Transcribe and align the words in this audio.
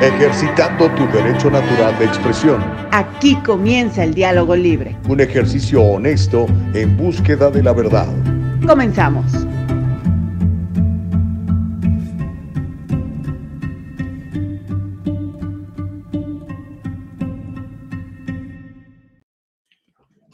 ejercitando 0.00 0.88
tu 0.94 1.06
derecho 1.08 1.50
natural 1.50 1.98
de 1.98 2.04
expresión. 2.04 2.62
Aquí 2.92 3.36
comienza 3.42 4.04
el 4.04 4.14
diálogo 4.14 4.54
libre. 4.54 4.96
Un 5.08 5.20
ejercicio 5.20 5.82
honesto 5.82 6.46
en 6.74 6.96
búsqueda 6.96 7.50
de 7.50 7.62
la 7.62 7.72
verdad. 7.72 8.06
Comenzamos. 8.66 9.24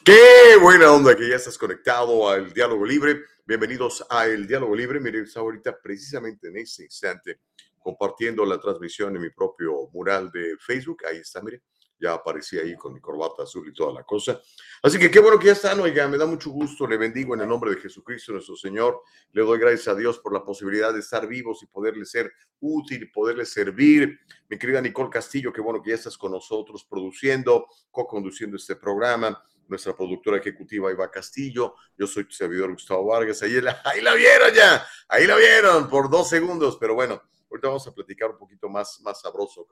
Qué 0.05 0.59
buena 0.60 0.93
onda 0.93 1.16
que 1.16 1.27
ya 1.30 1.37
estás 1.37 1.57
conectado 1.57 2.29
al 2.29 2.52
diálogo 2.52 2.85
libre. 2.85 3.23
Bienvenidos 3.46 4.07
a 4.10 4.27
El 4.27 4.46
Diálogo 4.46 4.77
Libre. 4.77 5.01
Miren, 5.01 5.27
ahorita 5.35 5.79
precisamente 5.83 6.49
en 6.49 6.59
este 6.59 6.85
instante 6.85 7.41
compartiendo 7.84 8.47
la 8.47 8.59
transmisión 8.59 9.15
en 9.15 9.20
mi 9.20 9.29
propio 9.29 9.91
mural 9.93 10.30
de 10.33 10.56
Facebook. 10.59 11.05
Ahí 11.06 11.19
está, 11.19 11.43
mire, 11.43 11.61
ya 12.01 12.15
aparecía 12.15 12.62
ahí 12.62 12.74
con 12.77 12.95
mi 12.95 13.01
corbata 13.01 13.43
azul 13.43 13.69
y 13.69 13.74
toda 13.74 13.93
la 13.93 14.05
cosa. 14.05 14.41
Así 14.83 14.98
que 14.98 15.10
qué 15.10 15.19
bueno 15.19 15.38
que 15.38 15.48
ya 15.48 15.52
están, 15.52 15.79
oiga, 15.80 16.09
me 16.09 16.16
da 16.16 16.24
mucho 16.24 16.48
gusto, 16.48 16.87
le 16.87 16.97
bendigo 16.97 17.34
en 17.34 17.43
el 17.43 17.48
nombre 17.48 17.73
de 17.73 17.80
Jesucristo 17.83 18.33
nuestro 18.33 18.57
Señor, 18.57 19.02
le 19.33 19.43
doy 19.43 19.59
gracias 19.59 19.88
a 19.88 19.95
Dios 19.95 20.19
por 20.19 20.33
la 20.33 20.43
posibilidad 20.43 20.95
de 20.95 21.01
estar 21.01 21.29
vivos 21.29 21.62
y 21.62 21.66
poderle 21.66 22.07
ser 22.07 22.33
útil 22.60 23.10
poderle 23.12 23.45
servir. 23.45 24.19
Mi 24.48 24.59
querida 24.59 24.80
Nicole 24.80 25.10
Castillo, 25.10 25.52
qué 25.52 25.60
bueno 25.60 25.82
que 25.82 25.91
ya 25.91 25.96
estás 25.96 26.16
con 26.16 26.32
nosotros 26.32 26.87
produciendo, 26.88 27.66
co-conduciendo 27.91 28.57
este 28.57 28.77
programa 28.77 29.45
nuestra 29.66 29.96
productora 29.96 30.38
ejecutiva 30.38 30.91
Iva 30.91 31.10
Castillo, 31.10 31.74
yo 31.96 32.07
soy 32.07 32.24
tu 32.24 32.32
servidor 32.32 32.73
Gustavo 32.73 33.07
Vargas, 33.07 33.43
ahí 33.43 33.60
la, 33.60 33.80
ahí 33.85 34.01
la 34.01 34.15
vieron 34.15 34.52
ya, 34.52 34.87
ahí 35.09 35.27
la 35.27 35.37
vieron 35.37 35.88
por 35.88 36.10
dos 36.10 36.29
segundos, 36.29 36.77
pero 36.79 36.95
bueno, 36.95 37.23
Ahorita 37.55 37.69
vamos 37.69 37.87
a 37.87 37.95
platicar 37.95 38.33
un 38.33 38.37
poquito 38.38 38.69
más, 38.69 39.01
más 39.02 39.21
sabroso 39.21 39.65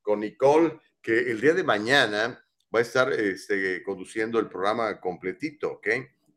con, 0.00 0.20
Nicole, 0.20 0.80
que 1.02 1.30
el 1.30 1.38
día 1.42 1.52
de 1.52 1.62
mañana 1.62 2.42
va 2.74 2.78
a 2.78 2.82
estar 2.82 3.12
este, 3.12 3.82
conduciendo 3.82 4.38
el 4.38 4.48
programa 4.48 4.98
completito, 4.98 5.72
¿ok? 5.72 5.88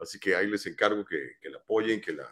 Así 0.02 0.20
que 0.20 0.36
ahí 0.36 0.48
les 0.48 0.66
encargo 0.66 1.06
que, 1.06 1.50
la 1.50 1.60
apoyen, 1.60 2.02
que 2.02 2.12
la, 2.12 2.30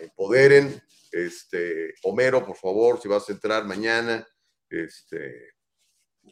empoderen. 0.00 0.82
Este, 1.12 1.94
Homero, 2.02 2.44
por 2.44 2.56
favor, 2.56 3.00
si 3.00 3.06
vas 3.06 3.28
a 3.28 3.32
entrar 3.34 3.64
mañana, 3.64 4.26
este, 4.68 5.54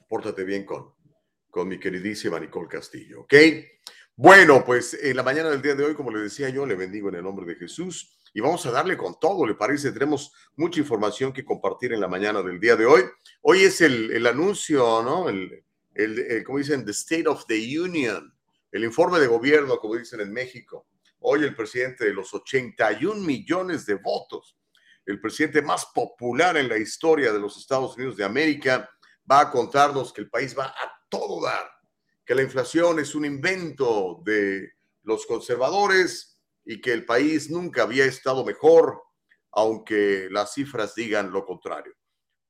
pórtate 0.09 0.43
bien 0.43 0.65
con, 0.65 0.93
con 1.49 1.69
mi 1.69 1.79
queridísima 1.79 2.41
Nicole 2.41 2.67
Castillo, 2.67 3.21
¿ok? 3.21 3.35
Bueno, 4.17 4.65
pues 4.65 4.99
en 5.01 5.15
la 5.15 5.23
mañana 5.23 5.51
del 5.51 5.63
día 5.63 5.77
de 5.77 5.85
hoy, 5.85 5.95
como 5.95 6.11
le 6.11 6.19
decía 6.19 6.49
yo, 6.49 6.67
le 6.67 6.75
bendigo 6.75 7.11
en 7.11 7.15
el 7.15 7.23
nombre 7.23 7.47
de 7.47 7.55
Jesús 7.55 8.18
y 8.35 8.41
vamos 8.41 8.65
a 8.67 8.71
darle 8.71 8.97
con 8.97 9.19
todo, 9.19 9.47
¿le 9.47 9.55
parece? 9.55 9.93
Tenemos 9.93 10.33
mucha 10.57 10.81
información 10.81 11.33
que 11.33 11.45
compartir 11.45 11.93
en 11.93 12.01
la 12.01 12.09
mañana 12.09 12.43
del 12.43 12.61
día 12.61 12.77
de 12.77 12.87
hoy. 12.87 13.03
Hoy 13.43 13.63
es 13.63 13.81
el, 13.81 14.13
el 14.13 14.27
anuncio, 14.27 15.03
¿no? 15.03 15.29
El, 15.29 15.65
el, 15.95 16.45
como 16.45 16.59
dicen, 16.59 16.85
the 16.85 16.93
State 16.93 17.29
of 17.29 17.45
the 17.47 17.79
Union, 17.79 18.33
el 18.71 18.85
informe 18.85 19.19
de 19.19 19.27
gobierno, 19.27 19.79
como 19.79 19.97
dicen 19.97 20.21
en 20.21 20.33
México. 20.33 20.87
Hoy 21.21 21.43
el 21.43 21.55
presidente 21.55 22.05
de 22.05 22.15
los 22.15 22.33
81 22.33 23.21
millones 23.21 23.85
de 23.87 23.95
votos, 23.97 24.57
el 25.05 25.21
presidente 25.21 25.63
más 25.63 25.87
popular 25.87 26.57
en 26.57 26.69
la 26.69 26.79
historia 26.79 27.33
de 27.33 27.41
los 27.41 27.57
Estados 27.57 27.97
Unidos 27.97 28.17
de 28.17 28.25
América, 28.25 28.89
va 29.31 29.41
a 29.41 29.51
contarnos 29.51 30.13
que 30.13 30.21
el 30.21 30.31
país 30.31 30.57
va 30.57 30.67
a 30.67 30.93
todo 31.09 31.43
dar, 31.43 31.69
que 32.25 32.35
la 32.35 32.43
inflación 32.43 32.99
es 33.01 33.15
un 33.15 33.25
invento 33.25 34.21
de 34.25 34.73
los 35.03 35.27
conservadores, 35.27 36.38
y 36.69 36.83
que 36.83 36.93
el 36.93 37.07
país 37.07 37.51
nunca 37.51 37.85
había 37.85 38.05
estado 38.05 38.45
mejor, 38.45 39.03
aunque 39.53 40.29
las 40.31 40.53
cifras 40.53 40.95
digan 40.95 41.33
lo 41.33 41.47
contrario. 41.47 41.95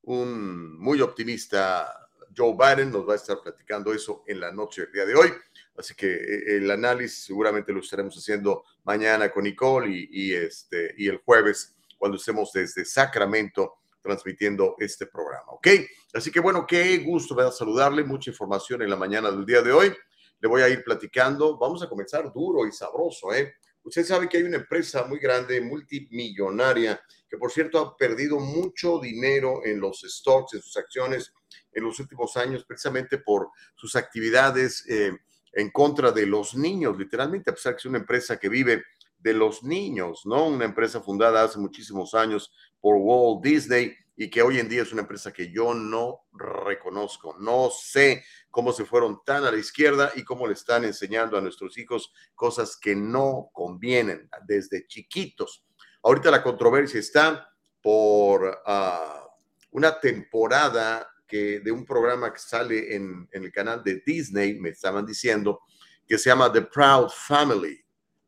Un 0.03 0.77
muy 0.77 1.01
optimista 1.01 2.09
Joe 2.37 2.57
Biden 2.59 2.91
nos 2.91 3.09
va 3.09 3.13
a 3.13 3.17
estar 3.17 3.41
platicando 3.41 3.95
eso 3.95 4.25
en 4.27 4.41
la 4.41 4.51
noche 4.51 4.83
del 4.83 4.93
día 4.93 5.07
de 5.07 5.15
hoy. 5.15 5.33
Así 5.77 5.95
que 5.95 6.13
eh, 6.13 6.57
el 6.57 6.69
análisis 6.69 7.27
seguramente 7.27 7.73
lo 7.73 7.79
estaremos 7.79 8.17
haciendo 8.17 8.65
mañana 8.83 9.31
con 9.31 9.45
Nicole 9.45 10.09
y, 10.11 10.35
este, 10.35 10.97
y 10.99 11.07
el 11.07 11.19
jueves 11.19 11.77
cuando 11.97 12.17
estemos 12.17 12.53
desde 12.53 12.85
Sacramento 12.85 13.77
transmitiendo 14.03 14.75
este 14.81 15.07
programa. 15.07 15.53
¿Ok? 15.53 15.69
Así 16.13 16.33
que 16.33 16.41
bueno, 16.41 16.67
qué 16.67 16.99
gusto 16.99 17.37
me 17.37 17.45
da 17.45 17.53
saludarle. 17.53 18.03
Mucha 18.03 18.31
información 18.31 18.83
en 18.83 18.91
la 18.91 18.97
mañana 18.97 19.31
del 19.31 19.47
día 19.47 19.63
de 19.63 19.71
hoy. 19.71 19.95
Le 20.41 20.49
voy 20.49 20.63
a 20.63 20.69
ir 20.69 20.83
platicando. 20.83 21.57
Vamos 21.57 21.85
a 21.85 21.89
comenzar 21.89 22.33
duro 22.33 22.67
y 22.67 22.73
sabroso, 22.73 23.33
¿eh? 23.33 23.55
Usted 23.89 24.05
sabe 24.05 24.29
que 24.29 24.37
hay 24.37 24.43
una 24.43 24.59
empresa 24.59 25.05
muy 25.05 25.19
grande, 25.19 25.63
multimillonaria, 25.63 27.01
que 27.27 27.39
por 27.39 27.51
cierto 27.51 27.79
ha 27.79 27.97
perdido 27.97 28.39
mucho 28.39 29.01
dinero 29.01 29.65
en 29.65 29.81
los 29.81 30.03
stocks, 30.07 30.53
en 30.53 30.61
sus 30.61 30.77
acciones 30.77 31.33
en 31.73 31.85
los 31.85 31.99
últimos 31.99 32.37
años, 32.37 32.67
precisamente 32.67 33.17
por 33.17 33.49
sus 33.77 33.97
actividades 33.97 34.85
eh, 34.91 35.17
en 35.55 35.71
contra 35.71 36.13
de 36.13 36.27
los 36.27 36.55
niños, 36.55 36.99
literalmente, 36.99 37.51
a 37.51 37.55
pesar 37.55 37.73
que 37.73 37.79
es 37.79 37.87
una 37.87 37.97
empresa 37.97 38.39
que 38.39 38.51
vive 38.51 38.85
de 39.21 39.33
los 39.33 39.63
niños, 39.63 40.27
¿no? 40.27 40.49
Una 40.49 40.67
empresa 40.67 41.01
fundada 41.01 41.43
hace 41.43 41.59
muchísimos 41.59 42.13
años 42.13 42.53
por 42.83 42.97
Walt 42.97 43.43
Disney 43.43 43.97
y 44.21 44.29
que 44.31 44.43
hoy 44.43 44.59
en 44.59 44.69
día 44.69 44.83
es 44.83 44.93
una 44.93 45.03
empresa 45.03 45.33
que 45.33 45.53
yo 45.53 45.73
no 45.75 46.27
reconozco, 46.33 47.37
no 47.39 47.71
sé 47.71 48.25
cómo 48.51 48.73
se 48.73 48.85
fueron 48.85 49.23
tan 49.25 49.45
a 49.45 49.53
la 49.53 49.59
izquierda 49.59 50.11
y 50.17 50.25
cómo 50.25 50.49
le 50.49 50.55
están 50.55 50.85
enseñando 50.85 51.39
a 51.39 51.41
nuestros 51.41 51.79
hijos 51.79 52.13
cosas 52.35 52.77
que 52.77 52.97
no 52.97 53.49
convienen 53.53 54.29
desde 54.45 54.89
chiquitos. 54.89 55.65
Ahorita 56.03 56.33
la 56.33 56.43
controversia 56.43 56.99
está 56.99 57.49
por 57.81 58.45
uh, 58.45 59.29
una 59.71 60.01
temporada 60.01 61.09
que 61.25 61.61
de 61.61 61.71
un 61.71 61.85
programa 61.85 62.33
que 62.33 62.41
sale 62.41 62.97
en, 62.97 63.29
en 63.31 63.45
el 63.45 63.53
canal 63.53 63.85
de 63.85 64.03
Disney, 64.05 64.59
me 64.59 64.71
estaban 64.71 65.07
diciendo, 65.07 65.61
que 66.09 66.19
se 66.19 66.29
llama 66.29 66.53
The 66.53 66.63
Proud 66.63 67.11
Family, 67.11 67.85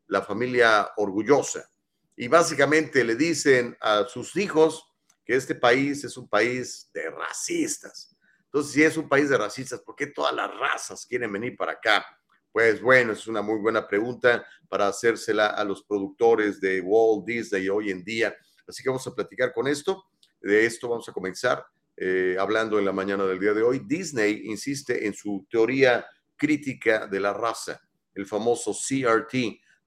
la 0.07 0.21
familia 0.21 0.91
orgullosa. 0.95 1.69
Y 2.15 2.29
básicamente 2.29 3.03
le 3.03 3.15
dicen 3.15 3.75
a 3.81 4.05
sus 4.07 4.37
hijos, 4.37 4.90
que 5.31 5.37
este 5.37 5.55
país 5.55 6.03
es 6.03 6.17
un 6.17 6.27
país 6.27 6.89
de 6.93 7.09
racistas. 7.09 8.13
Entonces, 8.47 8.73
si 8.73 8.83
es 8.83 8.97
un 8.97 9.07
país 9.07 9.29
de 9.29 9.37
racistas, 9.37 9.79
¿por 9.79 9.95
qué 9.95 10.07
todas 10.07 10.35
las 10.35 10.53
razas 10.59 11.05
quieren 11.05 11.31
venir 11.31 11.55
para 11.55 11.71
acá? 11.71 12.05
Pues 12.51 12.81
bueno, 12.81 13.13
es 13.13 13.25
una 13.27 13.41
muy 13.41 13.57
buena 13.57 13.87
pregunta 13.87 14.45
para 14.67 14.89
hacérsela 14.89 15.47
a 15.47 15.63
los 15.63 15.85
productores 15.85 16.59
de 16.59 16.81
Walt 16.81 17.25
Disney 17.25 17.69
hoy 17.69 17.91
en 17.91 18.03
día. 18.03 18.35
Así 18.67 18.83
que 18.83 18.89
vamos 18.89 19.07
a 19.07 19.15
platicar 19.15 19.53
con 19.53 19.69
esto. 19.69 20.03
De 20.41 20.65
esto 20.65 20.89
vamos 20.89 21.07
a 21.07 21.13
comenzar 21.13 21.65
eh, 21.95 22.35
hablando 22.37 22.77
en 22.77 22.83
la 22.83 22.91
mañana 22.91 23.23
del 23.23 23.39
día 23.39 23.53
de 23.53 23.63
hoy. 23.63 23.83
Disney 23.85 24.41
insiste 24.47 25.07
en 25.07 25.13
su 25.13 25.47
teoría 25.49 26.05
crítica 26.35 27.07
de 27.07 27.21
la 27.21 27.31
raza, 27.31 27.79
el 28.15 28.25
famoso 28.25 28.73
CRT, 28.73 29.31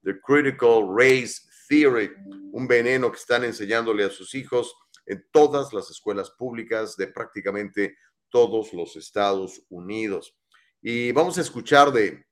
The 0.01 0.19
Critical 0.25 0.87
Race 0.97 1.43
Theory, 1.69 2.09
un 2.51 2.67
veneno 2.67 3.11
que 3.11 3.19
están 3.19 3.43
enseñándole 3.43 4.05
a 4.05 4.09
sus 4.09 4.33
hijos 4.33 4.75
en 5.05 5.27
todas 5.31 5.73
las 5.73 5.89
escuelas 5.89 6.31
públicas 6.31 6.95
de 6.97 7.07
prácticamente 7.07 7.97
todos 8.29 8.73
los 8.73 8.95
Estados 8.95 9.61
Unidos. 9.69 10.35
Y 10.81 11.11
vamos 11.11 11.37
a 11.37 11.41
escuchar 11.41 11.91
de, 11.91 12.25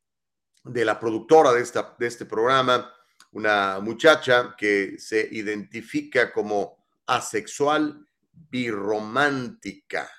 de 0.63 0.85
la 0.85 1.00
productora 1.00 1.53
de, 1.53 1.61
esta, 1.61 1.95
de 1.97 2.07
este 2.07 2.25
programa, 2.25 2.94
una 3.31 3.79
muchacha 3.79 4.56
que 4.57 4.97
se 5.00 5.28
identifica 5.31 6.31
como 6.31 6.85
asexual 7.06 8.06
birromántica 8.31 10.09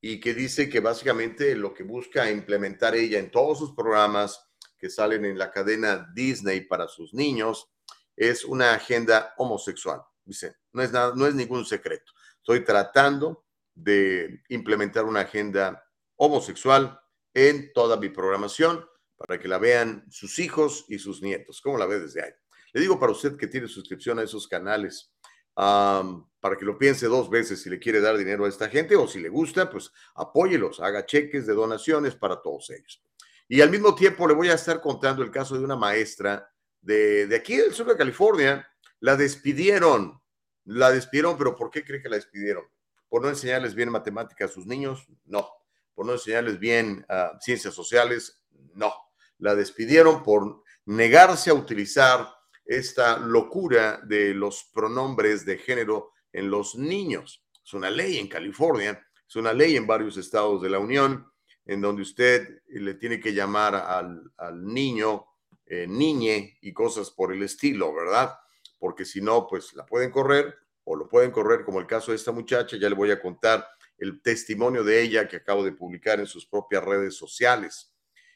y 0.00 0.18
que 0.18 0.34
dice 0.34 0.68
que 0.68 0.80
básicamente 0.80 1.54
lo 1.54 1.72
que 1.72 1.84
busca 1.84 2.30
implementar 2.30 2.96
ella 2.96 3.18
en 3.18 3.30
todos 3.30 3.58
sus 3.58 3.74
programas 3.74 4.48
que 4.76 4.90
salen 4.90 5.24
en 5.24 5.38
la 5.38 5.52
cadena 5.52 6.10
Disney 6.12 6.62
para 6.62 6.88
sus 6.88 7.14
niños 7.14 7.70
es 8.16 8.44
una 8.44 8.74
agenda 8.74 9.32
homosexual. 9.38 10.02
Dice, 10.24 10.56
no 10.72 10.82
es, 10.82 10.92
nada, 10.92 11.12
no 11.14 11.26
es 11.26 11.34
ningún 11.34 11.64
secreto. 11.64 12.12
Estoy 12.38 12.64
tratando 12.64 13.44
de 13.74 14.42
implementar 14.48 15.04
una 15.04 15.20
agenda 15.20 15.82
homosexual 16.16 17.00
en 17.34 17.72
toda 17.72 17.96
mi 17.96 18.08
programación 18.08 18.84
para 19.16 19.38
que 19.38 19.48
la 19.48 19.58
vean 19.58 20.04
sus 20.10 20.38
hijos 20.38 20.84
y 20.88 20.98
sus 20.98 21.22
nietos. 21.22 21.60
¿Cómo 21.60 21.78
la 21.78 21.86
ve 21.86 22.00
desde 22.00 22.22
ahí? 22.22 22.32
Le 22.72 22.80
digo 22.80 22.98
para 22.98 23.12
usted 23.12 23.36
que 23.36 23.46
tiene 23.46 23.68
suscripción 23.68 24.18
a 24.18 24.22
esos 24.22 24.48
canales, 24.48 25.12
um, 25.56 26.28
para 26.40 26.56
que 26.56 26.64
lo 26.64 26.78
piense 26.78 27.06
dos 27.06 27.30
veces 27.30 27.62
si 27.62 27.70
le 27.70 27.78
quiere 27.78 28.00
dar 28.00 28.16
dinero 28.16 28.44
a 28.44 28.48
esta 28.48 28.68
gente 28.68 28.96
o 28.96 29.06
si 29.06 29.20
le 29.20 29.28
gusta, 29.28 29.70
pues 29.70 29.92
apóyelos, 30.14 30.80
haga 30.80 31.06
cheques 31.06 31.46
de 31.46 31.54
donaciones 31.54 32.16
para 32.16 32.40
todos 32.40 32.70
ellos. 32.70 33.02
Y 33.48 33.60
al 33.60 33.70
mismo 33.70 33.94
tiempo 33.94 34.26
le 34.26 34.34
voy 34.34 34.48
a 34.48 34.54
estar 34.54 34.80
contando 34.80 35.22
el 35.22 35.30
caso 35.30 35.56
de 35.56 35.64
una 35.64 35.76
maestra 35.76 36.50
de, 36.80 37.26
de 37.26 37.36
aquí 37.36 37.56
del 37.56 37.74
sur 37.74 37.86
de 37.86 37.96
California 37.96 38.66
la 39.02 39.16
despidieron, 39.16 40.21
la 40.64 40.90
despidieron, 40.90 41.36
pero 41.36 41.56
¿por 41.56 41.70
qué 41.70 41.84
cree 41.84 42.02
que 42.02 42.08
la 42.08 42.16
despidieron? 42.16 42.64
¿Por 43.08 43.22
no 43.22 43.28
enseñarles 43.28 43.74
bien 43.74 43.90
matemáticas 43.90 44.50
a 44.50 44.54
sus 44.54 44.66
niños? 44.66 45.06
No. 45.24 45.48
¿Por 45.94 46.06
no 46.06 46.12
enseñarles 46.12 46.58
bien 46.58 47.04
uh, 47.08 47.38
ciencias 47.40 47.74
sociales? 47.74 48.42
No. 48.74 48.92
La 49.38 49.54
despidieron 49.54 50.22
por 50.22 50.62
negarse 50.86 51.50
a 51.50 51.54
utilizar 51.54 52.28
esta 52.64 53.18
locura 53.18 54.00
de 54.04 54.34
los 54.34 54.64
pronombres 54.72 55.44
de 55.44 55.58
género 55.58 56.12
en 56.32 56.50
los 56.50 56.74
niños. 56.74 57.44
Es 57.64 57.74
una 57.74 57.90
ley 57.90 58.18
en 58.18 58.28
California, 58.28 59.06
Es 59.28 59.36
una 59.36 59.52
ley 59.52 59.76
en 59.76 59.86
varios 59.86 60.16
estados 60.16 60.62
de 60.62 60.70
la 60.70 60.78
Unión 60.78 61.30
en 61.64 61.80
donde 61.80 62.02
usted 62.02 62.62
le 62.68 62.94
tiene 62.94 63.20
que 63.20 63.32
llamar 63.32 63.74
al, 63.74 64.32
niño, 64.64 65.26
eh, 65.66 65.86
niñe 65.86 66.58
y 66.60 66.72
cosas 66.72 67.10
por 67.10 67.32
el 67.32 67.42
estilo, 67.42 67.94
¿verdad? 67.94 68.34
Porque 68.82 69.04
si 69.04 69.20
no, 69.20 69.46
pues 69.46 69.74
la 69.74 69.86
pueden 69.86 70.10
correr 70.10 70.58
o 70.82 70.96
lo 70.96 71.08
pueden 71.08 71.30
correr, 71.30 71.64
como 71.64 71.78
el 71.78 71.86
caso 71.86 72.10
de 72.10 72.16
esta 72.16 72.32
muchacha, 72.32 72.76
ya 72.76 72.88
le 72.88 72.96
voy 72.96 73.12
a 73.12 73.22
contar 73.22 73.64
el 73.96 74.20
testimonio 74.20 74.82
de 74.82 75.00
ella 75.00 75.28
que 75.28 75.36
acabo 75.36 75.62
de 75.62 75.70
publicar 75.70 76.18
en 76.18 76.26
sus 76.26 76.48
propias 76.48 76.82
redes 76.82 77.14
sociales. 77.14 77.94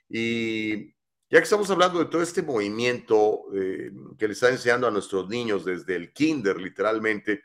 Y 0.08 0.87
ya 1.28 1.38
que 1.38 1.43
estamos 1.43 1.69
hablando 1.69 1.98
de 1.98 2.04
todo 2.04 2.22
este 2.22 2.43
movimiento 2.43 3.46
eh, 3.56 3.90
que 4.16 4.28
le 4.28 4.34
está 4.34 4.48
enseñando 4.48 4.87
a 4.87 4.93
nuestros 4.93 5.28
niños 5.28 5.64
desde 5.64 5.96
el 5.96 6.12
kinder, 6.12 6.60
literalmente, 6.60 7.43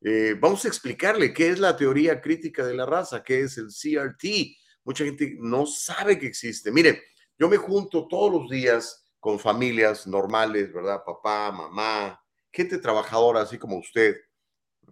eh, 0.00 0.34
vamos 0.36 0.64
a 0.64 0.68
explicarle 0.68 1.32
qué 1.32 1.50
es 1.50 1.60
la 1.60 1.76
teoría 1.76 2.20
crítica 2.20 2.66
de 2.66 2.74
la 2.74 2.84
raza, 2.84 3.22
qué 3.22 3.42
es 3.42 3.58
el 3.58 3.68
CRT. 3.68 4.56
Mucha 4.82 5.04
gente 5.04 5.36
no 5.38 5.66
sabe 5.66 6.18
que 6.18 6.26
existe. 6.26 6.72
Mire, 6.72 7.00
yo 7.38 7.48
me 7.48 7.58
junto 7.58 8.08
todos 8.08 8.32
los 8.32 8.50
días 8.50 9.06
con 9.20 9.38
familias 9.38 10.08
normales, 10.08 10.72
¿verdad? 10.72 11.04
Papá, 11.06 11.52
mamá, 11.52 12.20
gente 12.52 12.78
trabajadora, 12.78 13.42
así 13.42 13.58
como 13.58 13.78
usted, 13.78 14.16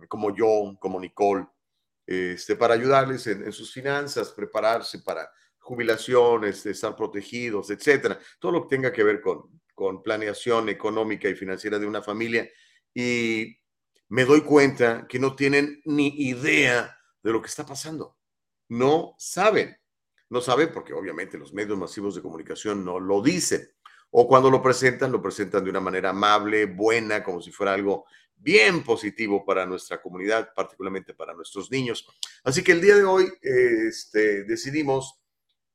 como 0.09 0.35
yo, 0.35 0.77
como 0.81 1.01
Nicole, 1.01 1.47
este, 2.07 2.57
para 2.57 2.75
ayudarles 2.75 3.27
en, 3.27 3.53
sus 3.53 3.73
finanzas, 3.73 4.31
prepararse 4.33 5.01
para 5.01 5.31
jubilaciones, 5.59 6.65
estar 6.65 6.97
protegidos, 6.97 7.71
etcétera. 7.71 8.19
Todo 8.39 8.53
lo 8.53 8.63
que 8.63 8.77
tenga 8.77 8.93
que 8.93 9.05
ver 9.05 9.21
con, 9.21 9.61
con 9.75 10.03
planeación 10.03 10.69
económica 10.69 11.29
y 11.29 11.35
financiera 11.35 11.79
de 11.79 11.87
una 11.87 12.03
familia. 12.03 12.49
Y 12.95 13.59
me 14.09 14.25
doy 14.25 14.41
cuenta 14.41 15.07
que 15.07 15.19
no 15.19 15.37
tienen 15.37 15.83
ni 15.85 16.09
idea 16.09 16.97
de 17.23 17.33
lo 17.33 17.43
que 17.43 17.49
está 17.49 17.67
pasando. 17.67 18.17
No 18.69 19.15
saben. 19.19 19.77
No 20.31 20.41
saben 20.41 20.73
porque 20.73 20.93
obviamente 20.93 21.39
los 21.39 21.53
medios 21.53 21.79
masivos 21.79 22.15
de 22.15 22.23
comunicación 22.23 22.85
no 22.85 23.01
lo 23.01 23.23
dicen. 23.23 23.69
O 24.11 24.27
cuando 24.27 24.51
lo 24.51 24.63
presentan, 24.63 25.13
lo 25.13 25.21
presentan 25.21 25.65
de 25.65 25.71
una 25.71 25.81
manera 25.81 26.11
amable, 26.11 26.67
buena, 26.67 27.23
como 27.23 27.43
si 27.43 27.51
fuera 27.51 27.75
algo 27.75 28.07
bien 28.37 28.85
positivo 28.85 29.45
para 29.45 29.67
nuestra 29.67 30.01
comunidad, 30.01 30.51
particularmente 30.55 31.15
para 31.15 31.35
nuestros 31.35 31.71
niños. 31.71 32.07
Así 32.45 32.63
que 32.63 32.73
el 32.73 32.81
día 32.81 32.97
de 32.97 33.05
hoy 33.05 33.29
este, 33.43 34.45
decidimos 34.45 35.21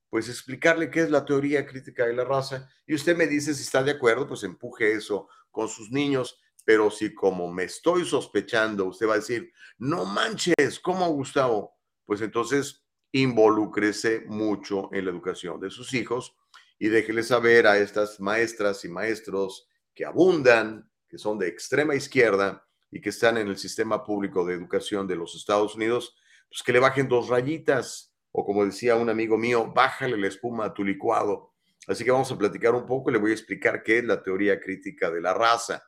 pues 0.09 0.30
explicarle 0.30 0.91
qué 0.91 1.01
es 1.01 1.09
la 1.09 1.25
teoría 1.25 1.65
crítica 1.65 2.06
de 2.06 2.13
la 2.13 2.24
raza 2.24 2.69
y 2.85 2.94
usted 2.94 3.18
me 3.18 3.25
dice 3.25 3.53
si 3.53 3.63
está 3.63 3.81
de 3.81 3.91
acuerdo, 3.91 4.27
pues 4.27 4.44
empuje 4.44 4.94
eso 4.94 5.27
con 5.50 5.68
sus 5.68 5.91
niños, 5.91 6.39
pero 6.63 6.91
si 6.91 7.13
como 7.13 7.51
me 7.51 7.63
estoy 7.63 8.06
sospechando, 8.06 8.85
usted 8.85 9.07
va 9.07 9.13
a 9.13 9.18
decir, 9.18 9.51
no 9.80 10.06
manches, 10.06 10.80
¿cómo 10.81 11.09
Gustavo? 11.09 11.75
Pues 12.06 12.21
entonces 12.21 12.85
involúcrese 13.12 14.24
mucho 14.27 14.89
en 14.94 15.06
la 15.06 15.12
educación 15.12 15.59
de 15.59 15.69
sus 15.69 15.94
hijos 15.94 16.35
y 16.83 16.89
déjele 16.89 17.24
saber 17.24 17.65
a 17.65 17.77
estas 17.77 18.19
maestras 18.19 18.83
y 18.83 18.89
maestros 18.89 19.69
que 19.95 20.03
abundan 20.03 20.91
que 21.07 21.18
son 21.18 21.39
de 21.39 21.47
extrema 21.47 21.95
izquierda 21.95 22.68
y 22.91 23.00
que 23.00 23.07
están 23.07 23.38
en 23.38 23.47
el 23.47 23.56
sistema 23.57 24.03
público 24.03 24.45
de 24.45 24.56
educación 24.56 25.07
de 25.07 25.15
los 25.15 25.33
Estados 25.33 25.75
Unidos, 25.75 26.13
pues 26.50 26.62
que 26.62 26.74
le 26.74 26.80
bajen 26.80 27.07
dos 27.07 27.30
rayitas, 27.30 28.13
o 28.33 28.44
como 28.44 28.65
decía 28.65 28.97
un 28.97 29.09
amigo 29.09 29.38
mío, 29.38 29.71
bájale 29.74 30.18
la 30.18 30.27
espuma 30.27 30.65
a 30.65 30.74
tu 30.74 30.83
licuado. 30.83 31.53
Así 31.88 32.03
que 32.03 32.12
vamos 32.12 32.30
a 32.33 32.38
platicar 32.38 32.75
un 32.75 32.85
poco 32.85 33.09
y 33.09 33.13
le 33.13 33.19
voy 33.19 33.31
a 33.31 33.35
explicar 33.35 33.81
qué 33.81 34.00
es 34.00 34.03
la 34.03 34.21
teoría 34.21 34.59
crítica 34.59 35.09
de 35.09 35.21
la 35.21 35.33
raza. 35.33 35.81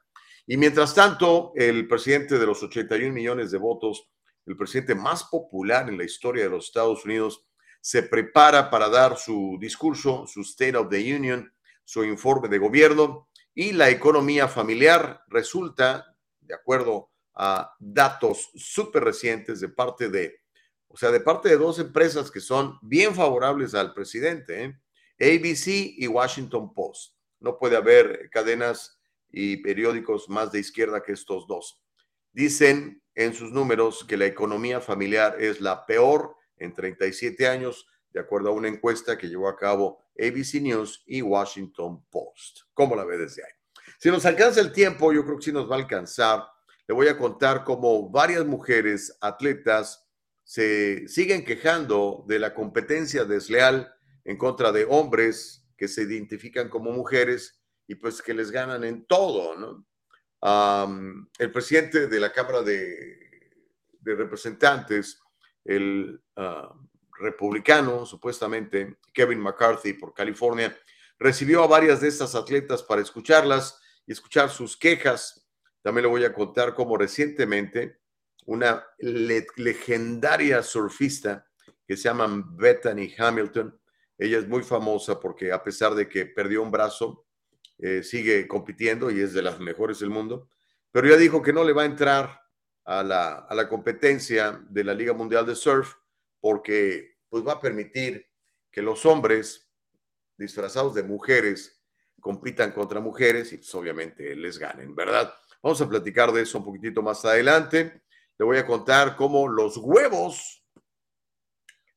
Y 0.47 0.55
mientras 0.55 0.95
tanto, 0.95 1.51
el 1.57 1.89
presidente 1.89 2.39
de 2.39 2.45
los 2.45 2.63
81 2.63 3.13
millones 3.13 3.51
de 3.51 3.57
votos, 3.57 4.09
el 4.45 4.55
presidente 4.55 4.95
más 4.95 5.25
popular 5.25 5.89
en 5.89 5.97
la 5.97 6.05
historia 6.05 6.45
de 6.45 6.51
los 6.51 6.67
Estados 6.67 7.03
Unidos, 7.03 7.45
se 7.85 8.01
prepara 8.01 8.71
para 8.71 8.89
dar 8.89 9.15
su 9.15 9.59
discurso, 9.61 10.25
su 10.25 10.41
State 10.41 10.75
of 10.75 10.89
the 10.89 11.15
Union, 11.15 11.53
su 11.83 12.03
informe 12.03 12.49
de 12.49 12.57
gobierno 12.57 13.29
y 13.53 13.73
la 13.73 13.91
economía 13.91 14.47
familiar 14.47 15.21
resulta, 15.27 16.17
de 16.41 16.55
acuerdo 16.55 17.11
a 17.35 17.75
datos 17.77 18.49
súper 18.55 19.03
recientes 19.03 19.59
de 19.59 19.69
parte 19.69 20.09
de, 20.09 20.41
o 20.87 20.97
sea, 20.97 21.11
de 21.11 21.19
parte 21.19 21.47
de 21.47 21.57
dos 21.57 21.77
empresas 21.77 22.31
que 22.31 22.39
son 22.39 22.79
bien 22.81 23.13
favorables 23.13 23.75
al 23.75 23.93
presidente, 23.93 24.63
¿eh? 24.63 24.79
ABC 25.19 25.67
y 25.95 26.07
Washington 26.07 26.73
Post. 26.73 27.13
No 27.39 27.59
puede 27.59 27.75
haber 27.75 28.31
cadenas 28.31 28.99
y 29.29 29.57
periódicos 29.57 30.27
más 30.27 30.51
de 30.51 30.57
izquierda 30.57 31.03
que 31.03 31.11
estos 31.11 31.45
dos. 31.45 31.83
Dicen 32.33 33.03
en 33.13 33.35
sus 33.35 33.51
números 33.51 34.03
que 34.07 34.17
la 34.17 34.25
economía 34.25 34.81
familiar 34.81 35.37
es 35.39 35.61
la 35.61 35.85
peor 35.85 36.35
en 36.57 36.73
37 36.73 37.47
años, 37.47 37.87
de 38.11 38.19
acuerdo 38.19 38.49
a 38.49 38.53
una 38.53 38.67
encuesta 38.67 39.17
que 39.17 39.27
llevó 39.27 39.47
a 39.47 39.57
cabo 39.57 40.03
ABC 40.17 40.61
News 40.61 41.03
y 41.05 41.21
Washington 41.21 42.05
Post. 42.09 42.61
¿Cómo 42.73 42.95
la 42.95 43.03
ve 43.03 43.17
desde 43.17 43.43
ahí? 43.43 43.51
Si 43.99 44.09
nos 44.09 44.25
alcanza 44.25 44.61
el 44.61 44.71
tiempo, 44.71 45.11
yo 45.13 45.23
creo 45.23 45.37
que 45.37 45.45
sí 45.45 45.51
nos 45.51 45.69
va 45.69 45.75
a 45.75 45.79
alcanzar. 45.79 46.43
Le 46.87 46.93
voy 46.93 47.07
a 47.07 47.17
contar 47.17 47.63
cómo 47.63 48.09
varias 48.09 48.45
mujeres 48.45 49.17
atletas 49.21 50.07
se 50.43 51.07
siguen 51.07 51.43
quejando 51.43 52.23
de 52.27 52.39
la 52.39 52.53
competencia 52.53 53.25
desleal 53.25 53.93
en 54.23 54.37
contra 54.37 54.71
de 54.71 54.85
hombres 54.87 55.65
que 55.75 55.87
se 55.87 56.03
identifican 56.03 56.69
como 56.69 56.91
mujeres 56.91 57.59
y 57.87 57.95
pues 57.95 58.21
que 58.21 58.33
les 58.33 58.51
ganan 58.51 58.83
en 58.83 59.05
todo, 59.05 59.55
¿no? 59.57 59.85
el 61.39 61.51
presidente 61.51 62.05
de 62.07 62.19
la 62.19 62.31
Cámara 62.31 62.61
de, 62.61 63.23
Representantes, 64.03 65.19
el 65.65 66.21
ah, 66.37 66.73
republicano, 67.19 68.05
supuestamente, 68.05 68.97
Kevin 69.13 69.39
McCarthy 69.39 69.93
por 69.93 70.13
California, 70.13 70.75
recibió 71.19 71.63
a 71.63 71.67
varias 71.67 72.01
de 72.01 72.07
estas 72.07 72.35
atletas 72.35 72.83
para 72.83 73.01
escucharlas 73.01 73.81
y 74.05 74.13
escuchar 74.13 74.49
sus 74.49 74.77
quejas. 74.77 75.47
También 75.81 76.03
le 76.03 76.09
voy 76.09 76.23
a 76.23 76.33
contar 76.33 76.73
cómo 76.73 76.97
recientemente 76.97 77.99
una 78.45 78.85
legendaria 78.99 80.61
surfista 80.61 81.45
que 81.87 81.97
se 81.97 82.03
llama 82.03 82.43
Bethany 82.47 83.13
Hamilton, 83.17 83.79
ella 84.17 84.39
es 84.39 84.47
muy 84.47 84.63
famosa 84.63 85.19
porque 85.19 85.51
a 85.51 85.61
pesar 85.61 85.93
de 85.93 86.07
que 86.07 86.25
perdió 86.25 86.61
un 86.61 86.71
brazo, 86.71 87.25
eh, 87.77 88.01
sigue 88.03 88.47
compitiendo 88.47 89.11
y 89.11 89.19
es 89.19 89.33
de 89.33 89.41
las 89.41 89.59
mejores 89.59 89.99
del 89.99 90.09
mundo, 90.09 90.49
pero 90.91 91.09
ya 91.09 91.17
dijo 91.17 91.41
que 91.41 91.53
no 91.53 91.63
le 91.63 91.73
va 91.73 91.83
a 91.83 91.85
entrar 91.85 92.41
a 92.85 93.03
la, 93.03 93.35
a 93.39 93.55
la 93.55 93.67
competencia 93.67 94.63
de 94.69 94.83
la 94.83 94.93
Liga 94.93 95.13
Mundial 95.13 95.45
de 95.45 95.55
Surf 95.55 95.95
porque 96.39 97.17
pues 97.29 97.45
va 97.45 97.53
a 97.53 97.61
permitir 97.61 98.25
que 98.71 98.81
los 98.81 99.05
hombres 99.05 99.69
disfrazados 100.37 100.93
de 100.93 101.03
mujeres 101.03 101.81
compitan 102.19 102.71
contra 102.71 102.99
mujeres 102.99 103.53
y 103.53 103.57
pues 103.57 103.73
obviamente 103.75 104.35
les 104.35 104.57
ganen, 104.57 104.95
¿verdad? 104.95 105.33
Vamos 105.61 105.81
a 105.81 105.89
platicar 105.89 106.31
de 106.31 106.41
eso 106.41 106.57
un 106.57 106.65
poquitito 106.65 107.01
más 107.01 107.23
adelante. 107.25 108.03
Le 108.37 108.45
voy 108.45 108.57
a 108.57 108.65
contar 108.65 109.15
cómo 109.15 109.47
los 109.47 109.77
huevos, 109.77 110.63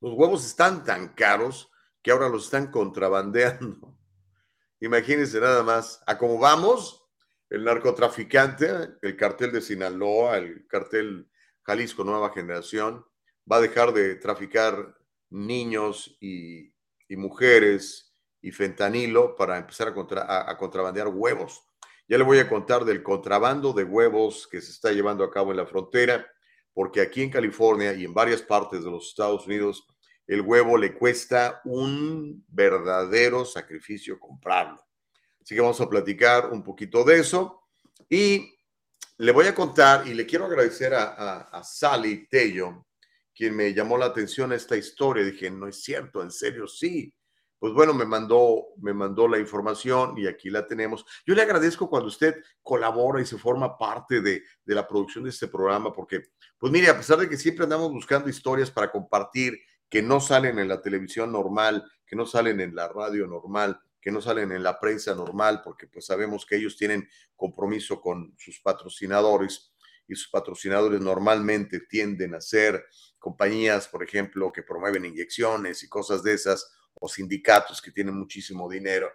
los 0.01 0.15
huevos 0.15 0.47
están 0.47 0.85
tan 0.85 1.15
caros 1.15 1.71
que 2.03 2.11
ahora 2.11 2.29
los 2.29 2.45
están 2.45 2.71
contrabandeando. 2.71 3.99
Imagínense 4.81 5.41
nada 5.41 5.63
más, 5.63 6.03
a 6.07 6.17
cómo 6.17 6.39
vamos, 6.39 7.08
el 7.51 7.65
narcotraficante, 7.65 8.71
el 9.01 9.17
cartel 9.17 9.53
de 9.53 9.61
Sinaloa, 9.61 10.37
el 10.37 10.67
cartel 10.67 11.29
Jalisco 11.63 12.05
Nueva 12.05 12.31
Generación, 12.31 13.05
va 13.51 13.57
a 13.57 13.61
dejar 13.61 13.93
de 13.93 14.17
traficar 14.17 14.97
niños 15.31 16.17
y, 16.21 16.73
mujeres 17.11 18.15
y 18.43 18.51
fentanilo 18.53 19.35
para 19.35 19.57
empezar 19.57 19.89
a, 19.89 20.51
a, 20.51 20.57
contrabandear 20.59 21.09
huevos. 21.09 21.63
Ya 22.07 22.19
le 22.19 22.25
voy 22.25 22.39
a 22.39 22.49
contar 22.49 22.85
del 22.85 23.03
contrabando 23.03 23.73
de 23.73 23.85
huevos 23.85 24.47
que 24.47 24.61
se 24.61 24.71
está 24.71 24.93
llevando 24.93 25.25
a 25.25 25.31
cabo 25.31 25.51
en 25.51 25.57
la 25.57 25.67
frontera, 25.67 26.27
porque 26.75 27.01
aquí 27.01 27.23
en 27.23 27.31
California 27.31 27.95
y 27.95 28.05
en 28.05 28.13
varias 28.13 28.43
partes 28.43 28.85
de 28.85 28.91
los 28.91 29.09
Estados 29.09 29.47
Unidos, 29.47 29.87
el 30.27 30.43
huevo 30.43 30.77
le 30.77 30.95
cuesta 30.95 31.63
un 31.65 32.45
verdadero 32.49 33.47
sacrificio 33.47 34.21
comprarlo. 34.21 34.88
Así 35.49 35.55
que 35.55 35.63
vamos 35.63 35.81
a 35.81 35.89
platicar 35.89 36.53
un 36.53 36.63
poquito 36.63 37.03
de 37.05 37.21
eso. 37.21 37.63
Y 38.07 38.55
le 39.17 39.33
voy 39.33 39.47
a 39.47 39.55
contar 39.55 40.07
y 40.07 40.13
le 40.13 40.27
quiero 40.27 40.45
agradecer 40.45 40.93
a, 40.93 41.05
a, 41.05 41.39
a 41.41 41.65
Sally 41.65 42.29
Tello, 42.29 42.87
quien 43.35 43.57
me 43.57 43.73
llamó 43.73 43.97
la 43.97 44.05
atención 44.05 44.53
esta 44.53 44.77
historia. 44.77 45.25
Dije, 45.25 45.51
no 45.51 45.67
es 45.67 45.83
cierto, 45.83 46.23
en 46.23 46.31
serio, 46.31 46.67
sí. 46.67 47.15
Pues 47.59 47.73
bueno, 47.73 47.95
me 47.95 48.05
mandó, 48.05 48.67
me 48.77 48.93
mandó 48.93 49.27
la 49.27 49.39
información 49.39 50.19
y 50.19 50.27
aquí 50.27 50.51
la 50.51 50.67
tenemos. 50.67 51.07
Yo 51.25 51.35
le 51.35 51.41
agradezco 51.41 51.89
cuando 51.89 52.09
usted 52.09 52.37
colabora 52.63 53.23
y 53.23 53.25
se 53.25 53.39
forma 53.39 53.79
parte 53.79 54.21
de, 54.21 54.43
de 54.67 54.75
la 54.75 54.87
producción 54.87 55.25
de 55.25 55.31
este 55.31 55.49
programa, 55.49 55.95
porque, 55.95 56.25
pues 56.59 56.71
mire, 56.71 56.91
a 56.91 56.97
pesar 56.99 57.17
de 57.17 57.27
que 57.27 57.39
siempre 57.39 57.65
andamos 57.65 57.91
buscando 57.91 58.29
historias 58.29 58.71
para 58.71 58.93
compartir 58.93 59.59
que 59.89 60.03
no 60.03 60.21
salen 60.21 60.59
en 60.59 60.69
la 60.69 60.83
televisión 60.83 61.33
normal, 61.33 61.91
que 62.05 62.17
no 62.17 62.27
salen 62.27 62.61
en 62.61 62.75
la 62.75 62.89
radio 62.89 63.27
normal, 63.27 63.81
no 64.11 64.21
salen 64.21 64.53
en 64.53 64.63
la 64.63 64.79
prensa 64.79 65.15
normal, 65.15 65.63
porque 65.63 65.87
pues 65.87 66.07
sabemos 66.07 66.47
que 66.47 66.57
ellos 66.57 66.77
tienen 66.77 67.09
compromiso 67.37 68.01
con 68.01 68.35
sus 68.39 68.61
patrocinadores 68.61 69.73
y 70.07 70.15
sus 70.15 70.29
patrocinadores 70.31 71.01
normalmente 71.01 71.81
tienden 71.81 72.35
a 72.35 72.41
ser 72.41 72.85
compañías, 73.19 73.89
por 73.89 74.03
ejemplo, 74.03 74.53
que 74.53 74.63
promueven 74.63 75.05
inyecciones 75.05 75.83
y 75.83 75.89
cosas 75.89 76.23
de 76.23 76.35
esas, 76.35 76.73
o 76.95 77.09
sindicatos 77.09 77.81
que 77.81 77.93
tienen 77.93 78.15
muchísimo 78.15 78.69
dinero. 78.69 79.11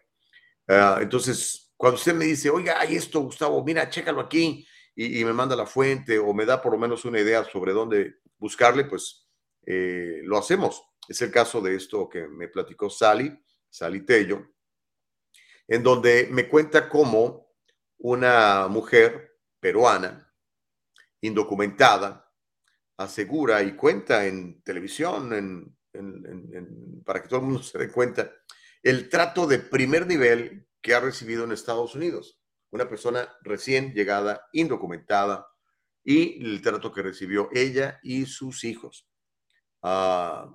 Ah, 0.68 1.00
entonces, 1.02 1.74
cuando 1.76 1.98
usted 1.98 2.14
me 2.14 2.26
dice, 2.26 2.50
oiga, 2.50 2.80
hay 2.80 2.96
esto, 2.96 3.22
Gustavo, 3.22 3.64
mira, 3.64 3.90
chécalo 3.90 4.22
aquí, 4.22 4.66
y, 4.96 5.26
me 5.26 5.34
manda 5.34 5.56
la 5.56 5.66
fuente 5.66 6.20
o 6.20 6.34
me 6.34 6.46
da 6.46 6.62
por 6.62 6.74
lo 6.74 6.78
menos 6.78 7.04
una 7.06 7.20
idea 7.20 7.44
sobre 7.46 7.74
dónde 7.74 8.18
buscarle, 8.38 8.86
pues 8.86 9.28
eh, 9.66 10.22
lo 10.24 10.38
hacemos. 10.38 10.84
Es 11.08 11.22
el 11.22 11.32
caso 11.32 11.62
de 11.62 11.76
esto 11.76 12.08
que 12.08 12.28
me 12.28 12.48
platicó 12.48 12.90
Sally, 12.90 13.36
Sally 13.70 14.06
Tello, 14.06 14.46
en 15.68 15.84
donde 15.84 16.28
me 16.32 16.48
cuenta 16.48 16.90
cómo 16.90 17.54
una 17.98 18.68
mujer 18.68 19.38
peruana, 19.60 20.34
indocumentada, 21.22 22.32
asegura 22.98 23.64
y 23.64 23.76
cuenta 23.76 24.26
en 24.26 24.62
televisión, 24.64 25.78
para 27.06 27.22
que 27.22 27.30
todo 27.30 27.40
el 27.40 27.46
mundo 27.46 27.64
se 27.64 27.78
dé 27.78 27.92
cuenta, 27.92 28.32
el 28.82 29.10
trato 29.10 29.48
de 29.48 29.60
primer 29.60 30.06
nivel 30.06 30.68
que 30.82 30.94
ha 30.94 31.00
recibido 31.00 31.46
en 31.46 31.54
Estados 31.54 31.96
Unidos. 31.96 32.40
Una 32.72 32.90
persona 32.90 33.30
recién 33.42 33.94
llegada, 33.94 34.48
indocumentada, 34.52 35.48
y 36.04 36.46
el 36.46 36.62
trato 36.62 36.92
que 36.92 37.02
recibió 37.02 37.50
ella 37.54 38.00
y 38.04 38.26
sus 38.26 38.64
hijos. 38.66 39.08
Ah, 39.82 40.54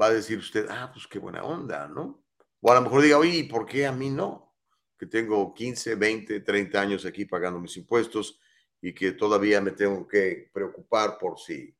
va 0.00 0.06
a 0.06 0.12
decir 0.12 0.38
usted, 0.38 0.66
ah, 0.68 0.90
pues 0.92 1.06
qué 1.06 1.18
buena 1.18 1.44
onda, 1.44 1.86
¿no? 1.86 2.25
O 2.68 2.72
a 2.72 2.74
lo 2.74 2.80
mejor 2.80 3.02
diga, 3.02 3.16
oye, 3.16 3.44
¿por 3.44 3.64
qué 3.64 3.86
a 3.86 3.92
mí 3.92 4.10
no? 4.10 4.52
Que 4.98 5.06
tengo 5.06 5.54
15, 5.54 5.94
20, 5.94 6.40
30 6.40 6.80
años 6.80 7.06
aquí 7.06 7.24
pagando 7.24 7.60
mis 7.60 7.76
impuestos 7.76 8.40
y 8.80 8.92
que 8.92 9.12
todavía 9.12 9.60
me 9.60 9.70
tengo 9.70 10.04
que 10.08 10.50
preocupar 10.52 11.16
por 11.16 11.38
si 11.38 11.72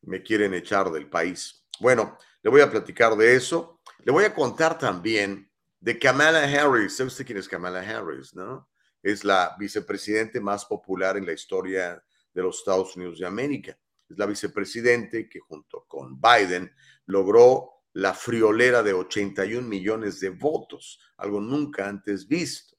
me 0.00 0.22
quieren 0.22 0.54
echar 0.54 0.90
del 0.90 1.10
país. 1.10 1.66
Bueno, 1.80 2.16
le 2.40 2.48
voy 2.48 2.62
a 2.62 2.70
platicar 2.70 3.14
de 3.14 3.36
eso. 3.36 3.82
Le 4.04 4.10
voy 4.10 4.24
a 4.24 4.34
contar 4.34 4.78
también 4.78 5.52
de 5.78 5.98
Kamala 5.98 6.44
Harris. 6.44 6.96
¿Sabe 6.96 7.08
usted 7.08 7.26
quién 7.26 7.36
es 7.36 7.46
Kamala 7.46 7.80
Harris, 7.80 8.34
no? 8.34 8.70
Es 9.02 9.24
la 9.24 9.54
vicepresidente 9.58 10.40
más 10.40 10.64
popular 10.64 11.18
en 11.18 11.26
la 11.26 11.34
historia 11.34 12.02
de 12.32 12.42
los 12.42 12.56
Estados 12.56 12.96
Unidos 12.96 13.18
de 13.18 13.26
América. 13.26 13.78
Es 14.08 14.16
la 14.16 14.24
vicepresidente 14.24 15.28
que 15.28 15.40
junto 15.40 15.84
con 15.86 16.18
Biden 16.18 16.74
logró 17.04 17.71
la 17.94 18.14
friolera 18.14 18.82
de 18.82 18.92
81 18.92 19.66
millones 19.66 20.20
de 20.20 20.30
votos, 20.30 20.98
algo 21.16 21.40
nunca 21.40 21.88
antes 21.88 22.26
visto. 22.26 22.76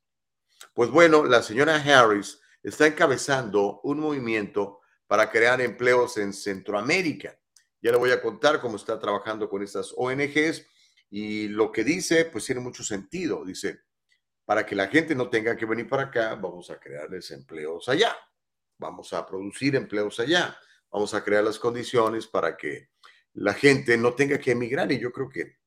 Pues 0.73 0.89
bueno, 0.89 1.25
la 1.25 1.43
señora 1.43 1.75
Harris 1.75 2.39
está 2.63 2.87
encabezando 2.87 3.81
un 3.83 3.99
movimiento 3.99 4.79
para 5.07 5.29
crear 5.29 5.61
empleos 5.61 6.17
en 6.17 6.33
Centroamérica. 6.33 7.37
Ya 7.81 7.91
le 7.91 7.97
voy 7.97 8.11
a 8.11 8.21
contar 8.21 8.59
cómo 8.59 8.77
está 8.77 8.97
trabajando 8.97 9.49
con 9.49 9.61
estas 9.61 9.93
ONGs 9.95 10.65
y 11.09 11.49
lo 11.49 11.71
que 11.71 11.83
dice, 11.83 12.25
pues 12.25 12.45
tiene 12.45 12.61
mucho 12.61 12.83
sentido. 12.83 13.43
Dice, 13.45 13.81
para 14.45 14.65
que 14.65 14.75
la 14.75 14.87
gente 14.87 15.13
no 15.13 15.29
tenga 15.29 15.55
que 15.55 15.65
venir 15.65 15.87
para 15.87 16.03
acá, 16.03 16.35
vamos 16.35 16.69
a 16.69 16.79
crearles 16.79 17.29
empleos 17.31 17.87
allá, 17.89 18.15
vamos 18.77 19.13
a 19.13 19.25
producir 19.25 19.75
empleos 19.75 20.19
allá, 20.19 20.57
vamos 20.89 21.13
a 21.13 21.23
crear 21.23 21.43
las 21.43 21.59
condiciones 21.59 22.25
para 22.25 22.57
que 22.57 22.89
la 23.33 23.53
gente 23.53 23.97
no 23.97 24.13
tenga 24.13 24.37
que 24.39 24.51
emigrar. 24.51 24.91
Y 24.91 24.99
yo 24.99 25.11
creo 25.11 25.29
que 25.29 25.57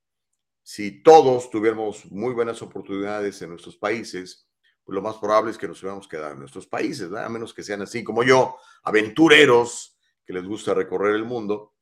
si 0.62 1.02
todos 1.02 1.50
tuviéramos 1.50 2.11
muy 2.11 2.35
buenas 2.35 2.62
oportunidades 2.62 3.40
en 3.42 3.50
nuestros 3.50 3.76
países, 3.76 4.49
pues 4.85 4.94
lo 4.94 5.02
más 5.02 5.16
probable 5.16 5.50
es 5.50 5.58
que 5.58 5.68
nos 5.68 5.82
hubiéramos 5.82 6.06
quedado 6.08 6.32
en 6.32 6.40
nuestros 6.40 6.66
países, 6.66 7.12
a 7.12 7.28
menos 7.28 7.52
que 7.52 7.62
sean 7.62 7.82
así 7.82 8.04
como 8.04 8.23
yo, 8.23 8.56
aventureros 8.85 9.99
que 10.25 10.32
les 10.32 10.44
gusta 10.44 10.75
recorrer 10.75 11.14
el 11.16 11.25
mundo, 11.25 11.75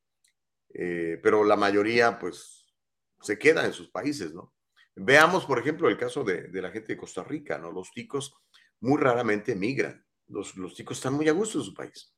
eh, 0.73 1.19
pero 1.23 1.45
la 1.45 1.57
mayoría 1.57 2.19
pues 2.19 2.75
se 3.21 3.39
queda 3.39 3.65
en 3.65 3.73
sus 3.73 3.89
países, 3.91 4.33
¿no? 4.33 4.55
Veamos, 4.97 5.45
por 5.45 5.59
ejemplo, 5.59 5.89
el 5.89 5.99
caso 5.99 6.25
de, 6.25 6.49
la 6.53 6.71
gente 6.71 6.95
de 6.95 6.97
Costa 6.97 7.25
Rica, 7.25 7.59
¿no? 7.59 7.73
Los 7.73 7.91
ticos 7.91 8.35
muy 8.81 9.01
raramente 9.01 9.53
emigran, 9.53 10.05
los, 10.29 10.57
los 10.57 10.75
ticos 10.75 10.99
están 10.99 11.15
muy 11.15 11.29
a 11.29 11.33
gusto 11.33 11.59
en 11.59 11.65
su 11.65 11.75
país, 11.75 12.14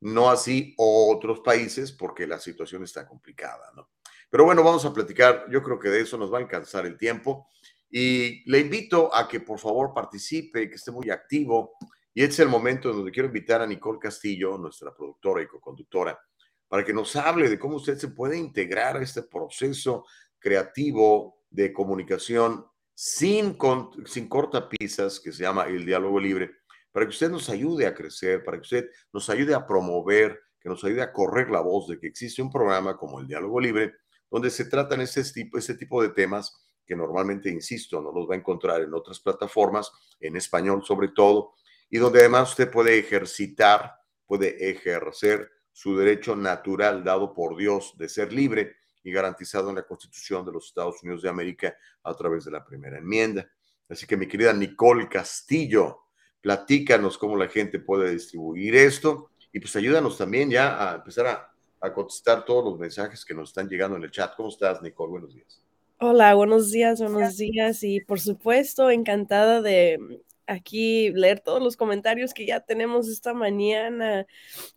no 0.00 0.30
así 0.30 0.74
otros 0.78 1.40
países 1.40 1.92
porque 1.92 2.26
la 2.26 2.38
situación 2.38 2.84
está 2.84 3.06
complicada, 3.06 3.70
¿no? 3.76 3.90
Pero 4.30 4.44
bueno, 4.44 4.62
vamos 4.62 4.84
a 4.84 4.94
platicar, 4.94 5.46
yo 5.50 5.62
creo 5.62 5.78
que 5.78 5.88
de 5.88 6.00
eso 6.00 6.16
nos 6.16 6.32
va 6.32 6.38
a 6.38 6.40
alcanzar 6.40 6.86
el 6.86 6.96
tiempo. 6.96 7.48
Y 7.90 8.48
le 8.48 8.60
invito 8.60 9.12
a 9.14 9.26
que 9.26 9.40
por 9.40 9.58
favor 9.58 9.92
participe, 9.92 10.68
que 10.68 10.76
esté 10.76 10.92
muy 10.92 11.10
activo. 11.10 11.72
Y 12.14 12.22
este 12.22 12.34
es 12.34 12.38
el 12.40 12.48
momento 12.48 12.90
en 12.90 12.96
donde 12.96 13.10
quiero 13.10 13.26
invitar 13.26 13.60
a 13.60 13.66
Nicole 13.66 13.98
Castillo, 13.98 14.56
nuestra 14.56 14.94
productora 14.94 15.42
y 15.42 15.46
co-conductora, 15.46 16.18
para 16.68 16.84
que 16.84 16.92
nos 16.92 17.16
hable 17.16 17.48
de 17.48 17.58
cómo 17.58 17.76
usted 17.76 17.98
se 17.98 18.08
puede 18.08 18.38
integrar 18.38 18.96
a 18.96 19.02
este 19.02 19.22
proceso 19.22 20.06
creativo 20.38 21.42
de 21.50 21.72
comunicación 21.72 22.64
sin, 22.94 23.58
sin 24.06 24.28
cortapisas, 24.28 25.18
que 25.18 25.32
se 25.32 25.42
llama 25.42 25.64
el 25.64 25.84
diálogo 25.84 26.20
libre, 26.20 26.59
para 26.92 27.06
que 27.06 27.10
usted 27.10 27.30
nos 27.30 27.48
ayude 27.48 27.86
a 27.86 27.94
crecer, 27.94 28.44
para 28.44 28.58
que 28.58 28.62
usted 28.62 28.90
nos 29.12 29.28
ayude 29.30 29.54
a 29.54 29.66
promover, 29.66 30.40
que 30.60 30.68
nos 30.68 30.82
ayude 30.84 31.02
a 31.02 31.12
correr 31.12 31.50
la 31.50 31.60
voz 31.60 31.88
de 31.88 31.98
que 31.98 32.06
existe 32.06 32.42
un 32.42 32.50
programa 32.50 32.96
como 32.96 33.20
el 33.20 33.26
diálogo 33.26 33.60
libre, 33.60 33.94
donde 34.30 34.50
se 34.50 34.66
tratan 34.66 35.00
este 35.00 35.22
tipo, 35.24 35.58
este 35.58 35.74
tipo 35.74 36.02
de 36.02 36.10
temas 36.10 36.54
que 36.86 36.96
normalmente, 36.96 37.48
insisto, 37.48 38.00
no 38.00 38.10
los 38.12 38.28
va 38.28 38.34
a 38.34 38.38
encontrar 38.38 38.80
en 38.80 38.92
otras 38.92 39.20
plataformas, 39.20 39.92
en 40.18 40.36
español 40.36 40.82
sobre 40.84 41.08
todo, 41.08 41.54
y 41.88 41.98
donde 41.98 42.20
además 42.20 42.50
usted 42.50 42.70
puede 42.70 42.98
ejercitar, 42.98 43.94
puede 44.26 44.70
ejercer 44.70 45.50
su 45.72 45.96
derecho 45.96 46.34
natural 46.34 47.04
dado 47.04 47.32
por 47.32 47.56
Dios 47.56 47.94
de 47.96 48.08
ser 48.08 48.32
libre 48.32 48.76
y 49.02 49.12
garantizado 49.12 49.70
en 49.70 49.76
la 49.76 49.86
Constitución 49.86 50.44
de 50.44 50.52
los 50.52 50.66
Estados 50.66 51.02
Unidos 51.02 51.22
de 51.22 51.28
América 51.28 51.76
a 52.02 52.14
través 52.14 52.44
de 52.44 52.50
la 52.50 52.64
primera 52.64 52.98
enmienda. 52.98 53.48
Así 53.88 54.06
que 54.06 54.16
mi 54.16 54.26
querida 54.26 54.52
Nicole 54.52 55.08
Castillo, 55.08 56.09
platícanos 56.40 57.18
cómo 57.18 57.36
la 57.36 57.48
gente 57.48 57.78
puede 57.78 58.10
distribuir 58.10 58.74
esto 58.74 59.30
y 59.52 59.60
pues 59.60 59.74
ayúdanos 59.76 60.16
también 60.16 60.50
ya 60.50 60.90
a 60.90 60.96
empezar 60.96 61.26
a, 61.26 61.46
contestar 61.94 62.44
todos 62.44 62.62
los 62.62 62.78
mensajes 62.78 63.24
que 63.24 63.32
nos 63.32 63.48
están 63.48 63.66
llegando 63.66 63.96
en 63.96 64.04
el 64.04 64.10
chat. 64.10 64.36
¿Cómo 64.36 64.50
estás, 64.50 64.82
Nicole? 64.82 65.12
Buenos 65.12 65.34
días. 65.34 65.62
Hola, 65.98 66.34
buenos 66.34 66.70
días, 66.70 67.00
buenos 67.00 67.38
días. 67.38 67.82
Y 67.82 68.00
por 68.00 68.20
supuesto, 68.20 68.90
encantada 68.90 69.62
de 69.62 69.98
mm, 69.98 70.14
aquí 70.46 71.10
leer 71.10 71.40
todos 71.40 71.62
los 71.62 71.78
comentarios 71.78 72.34
que 72.34 72.44
ya 72.44 72.60
tenemos 72.60 73.08
esta 73.08 73.32
mañana. 73.32 74.26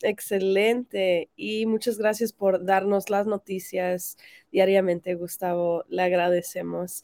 Excelente. 0.01 1.29
Y 1.35 1.65
muchas 1.65 1.97
gracias 1.97 2.31
por 2.31 2.63
darnos 2.63 3.09
las 3.09 3.27
noticias 3.27 4.17
diariamente, 4.49 5.15
Gustavo. 5.15 5.83
Le 5.89 6.03
agradecemos. 6.03 7.03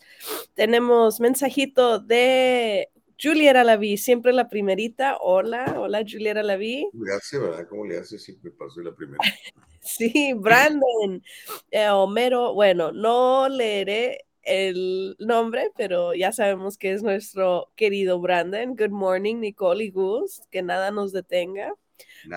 Tenemos 0.53 1.19
mensajito 1.19 1.99
de 1.99 2.89
Juliera 3.21 3.63
Laví, 3.63 3.97
siempre 3.97 4.31
la 4.31 4.47
primerita. 4.47 5.17
Hola, 5.19 5.75
hola 5.77 6.03
Juliera 6.07 6.41
Laví. 6.41 6.89
Gracias, 6.93 7.41
¿verdad? 7.41 7.67
¿Cómo 7.67 7.85
le 7.85 7.97
hace? 7.97 8.17
Siempre 8.17 8.51
paso 8.51 8.81
la 8.81 8.95
primera. 8.95 9.19
Sí, 9.81 10.33
Brandon, 10.35 11.23
eh, 11.71 11.89
Homero, 11.89 12.53
bueno, 12.53 12.91
no 12.91 13.49
leeré 13.49 14.25
el 14.43 15.15
nombre, 15.19 15.71
pero 15.75 16.13
ya 16.13 16.31
sabemos 16.31 16.77
que 16.77 16.91
es 16.91 17.01
nuestro 17.01 17.71
querido 17.75 18.19
Brandon. 18.19 18.75
Good 18.75 18.91
morning, 18.91 19.38
Nicole 19.38 19.85
y 19.85 19.89
Gus, 19.89 20.41
que 20.51 20.61
nada 20.61 20.91
nos 20.91 21.11
detenga. 21.11 21.73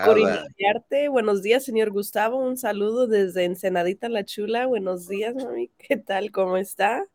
Por 0.04 0.18
iniciarte, 0.18 1.08
buenos 1.08 1.42
días, 1.42 1.64
señor 1.64 1.90
Gustavo. 1.90 2.38
Un 2.38 2.56
saludo 2.56 3.06
desde 3.06 3.44
Ensenadita 3.44 4.08
La 4.08 4.24
Chula. 4.24 4.66
Buenos 4.66 5.08
días, 5.08 5.34
mami. 5.34 5.68
¿Qué 5.76 5.96
tal? 5.96 6.30
¿Cómo 6.30 6.56
está? 6.56 7.06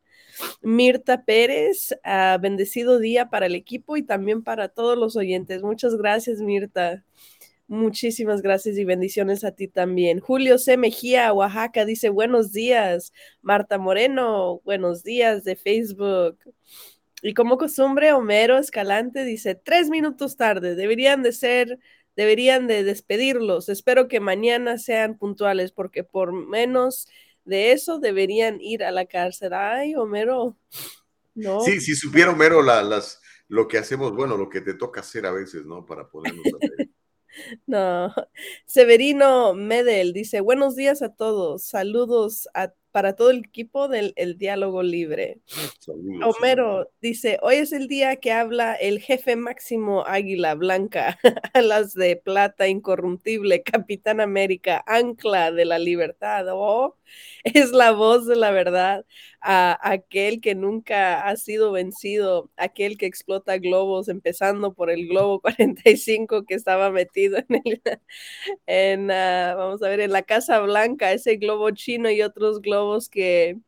Mirta 0.61 1.23
Pérez, 1.23 1.93
uh, 2.05 2.39
bendecido 2.39 2.99
día 2.99 3.29
para 3.29 3.45
el 3.45 3.55
equipo 3.55 3.97
y 3.97 4.03
también 4.03 4.43
para 4.43 4.69
todos 4.69 4.97
los 4.97 5.15
oyentes. 5.15 5.63
Muchas 5.63 5.95
gracias, 5.95 6.39
Mirta. 6.39 7.03
Muchísimas 7.69 8.41
gracias 8.41 8.77
y 8.77 8.85
bendiciones 8.85 9.43
a 9.43 9.51
ti 9.51 9.67
también. 9.67 10.21
Julio 10.21 10.57
C. 10.57 10.77
Mejía, 10.77 11.33
Oaxaca, 11.33 11.83
dice 11.83 12.07
buenos 12.07 12.53
días. 12.53 13.11
Marta 13.41 13.77
Moreno, 13.77 14.61
buenos 14.63 15.03
días 15.03 15.43
de 15.43 15.57
Facebook. 15.57 16.37
Y 17.21 17.33
como 17.33 17.57
costumbre, 17.57 18.13
Homero 18.13 18.57
Escalante 18.57 19.25
dice 19.25 19.55
tres 19.55 19.89
minutos 19.89 20.37
tarde. 20.37 20.75
Deberían 20.75 21.23
de 21.23 21.33
ser, 21.33 21.77
deberían 22.15 22.67
de 22.67 22.83
despedirlos. 22.83 23.67
Espero 23.67 24.07
que 24.07 24.21
mañana 24.21 24.77
sean 24.77 25.17
puntuales 25.17 25.73
porque 25.73 26.05
por 26.05 26.31
menos 26.31 27.09
de 27.47 27.71
eso 27.71 27.99
deberían 27.99 28.61
ir 28.61 28.83
a 28.83 28.91
la 28.91 29.05
cárcel. 29.05 29.53
Ay, 29.53 29.95
Homero. 29.95 30.57
No. 31.33 31.61
Sí, 31.61 31.79
si 31.79 31.95
supiera 31.95 32.31
Homero 32.31 32.61
las, 32.61 33.21
lo 33.47 33.67
que 33.67 33.77
hacemos, 33.77 34.13
bueno, 34.13 34.37
lo 34.37 34.49
que 34.49 34.61
te 34.61 34.73
toca 34.73 34.99
hacer 34.99 35.25
a 35.25 35.31
veces, 35.31 35.65
¿no? 35.65 35.85
Para 35.85 36.09
ponernos 36.09 36.45
a 36.45 36.83
No, 37.67 38.13
Severino 38.65 39.53
Medel 39.53 40.11
dice, 40.11 40.41
buenos 40.41 40.75
días 40.75 41.03
a 41.03 41.13
todos, 41.13 41.65
saludos 41.65 42.47
para 42.97 43.15
todo 43.15 43.29
el 43.29 43.45
equipo 43.45 43.87
del 43.87 44.13
el 44.15 44.39
Diálogo 44.39 44.81
Libre. 44.81 45.37
Homero 46.23 46.89
dice, 46.99 47.37
hoy 47.43 47.57
es 47.57 47.71
el 47.71 47.87
día 47.87 48.15
que 48.15 48.31
habla 48.31 48.73
el 48.73 48.99
jefe 48.99 49.35
máximo 49.35 50.03
Águila 50.07 50.55
Blanca, 50.55 51.19
las 51.53 51.93
de 51.93 52.15
plata 52.15 52.67
incorruptible, 52.67 53.61
Capitán 53.61 54.19
América, 54.19 54.83
ancla 54.87 55.51
de 55.51 55.65
la 55.65 55.77
libertad. 55.77 56.47
Oh, 56.49 56.97
es 57.43 57.71
la 57.71 57.91
voz 57.91 58.25
de 58.25 58.35
la 58.35 58.51
verdad, 58.51 59.05
a 59.41 59.79
aquel 59.81 60.41
que 60.41 60.55
nunca 60.55 61.21
ha 61.27 61.35
sido 61.37 61.71
vencido, 61.71 62.49
aquel 62.57 62.97
que 62.97 63.05
explota 63.05 63.57
globos, 63.57 64.09
empezando 64.09 64.73
por 64.73 64.89
el 64.89 65.07
globo 65.07 65.39
45 65.41 66.45
que 66.45 66.55
estaba 66.55 66.91
metido 66.91 67.37
en, 67.37 67.61
el, 67.63 67.81
en 68.65 69.05
uh, 69.05 69.57
vamos 69.57 69.83
a 69.83 69.89
ver, 69.89 69.99
en 70.01 70.11
la 70.11 70.23
Casa 70.23 70.59
Blanca, 70.59 71.11
ese 71.11 71.35
globo 71.37 71.71
chino 71.71 72.09
y 72.09 72.21
otros 72.21 72.61
globos 72.61 72.86
que 73.09 73.59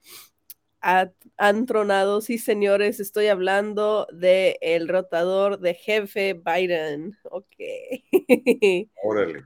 han 1.37 1.65
tronado. 1.65 2.21
Sí, 2.21 2.37
señores, 2.37 2.99
estoy 2.99 3.27
hablando 3.27 4.07
de 4.11 4.57
el 4.61 4.87
rotador 4.87 5.59
de 5.59 5.73
jefe 5.73 6.33
Biden. 6.33 7.17
Ok. 7.23 7.55
Órale. 9.03 9.43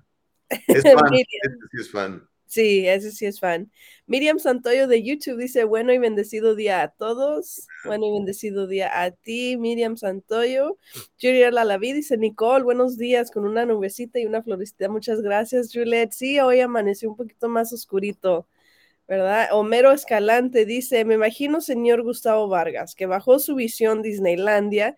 Es 0.50 0.84
fan, 0.84 1.10
sí 1.16 1.80
es 1.80 1.92
fan. 1.92 2.30
Sí, 2.54 2.88
ese 2.88 3.12
sí 3.12 3.26
es 3.26 3.40
fan. 3.40 3.72
Miriam 4.06 4.38
Santoyo 4.38 4.88
de 4.88 5.02
YouTube 5.02 5.40
dice, 5.40 5.64
bueno 5.64 5.92
y 5.92 5.98
bendecido 5.98 6.54
día 6.54 6.84
a 6.84 6.90
todos. 6.90 7.66
Bueno 7.84 8.06
y 8.06 8.12
bendecido 8.12 8.68
día 8.68 9.02
a 9.02 9.10
ti, 9.10 9.58
Miriam 9.58 9.98
Santoyo. 9.98 10.78
Juliet 11.20 11.52
Lalaví 11.52 11.94
dice, 11.94 12.16
Nicole, 12.16 12.64
buenos 12.64 12.96
días, 12.96 13.32
con 13.32 13.46
una 13.46 13.66
nubecita 13.66 14.20
y 14.20 14.28
una 14.28 14.44
florecita. 14.44 14.88
Muchas 14.88 15.22
gracias, 15.22 15.72
Juliet. 15.74 16.12
Sí, 16.12 16.40
hoy 16.40 16.60
amaneció 16.60 17.10
un 17.10 17.16
poquito 17.16 17.50
más 17.50 17.74
oscurito, 17.74 18.48
¿verdad? 19.14 19.50
Homero 19.52 19.92
Escalante 19.92 20.66
dice, 20.66 21.06
me 21.06 21.14
imagino, 21.14 21.62
señor 21.62 22.02
Gustavo 22.02 22.48
Vargas, 22.48 22.96
que 22.96 23.06
bajó 23.06 23.38
su 23.38 23.54
visión 23.54 24.02
Disneylandia 24.02 24.98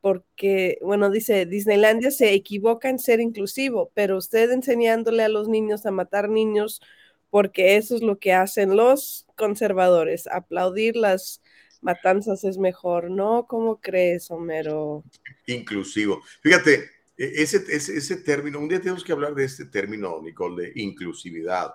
porque, 0.00 0.78
bueno, 0.82 1.10
dice, 1.10 1.46
Disneylandia 1.46 2.12
se 2.12 2.32
equivoca 2.32 2.88
en 2.88 3.00
ser 3.00 3.18
inclusivo, 3.18 3.90
pero 3.92 4.18
usted 4.18 4.52
enseñándole 4.52 5.24
a 5.24 5.28
los 5.28 5.48
niños 5.48 5.84
a 5.84 5.90
matar 5.90 6.28
niños, 6.28 6.80
porque 7.28 7.76
eso 7.76 7.96
es 7.96 8.02
lo 8.02 8.20
que 8.20 8.32
hacen 8.32 8.76
los 8.76 9.26
conservadores, 9.34 10.28
aplaudir 10.28 10.94
las 10.94 11.42
matanzas 11.80 12.44
es 12.44 12.58
mejor, 12.58 13.10
¿no? 13.10 13.48
¿Cómo 13.48 13.80
crees, 13.80 14.30
Homero? 14.30 15.02
Inclusivo. 15.46 16.22
Fíjate, 16.40 16.88
e, 17.18 17.42
ese, 17.42 17.64
ese, 17.68 17.96
ese 17.96 18.16
término, 18.18 18.60
un 18.60 18.68
día 18.68 18.80
tenemos 18.80 19.02
que 19.02 19.12
hablar 19.12 19.34
de 19.34 19.44
este 19.44 19.64
término, 19.64 20.22
Nicole, 20.22 20.68
de 20.68 20.72
inclusividad, 20.76 21.74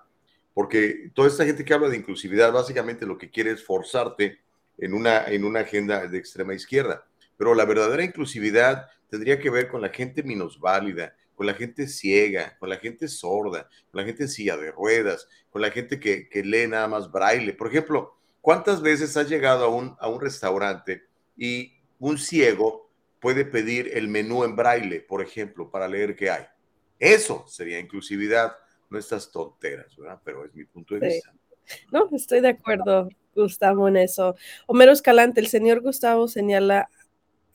porque 0.53 1.12
toda 1.13 1.27
esta 1.27 1.46
gente 1.46 1.63
que 1.63 1.74
habla 1.74 1.89
de 1.89 1.98
inclusividad 1.98 2.51
básicamente 2.51 3.05
lo 3.05 3.17
que 3.17 3.29
quiere 3.29 3.51
es 3.51 3.63
forzarte 3.63 4.39
en 4.77 4.93
una, 4.93 5.25
en 5.25 5.46
una 5.46 5.62
agenda 5.62 6.08
de 6.08 6.17
extrema 6.17 6.53
izquierda 6.53 7.05
pero 7.41 7.55
la 7.55 7.65
verdadera 7.65 8.03
inclusividad 8.03 8.88
tendría 9.10 9.39
que 9.39 9.50
ver 9.50 9.67
con 9.67 9.81
la 9.81 9.89
gente 9.89 10.22
minusválida, 10.22 11.15
con 11.34 11.48
la 11.48 11.55
gente 11.55 11.88
ciega, 11.88 12.55
con 12.60 12.70
la 12.70 12.77
gente 12.77 13.08
sorda, 13.08 13.67
con 13.89 14.00
la 14.00 14.05
gente 14.05 14.22
en 14.22 14.29
silla 14.29 14.55
de 14.58 14.72
ruedas, 14.72 15.27
con 15.50 15.63
la 15.63 15.72
gente 15.72 16.00
que, 16.00 16.29
lee 16.43 16.67
nada 16.67 16.88
más 16.88 17.12
braille. 17.12 17.53
Por 17.53 17.70
ejemplo, 17.70 18.15
¿cuántas 18.41 18.79
veces 18.79 19.17
has 19.17 19.27
llegado 19.27 19.65
a 19.65 19.70
un, 19.70 19.96
a 20.00 20.08
un 20.08 20.22
restaurante 20.22 21.01
y 21.36 21.74
un 21.98 22.20
ciego 22.20 22.91
puede 23.20 23.43
pedir 23.43 23.89
el 23.96 24.08
menú 24.08 24.43
en 24.43 24.55
braille, 24.55 25.00
por 25.01 25.24
ejemplo, 25.24 25.72
para 25.72 25.88
leer 25.88 26.15
qué 26.15 26.29
hay? 26.29 26.46
Eso 27.00 27.43
sería 27.48 27.79
inclusividad, 27.79 28.55
no 28.91 29.00
estas 29.00 29.31
tonteras, 29.31 29.95
¿verdad? 29.95 30.19
Pero 30.24 30.45
es 30.45 30.53
mi 30.53 30.65
punto 30.65 30.95
de 30.95 31.07
vista. 31.07 31.33
No, 31.91 32.10
estoy 32.12 32.41
de 32.41 32.50
acuerdo, 32.50 33.10
Gustavo, 33.33 33.88
en 33.88 33.98
eso. 33.98 34.36
Homero 34.67 34.91
Escalante, 34.91 35.39
el 35.39 35.48
señor 35.48 35.81
Gustavo 35.81 36.27
señala 36.27 36.89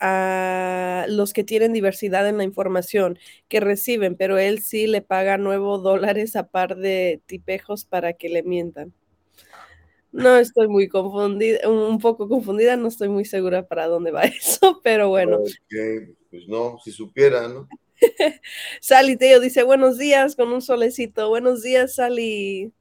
a 0.00 1.07
los 1.09 1.33
que 1.33 1.45
tienen 1.45 1.73
diversidad 1.73 2.27
en 2.29 2.38
la 2.38 2.44
información 2.44 3.18
que 3.49 3.61
reciben, 3.61 4.16
pero 4.16 4.38
él 4.38 4.61
sí 4.61 4.87
le 4.87 5.03
paga 5.03 5.37
nuevos 5.37 5.83
dólares 5.83 6.37
a 6.37 6.49
par 6.49 6.77
de 6.77 7.20
tipejos 7.27 7.85
para 7.85 8.14
que 8.14 8.31
le 8.31 8.42
mientan. 8.42 8.94
No 10.12 10.38
estoy 10.38 10.68
muy 10.68 10.88
confundida, 10.88 11.68
un 11.68 11.99
poco 11.99 12.29
confundida, 12.29 12.77
no 12.77 12.88
estoy 12.88 13.11
muy 13.11 13.27
segura 13.27 13.66
para 13.66 13.87
dónde 13.87 14.11
va 14.11 14.22
eso, 14.25 14.81
pero 14.83 15.11
bueno. 15.11 15.40
Pues 16.31 16.49
no, 16.49 16.79
si 16.83 16.92
supiera, 16.92 17.46
¿no? 17.49 17.68
Sally 18.80 19.16
Teo 19.16 19.40
dice, 19.40 19.62
buenos 19.62 19.98
días 19.98 20.37
con 20.37 20.52
un 20.52 20.62
solecito. 20.62 21.28
Buenos 21.28 21.62
días, 21.62 21.94
Sally. 21.94 22.72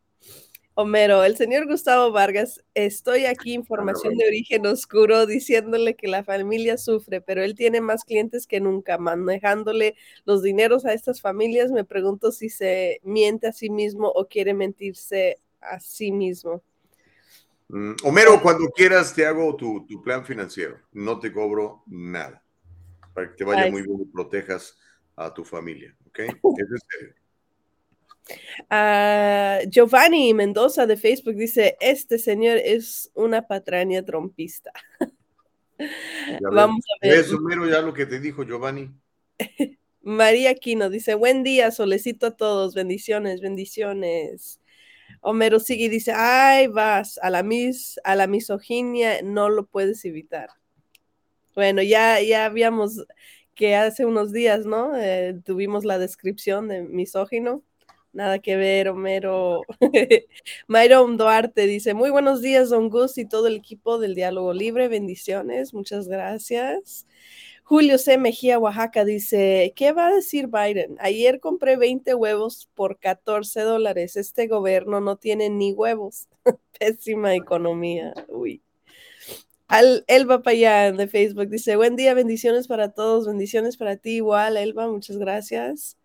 Homero, 0.77 1.23
el 1.23 1.37
señor 1.37 1.67
Gustavo 1.67 2.11
Vargas, 2.11 2.61
estoy 2.73 3.27
aquí, 3.27 3.53
información 3.53 4.17
de 4.17 4.27
origen 4.27 4.65
oscuro, 4.65 5.25
diciéndole 5.25 5.95
que 5.95 6.09
la 6.09 6.25
familia 6.25 6.77
sufre, 6.77 7.21
pero 7.21 7.41
él 7.41 7.55
tiene 7.55 7.79
más 7.79 8.03
clientes 8.03 8.45
que 8.45 8.59
nunca, 8.59 8.97
manejándole 8.97 9.95
los 10.25 10.43
dineros 10.43 10.85
a 10.85 10.91
estas 10.91 11.21
familias. 11.21 11.71
Me 11.71 11.85
pregunto 11.85 12.33
si 12.33 12.49
se 12.49 12.99
miente 13.03 13.47
a 13.47 13.53
sí 13.53 13.69
mismo 13.69 14.09
o 14.09 14.27
quiere 14.27 14.53
mentirse 14.53 15.37
a 15.61 15.79
sí 15.79 16.11
mismo. 16.11 16.61
Mm, 17.69 17.93
Homero, 18.03 18.41
cuando 18.41 18.67
quieras 18.67 19.13
te 19.13 19.25
hago 19.25 19.55
tu, 19.55 19.87
plan 20.03 20.25
financiero, 20.25 20.77
no 20.91 21.19
te 21.21 21.31
cobro 21.31 21.83
nada, 21.87 22.43
para 23.13 23.29
que 23.29 23.37
te 23.37 23.45
vaya 23.45 23.71
muy 23.71 23.81
bien 23.81 24.01
y 24.01 24.05
protejas 24.07 24.77
a 25.15 25.33
tu 25.33 25.43
familia, 25.43 25.95
¿ok? 26.07 26.19
Es 26.19 26.35
serio. 26.89 27.15
Ah, 28.69 29.59
Giovanni 29.69 30.33
Mendoza 30.33 30.87
de 30.87 30.97
Facebook 30.97 31.35
dice, 31.35 31.77
este 31.79 32.17
señor 32.17 32.57
es 32.57 33.11
una 33.13 33.47
patraña 33.47 34.03
trompista. 34.03 34.71
Vamos 36.51 36.83
a 36.85 37.07
ver. 37.07 37.19
Eso 37.19 37.39
mero 37.39 37.67
ya 37.67 37.81
lo 37.81 37.93
que 37.93 38.05
te 38.05 38.19
dijo 38.19 38.43
Giovanni. 38.43 38.89
María 40.01 40.53
Quino 40.55 40.89
dice, 40.89 41.15
buen 41.15 41.43
día, 41.43 41.71
solecito 41.71 42.27
a 42.27 42.37
todos, 42.37 42.75
bendiciones, 42.75 43.41
bendiciones. 43.41 44.61
Homero 45.21 45.59
sigue 45.59 45.85
y 45.85 45.89
dice, 45.89 46.13
ay, 46.15 46.67
vas, 46.67 47.19
a 47.21 47.29
la, 47.29 47.41
mis, 47.41 47.99
a 48.03 48.15
la 48.15 48.27
misoginia 48.27 49.21
no 49.23 49.49
lo 49.49 49.65
puedes 49.65 50.05
evitar. 50.05 50.49
Bueno, 51.55 51.81
ya, 51.81 52.21
ya 52.21 52.45
habíamos 52.45 53.05
que 53.55 53.75
hace 53.75 54.05
unos 54.05 54.31
días, 54.31 54.65
¿no? 54.65 54.95
Eh, 54.97 55.39
tuvimos 55.45 55.85
la 55.85 55.97
descripción 55.97 56.67
de 56.67 56.83
misógino. 56.83 57.63
Nada 58.13 58.39
que 58.39 58.55
ver, 58.55 58.89
Homero. 58.89 59.61
Myron 60.67 61.17
Duarte 61.17 61.67
dice, 61.67 61.93
muy 61.93 62.09
buenos 62.11 62.41
días, 62.41 62.69
don 62.69 62.89
Gus 62.89 63.17
y 63.17 63.27
todo 63.27 63.47
el 63.47 63.55
equipo 63.57 63.97
del 63.99 64.15
Diálogo 64.15 64.53
Libre. 64.53 64.87
Bendiciones, 64.87 65.73
muchas 65.73 66.07
gracias. 66.07 67.07
Julio 67.63 67.97
C. 67.97 68.17
Mejía, 68.17 68.59
Oaxaca, 68.59 69.05
dice, 69.05 69.73
¿qué 69.75 69.91
va 69.91 70.07
a 70.07 70.13
decir 70.13 70.47
Biden? 70.47 70.97
Ayer 70.99 71.39
compré 71.39 71.77
20 71.77 72.13
huevos 72.13 72.69
por 72.75 72.99
14 72.99 73.61
dólares. 73.61 74.15
Este 74.17 74.47
gobierno 74.47 75.01
no 75.01 75.17
tiene 75.17 75.49
ni 75.49 75.73
huevos. 75.73 76.27
Pésima 76.79 77.33
economía. 77.35 78.13
Uy. 78.27 78.64
Al 79.67 80.03
Elba 80.07 80.43
Payán 80.43 80.97
de 80.97 81.07
Facebook 81.07 81.49
dice, 81.49 81.75
buen 81.75 81.95
día, 81.95 82.13
bendiciones 82.13 82.67
para 82.67 82.91
todos, 82.93 83.25
bendiciones 83.27 83.77
para 83.77 83.97
ti 83.97 84.17
igual, 84.17 84.57
Elba, 84.57 84.87
muchas 84.87 85.17
gracias. 85.17 85.97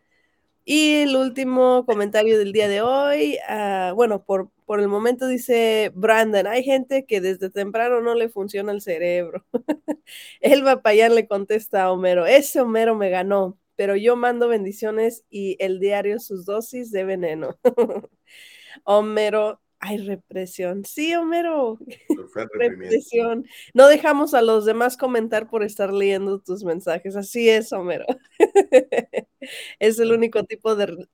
Y 0.64 0.96
el 1.02 1.16
último 1.16 1.84
comentario 1.86 2.38
del 2.38 2.52
día 2.52 2.68
de 2.68 2.82
hoy, 2.82 3.38
ah, 3.48 3.92
bueno, 3.96 4.24
por, 4.24 4.50
por 4.66 4.80
el 4.80 4.88
momento 4.88 5.26
dice 5.28 5.92
Brandon, 5.94 6.46
hay 6.46 6.64
gente 6.64 7.06
que 7.06 7.20
desde 7.20 7.50
temprano 7.50 8.00
no 8.00 8.14
le 8.14 8.28
funciona 8.30 8.72
el 8.72 8.82
cerebro. 8.82 9.44
El 10.40 10.64
Payán 10.82 11.14
le 11.14 11.28
contesta 11.28 11.84
a 11.84 11.92
Homero, 11.92 12.26
ese 12.26 12.60
Homero 12.60 12.94
me 12.96 13.10
ganó, 13.10 13.58
pero 13.76 13.96
yo 13.96 14.16
mando 14.16 14.48
bendiciones 14.48 15.24
y 15.30 15.56
el 15.60 15.80
diario 15.80 16.18
sus 16.20 16.44
dosis 16.46 16.90
de 16.92 17.04
veneno. 17.04 17.58
Homero, 18.84 19.60
hay 19.80 19.96
represión. 19.98 20.84
Sí, 20.84 21.14
Homero. 21.14 21.78
represión. 22.54 23.46
No 23.74 23.88
dejamos 23.88 24.34
a 24.34 24.42
los 24.42 24.66
demás 24.66 24.96
comentar 24.96 25.48
por 25.48 25.62
estar 25.62 25.92
leyendo 25.92 26.38
tus 26.38 26.62
mensajes. 26.64 27.16
Así 27.16 27.48
es, 27.48 27.72
Homero. 27.72 28.04
es 29.78 29.98
el 29.98 30.12
único 30.12 30.44
tipo 30.44 30.76
de 30.76 31.08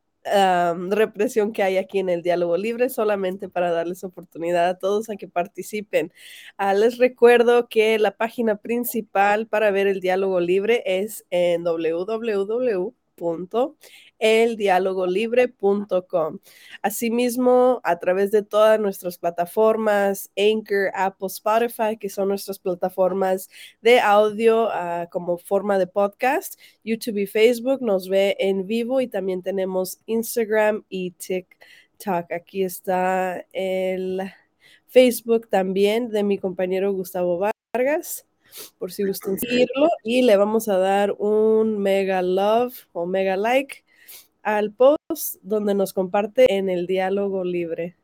represión 0.91 1.53
que 1.53 1.63
hay 1.63 1.77
aquí 1.77 2.01
en 2.01 2.09
el 2.09 2.23
diálogo 2.23 2.57
libre, 2.57 2.89
solamente 2.89 3.49
para 3.49 3.71
darles 3.71 4.03
oportunidad 4.03 4.69
a 4.69 4.77
todos 4.77 5.09
a 5.09 5.15
que 5.15 5.29
participen. 5.29 6.13
Ah, 6.57 6.75
les 6.75 6.99
recuerdo 6.99 7.69
que 7.69 7.97
la 8.01 8.17
página 8.17 8.57
principal 8.57 9.47
para 9.47 9.71
ver 9.71 9.87
el 9.87 10.01
diálogo 10.01 10.41
libre 10.41 10.83
es 10.85 11.25
en 11.31 11.63
www 11.63 12.93
eldialogolibre.com. 14.19 16.39
Asimismo, 16.83 17.81
a 17.85 17.99
través 17.99 18.31
de 18.31 18.43
todas 18.43 18.81
nuestras 18.81 19.19
plataformas, 19.19 20.31
Anchor, 20.37 20.91
Apple, 20.95 21.27
Spotify, 21.29 21.97
que 21.99 22.09
son 22.09 22.29
nuestras 22.29 22.59
plataformas 22.59 23.49
de 23.83 24.01
audio 24.01 24.69
ah, 24.71 25.09
como 25.11 25.39
forma 25.39 25.79
de 25.79 25.87
podcast, 25.87 26.59
YouTube 26.85 27.19
y 27.19 27.27
Facebook 27.27 27.83
nos 27.83 28.09
ve 28.09 28.37
en 28.39 28.67
vivo 28.67 29.01
y 29.01 29.09
también 29.09 29.43
tenemos 29.43 29.99
Instagram 30.07 30.85
y 30.89 31.13
TikTok. 31.13 32.33
Aquí 32.33 32.65
está 32.65 33.45
el 33.53 34.21
Facebook 34.87 35.49
también 35.49 36.11
de 36.11 36.23
mi 36.23 36.39
compañero 36.39 36.93
Gustavo 36.93 37.51
Vargas, 37.73 38.26
por 38.79 38.93
si 38.93 39.05
gustan 39.05 39.39
seguirlo. 39.39 39.89
Y 40.03 40.23
le 40.23 40.37
vamos 40.37 40.69
a 40.69 40.79
dar 40.79 41.13
un 41.19 41.79
mega 41.79 42.23
love 42.23 42.75
o 42.93 43.07
mega 43.07 43.37
like 43.37 43.85
al 44.43 44.73
post 44.73 45.37
donde 45.43 45.75
nos 45.75 45.93
comparte 45.93 46.55
en 46.55 46.69
el 46.69 46.87
diálogo 46.87 47.45
libre. 47.45 47.97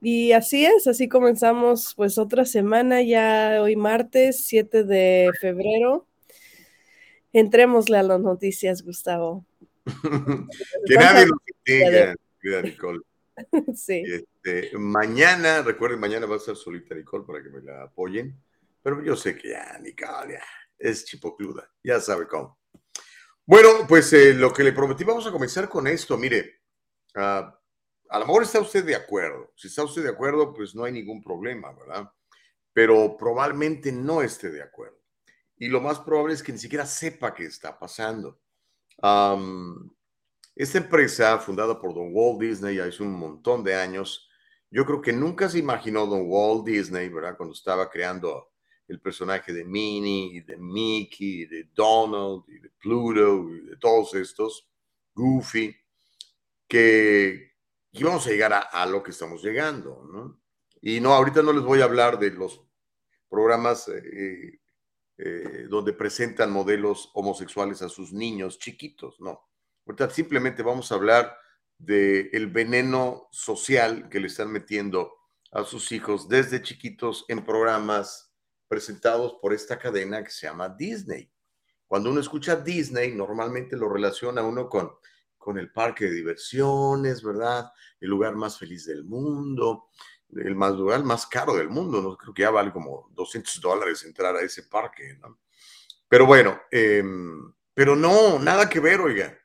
Y 0.00 0.32
así 0.32 0.64
es, 0.66 0.88
así 0.88 1.08
comenzamos 1.08 1.94
pues 1.96 2.18
otra 2.18 2.44
semana, 2.44 3.02
ya 3.02 3.60
hoy 3.62 3.76
martes 3.76 4.44
7 4.46 4.82
de 4.82 5.30
febrero. 5.40 6.08
Entrémosle 7.32 7.96
a 7.96 8.02
las 8.02 8.20
noticias, 8.20 8.82
Gustavo. 8.82 9.46
que 10.86 10.94
nadie 10.94 11.26
nos 11.26 11.38
diga, 11.64 12.62
Nicole. 12.62 13.00
Sí. 13.74 14.02
Este, 14.04 14.76
mañana, 14.76 15.62
recuerden, 15.62 15.98
mañana 15.98 16.26
va 16.26 16.34
a 16.34 16.38
estar 16.38 16.54
solita 16.54 16.94
Nicole 16.94 17.24
para 17.24 17.42
que 17.42 17.48
me 17.48 17.62
la 17.62 17.84
apoyen. 17.84 18.36
Pero 18.82 19.02
yo 19.02 19.16
sé 19.16 19.36
que 19.36 19.50
ya, 19.50 19.80
ya 19.98 20.42
es 20.78 21.04
chipocluda, 21.04 21.70
ya 21.82 22.00
sabe 22.00 22.26
cómo. 22.26 22.58
Bueno, 23.46 23.86
pues 23.88 24.12
eh, 24.12 24.34
lo 24.34 24.52
que 24.52 24.64
le 24.64 24.72
prometí, 24.72 25.04
vamos 25.04 25.26
a 25.26 25.32
comenzar 25.32 25.68
con 25.68 25.86
esto. 25.86 26.16
Mire, 26.16 26.62
uh, 27.16 27.50
a 28.12 28.18
lo 28.18 28.26
mejor 28.26 28.42
está 28.42 28.60
usted 28.60 28.84
de 28.84 28.94
acuerdo. 28.94 29.52
Si 29.56 29.68
está 29.68 29.84
usted 29.84 30.02
de 30.02 30.10
acuerdo, 30.10 30.52
pues 30.52 30.74
no 30.74 30.84
hay 30.84 30.92
ningún 30.92 31.22
problema, 31.22 31.72
¿verdad? 31.72 32.12
Pero 32.72 33.16
probablemente 33.16 33.90
no 33.90 34.22
esté 34.22 34.50
de 34.50 34.62
acuerdo. 34.62 34.98
Y 35.56 35.68
lo 35.68 35.80
más 35.80 36.00
probable 36.00 36.34
es 36.34 36.42
que 36.42 36.52
ni 36.52 36.58
siquiera 36.58 36.84
sepa 36.84 37.34
qué 37.34 37.44
está 37.44 37.78
pasando. 37.78 38.40
esta 40.54 40.78
empresa, 40.78 41.38
fundada 41.38 41.78
por 41.78 41.94
Don 41.94 42.10
Walt 42.12 42.40
Disney 42.40 42.78
hace 42.78 43.02
un 43.02 43.12
montón 43.12 43.64
de 43.64 43.74
años, 43.74 44.28
yo 44.70 44.84
creo 44.84 45.00
que 45.00 45.12
nunca 45.12 45.48
se 45.48 45.58
imaginó 45.58 46.06
Don 46.06 46.22
Walt 46.26 46.64
Disney, 46.64 47.08
¿verdad? 47.08 47.36
Cuando 47.36 47.54
estaba 47.54 47.88
creando 47.90 48.51
el 48.88 49.00
personaje 49.00 49.52
de 49.52 49.64
Minnie, 49.64 50.36
y 50.36 50.40
de 50.40 50.56
Mickey, 50.56 51.42
y 51.42 51.46
de 51.46 51.68
Donald, 51.74 52.44
y 52.48 52.58
de 52.58 52.70
Pluto, 52.70 53.48
y 53.50 53.60
de 53.66 53.76
todos 53.76 54.14
estos, 54.14 54.68
Goofy, 55.14 55.74
que 56.66 57.52
y 57.92 58.02
vamos 58.02 58.26
a 58.26 58.30
llegar 58.30 58.68
a, 58.72 58.86
lo 58.86 59.02
que 59.02 59.10
estamos 59.10 59.42
llegando, 59.42 60.02
¿no? 60.10 60.40
Y 60.80 60.98
no, 61.00 61.12
ahorita 61.12 61.42
no 61.42 61.52
les 61.52 61.62
voy 61.62 61.82
a 61.82 61.84
hablar 61.84 62.18
de 62.18 62.30
los 62.30 62.62
programas 63.28 63.86
eh, 63.88 64.60
eh, 65.18 65.66
donde 65.68 65.92
presentan 65.92 66.50
modelos 66.50 67.10
homosexuales 67.12 67.82
a 67.82 67.90
sus 67.90 68.12
niños 68.12 68.58
chiquitos, 68.58 69.20
no. 69.20 69.46
Ahorita 69.86 70.08
simplemente 70.08 70.62
vamos 70.62 70.90
a 70.90 70.94
hablar 70.94 71.36
del 71.76 72.30
el 72.32 72.46
veneno 72.46 73.28
social 73.30 74.08
que 74.08 74.20
le 74.20 74.28
están 74.28 74.50
metiendo 74.50 75.12
a 75.50 75.64
sus 75.64 75.92
hijos 75.92 76.28
desde 76.28 76.62
chiquitos 76.62 77.26
en 77.28 77.44
programas 77.44 78.31
presentados 78.72 79.36
por 79.42 79.52
esta 79.52 79.78
cadena 79.78 80.24
que 80.24 80.30
se 80.30 80.46
llama 80.46 80.70
Disney. 80.70 81.30
Cuando 81.86 82.10
uno 82.10 82.20
escucha 82.20 82.56
Disney, 82.56 83.14
normalmente 83.14 83.76
lo 83.76 83.86
relaciona 83.92 84.42
uno 84.42 84.66
con 84.66 84.92
con 85.42 85.58
el 85.58 85.72
parque 85.72 86.04
de 86.04 86.12
diversiones, 86.12 87.22
¿verdad? 87.22 87.70
El 88.00 88.10
lugar 88.10 88.36
más 88.36 88.58
feliz 88.58 88.86
del 88.86 89.02
mundo, 89.04 89.88
el 90.36 90.54
más 90.54 90.72
lugar 90.74 91.02
más 91.02 91.26
caro 91.26 91.56
del 91.56 91.68
mundo, 91.68 92.00
¿no? 92.00 92.16
Creo 92.16 92.32
que 92.32 92.42
ya 92.42 92.50
vale 92.50 92.70
como 92.72 93.10
200 93.10 93.60
dólares 93.60 94.04
entrar 94.04 94.36
a 94.36 94.40
ese 94.40 94.62
parque, 94.62 95.18
¿no? 95.20 95.40
Pero 96.08 96.26
bueno, 96.26 96.60
em, 96.70 97.52
pero 97.74 97.96
no, 97.96 98.38
nada 98.38 98.68
que 98.68 98.78
ver, 98.78 99.00
oiga. 99.00 99.36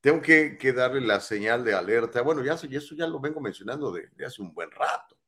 Tengo 0.00 0.22
que, 0.22 0.56
darle 0.74 1.00
la 1.02 1.20
señal 1.20 1.62
de 1.62 1.74
alerta. 1.74 2.22
Bueno, 2.22 2.42
ya 2.42 2.54
eso, 2.54 2.66
eso 2.70 2.94
ya 2.94 3.06
lo 3.06 3.20
vengo 3.20 3.40
mencionando 3.40 3.92
de, 3.92 4.08
de 4.14 4.24
hace 4.24 4.40
un 4.40 4.52
buen 4.54 4.70
rato. 4.70 5.18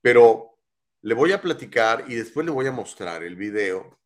Pero 0.00 0.49
le 1.02 1.14
voy 1.14 1.32
a 1.32 1.40
platicar 1.40 2.04
y 2.08 2.14
después 2.14 2.44
le 2.44 2.52
voy 2.52 2.66
a 2.66 2.72
mostrar 2.72 3.22
el 3.22 3.36
video 3.36 3.98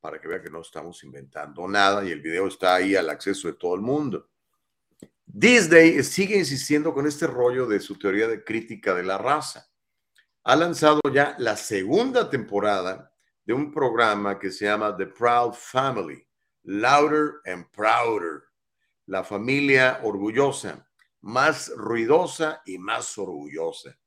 para 0.00 0.20
que 0.20 0.28
vea 0.28 0.42
que 0.42 0.50
no 0.50 0.60
estamos 0.60 1.02
inventando 1.04 1.66
nada 1.68 2.04
y 2.04 2.10
el 2.10 2.20
video 2.20 2.46
está 2.46 2.76
ahí 2.76 2.94
al 2.94 3.10
acceso 3.10 3.48
de 3.48 3.54
todo 3.54 3.74
el 3.74 3.80
mundo. 3.80 4.28
Disney 5.26 6.02
sigue 6.02 6.38
insistiendo 6.38 6.94
con 6.94 7.06
este 7.06 7.26
rollo 7.26 7.66
de 7.66 7.80
su 7.80 7.98
teoría 7.98 8.26
de 8.28 8.42
crítica 8.42 8.94
de 8.94 9.02
la 9.02 9.18
raza. 9.18 9.68
Ha 10.44 10.56
lanzado 10.56 11.00
ya 11.12 11.36
la 11.38 11.56
segunda 11.56 12.30
temporada 12.30 13.12
de 13.44 13.52
un 13.52 13.70
programa 13.72 14.38
que 14.38 14.50
se 14.50 14.64
llama 14.64 14.96
The 14.96 15.06
Proud 15.06 15.52
Family, 15.52 16.26
Louder 16.62 17.40
and 17.44 17.66
Prouder, 17.70 18.44
la 19.06 19.22
familia 19.22 20.00
orgullosa, 20.02 20.88
más 21.20 21.70
ruidosa 21.76 22.62
y 22.64 22.78
más 22.78 23.18
orgullosa. 23.18 23.98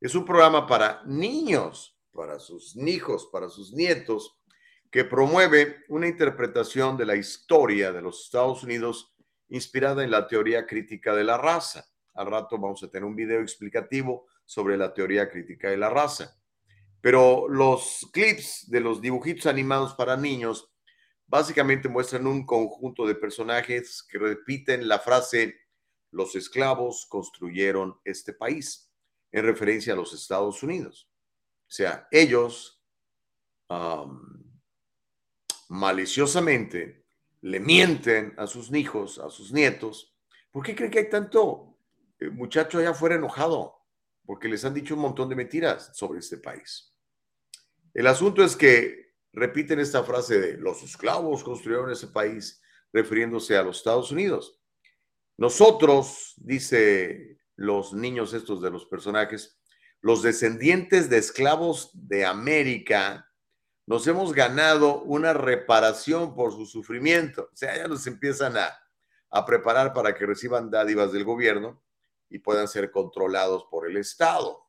Es 0.00 0.14
un 0.14 0.24
programa 0.24 0.64
para 0.64 1.02
niños, 1.06 1.98
para 2.12 2.38
sus 2.38 2.76
hijos, 2.76 3.28
para 3.32 3.48
sus 3.48 3.72
nietos, 3.72 4.38
que 4.92 5.04
promueve 5.04 5.78
una 5.88 6.06
interpretación 6.06 6.96
de 6.96 7.04
la 7.04 7.16
historia 7.16 7.90
de 7.90 8.00
los 8.00 8.26
Estados 8.26 8.62
Unidos 8.62 9.12
inspirada 9.48 10.04
en 10.04 10.12
la 10.12 10.28
teoría 10.28 10.66
crítica 10.66 11.16
de 11.16 11.24
la 11.24 11.36
raza. 11.36 11.84
Al 12.14 12.28
rato 12.28 12.58
vamos 12.58 12.80
a 12.84 12.88
tener 12.88 13.04
un 13.04 13.16
video 13.16 13.40
explicativo 13.40 14.28
sobre 14.44 14.76
la 14.76 14.94
teoría 14.94 15.28
crítica 15.28 15.68
de 15.68 15.78
la 15.78 15.90
raza. 15.90 16.38
Pero 17.00 17.48
los 17.48 18.08
clips 18.12 18.70
de 18.70 18.80
los 18.80 19.00
dibujitos 19.00 19.46
animados 19.46 19.94
para 19.94 20.16
niños 20.16 20.72
básicamente 21.26 21.88
muestran 21.88 22.28
un 22.28 22.46
conjunto 22.46 23.04
de 23.04 23.16
personajes 23.16 24.06
que 24.08 24.18
repiten 24.18 24.86
la 24.86 25.00
frase 25.00 25.56
los 26.12 26.36
esclavos 26.36 27.06
construyeron 27.10 27.98
este 28.04 28.32
país 28.32 28.87
en 29.32 29.44
referencia 29.44 29.92
a 29.92 29.96
los 29.96 30.12
Estados 30.12 30.62
Unidos. 30.62 31.08
O 31.66 31.70
sea, 31.70 32.08
ellos 32.10 32.82
maliciosamente 35.68 37.04
le 37.42 37.60
mienten 37.60 38.34
a 38.36 38.46
sus 38.46 38.72
hijos, 38.74 39.18
a 39.18 39.30
sus 39.30 39.52
nietos. 39.52 40.14
¿Por 40.50 40.64
qué 40.64 40.74
creen 40.74 40.90
que 40.90 40.98
hay 41.00 41.10
tanto 41.10 41.76
eh, 42.18 42.30
muchacho 42.30 42.78
allá 42.78 42.90
afuera 42.90 43.16
enojado? 43.16 43.84
Porque 44.24 44.48
les 44.48 44.64
han 44.64 44.74
dicho 44.74 44.94
un 44.94 45.00
montón 45.00 45.28
de 45.28 45.36
mentiras 45.36 45.90
sobre 45.94 46.20
este 46.20 46.38
país. 46.38 46.92
El 47.94 48.06
asunto 48.06 48.42
es 48.42 48.56
que 48.56 49.14
repiten 49.32 49.78
esta 49.78 50.02
frase 50.02 50.40
de 50.40 50.56
los 50.58 50.82
esclavos 50.82 51.44
construyeron 51.44 51.90
ese 51.90 52.08
país, 52.08 52.60
refiriéndose 52.92 53.56
a 53.56 53.62
los 53.62 53.78
Estados 53.78 54.10
Unidos. 54.10 54.58
Nosotros, 55.36 56.34
dice 56.36 57.37
los 57.58 57.92
niños 57.92 58.34
estos 58.34 58.62
de 58.62 58.70
los 58.70 58.86
personajes, 58.86 59.58
los 60.00 60.22
descendientes 60.22 61.10
de 61.10 61.18
esclavos 61.18 61.90
de 61.92 62.24
América, 62.24 63.32
nos 63.84 64.06
hemos 64.06 64.32
ganado 64.32 65.02
una 65.02 65.32
reparación 65.32 66.36
por 66.36 66.52
su 66.52 66.66
sufrimiento. 66.66 67.50
O 67.52 67.56
sea, 67.56 67.76
ya 67.76 67.88
nos 67.88 68.06
empiezan 68.06 68.54
a, 68.56 69.44
preparar 69.44 69.92
para 69.92 70.14
que 70.14 70.24
reciban 70.24 70.70
dádivas 70.70 71.12
del 71.12 71.24
gobierno 71.24 71.82
y 72.30 72.38
puedan 72.38 72.68
ser 72.68 72.92
controlados 72.92 73.64
por 73.68 73.88
el 73.88 73.96
Estado. 73.96 74.64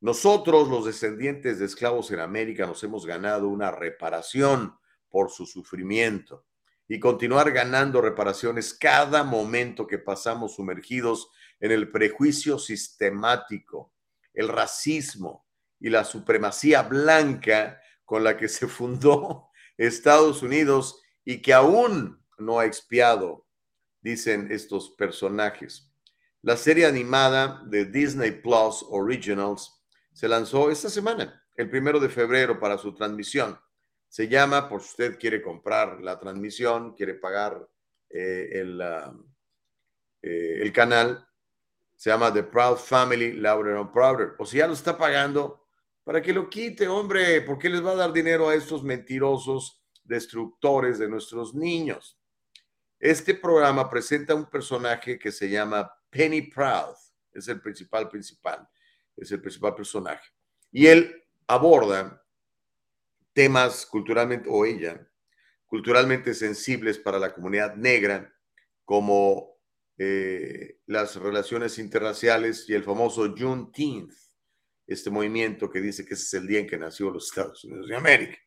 Nosotros, 0.00 0.68
los 0.68 0.84
descendientes 0.84 1.60
de 1.60 1.66
esclavos 1.66 2.10
en 2.10 2.18
América, 2.18 2.66
nos 2.66 2.82
hemos 2.82 3.06
ganado 3.06 3.48
una 3.48 3.70
reparación 3.70 4.76
por 5.08 5.30
su 5.30 5.46
sufrimiento 5.46 6.44
y 6.88 6.98
continuar 6.98 7.52
ganando 7.52 8.00
reparaciones 8.00 8.74
cada 8.74 9.22
momento 9.22 9.86
que 9.86 9.98
pasamos 9.98 10.56
sumergidos 10.56 11.30
en 11.62 11.70
el 11.70 11.90
prejuicio 11.90 12.58
sistemático, 12.58 13.94
el 14.34 14.48
racismo 14.48 15.46
y 15.78 15.90
la 15.90 16.04
supremacía 16.04 16.82
blanca 16.82 17.80
con 18.04 18.24
la 18.24 18.36
que 18.36 18.48
se 18.48 18.66
fundó 18.66 19.48
Estados 19.78 20.42
Unidos 20.42 21.00
y 21.24 21.40
que 21.40 21.54
aún 21.54 22.20
no 22.36 22.58
ha 22.58 22.66
expiado, 22.66 23.46
dicen 24.00 24.50
estos 24.50 24.90
personajes. 24.90 25.88
La 26.42 26.56
serie 26.56 26.84
animada 26.84 27.62
de 27.66 27.84
Disney 27.84 28.32
Plus 28.32 28.84
Originals 28.90 29.72
se 30.12 30.26
lanzó 30.26 30.68
esta 30.68 30.90
semana, 30.90 31.44
el 31.54 31.70
primero 31.70 32.00
de 32.00 32.08
febrero, 32.08 32.58
para 32.58 32.76
su 32.76 32.92
transmisión. 32.92 33.56
Se 34.08 34.26
llama, 34.26 34.68
por 34.68 34.82
si 34.82 34.88
usted 34.88 35.16
quiere 35.16 35.40
comprar 35.40 36.00
la 36.00 36.18
transmisión, 36.18 36.94
quiere 36.94 37.14
pagar 37.14 37.68
eh, 38.10 38.48
el, 38.52 38.80
eh, 40.22 40.58
el 40.60 40.72
canal, 40.72 41.28
se 42.02 42.10
llama 42.10 42.32
The 42.32 42.42
Proud 42.42 42.78
Family 42.78 43.34
Louder 43.34 43.76
and 43.76 43.92
Prouder. 43.92 44.34
O 44.40 44.44
si 44.44 44.56
ya 44.56 44.66
lo 44.66 44.72
está 44.72 44.98
pagando, 44.98 45.68
para 46.02 46.20
que 46.20 46.32
lo 46.32 46.50
quite, 46.50 46.88
hombre, 46.88 47.42
porque 47.42 47.70
les 47.70 47.80
va 47.80 47.92
a 47.92 47.94
dar 47.94 48.12
dinero 48.12 48.48
a 48.48 48.56
estos 48.56 48.82
mentirosos 48.82 49.80
destructores 50.02 50.98
de 50.98 51.08
nuestros 51.08 51.54
niños. 51.54 52.18
Este 52.98 53.34
programa 53.34 53.88
presenta 53.88 54.34
un 54.34 54.50
personaje 54.50 55.16
que 55.16 55.30
se 55.30 55.48
llama 55.48 55.88
Penny 56.10 56.42
Proud, 56.42 56.96
es 57.32 57.46
el 57.46 57.60
principal 57.60 58.08
principal, 58.08 58.68
es 59.16 59.30
el 59.30 59.40
principal 59.40 59.76
personaje. 59.76 60.28
Y 60.72 60.88
él 60.88 61.22
aborda 61.46 62.20
temas 63.32 63.86
culturalmente, 63.86 64.48
o 64.50 64.64
ella, 64.64 65.08
culturalmente 65.66 66.34
sensibles 66.34 66.98
para 66.98 67.20
la 67.20 67.32
comunidad 67.32 67.76
negra, 67.76 68.34
como 68.84 69.51
eh, 70.04 70.78
las 70.86 71.14
relaciones 71.14 71.78
interraciales 71.78 72.68
y 72.68 72.74
el 72.74 72.82
famoso 72.82 73.32
Juneteenth 73.38 74.12
este 74.84 75.10
movimiento 75.10 75.70
que 75.70 75.80
dice 75.80 76.04
que 76.04 76.14
ese 76.14 76.24
es 76.24 76.34
el 76.34 76.46
día 76.46 76.60
en 76.60 76.66
que 76.66 76.76
nació 76.76 77.10
los 77.10 77.26
Estados 77.26 77.62
Unidos 77.64 77.88
de 77.88 77.96
América. 77.96 78.38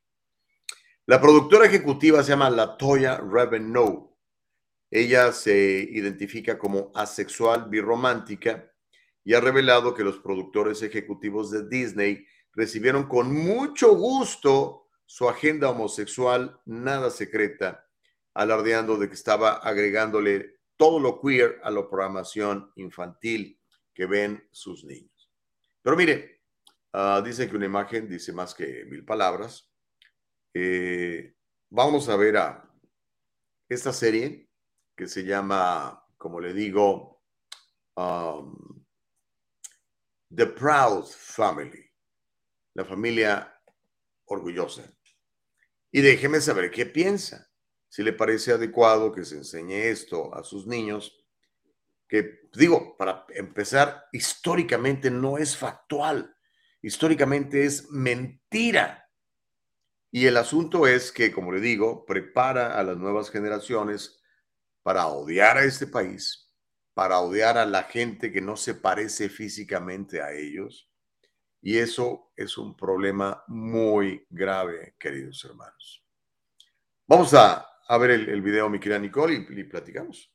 La 1.06 1.22
productora 1.22 1.66
ejecutiva 1.66 2.24
se 2.24 2.32
llama 2.32 2.50
Latoya 2.50 3.18
Revenue. 3.18 4.10
Ella 4.90 5.32
se 5.32 5.56
identifica 5.92 6.58
como 6.58 6.92
asexual 6.94 7.70
birromántica 7.70 8.72
y 9.24 9.34
ha 9.34 9.42
revelado 9.42 9.94
que 9.94 10.04
los 10.04 10.20
productores 10.20 10.82
ejecutivos 10.82 11.52
de 11.52 11.68
Disney 11.68 12.26
recibieron 12.54 13.08
con 13.08 13.34
mucho 13.34 13.96
gusto 13.96 14.88
su 15.06 15.30
agenda 15.30 15.70
homosexual 15.70 16.60
nada 16.66 17.12
secreta, 17.12 17.88
alardeando 18.34 18.98
de 18.98 19.08
que 19.08 19.16
estaba 19.16 19.54
agregándole 19.54 20.55
todo 20.78 21.00
lo 21.00 21.20
queer 21.22 21.60
a 21.64 21.72
la 21.72 21.88
programación 21.90 22.72
infantil 22.76 23.60
que 23.94 24.06
ven 24.06 24.48
sus 24.52 24.84
niños. 24.84 25.32
Pero 25.82 25.96
mire, 25.96 26.42
uh, 26.94 27.22
dice 27.22 27.50
que 27.50 27.56
una 27.56 27.66
imagen 27.66 28.10
dice 28.10 28.34
más 28.34 28.54
que 28.54 28.86
mil 28.86 29.06
palabras. 29.06 29.72
Eh, 30.54 31.36
vamos 31.70 32.10
a 32.10 32.16
ver 32.16 32.38
a 32.38 32.70
esta 33.70 33.92
serie 33.92 34.50
que 34.96 35.08
se 35.08 35.24
llama, 35.24 36.06
como 36.18 36.40
le 36.40 36.54
digo, 36.54 37.22
um, 37.96 38.84
The 40.34 40.48
Proud 40.48 41.06
Family, 41.06 41.90
la 42.74 42.86
familia 42.86 43.62
orgullosa. 44.26 44.92
Y 45.92 46.02
déjeme 46.02 46.42
saber 46.42 46.72
qué 46.72 46.86
piensa, 46.86 47.45
si 47.96 48.04
le 48.04 48.12
parece 48.12 48.52
adecuado 48.52 49.14
que 49.14 49.24
se 49.24 49.38
enseñe 49.38 49.88
esto 49.88 50.36
a 50.36 50.44
sus 50.44 50.68
niños, 50.68 51.18
que 52.10 52.42
digo, 52.54 52.98
para 52.98 53.26
empezar, 53.30 54.10
históricamente 54.12 55.10
no 55.10 55.38
es 55.38 55.56
factual, 55.56 56.36
históricamente 56.82 57.64
es 57.64 57.90
mentira. 57.92 59.10
Y 60.12 60.26
el 60.26 60.36
asunto 60.36 60.88
es 60.88 61.10
que, 61.10 61.32
como 61.32 61.54
le 61.54 61.62
digo, 61.62 62.06
prepara 62.06 62.78
a 62.78 62.84
las 62.84 62.98
nuevas 62.98 63.32
generaciones 63.32 64.22
para 64.84 65.08
odiar 65.08 65.58
a 65.58 65.64
este 65.64 65.88
país, 65.88 66.54
para 66.94 67.22
odiar 67.22 67.58
a 67.58 67.66
la 67.66 67.84
gente 67.84 68.30
que 68.30 68.42
no 68.42 68.58
se 68.58 68.74
parece 68.74 69.30
físicamente 69.30 70.22
a 70.22 70.34
ellos. 70.34 70.92
Y 71.62 71.78
eso 71.78 72.34
es 72.36 72.58
un 72.58 72.76
problema 72.76 73.42
muy 73.48 74.28
grave, 74.30 74.98
queridos 75.00 75.46
hermanos. 75.46 76.06
Vamos 77.08 77.34
a, 77.34 77.66
ver 77.98 78.12
el, 78.12 78.42
video, 78.42 78.70
mi 78.70 78.80
querida 78.80 79.00
Nicole, 79.00 79.36
y 79.36 79.64
platicamos. 79.64 80.30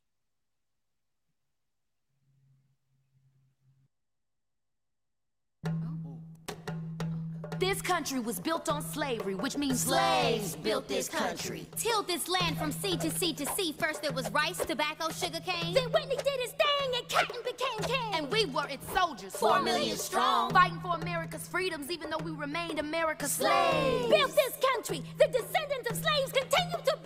This 7.61 7.83
country 7.83 8.21
was 8.21 8.41
built 8.41 8.71
on 8.71 8.81
slavery, 8.81 9.35
which 9.35 9.59
means 9.59 9.81
slaves 9.81 10.57
built 10.57 10.89
this 10.89 11.11
country. 11.11 11.67
Tilled 11.77 12.07
this 12.07 12.27
land 12.27 12.57
from 12.57 12.73
sea 12.73 12.97
to 12.97 13.11
sea 13.11 13.35
to 13.35 13.45
sea. 13.45 13.75
First 13.79 14.01
there 14.01 14.13
was 14.13 14.31
rice, 14.31 14.65
tobacco, 14.65 15.11
sugar 15.11 15.41
cane. 15.41 15.75
Then 15.75 15.93
Whitney 15.93 16.17
did 16.17 16.41
his 16.41 16.53
thing 16.53 16.91
and 16.97 17.07
cotton 17.11 17.43
became 17.45 17.79
king. 17.87 18.15
And 18.15 18.33
we 18.33 18.47
were 18.47 18.67
its 18.67 18.91
soldiers, 18.95 19.37
four 19.37 19.61
million 19.61 19.99
strong. 19.99 20.51
Fighting 20.53 20.81
for 20.81 20.97
America's 20.97 21.47
freedoms, 21.47 21.91
even 21.91 22.09
though 22.09 22.25
we 22.25 22.31
remained 22.31 22.79
America's 22.79 23.33
slaves. 23.33 24.09
Built 24.09 24.35
this 24.35 24.57
country. 24.75 25.05
The 25.19 25.27
descendants 25.27 25.91
of 25.91 25.97
slaves 25.99 26.33
continue 26.33 26.83
to 26.87 27.00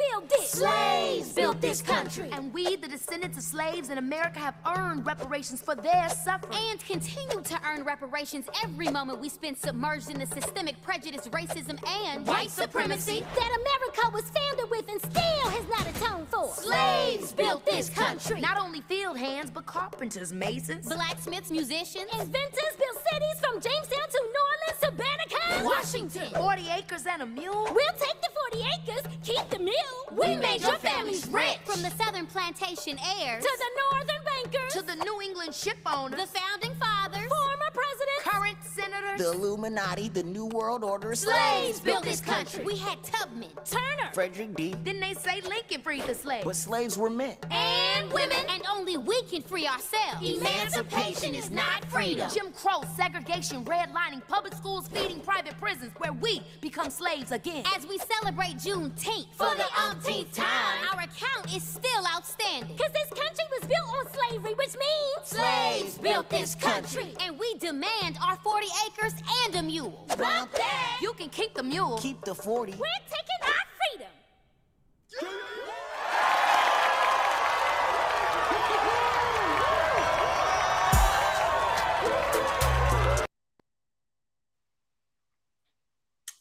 Slaves 0.47 1.33
built 1.33 1.61
this 1.61 1.83
country. 1.83 2.29
And 2.33 2.53
we, 2.53 2.77
the 2.77 2.89
descendants 2.89 3.37
of 3.37 3.43
slaves 3.43 3.91
in 3.91 3.99
America, 3.99 4.39
have 4.39 4.55
earned 4.77 5.07
reparations 5.07 5.61
for 5.61 5.75
their 5.75 6.09
suffering. 6.09 6.59
And 6.71 6.85
continue 6.85 7.43
to 7.43 7.61
earn 7.67 7.85
reparations 7.85 8.47
every 8.63 8.89
moment 8.89 9.21
we 9.21 9.29
spend 9.29 9.59
submerged 9.59 10.11
in 10.11 10.19
the 10.19 10.27
systemic 10.27 10.81
prejudice, 10.83 11.27
racism, 11.29 11.79
and 12.07 12.27
white 12.27 12.51
supremacy 12.51 13.21
that 13.21 13.59
America 13.61 14.11
was 14.13 14.25
founded 14.31 14.71
with 14.71 14.89
and 14.89 15.01
still 15.01 15.49
has 15.51 15.67
not 15.69 15.87
atoned 15.97 16.29
for. 16.29 16.55
Slaves 16.55 17.33
built 17.33 17.65
this 17.67 17.89
country. 17.89 18.41
Not 18.41 18.59
only 18.59 18.81
field 18.83 19.19
hands, 19.19 19.51
but 19.51 19.67
carpenters, 19.67 20.33
masons, 20.33 20.87
blacksmiths, 20.87 21.51
musicians, 21.51 22.11
inventors 22.13 22.75
built 22.79 23.03
cities 23.13 23.41
from 23.41 23.61
Jamestown 23.61 24.09
to 24.11 24.23
New 24.23 24.45
Orleans 24.45 24.81
to 24.83 24.91
Banneker, 24.93 25.34
Washington. 25.63 26.29
40 26.35 26.63
acres 26.79 27.05
and 27.07 27.23
a 27.23 27.27
mule. 27.27 27.65
We'll 27.65 27.99
take 27.99 28.21
the 28.21 28.31
40 28.53 28.67
acres, 28.75 29.03
keep 29.23 29.49
the 29.51 29.59
mule. 29.59 30.01
We, 30.13 30.29
we 30.29 30.37
made 30.37 30.63
your 30.63 30.77
families 30.79 31.27
rich. 31.29 31.59
From 31.65 31.83
the 31.83 31.91
southern 31.91 32.27
plantation 32.27 32.99
heirs 33.21 33.45
to 33.45 33.51
the 33.59 33.71
northern 33.91 34.23
bankers 34.25 34.73
to 34.75 34.83
the 34.83 34.97
New 35.05 35.21
England 35.23 35.55
ship 35.55 35.79
owners, 35.87 36.21
the 36.21 36.27
founding 36.39 36.75
fathers, 36.79 37.29
former 37.29 37.71
presidents, 37.73 38.23
current 38.25 38.64
senators, 38.85 39.21
the 39.21 39.33
Illuminati, 39.33 40.09
the 40.09 40.23
New 40.23 40.47
World 40.47 40.85
Order. 40.85 41.15
Slaves 41.15 41.81
built 41.81 42.05
this 42.05 42.21
country. 42.21 42.65
We 42.65 42.77
had 42.77 43.03
Tubman, 43.03 43.51
Turner, 43.65 44.11
Frederick 44.13 44.55
D. 44.55 44.75
Then 44.85 45.01
they 45.01 45.15
say 45.15 45.41
Lincoln 45.43 45.83
freed 45.83 46.03
the 46.03 46.15
slaves. 46.15 46.45
But 46.45 46.57
slaves 46.57 46.97
were 46.97 47.11
men. 47.11 47.37
And 47.51 48.13
women. 48.13 48.37
And 48.49 48.63
only 48.71 48.97
we 48.97 49.23
can 49.23 49.43
free 49.43 49.67
ourselves. 49.67 50.23
Emancipation 50.23 51.35
is 51.35 51.51
not 51.51 51.85
freedom. 51.87 52.29
Jim 52.33 52.53
Crow, 52.53 52.83
segregation, 52.97 53.65
redlining, 53.65 54.27
public 54.29 54.55
schools, 54.55 54.89
feeding 54.89 55.21
private 55.21 55.59
prisons, 55.61 55.93
where 55.99 56.13
we 56.13 56.43
become 56.61 56.91
slaves 56.91 57.33
again. 57.33 57.65
As 57.77 57.87
we 57.87 57.99
celebrate 57.99 58.57
Juneteenth 58.57 59.33
for 59.35 59.55
the 59.57 59.67
umpteenth 59.89 60.33
time, 60.35 60.79
our 60.93 61.01
account 61.01 61.55
is 61.55 61.63
still 61.63 62.05
outstanding. 62.15 62.77
Cause 62.77 62.93
this 62.93 63.09
country 63.09 63.45
was 63.59 63.69
built 63.69 63.89
on 63.99 64.07
slavery, 64.13 64.55
which 64.55 64.75
means 64.75 65.25
slaves 65.25 65.99
built 65.99 66.29
this 66.31 66.55
country. 66.55 67.15
And 67.21 67.39
we 67.39 67.55
demand 67.59 68.19
our 68.23 68.37
40 68.37 68.67
acres 68.87 69.15
and 69.45 69.55
a 69.57 69.63
mule. 69.63 70.07
Bump 70.09 70.53
that! 70.53 70.99
You 71.01 71.13
can 71.15 71.29
keep 71.29 71.55
the 71.55 71.63
mule. 71.63 71.99
Keep 71.99 72.25
the 72.25 72.35
40. 72.35 72.73
We're 72.73 72.79
taking 73.09 73.41
our 73.43 73.65
freedom. 73.79 74.13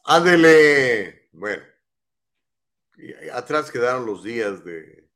Ándele. 0.06 1.30
Bueno, 1.32 1.64
atrás 3.34 3.72
quedaron 3.72 4.06
los 4.06 4.24
días 4.24 4.64
de, 4.64 5.10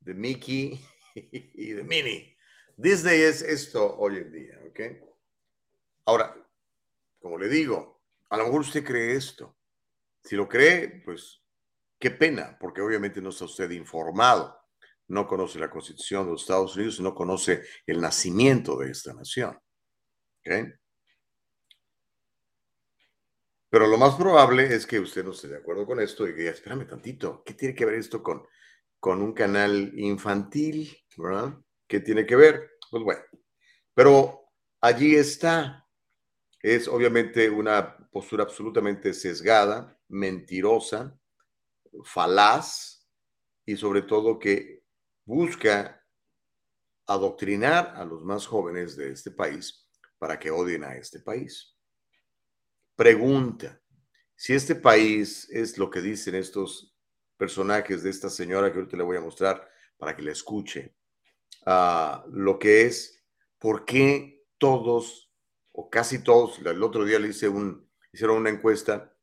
de 0.00 0.14
Mickey 0.14 0.80
y 1.14 1.72
de 1.72 1.82
Minnie. 1.82 2.36
Disney 2.76 3.20
es 3.20 3.42
esto 3.42 3.96
hoy 3.98 4.18
en 4.18 4.32
día, 4.32 4.58
¿ok? 4.68 4.80
Ahora, 6.04 6.34
como 7.28 7.40
le 7.40 7.48
digo, 7.50 8.00
a 8.30 8.38
lo 8.38 8.44
mejor 8.44 8.62
usted 8.62 8.82
cree 8.82 9.14
esto. 9.14 9.58
Si 10.24 10.34
lo 10.34 10.48
cree, 10.48 11.02
pues 11.04 11.42
qué 11.98 12.10
pena, 12.10 12.56
porque 12.58 12.80
obviamente 12.80 13.20
no 13.20 13.28
está 13.28 13.44
usted 13.44 13.70
informado. 13.72 14.58
No 15.08 15.28
conoce 15.28 15.58
la 15.58 15.68
constitución 15.68 16.24
de 16.24 16.32
los 16.32 16.40
Estados 16.40 16.74
Unidos, 16.74 17.00
no 17.00 17.14
conoce 17.14 17.64
el 17.86 18.00
nacimiento 18.00 18.78
de 18.78 18.92
esta 18.92 19.12
nación. 19.12 19.58
¿Ok? 20.40 20.68
Pero 23.68 23.86
lo 23.86 23.98
más 23.98 24.14
probable 24.14 24.74
es 24.74 24.86
que 24.86 24.98
usted 24.98 25.22
no 25.22 25.32
esté 25.32 25.48
de 25.48 25.58
acuerdo 25.58 25.84
con 25.84 26.00
esto 26.00 26.26
y 26.26 26.32
que 26.32 26.40
diga, 26.40 26.52
espérame 26.52 26.86
tantito, 26.86 27.42
¿qué 27.44 27.52
tiene 27.52 27.74
que 27.74 27.84
ver 27.84 27.96
esto 27.96 28.22
con, 28.22 28.42
con 28.98 29.20
un 29.20 29.34
canal 29.34 29.92
infantil? 29.98 30.96
¿Verdad? 31.18 31.58
¿Qué 31.86 32.00
tiene 32.00 32.24
que 32.24 32.36
ver? 32.36 32.70
Pues 32.90 33.04
bueno, 33.04 33.20
pero 33.92 34.46
allí 34.80 35.14
está. 35.14 35.84
Es 36.60 36.88
obviamente 36.88 37.48
una 37.50 37.96
postura 38.10 38.44
absolutamente 38.44 39.14
sesgada, 39.14 39.96
mentirosa, 40.08 41.16
falaz 42.04 43.06
y 43.64 43.76
sobre 43.76 44.02
todo 44.02 44.38
que 44.38 44.82
busca 45.24 46.04
adoctrinar 47.06 47.92
a 47.96 48.04
los 48.04 48.22
más 48.24 48.46
jóvenes 48.46 48.96
de 48.96 49.12
este 49.12 49.30
país 49.30 49.88
para 50.18 50.38
que 50.38 50.50
odien 50.50 50.84
a 50.84 50.96
este 50.96 51.20
país. 51.20 51.74
Pregunta, 52.96 53.80
si 54.34 54.52
este 54.52 54.74
país 54.74 55.48
es 55.50 55.78
lo 55.78 55.90
que 55.90 56.00
dicen 56.00 56.34
estos 56.34 56.96
personajes 57.36 58.02
de 58.02 58.10
esta 58.10 58.28
señora 58.28 58.72
que 58.72 58.78
ahorita 58.78 58.96
le 58.96 59.04
voy 59.04 59.16
a 59.16 59.20
mostrar 59.20 59.68
para 59.96 60.16
que 60.16 60.22
la 60.22 60.32
escuche, 60.32 60.94
uh, 61.66 62.28
lo 62.30 62.58
que 62.58 62.82
es, 62.82 63.24
¿por 63.58 63.84
qué 63.84 64.44
todos 64.58 65.27
o 65.72 65.88
casi 65.88 66.22
todos, 66.22 66.58
el 66.58 66.82
otro 66.82 67.04
día 67.04 67.18
le 67.18 67.28
hice 67.28 67.48
un, 67.48 67.88
hicieron 68.12 68.38
una 68.38 68.50
encuesta, 68.50 69.14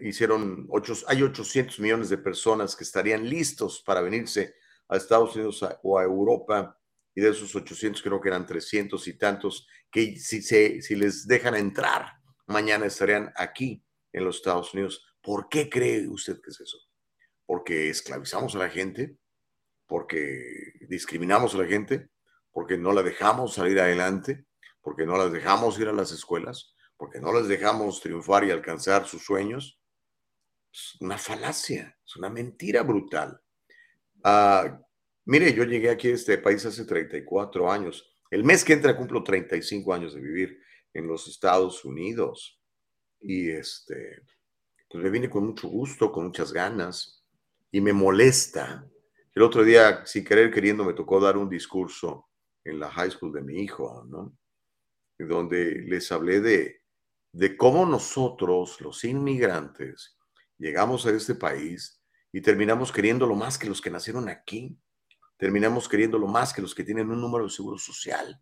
hicieron, 0.00 0.66
ocho, 0.70 0.94
hay 1.06 1.22
800 1.22 1.78
millones 1.80 2.08
de 2.08 2.18
personas 2.18 2.74
que 2.74 2.84
estarían 2.84 3.28
listos 3.28 3.82
para 3.84 4.00
venirse 4.00 4.54
a 4.88 4.96
Estados 4.96 5.36
Unidos 5.36 5.64
o 5.82 5.98
a 5.98 6.04
Europa, 6.04 6.78
y 7.14 7.20
de 7.20 7.30
esos 7.30 7.54
800 7.54 8.02
creo 8.02 8.20
que 8.20 8.28
eran 8.28 8.46
300 8.46 9.06
y 9.06 9.18
tantos, 9.18 9.66
que 9.90 10.16
si, 10.16 10.42
se, 10.42 10.80
si 10.80 10.94
les 10.94 11.26
dejan 11.26 11.54
entrar, 11.54 12.06
mañana 12.46 12.86
estarían 12.86 13.32
aquí 13.36 13.84
en 14.12 14.24
los 14.24 14.36
Estados 14.36 14.72
Unidos. 14.74 15.04
¿Por 15.20 15.48
qué 15.48 15.68
cree 15.68 16.08
usted 16.08 16.40
que 16.40 16.50
es 16.50 16.60
eso? 16.60 16.78
¿Porque 17.46 17.90
esclavizamos 17.90 18.54
a 18.54 18.58
la 18.58 18.70
gente? 18.70 19.16
¿Porque 19.86 20.72
discriminamos 20.88 21.54
a 21.54 21.58
la 21.58 21.66
gente? 21.66 22.08
¿Porque 22.50 22.78
no 22.78 22.92
la 22.92 23.02
dejamos 23.02 23.54
salir 23.54 23.78
adelante? 23.78 24.46
¿Porque 24.82 25.06
no 25.06 25.16
la 25.16 25.28
dejamos 25.28 25.78
ir 25.78 25.88
a 25.88 25.92
las 25.92 26.12
escuelas? 26.12 26.74
porque 27.02 27.18
no 27.18 27.32
les 27.32 27.48
dejamos 27.48 28.00
triunfar 28.00 28.44
y 28.44 28.52
alcanzar 28.52 29.08
sus 29.08 29.24
sueños, 29.24 29.76
es 30.72 30.96
una 31.00 31.18
falacia, 31.18 31.98
es 32.06 32.14
una 32.14 32.30
mentira 32.30 32.84
brutal. 32.84 33.40
Ah, 34.22 34.80
mire, 35.24 35.52
yo 35.52 35.64
llegué 35.64 35.90
aquí 35.90 36.12
a 36.12 36.14
este 36.14 36.38
país 36.38 36.64
hace 36.64 36.84
34 36.84 37.72
años. 37.72 38.08
El 38.30 38.44
mes 38.44 38.64
que 38.64 38.74
entra 38.74 38.96
cumplo 38.96 39.24
35 39.24 39.92
años 39.92 40.14
de 40.14 40.20
vivir 40.20 40.60
en 40.94 41.08
los 41.08 41.26
Estados 41.26 41.84
Unidos. 41.84 42.62
Y 43.18 43.50
este, 43.50 44.22
pues 44.88 45.02
me 45.02 45.10
vine 45.10 45.28
con 45.28 45.44
mucho 45.44 45.66
gusto, 45.66 46.12
con 46.12 46.26
muchas 46.26 46.52
ganas. 46.52 47.24
Y 47.72 47.80
me 47.80 47.92
molesta. 47.92 48.88
El 49.34 49.42
otro 49.42 49.64
día, 49.64 50.06
sin 50.06 50.24
querer 50.24 50.52
queriendo, 50.52 50.84
me 50.84 50.94
tocó 50.94 51.18
dar 51.18 51.36
un 51.36 51.48
discurso 51.48 52.28
en 52.62 52.78
la 52.78 52.88
high 52.92 53.10
school 53.10 53.32
de 53.32 53.42
mi 53.42 53.60
hijo, 53.60 54.04
¿no? 54.08 54.38
Donde 55.26 55.82
les 55.86 56.10
hablé 56.12 56.40
de, 56.40 56.82
de 57.32 57.56
cómo 57.56 57.86
nosotros, 57.86 58.80
los 58.80 59.04
inmigrantes, 59.04 60.16
llegamos 60.58 61.06
a 61.06 61.10
este 61.10 61.34
país 61.34 62.02
y 62.32 62.40
terminamos 62.40 62.92
queriendo 62.92 63.26
lo 63.26 63.34
más 63.34 63.58
que 63.58 63.68
los 63.68 63.80
que 63.80 63.90
nacieron 63.90 64.28
aquí. 64.28 64.78
Terminamos 65.36 65.88
queriendo 65.88 66.18
lo 66.18 66.26
más 66.26 66.52
que 66.52 66.62
los 66.62 66.74
que 66.74 66.84
tienen 66.84 67.10
un 67.10 67.20
número 67.20 67.44
de 67.44 67.50
seguro 67.50 67.78
social. 67.78 68.40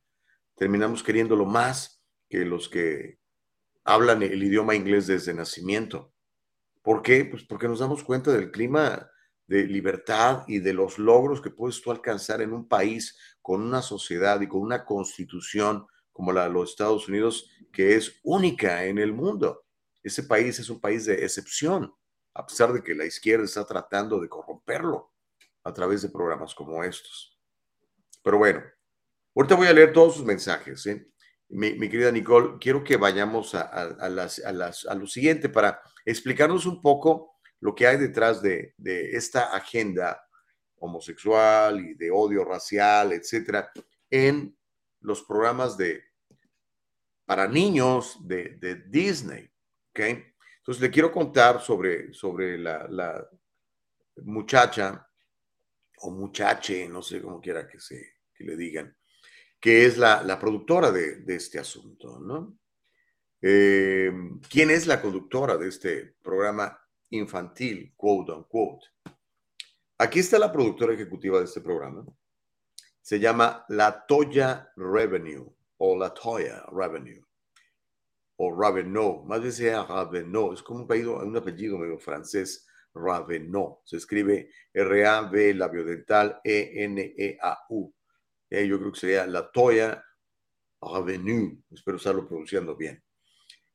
Terminamos 0.55 1.03
queriendo 1.03 1.35
lo 1.35 1.47
más 1.47 2.03
que 2.29 2.45
los 2.45 2.69
que 2.69 3.19
hablan 3.85 4.23
el 4.23 4.43
idioma 4.43 4.75
inglés 4.75 5.07
desde 5.07 5.35
nacimiento. 5.35 6.13
¿Por 6.83 7.03
qué? 7.03 7.25
Pues 7.25 7.45
porque 7.45 7.69
nos 7.69 7.81
damos 7.81 8.05
cuenta 8.05 8.31
del 8.33 8.51
clima 8.51 9.11
de 9.47 9.65
libertad 9.65 10.45
y 10.47 10.61
de 10.61 10.73
los 10.73 10.99
logros 10.99 11.41
que 11.41 11.51
puedes 11.51 11.83
tú 11.83 11.91
alcanzar 11.91 12.41
en 12.41 12.53
un 12.53 12.69
país 12.69 13.19
con 13.43 13.63
una 13.63 13.83
sociedad 13.83 14.41
y 14.41 14.47
con 14.47 14.61
una 14.61 14.85
constitución 14.85 15.87
como 16.13 16.33
la 16.33 16.45
de 16.45 16.51
los 16.51 16.71
Estados 16.71 17.09
Unidos, 17.09 17.51
que 17.73 17.97
es 17.97 18.21
única 18.23 18.85
en 18.85 18.99
el 18.99 19.13
mundo. 19.13 19.65
Ese 20.03 20.23
país 20.23 20.59
es 20.59 20.71
un 20.71 20.81
país 20.81 21.05
de 21.05 21.25
excepción 21.25 21.93
a 22.35 22.47
pesar 22.47 22.73
de 22.73 22.83
que 22.83 22.95
la 22.95 23.05
izquierda 23.05 23.45
está 23.45 23.65
tratando 23.65 24.21
de 24.21 24.29
corromperlo 24.29 25.13
a 25.65 25.73
través 25.73 26.03
de 26.03 26.09
programas 26.09 26.55
como 26.55 26.83
estos. 26.85 27.39
Pero 28.23 28.39
bueno, 28.39 28.63
ahorita 29.35 29.55
voy 29.55 29.67
a 29.67 29.73
leer 29.73 29.93
todos 29.93 30.17
sus 30.17 30.25
mensajes. 30.25 30.87
¿eh? 30.87 31.07
Mi, 31.49 31.77
querida 31.89 32.13
Nicole, 32.13 32.59
quiero 32.61 32.85
que 32.85 32.97
vayamos 32.97 33.55
a, 33.55 34.09
lo 34.09 35.07
siguiente 35.07 35.49
para 35.49 35.81
explicarnos 36.05 36.67
un 36.67 36.81
poco 36.81 37.39
lo 37.61 37.75
que 37.75 37.87
hay 37.87 37.99
detrás 37.99 38.41
de, 38.41 38.75
esta 39.13 39.55
agenda 39.55 40.23
homosexual 40.77 41.79
y 41.81 41.95
de 41.95 42.11
odio 42.11 42.45
racial, 42.45 43.13
etcétera, 43.13 43.71
en 44.09 44.57
los 45.01 45.23
programas 45.23 45.77
de 45.77 46.03
para 47.25 47.47
niños 47.47 48.19
de, 48.27 48.57
de 48.57 48.75
Disney. 48.75 49.49
¿okay? 49.91 50.25
Entonces, 50.61 50.83
le 50.83 50.91
quiero 50.91 51.11
contar 51.11 51.61
sobre, 51.61 52.13
sobre 52.13 52.59
la, 52.59 53.29
muchacha 54.23 55.09
o 56.03 56.11
muchache, 56.11 56.89
no 56.89 57.03
sé 57.03 57.23
cómo 57.23 57.41
quiera 57.41 57.67
que, 57.67 57.81
se, 57.81 58.01
le 58.39 58.57
digan, 58.57 58.95
que 59.59 59.87
es 59.87 59.97
la, 59.97 60.39
productora 60.39 60.91
de, 60.91 61.25
este 61.29 61.59
asunto, 61.59 62.19
¿no? 62.21 62.59
Eh, 63.43 64.13
¿Quién 64.51 64.71
es 64.71 64.87
la 64.87 65.01
conductora 65.01 65.57
de 65.57 65.69
este 65.69 66.15
programa 66.23 66.79
infantil, 67.09 67.95
quote 67.97 68.33
unquote? 68.33 68.87
Aquí 69.97 70.19
está 70.19 70.39
la 70.39 70.53
productora 70.53 70.93
ejecutiva 70.95 71.39
de 71.39 71.47
este 71.47 71.63
programa. 71.63 72.05
Se 73.01 73.19
llama 73.19 73.65
La 73.69 74.07
Toya 74.07 74.73
Revenue 74.77 75.47
o 75.79 75.97
La 75.97 76.13
Toya 76.13 76.65
Revenue 76.73 77.25
o 78.43 78.59
Ravenot, 78.59 79.25
más 79.27 79.39
bien 79.43 79.53
sea 79.53 79.85
Ravenot, 79.85 80.55
es 80.55 80.63
como 80.63 80.79
un 80.79 80.85
apellido, 80.87 81.19
un 81.19 81.37
apellido 81.37 81.77
medio 81.77 81.99
francés, 81.99 82.67
Ravenot, 82.95 83.81
se 83.85 83.99
escribe 83.99 84.51
R-A-V, 84.73 85.55
labio 85.55 85.85
dental, 85.85 86.41
E-N-E-A-U. 86.43 87.95
Eh, 88.49 88.67
yo 88.67 88.79
creo 88.79 88.93
que 88.93 88.99
sería 88.99 89.27
La 89.27 89.51
Toya 89.51 90.03
Ravenue, 90.81 91.63
espero 91.71 91.99
estarlo 91.99 92.27
pronunciando 92.27 92.75
bien. 92.75 93.05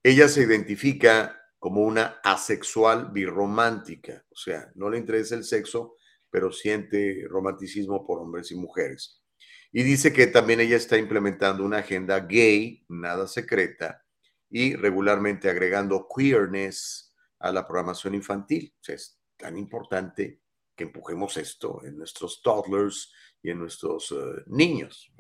Ella 0.02 0.28
se 0.28 0.42
identifica 0.42 1.40
como 1.60 1.82
una 1.82 2.20
asexual 2.24 3.12
birromántica, 3.12 4.26
o 4.32 4.36
sea, 4.36 4.72
no 4.74 4.90
le 4.90 4.98
interesa 4.98 5.36
el 5.36 5.44
sexo, 5.44 5.96
pero 6.36 6.52
siente 6.52 7.26
romanticismo 7.30 8.06
por 8.06 8.20
hombres 8.20 8.52
y 8.52 8.56
mujeres. 8.56 9.24
Y 9.72 9.84
dice 9.84 10.12
que 10.12 10.28
también 10.28 10.60
ella 10.60 10.76
está 10.76 10.98
implementando 10.98 11.64
una 11.64 11.78
agenda 11.78 12.20
gay, 12.20 12.84
nada 12.90 13.26
secreta, 13.26 14.04
y 14.50 14.76
regularmente 14.76 15.50
agregando 15.50 16.10
queerness 16.14 17.16
a 17.40 17.54
la 17.54 17.66
programación 17.66 18.16
infantil. 18.16 18.76
O 18.86 18.92
es 18.92 19.18
tan 19.38 19.58
importante 19.58 20.42
que 20.76 20.84
empujemos 20.84 21.38
esto 21.38 21.82
en 21.86 22.00
nuestros 22.00 22.42
toddlers 22.42 23.14
y 23.42 23.52
en 23.52 23.60
nuestros 23.60 24.12
eh, 24.12 24.44
niños. 24.48 25.14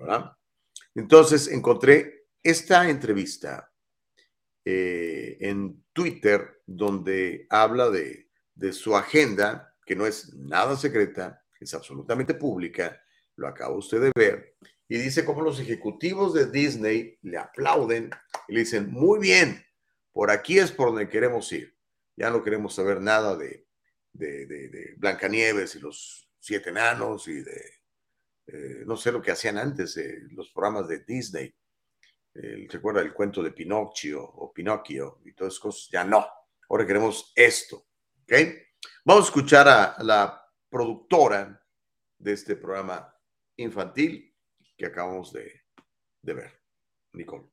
Entonces 0.96 1.48
encontré 1.48 2.26
esta 2.44 2.90
entrevista 2.90 3.72
eh, 4.66 5.38
en 5.40 5.82
Twitter 5.94 6.62
donde 6.66 7.48
habla 7.50 7.90
de, 7.90 8.28
de 8.54 8.74
su 8.74 8.98
agenda, 8.98 9.72
que 9.86 9.96
no 9.96 10.06
es 10.06 10.34
nada 10.34 10.76
secreta, 10.76 11.44
es 11.60 11.74
absolutamente 11.74 12.34
pública, 12.34 13.02
lo 13.36 13.48
acaba 13.48 13.76
usted 13.76 14.02
de 14.02 14.12
ver, 14.16 14.56
y 14.88 14.98
dice 14.98 15.26
cómo 15.26 15.42
los 15.42 15.60
ejecutivos 15.60 16.34
de 16.34 16.50
Disney 16.50 17.18
le 17.22 17.38
aplauden 17.38 18.10
y 18.48 18.54
le 18.54 18.60
dicen, 18.62 18.92
muy 18.92 19.20
bien, 19.20 19.64
por 20.12 20.32
aquí 20.32 20.60
es 20.60 20.72
por 20.72 20.90
donde 20.90 21.10
queremos 21.10 21.52
ir. 21.52 21.76
Ya 22.16 22.30
no 22.30 22.44
queremos 22.44 22.76
saber 22.76 23.02
nada 23.02 23.36
de, 23.36 23.68
de, 24.14 24.94
Blancanieves 24.98 25.76
y 25.76 25.80
los 25.80 26.30
siete 26.40 26.70
enanos 26.70 27.28
y 27.28 27.42
de, 27.42 27.62
eh, 28.48 28.84
no 28.86 28.96
sé 28.96 29.12
lo 29.12 29.22
que 29.22 29.32
hacían 29.32 29.58
antes, 29.58 30.00
los 30.32 30.52
programas 30.52 30.88
de 30.88 31.00
Disney. 31.00 31.54
¿Recuerda 32.34 33.02
el 33.02 33.14
cuento 33.14 33.42
de 33.42 33.52
Pinocchio 33.52 34.22
o 34.22 34.54
Pinocchio 34.54 35.22
y 35.26 35.34
todas 35.34 35.54
esas 35.54 35.62
cosas? 35.62 35.90
Ya 35.92 36.04
no. 36.04 36.28
Ahora 36.70 36.86
queremos 36.86 37.32
esto. 37.36 37.88
¿Ok? 38.24 38.34
Vamos 39.08 39.26
a 39.26 39.28
escuchar 39.28 39.68
a 39.68 39.96
la 40.00 40.44
productora 40.68 41.62
de 42.18 42.32
este 42.34 42.56
programa 42.56 43.14
infantil 43.56 44.34
que 44.76 44.88
acabamos 44.88 45.32
de, 45.32 45.62
ver. 46.24 46.52
Nicole. 47.14 47.44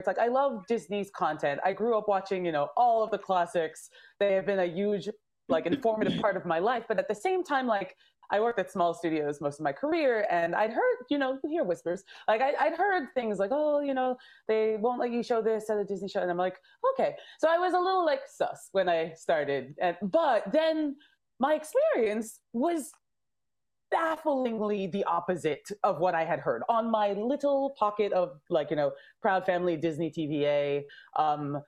It's 0.00 0.08
like 0.08 0.18
I 0.18 0.26
love 0.26 0.66
Disney's 0.66 1.12
content. 1.12 1.60
I 1.64 1.72
grew 1.72 1.96
up 1.96 2.08
watching, 2.08 2.44
you 2.44 2.50
know, 2.50 2.70
all 2.76 3.04
of 3.04 3.12
the 3.12 3.18
classics. 3.18 3.88
They 4.18 4.32
have 4.32 4.44
been 4.44 4.58
a 4.58 4.66
huge, 4.66 5.08
like, 5.48 5.66
informative 5.66 6.20
part 6.20 6.36
of 6.36 6.44
my 6.44 6.58
life. 6.58 6.86
But 6.88 6.98
at 6.98 7.06
the 7.06 7.14
same 7.14 7.44
time, 7.44 7.68
like, 7.68 7.94
I 8.30 8.40
worked 8.40 8.58
at 8.58 8.70
small 8.70 8.94
studios 8.94 9.40
most 9.40 9.60
of 9.60 9.64
my 9.64 9.72
career, 9.72 10.26
and 10.30 10.54
I'd 10.54 10.72
heard, 10.72 10.96
you 11.10 11.18
know, 11.18 11.38
hear 11.48 11.64
whispers. 11.64 12.04
Like 12.28 12.40
I, 12.40 12.68
would 12.68 12.78
heard 12.78 13.08
things 13.14 13.38
like, 13.38 13.50
oh, 13.52 13.80
you 13.80 13.94
know, 13.94 14.16
they 14.48 14.76
won't 14.78 15.00
let 15.00 15.10
you 15.10 15.22
show 15.22 15.42
this 15.42 15.68
at 15.70 15.78
a 15.78 15.84
Disney 15.84 16.08
show, 16.08 16.20
and 16.20 16.30
I'm 16.30 16.36
like, 16.36 16.56
okay. 16.92 17.14
So 17.38 17.48
I 17.48 17.58
was 17.58 17.74
a 17.74 17.78
little 17.78 18.04
like 18.04 18.20
sus 18.26 18.68
when 18.72 18.88
I 18.88 19.12
started, 19.14 19.74
and 19.80 19.96
but 20.02 20.50
then 20.52 20.96
my 21.38 21.54
experience 21.54 22.40
was 22.52 22.92
bafflingly 23.90 24.86
the 24.86 25.04
opposite 25.04 25.68
of 25.82 25.98
what 25.98 26.14
I 26.14 26.24
had 26.24 26.38
heard 26.38 26.62
on 26.68 26.90
my 26.90 27.12
little 27.12 27.74
pocket 27.78 28.12
of 28.12 28.38
like, 28.48 28.70
you 28.70 28.76
know, 28.76 28.92
Proud 29.20 29.44
Family 29.44 29.76
Disney 29.76 30.10
TVA. 30.10 30.82
Um, 31.18 31.60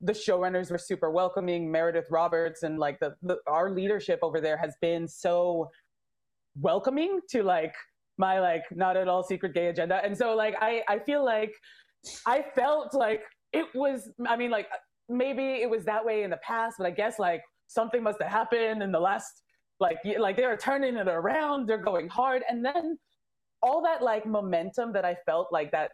the 0.00 0.12
showrunners 0.12 0.70
were 0.70 0.78
super 0.78 1.10
welcoming. 1.10 1.70
Meredith 1.70 2.06
Roberts 2.10 2.62
and 2.62 2.78
like 2.78 3.00
the, 3.00 3.14
the 3.22 3.38
our 3.46 3.70
leadership 3.70 4.20
over 4.22 4.40
there 4.40 4.56
has 4.56 4.74
been 4.80 5.08
so 5.08 5.70
welcoming 6.60 7.20
to 7.30 7.42
like 7.42 7.74
my 8.16 8.40
like 8.40 8.64
not 8.72 8.96
at 8.96 9.08
all 9.08 9.22
secret 9.22 9.54
gay 9.54 9.68
agenda. 9.68 10.00
And 10.04 10.16
so 10.16 10.34
like 10.34 10.54
I 10.60 10.82
I 10.88 10.98
feel 10.98 11.24
like 11.24 11.52
I 12.26 12.44
felt 12.54 12.94
like 12.94 13.22
it 13.52 13.66
was 13.74 14.10
I 14.26 14.36
mean 14.36 14.50
like 14.50 14.66
maybe 15.08 15.62
it 15.62 15.70
was 15.70 15.84
that 15.84 16.04
way 16.04 16.22
in 16.22 16.30
the 16.30 16.38
past, 16.38 16.76
but 16.78 16.86
I 16.86 16.90
guess 16.90 17.18
like 17.18 17.42
something 17.68 18.02
must 18.02 18.20
have 18.20 18.30
happened 18.30 18.82
in 18.82 18.90
the 18.90 19.00
last 19.00 19.42
like 19.80 19.98
like 20.18 20.36
they 20.36 20.44
are 20.44 20.56
turning 20.56 20.96
it 20.96 21.08
around 21.08 21.68
they're 21.68 21.78
going 21.78 22.08
hard 22.08 22.42
and 22.48 22.64
then 22.64 22.98
all 23.62 23.82
that 23.82 24.02
like 24.02 24.26
momentum 24.26 24.92
that 24.92 25.04
i 25.04 25.14
felt 25.26 25.48
like 25.52 25.70
that 25.70 25.90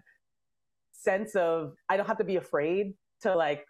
sense 0.93 1.35
of 1.35 1.75
i 1.89 1.97
don't 1.97 2.07
have 2.07 2.19
to 2.19 2.25
be 2.25 2.37
afraid 2.37 2.95
to 3.21 3.35
like 3.35 3.65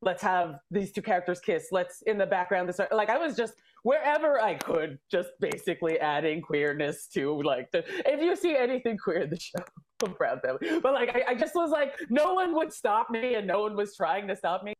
let's 0.00 0.22
have 0.22 0.54
these 0.70 0.92
two 0.92 1.02
characters 1.02 1.40
kiss 1.40 1.66
let's 1.72 2.02
in 2.06 2.16
the 2.16 2.26
background 2.26 2.72
start, 2.72 2.92
like 2.92 3.10
i 3.10 3.18
was 3.18 3.36
just 3.36 3.54
wherever 3.82 4.40
i 4.40 4.54
could 4.54 4.98
just 5.10 5.30
basically 5.40 5.98
adding 6.00 6.40
queerness 6.40 7.06
to 7.06 7.40
like 7.42 7.70
the 7.72 7.84
if 8.06 8.20
you 8.20 8.34
see 8.36 8.56
anything 8.56 8.96
queer 8.96 9.22
in 9.22 9.30
the 9.30 9.38
show 9.38 9.62
i'm 10.04 10.14
proud 10.14 10.40
family 10.40 10.80
but 10.80 10.92
like 10.92 11.10
I, 11.14 11.32
I 11.32 11.34
just 11.34 11.54
was 11.54 11.70
like 11.70 11.94
no 12.08 12.34
one 12.34 12.54
would 12.54 12.72
stop 12.72 13.10
me 13.10 13.34
and 13.34 13.46
no 13.46 13.62
one 13.62 13.76
was 13.76 13.96
trying 13.96 14.28
to 14.28 14.36
stop 14.36 14.62
me. 14.62 14.74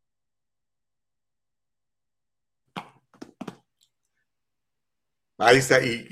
Ahí 5.41 5.59
está, 5.59 5.81
y, 5.81 6.09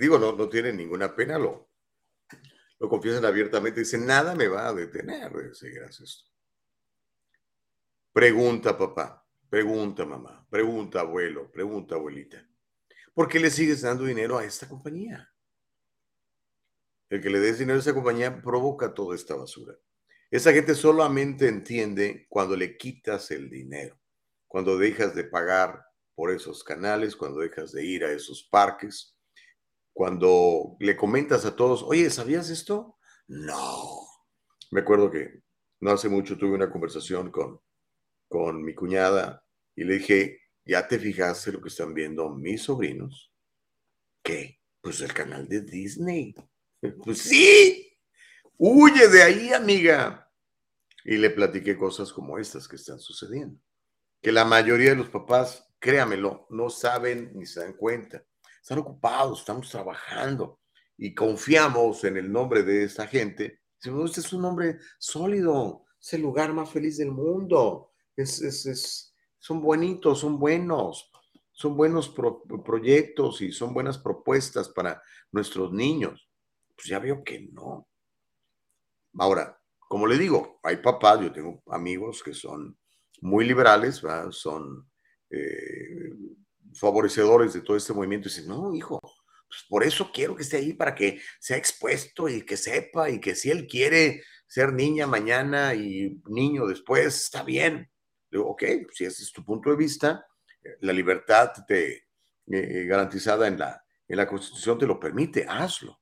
digo, 0.00 0.18
no, 0.18 0.32
no 0.32 0.48
tiene 0.48 0.72
ninguna 0.72 1.14
pena, 1.14 1.38
lo, 1.38 1.68
lo 2.78 2.88
confiesan 2.88 3.26
abiertamente, 3.26 3.80
dicen, 3.80 4.06
nada 4.06 4.34
me 4.34 4.48
va 4.48 4.68
a 4.68 4.72
detener 4.72 5.30
de 5.30 5.54
seguir 5.54 5.82
haciendo 5.82 6.04
esto. 6.06 6.24
Pregunta, 8.10 8.76
papá, 8.78 9.27
pregunta, 9.50 10.04
mamá, 10.04 10.46
pregunta, 10.50 11.00
abuelo, 11.00 11.50
pregunta, 11.50 11.94
abuelita. 11.94 12.46
¿Por 13.14 13.28
qué 13.28 13.40
le 13.40 13.50
sigues 13.50 13.82
dando 13.82 14.04
dinero 14.04 14.38
a 14.38 14.44
esta 14.44 14.68
compañía? 14.68 15.32
El 17.08 17.20
que 17.20 17.30
le 17.30 17.40
des 17.40 17.58
dinero 17.58 17.78
a 17.78 17.80
esa 17.80 17.94
compañía 17.94 18.42
provoca 18.42 18.94
toda 18.94 19.14
esta 19.16 19.34
basura. 19.34 19.74
Esa 20.30 20.52
gente 20.52 20.74
solamente 20.74 21.48
entiende 21.48 22.26
cuando 22.28 22.54
le 22.54 22.76
quitas 22.76 23.30
el 23.30 23.48
dinero, 23.48 23.98
cuando 24.46 24.76
dejas 24.76 25.14
de 25.14 25.24
pagar 25.24 25.82
por 26.14 26.30
esos 26.30 26.62
canales, 26.62 27.16
cuando 27.16 27.40
dejas 27.40 27.72
de 27.72 27.84
ir 27.84 28.04
a 28.04 28.12
esos 28.12 28.46
parques, 28.50 29.16
cuando 29.92 30.76
le 30.80 30.96
comentas 30.96 31.44
a 31.46 31.56
todos, 31.56 31.82
oye, 31.82 32.10
¿sabías 32.10 32.50
esto? 32.50 32.98
No. 33.26 34.06
Me 34.70 34.82
acuerdo 34.82 35.10
que 35.10 35.42
no 35.80 35.92
hace 35.92 36.08
mucho 36.08 36.36
tuve 36.36 36.54
una 36.54 36.70
conversación 36.70 37.30
con, 37.30 37.60
con 38.28 38.62
mi 38.62 38.74
cuñada 38.74 39.44
y 39.74 39.84
le 39.84 39.94
dije, 39.94 40.40
¿ya 40.64 40.86
te 40.86 40.98
fijaste 40.98 41.52
lo 41.52 41.60
que 41.60 41.68
están 41.68 41.94
viendo 41.94 42.28
mis 42.30 42.62
sobrinos? 42.62 43.32
¿Qué? 44.22 44.60
Pues 44.80 45.00
el 45.00 45.12
canal 45.12 45.48
de 45.48 45.62
Disney. 45.62 46.34
Pues 47.04 47.18
sí, 47.22 47.98
huye 48.56 49.08
de 49.08 49.22
ahí, 49.24 49.52
amiga. 49.52 50.30
Y 51.04 51.16
le 51.16 51.30
platiqué 51.30 51.76
cosas 51.76 52.12
como 52.12 52.38
estas 52.38 52.68
que 52.68 52.76
están 52.76 53.00
sucediendo. 53.00 53.60
Que 54.22 54.30
la 54.30 54.44
mayoría 54.44 54.90
de 54.90 54.96
los 54.96 55.08
papás, 55.08 55.68
créamelo, 55.80 56.46
no 56.50 56.70
saben 56.70 57.32
ni 57.34 57.46
se 57.46 57.60
dan 57.60 57.72
cuenta. 57.72 58.24
Están 58.62 58.78
ocupados, 58.78 59.40
estamos 59.40 59.68
trabajando 59.70 60.60
y 60.96 61.14
confiamos 61.14 62.04
en 62.04 62.16
el 62.16 62.30
nombre 62.30 62.62
de 62.62 62.84
esta 62.84 63.06
gente. 63.06 63.62
Este 63.80 64.20
es 64.20 64.32
un 64.32 64.42
nombre 64.42 64.78
sólido, 64.98 65.84
es 66.00 66.12
el 66.12 66.22
lugar 66.22 66.52
más 66.52 66.70
feliz 66.70 66.98
del 66.98 67.12
mundo. 67.12 67.92
Es, 68.18 68.40
es, 68.42 69.14
son 69.38 69.62
bonitos, 69.62 70.20
son 70.20 70.38
buenos, 70.38 71.10
son 71.52 71.76
buenos 71.76 72.14
proyectos 72.64 73.40
y 73.40 73.52
son 73.52 73.72
buenas 73.72 73.98
propuestas 73.98 74.68
para 74.68 75.00
nuestros 75.32 75.72
niños 75.72 76.28
pues 76.78 76.88
ya 76.88 77.00
veo 77.00 77.24
que 77.24 77.40
no. 77.52 77.88
Ahora, 79.18 79.60
como 79.80 80.06
le 80.06 80.16
digo, 80.16 80.60
hay 80.62 80.76
papás, 80.76 81.20
yo 81.20 81.32
tengo 81.32 81.60
amigos 81.66 82.22
que 82.22 82.32
son 82.32 82.78
muy 83.20 83.44
liberales, 83.44 84.00
son 84.30 84.88
eh, 85.28 86.12
favorecedores 86.74 87.52
de 87.52 87.62
todo 87.62 87.76
este 87.76 87.92
movimiento 87.92 88.28
y 88.28 88.30
dicen, 88.30 88.46
no, 88.46 88.72
hijo, 88.72 89.00
pues 89.00 89.64
por 89.68 89.82
eso 89.82 90.12
quiero 90.12 90.36
que 90.36 90.42
esté 90.42 90.58
ahí 90.58 90.72
para 90.72 90.94
que 90.94 91.20
sea 91.40 91.56
expuesto 91.56 92.28
y 92.28 92.42
que 92.42 92.56
sepa 92.56 93.10
y 93.10 93.18
que 93.18 93.34
si 93.34 93.50
él 93.50 93.66
quiere 93.66 94.22
ser 94.46 94.72
niña 94.72 95.08
mañana 95.08 95.74
y 95.74 96.22
niño 96.26 96.66
después, 96.66 97.24
está 97.24 97.42
bien. 97.42 97.90
Digo, 98.30 98.48
ok, 98.48 98.62
si 98.92 99.04
ese 99.04 99.22
es 99.22 99.32
tu 99.32 99.44
punto 99.44 99.70
de 99.70 99.76
vista, 99.76 100.26
la 100.80 100.92
libertad 100.92 101.52
te, 101.66 102.08
eh, 102.46 102.84
garantizada 102.84 103.46
en 103.46 103.58
la, 103.58 103.84
en 104.06 104.16
la 104.16 104.26
Constitución 104.26 104.78
te 104.78 104.86
lo 104.86 104.98
permite, 104.98 105.46
hazlo. 105.48 106.00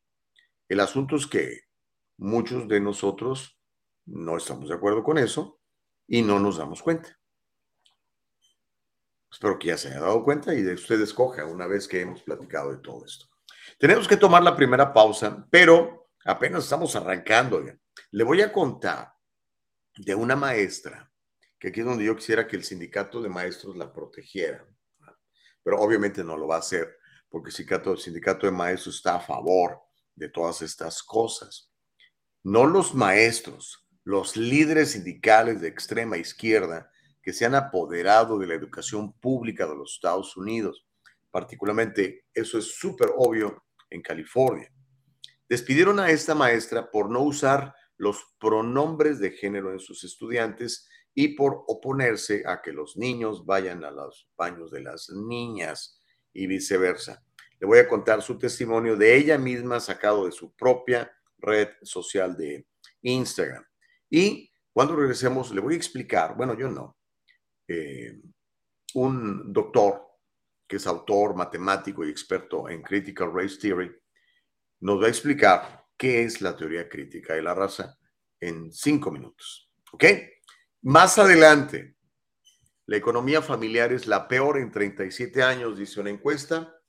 El 0.68 0.80
asunto 0.80 1.16
es 1.16 1.26
que 1.26 1.62
muchos 2.18 2.68
de 2.68 2.80
nosotros 2.80 3.58
no 4.06 4.36
estamos 4.36 4.68
de 4.68 4.74
acuerdo 4.74 5.02
con 5.02 5.18
eso 5.18 5.60
y 6.06 6.22
no 6.22 6.38
nos 6.38 6.58
damos 6.58 6.82
cuenta. 6.82 7.18
Espero 9.30 9.58
que 9.58 9.68
ya 9.68 9.76
se 9.76 9.88
haya 9.88 10.00
dado 10.00 10.24
cuenta 10.24 10.54
y 10.54 10.62
de 10.62 10.74
usted 10.74 11.00
escoja 11.00 11.44
una 11.44 11.66
vez 11.66 11.86
que 11.88 12.00
hemos 12.00 12.22
platicado 12.22 12.72
de 12.72 12.78
todo 12.78 13.04
esto. 13.04 13.26
Tenemos 13.78 14.08
que 14.08 14.16
tomar 14.16 14.42
la 14.42 14.56
primera 14.56 14.92
pausa, 14.92 15.46
pero 15.50 16.08
apenas 16.24 16.64
estamos 16.64 16.94
arrancando. 16.96 17.62
Le 18.12 18.24
voy 18.24 18.40
a 18.40 18.52
contar 18.52 19.12
de 19.96 20.14
una 20.14 20.36
maestra, 20.36 21.10
que 21.58 21.68
aquí 21.68 21.80
es 21.80 21.86
donde 21.86 22.04
yo 22.04 22.16
quisiera 22.16 22.46
que 22.46 22.56
el 22.56 22.64
sindicato 22.64 23.22
de 23.22 23.28
maestros 23.28 23.76
la 23.76 23.92
protegiera, 23.92 24.66
pero 25.62 25.80
obviamente 25.80 26.22
no 26.22 26.36
lo 26.36 26.46
va 26.46 26.56
a 26.56 26.60
hacer 26.60 26.96
porque 27.28 27.50
el 27.50 27.98
sindicato 27.98 28.46
de 28.46 28.52
maestros 28.52 28.96
está 28.96 29.16
a 29.16 29.20
favor 29.20 29.80
de 30.14 30.28
todas 30.28 30.62
estas 30.62 31.02
cosas. 31.02 31.70
No 32.42 32.66
los 32.66 32.94
maestros, 32.94 33.86
los 34.04 34.36
líderes 34.36 34.92
sindicales 34.92 35.60
de 35.60 35.68
extrema 35.68 36.16
izquierda 36.16 36.90
que 37.22 37.32
se 37.32 37.44
han 37.44 37.54
apoderado 37.54 38.38
de 38.38 38.46
la 38.46 38.54
educación 38.54 39.12
pública 39.18 39.66
de 39.66 39.76
los 39.76 39.94
Estados 39.94 40.36
Unidos. 40.36 40.86
Particularmente, 41.30 42.24
eso 42.32 42.56
es 42.56 42.76
súper 42.78 43.10
obvio 43.16 43.64
en 43.90 44.00
California. 44.00 44.72
Despidieron 45.48 46.00
a 46.00 46.10
esta 46.10 46.34
maestra 46.34 46.90
por 46.90 47.10
no 47.10 47.20
usar 47.22 47.74
los 47.98 48.24
pronombres 48.38 49.18
de 49.18 49.32
género 49.32 49.72
en 49.72 49.80
sus 49.80 50.04
estudiantes 50.04 50.88
y 51.18 51.28
por 51.28 51.64
oponerse 51.66 52.42
a 52.46 52.60
que 52.60 52.72
los 52.72 52.98
niños 52.98 53.46
vayan 53.46 53.82
a 53.84 53.90
los 53.90 54.28
baños 54.36 54.70
de 54.70 54.82
las 54.82 55.08
niñas 55.08 56.02
y 56.30 56.46
viceversa. 56.46 57.24
Le 57.58 57.66
voy 57.66 57.78
a 57.78 57.88
contar 57.88 58.20
su 58.20 58.36
testimonio 58.38 58.96
de 58.96 59.16
ella 59.16 59.38
misma 59.38 59.80
sacado 59.80 60.26
de 60.26 60.32
su 60.32 60.54
propia 60.54 61.10
red 61.38 61.68
social 61.80 62.36
de 62.36 62.66
Instagram. 63.00 63.64
Y 64.10 64.52
cuando 64.74 64.94
regresemos, 64.94 65.52
le 65.52 65.62
voy 65.62 65.72
a 65.72 65.78
explicar, 65.78 66.36
bueno, 66.36 66.54
yo 66.54 66.68
no, 66.68 66.98
eh, 67.66 68.20
un 68.92 69.54
doctor 69.54 70.02
que 70.68 70.76
es 70.76 70.86
autor, 70.86 71.34
matemático 71.34 72.04
y 72.04 72.10
experto 72.10 72.68
en 72.68 72.82
Critical 72.82 73.32
Race 73.32 73.56
Theory, 73.58 73.90
nos 74.80 75.00
va 75.00 75.06
a 75.06 75.10
explicar 75.10 75.86
qué 75.96 76.24
es 76.24 76.42
la 76.42 76.54
teoría 76.54 76.90
crítica 76.90 77.32
de 77.32 77.42
la 77.42 77.54
raza 77.54 77.98
en 78.38 78.70
cinco 78.70 79.10
minutos. 79.10 79.70
¿Ok? 79.92 80.04
Más 80.88 81.18
adelante, 81.18 81.96
la 82.86 82.96
economía 82.96 83.42
familiar 83.42 83.92
es 83.92 84.06
la 84.06 84.28
peor 84.28 84.56
en 84.56 84.70
37 84.70 85.42
años, 85.42 85.76
dice 85.76 86.00
una 86.00 86.10
encuesta 86.10 86.80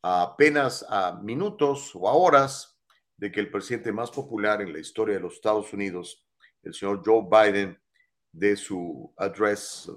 apenas 0.00 0.86
a 0.88 1.18
minutos 1.20 1.90
o 1.94 2.08
a 2.08 2.12
horas 2.12 2.80
de 3.16 3.32
que 3.32 3.40
el 3.40 3.50
presidente 3.50 3.90
más 3.90 4.12
popular 4.12 4.62
en 4.62 4.72
la 4.72 4.78
historia 4.78 5.16
de 5.16 5.20
los 5.22 5.34
Estados 5.34 5.72
Unidos, 5.72 6.24
el 6.62 6.72
señor 6.72 7.02
Joe 7.04 7.26
Biden, 7.28 7.82
de 8.30 8.54
su 8.54 9.12
address 9.16 9.90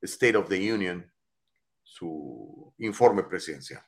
State 0.00 0.36
of 0.36 0.48
the 0.48 0.72
Union, 0.72 1.12
su 1.82 2.72
informe 2.78 3.24
presidencial. 3.24 3.84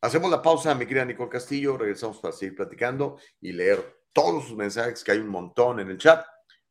Hacemos 0.00 0.30
la 0.30 0.40
pausa, 0.40 0.72
mi 0.76 0.86
querida 0.86 1.04
Nicole 1.04 1.30
Castillo, 1.30 1.76
regresamos 1.76 2.20
para 2.20 2.32
seguir 2.32 2.54
platicando 2.54 3.18
y 3.40 3.50
leer 3.50 4.02
todos 4.12 4.46
sus 4.46 4.56
mensajes, 4.56 5.02
que 5.02 5.10
hay 5.10 5.18
un 5.18 5.30
montón 5.30 5.80
en 5.80 5.90
el 5.90 5.98
chat. 5.98 6.24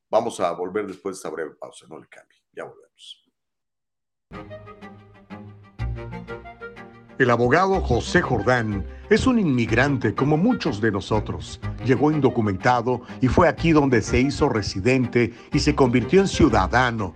Vamos 0.09 0.39
a 0.39 0.51
volver 0.51 0.87
después 0.87 1.15
de 1.15 1.17
esta 1.17 1.29
breve 1.29 1.55
pausa, 1.59 1.85
no 1.89 1.99
le 1.99 2.07
cambie, 2.07 2.37
ya 2.53 2.63
volvemos. 2.63 3.27
El 7.19 7.31
abogado 7.31 7.81
José 7.81 8.21
Jordán 8.21 8.85
es 9.09 9.25
un 9.25 9.39
inmigrante 9.39 10.13
como 10.13 10.37
muchos 10.37 10.79
de 10.79 10.91
nosotros. 10.91 11.59
Llegó 11.83 12.11
indocumentado 12.11 13.01
y 13.21 13.27
fue 13.27 13.47
aquí 13.49 13.71
donde 13.71 14.03
se 14.03 14.19
hizo 14.19 14.49
residente 14.49 15.33
y 15.51 15.59
se 15.59 15.75
convirtió 15.75 16.21
en 16.21 16.27
ciudadano. 16.27 17.15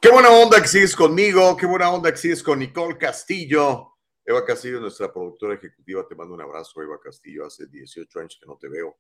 Qué 0.02 0.12
buena 0.12 0.30
onda 0.30 0.62
que 0.62 0.68
sigues 0.68 0.96
conmigo, 0.96 1.56
qué 1.58 1.66
buena 1.66 1.90
onda 1.90 2.12
que 2.12 2.18
sigues 2.18 2.44
con 2.44 2.60
Nicole 2.60 2.98
Castillo. 2.98 3.94
Eva 4.26 4.44
Castillo, 4.44 4.80
nuestra 4.80 5.12
productora 5.12 5.56
ejecutiva, 5.56 6.06
te 6.08 6.16
mando 6.16 6.34
un 6.34 6.42
abrazo, 6.42 6.82
Eva 6.82 7.00
Castillo. 7.02 7.46
Hace 7.46 7.68
18 7.68 8.20
años 8.20 8.38
que 8.40 8.46
no 8.46 8.58
te 8.58 8.68
veo, 8.68 8.98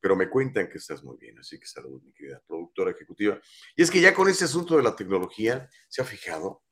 pero 0.00 0.16
me 0.16 0.28
cuentan 0.28 0.68
que 0.68 0.78
estás 0.78 1.04
muy 1.04 1.16
bien, 1.16 1.38
así 1.38 1.60
que 1.60 1.66
salud, 1.66 2.02
mi 2.02 2.12
querida 2.12 2.42
productora 2.46 2.61
ejecutiva. 2.90 3.40
Y 3.76 3.82
es 3.82 3.90
que 3.90 4.00
ya 4.00 4.14
con 4.14 4.28
ese 4.28 4.44
asunto 4.44 4.76
de 4.76 4.82
la 4.82 4.96
tecnología, 4.96 5.68
¿se 5.88 6.02
ha 6.02 6.04
fijado? 6.04 6.62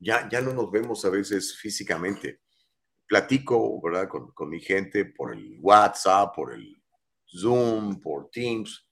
Ya, 0.00 0.28
ya 0.30 0.40
no 0.40 0.52
nos 0.52 0.70
vemos 0.70 1.04
a 1.04 1.10
veces 1.10 1.56
físicamente 1.56 2.40
platico, 3.06 3.80
¿verdad? 3.82 4.08
Con, 4.08 4.30
con, 4.32 4.48
mi 4.48 4.60
gente 4.60 5.06
por 5.06 5.32
el 5.32 5.58
WhatsApp, 5.60 6.34
por 6.34 6.52
el 6.52 6.80
Zoom, 7.26 8.00
por 8.00 8.30
Teams, 8.30 8.86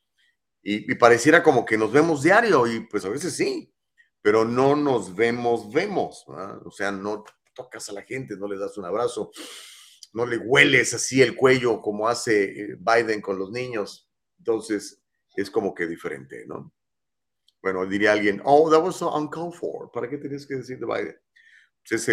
y, 0.62 0.90
y, 0.90 0.94
pareciera 0.96 1.42
como 1.42 1.64
que 1.64 1.78
nos 1.78 1.92
vemos 1.92 2.22
diario, 2.22 2.66
y 2.66 2.80
pues 2.88 3.04
a 3.04 3.08
veces 3.08 3.36
sí, 3.36 3.72
pero 4.20 4.44
no 4.44 4.74
nos 4.74 5.14
vemos, 5.14 5.72
vemos, 5.72 6.24
¿verdad? 6.26 6.66
O 6.66 6.70
sea, 6.70 6.90
no 6.90 7.24
tocas 7.54 7.88
a 7.88 7.92
la 7.92 8.02
gente, 8.02 8.36
no 8.36 8.48
le 8.48 8.58
das 8.58 8.76
un 8.76 8.84
abrazo, 8.84 9.30
no 10.12 10.26
le 10.26 10.38
hueles 10.38 10.94
así 10.94 11.22
el 11.22 11.36
cuello 11.36 11.80
como 11.80 12.08
hace 12.08 12.44
eh, 12.44 12.76
Biden 12.78 13.20
con 13.20 13.38
los 13.38 13.50
niños, 13.50 14.08
entonces 14.38 15.02
es 15.36 15.50
como 15.50 15.74
que 15.74 15.86
diferente, 15.86 16.44
¿no? 16.46 16.72
Bueno, 17.62 17.84
diría 17.86 18.12
alguien, 18.12 18.40
oh, 18.44 18.70
that 18.70 18.82
was 18.82 18.96
so 18.96 19.14
uncalled 19.14 19.52
for, 19.52 19.90
¿para 19.90 20.08
qué 20.08 20.18
tenías 20.18 20.46
que 20.46 20.56
decir 20.56 20.78
de 20.78 20.86
Biden? 20.86 21.16
Pues 21.88 22.08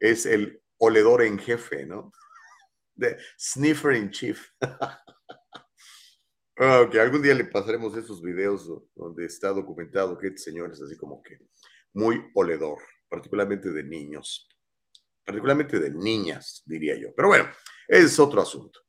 es 0.00 0.26
el, 0.26 0.60
oledor 0.78 1.22
en 1.22 1.38
jefe, 1.38 1.86
¿no? 1.86 2.12
De 2.96 3.16
sniffer 3.38 3.94
in 3.94 4.10
chief. 4.10 4.48
ok, 6.56 6.94
algún 6.96 7.22
día 7.22 7.34
le 7.34 7.44
pasaremos 7.44 7.96
esos 7.96 8.22
videos 8.22 8.70
donde 8.94 9.26
está 9.26 9.48
documentado 9.48 10.16
que 10.18 10.28
este 10.28 10.38
señor 10.38 10.72
es 10.72 10.80
así 10.80 10.96
como 10.96 11.22
que 11.22 11.38
muy 11.92 12.22
oledor, 12.34 12.78
particularmente 13.08 13.70
de 13.70 13.82
niños, 13.82 14.48
particularmente 15.24 15.78
de 15.80 15.90
niñas, 15.90 16.62
diría 16.66 16.96
yo. 16.96 17.14
Pero 17.14 17.28
bueno, 17.28 17.48
es 17.88 18.18
otro 18.18 18.40
asunto. 18.40 18.83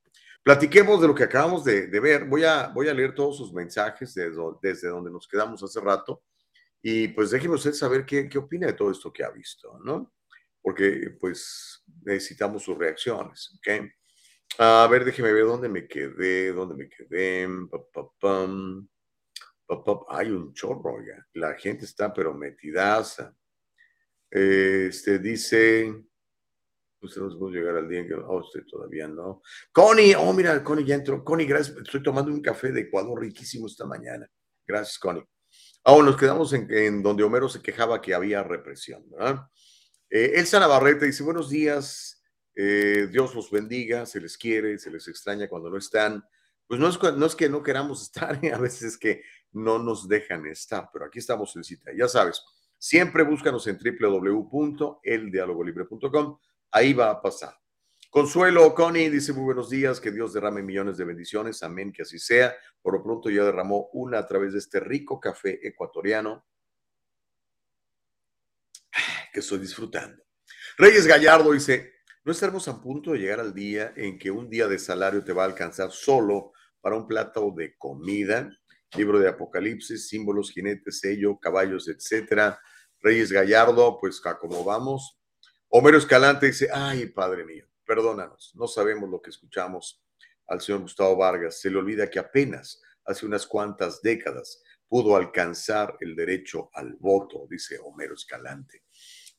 Platiquemos 0.45 1.01
de 1.01 1.07
lo 1.07 1.15
que 1.15 1.23
acabamos 1.23 1.65
de, 1.65 1.87
ver. 1.99 2.25
Voy 2.25 2.43
a, 2.43 2.67
voy 2.67 2.87
a 2.87 2.93
leer 2.93 3.15
todos 3.15 3.37
sus 3.37 3.51
mensajes 3.51 4.13
desde, 4.13 4.87
donde 4.87 5.11
nos 5.11 5.27
quedamos 5.27 5.61
hace 5.63 5.81
rato. 5.81 6.23
Y 6.81 7.07
pues 7.09 7.31
déjeme 7.31 7.55
usted 7.55 7.73
saber 7.73 8.05
qué, 8.05 8.29
qué 8.29 8.37
opina 8.37 8.67
de 8.67 8.73
todo 8.73 8.91
esto 8.91 9.11
que 9.11 9.23
ha 9.23 9.31
visto, 9.31 9.79
¿no? 9.83 10.13
porque 10.65 11.15
pues 11.19 11.83
necesitamos 12.01 12.63
sus 12.63 12.75
reacciones, 12.75 13.55
¿ok? 13.55 13.87
A 14.57 14.87
ver, 14.89 15.05
déjeme 15.05 15.31
ver 15.31 15.45
dónde 15.45 15.69
me 15.69 15.87
quedé, 15.87 16.51
dónde 16.53 16.73
me 16.73 16.89
quedé. 16.89 17.47
Hay 20.09 20.31
un 20.31 20.53
chorro 20.55 21.05
ya. 21.05 21.23
La 21.33 21.53
gente 21.53 21.85
está 21.85 22.11
pero 22.11 22.33
metidaza. 22.33 23.31
Este 24.31 25.19
dice, 25.19 26.03
usted 27.05 27.21
nos 27.21 27.37
puede 27.37 27.57
llegar 27.57 27.77
al 27.77 27.87
día 27.87 27.99
en 27.99 28.07
que, 28.07 28.13
oh, 28.13 28.39
usted 28.39 28.63
todavía 28.69 29.07
no. 29.07 29.41
Connie, 29.71 30.15
oh, 30.15 30.33
mira, 30.33 30.63
Connie 30.63 30.85
ya 30.85 30.95
entró. 30.95 31.23
Connie, 31.23 31.45
gracias. 31.45 31.77
Estoy 31.77 32.03
tomando 32.03 32.31
un 32.31 32.41
café 32.41 32.71
de 32.71 32.81
Ecuador 32.81 33.19
riquísimo 33.19 33.67
esta 33.67 33.85
mañana. 33.85 34.29
Gracias, 34.67 34.99
Connie. 34.99 35.23
Ahora 35.83 36.07
nos 36.07 36.17
quedamos 36.17 36.51
en, 36.53 36.71
en 36.73 37.03
donde 37.03 37.23
Homero 37.23 37.47
se 37.47 37.61
quejaba 37.61 38.01
que 38.01 38.13
había 38.13 38.43
represión, 38.43 39.05
¿verdad? 39.11 39.45
Eh, 40.09 40.33
Elsa 40.35 40.59
Navarrete 40.59 41.05
dice, 41.05 41.23
buenos 41.23 41.49
días, 41.49 42.23
eh, 42.55 43.07
Dios 43.11 43.35
los 43.35 43.51
bendiga, 43.51 44.05
se 44.05 44.21
les 44.21 44.37
quiere, 44.37 44.79
se 44.79 44.89
les 44.89 45.05
extraña 45.07 45.49
cuando 45.49 45.69
no 45.69 45.77
están. 45.77 46.23
Pues 46.67 46.79
no 46.79 46.87
es, 46.87 46.97
no 47.17 47.25
es 47.25 47.35
que 47.35 47.49
no 47.49 47.61
queramos 47.61 48.01
estar, 48.03 48.39
a 48.53 48.57
veces 48.57 48.93
es 48.93 48.97
que 48.97 49.21
no 49.51 49.77
nos 49.77 50.07
dejan 50.07 50.45
estar, 50.45 50.89
pero 50.91 51.05
aquí 51.05 51.19
estamos 51.19 51.53
en 51.55 51.63
cita. 51.63 51.91
Ya 51.95 52.07
sabes, 52.07 52.41
siempre 52.77 53.23
búscanos 53.23 53.67
en 53.67 53.77
www.eldialogolibre.com, 53.77 56.39
ahí 56.75 56.91
va 56.91 57.09
a 57.09 57.21
pasar. 57.21 57.57
Consuelo 58.09 58.75
Connie 58.75 59.09
dice 59.09 59.31
muy 59.31 59.45
buenos 59.45 59.69
días, 59.69 60.01
que 60.01 60.11
Dios 60.11 60.33
derrame 60.33 60.61
millones 60.61 60.97
de 60.97 61.05
bendiciones, 61.05 61.63
amén, 61.63 61.93
que 61.93 62.01
así 62.01 62.19
sea. 62.19 62.53
Por 62.81 62.95
lo 62.95 63.03
pronto 63.03 63.29
ya 63.29 63.45
derramó 63.45 63.89
una 63.93 64.19
a 64.19 64.27
través 64.27 64.51
de 64.51 64.59
este 64.59 64.81
rico 64.81 65.17
café 65.17 65.65
ecuatoriano 65.65 66.45
que 69.31 69.39
estoy 69.39 69.59
disfrutando. 69.59 70.21
Reyes 70.77 71.07
Gallardo 71.07 71.53
dice, 71.53 71.93
no 72.25 72.33
estaremos 72.33 72.67
a 72.67 72.81
punto 72.81 73.13
de 73.13 73.19
llegar 73.19 73.39
al 73.39 73.53
día 73.53 73.93
en 73.95 74.19
que 74.19 74.29
un 74.29 74.49
día 74.49 74.67
de 74.67 74.77
salario 74.77 75.23
te 75.23 75.31
va 75.31 75.43
a 75.43 75.47
alcanzar 75.47 75.91
solo 75.91 76.51
para 76.81 76.97
un 76.97 77.07
plato 77.07 77.53
de 77.55 77.77
comida, 77.77 78.49
libro 78.97 79.19
de 79.19 79.29
Apocalipsis, 79.29 80.09
símbolos, 80.09 80.51
jinetes, 80.51 80.99
sello, 80.99 81.39
caballos, 81.39 81.87
etcétera. 81.87 82.59
Reyes 82.99 83.31
Gallardo, 83.31 83.97
pues 83.97 84.21
como 84.41 84.65
vamos. 84.65 85.17
Homero 85.77 85.97
Escalante 85.97 86.45
dice, 86.45 86.69
ay, 86.71 87.07
padre 87.07 87.43
mío, 87.43 87.65
perdónanos, 87.85 88.53
no 88.55 88.65
sabemos 88.65 89.09
lo 89.09 89.21
que 89.21 89.29
escuchamos 89.29 90.01
al 90.47 90.61
señor 90.61 90.79
Gustavo 90.79 91.17
Vargas. 91.17 91.59
Se 91.59 91.69
le 91.69 91.75
olvida 91.75 92.09
que 92.09 92.17
apenas 92.17 92.81
hace 93.03 93.25
unas 93.25 93.45
cuantas 93.45 94.01
décadas 94.01 94.63
pudo 94.87 95.17
alcanzar 95.17 95.97
el 95.99 96.15
derecho 96.15 96.69
al 96.73 96.93
voto, 96.93 97.45
dice 97.49 97.77
Homero 97.83 98.13
Escalante. 98.13 98.83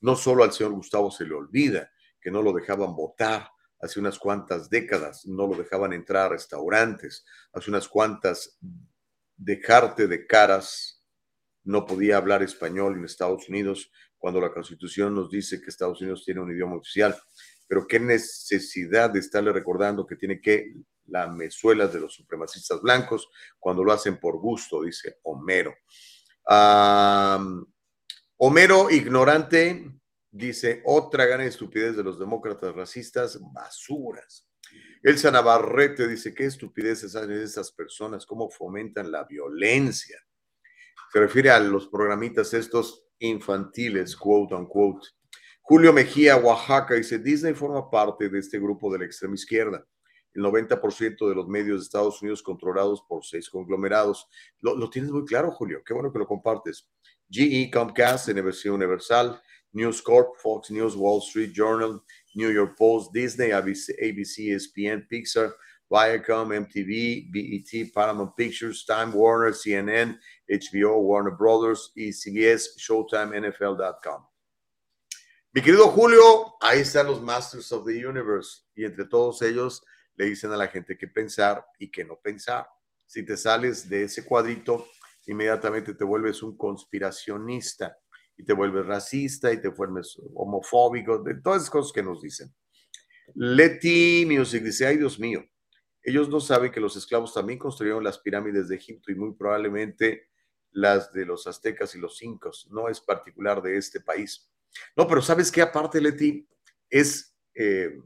No 0.03 0.15
solo 0.15 0.45
al 0.45 0.53
señor 0.53 0.75
Gustavo 0.75 1.11
se 1.11 1.25
le 1.25 1.33
olvida 1.33 1.91
que 2.21 2.31
no 2.31 2.43
lo 2.43 2.53
dejaban 2.53 2.95
votar 2.95 3.51
hace 3.81 3.99
unas 3.99 4.19
cuantas 4.19 4.69
décadas, 4.69 5.25
no 5.25 5.47
lo 5.47 5.57
dejaban 5.57 5.95
entrar 5.95 6.27
a 6.27 6.35
restaurantes, 6.35 7.25
hace 7.55 7.71
unas 7.71 7.89
cuantas 7.89 8.59
dejarte 9.39 10.07
de 10.07 10.27
caras, 10.27 11.03
no 11.65 11.87
podía 11.87 12.19
hablar 12.19 12.43
español 12.43 12.95
en 12.95 13.07
Estados 13.07 13.49
Unidos 13.49 13.91
cuando 14.27 14.41
la 14.41 14.53
Constitución 14.53 15.15
nos 15.15 15.31
dice 15.31 15.61
que 15.61 15.71
Estados 15.71 16.01
Unidos 16.01 16.25
tiene 16.25 16.41
un 16.41 16.51
idioma 16.51 16.75
oficial. 16.75 17.17
Pero 17.69 17.87
qué 17.87 18.01
necesidad 18.01 19.09
de 19.09 19.21
estarle 19.21 19.53
recordando 19.53 20.05
que 20.05 20.17
tiene 20.17 20.41
que 20.41 20.75
la 21.05 21.29
mesuela 21.29 21.87
de 21.87 22.01
los 22.01 22.15
supremacistas 22.15 22.83
blancos 22.83 23.29
cuando 23.61 23.85
lo 23.85 23.93
hacen 23.93 24.19
por 24.19 24.39
gusto, 24.39 24.83
dice 24.83 25.21
Homero. 25.23 25.77
Homero, 28.39 28.91
ignorante, 28.91 29.93
dice, 30.29 30.83
otra 30.87 31.25
gran 31.25 31.43
estupidez 31.43 31.97
de 31.97 32.03
los 32.03 32.19
demócratas 32.19 32.75
racistas, 32.75 33.39
basuras. 33.53 34.51
Elsa 35.05 35.31
Navarrete 35.31 36.09
dice, 36.09 36.35
qué 36.35 36.47
estupideces 36.47 37.15
hacen 37.15 37.31
esas 37.31 37.71
personas, 37.71 38.27
cómo 38.27 38.51
fomentan 38.51 39.13
la 39.13 39.23
violencia. 39.23 40.19
Se 41.13 41.21
refiere 41.21 41.51
a 41.51 41.61
los 41.61 41.87
programitas 41.87 42.53
estos 42.55 43.06
infantiles, 43.19 44.17
quote 44.17 44.55
unquote. 44.55 45.09
Julio 45.63 45.93
Mejía, 45.93 46.37
Oaxaca, 46.37 46.95
dice, 46.95 47.19
Disney 47.19 47.55
forma 47.55 47.91
parte 47.91 48.29
de 48.29 48.39
este 48.39 48.59
grupo 48.59 48.93
de 48.93 49.01
la 49.01 49.05
extrema 49.05 49.35
izquierda. 49.35 49.85
El 50.33 50.43
90% 50.43 51.29
de 51.29 51.35
los 51.35 51.49
medios 51.49 51.81
de 51.81 51.85
Estados 51.85 52.23
Unidos 52.23 52.43
controlados 52.43 53.03
por 53.09 53.25
seis 53.25 53.49
conglomerados. 53.49 54.29
Lo, 54.61 54.77
lo 54.77 54.89
tienes 54.91 55.11
muy 55.11 55.25
claro, 55.25 55.51
Julio. 55.51 55.83
Qué 55.85 55.95
bueno 55.95 56.13
que 56.13 56.19
lo 56.19 56.27
compartes. 56.27 56.89
GE, 57.31 57.71
Comcast, 57.73 58.29
NBC 58.29 58.67
Universal, 58.67 59.41
News 59.73 60.01
Corp, 60.01 60.37
Fox 60.37 60.71
News, 60.71 60.95
Wall 60.95 61.21
Street 61.21 61.53
Journal, 61.53 62.03
New 62.35 62.53
York 62.53 62.77
Post, 62.79 63.13
Disney, 63.13 63.51
ABC, 63.51 63.91
ABC 64.01 64.55
ESPN, 64.55 65.07
Pixar, 65.09 65.53
Viacom, 65.91 66.53
MTV, 66.53 67.31
BET, 67.31 67.93
Paramount 67.93 68.37
Pictures, 68.37 68.85
Time 68.85 69.13
Warner, 69.13 69.53
CNN, 69.53 70.19
HBO, 70.49 70.99
Warner 70.99 71.35
Brothers 71.35 71.93
y 71.95 72.13
CBS, 72.13 72.75
Showtime, 72.77 73.41
NFL.com. 73.41 74.27
Mi 75.53 75.63
querido 75.63 75.89
Julio, 75.89 76.55
ahí 76.61 76.81
están 76.81 77.07
los 77.07 77.23
Masters 77.23 77.73
of 77.73 77.87
the 77.87 78.07
Universe 78.07 78.63
y 78.75 78.85
entre 78.85 79.07
todos 79.07 79.41
ellos 79.43 79.83
le 80.15 80.27
dicen 80.27 80.53
a 80.53 80.57
la 80.57 80.69
gente 80.69 80.97
qué 80.99 81.09
pensar 81.09 81.65
y 81.79 81.91
qué 81.91 82.05
no 82.05 82.17
pensar. 82.17 82.67
Si 83.07 83.25
te 83.25 83.37
sales 83.37 83.89
de 83.89 84.05
ese 84.05 84.25
cuadrito, 84.25 84.87
inmediatamente 85.27 85.95
te 85.95 86.05
vuelves 86.05 86.43
un 86.43 86.57
conspiracionista 86.57 87.97
y 88.37 88.45
te 88.45 88.53
vuelves 88.53 88.87
racista 88.87 89.53
y 89.53 89.61
te 89.61 89.69
vuelves 89.69 90.21
homofóbico, 90.35 91.19
de 91.23 91.35
todas 91.41 91.63
esas 91.63 91.71
cosas 91.71 91.93
que 91.93 92.03
nos 92.03 92.21
dicen. 92.21 92.55
Leti 93.35 94.27
Music 94.27 94.63
dice, 94.63 94.87
ay 94.87 94.99
Dios 94.99 95.19
mío, 95.19 95.45
ellos 96.03 96.29
no 96.29 96.39
saben 96.39 96.71
que 96.71 96.81
los 96.81 96.97
esclavos 96.97 97.35
también 97.35 97.59
construyeron 97.59 98.05
las 98.05 98.19
pirámides 98.19 98.69
de 98.69 98.77
Egipto 98.77 99.11
y 99.11 99.17
muy 99.17 99.35
probablemente 99.35 100.29
las 100.77 101.13
de 101.13 101.27
los 101.27 101.47
aztecas 101.47 101.95
y 101.95 101.99
los 101.99 102.23
incas, 102.23 102.67
no 102.71 102.89
es 102.89 103.01
particular 103.01 103.63
de 103.63 103.77
este 103.77 104.01
país. 104.01 104.51
No, 104.95 105.07
pero 105.07 105.23
¿sabes 105.23 105.51
qué? 105.51 105.63
Aparte, 105.63 106.01
Leti, 106.01 106.47
es 106.89 107.37
eh, 107.55 107.99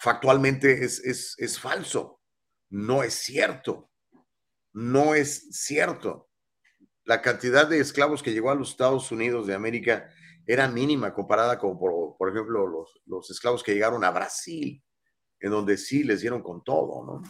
factualmente 0.00 0.84
es, 0.84 1.00
es, 1.00 1.34
es 1.38 1.58
falso, 1.58 2.20
no 2.70 3.02
es 3.02 3.14
cierto 3.14 3.92
no 4.72 5.14
es 5.14 5.48
cierto. 5.50 6.28
La 7.04 7.20
cantidad 7.20 7.66
de 7.66 7.80
esclavos 7.80 8.22
que 8.22 8.32
llegó 8.32 8.50
a 8.50 8.54
los 8.54 8.70
Estados 8.70 9.10
Unidos 9.10 9.46
de 9.46 9.54
América 9.54 10.08
era 10.46 10.68
mínima 10.68 11.12
comparada 11.12 11.58
con, 11.58 11.78
por, 11.78 12.16
por 12.16 12.30
ejemplo, 12.30 12.66
los, 12.66 13.00
los 13.06 13.30
esclavos 13.30 13.62
que 13.62 13.74
llegaron 13.74 14.04
a 14.04 14.10
Brasil, 14.10 14.82
en 15.40 15.50
donde 15.50 15.76
sí 15.76 16.04
les 16.04 16.20
dieron 16.20 16.42
con 16.42 16.62
todo, 16.62 17.04
¿no? 17.04 17.22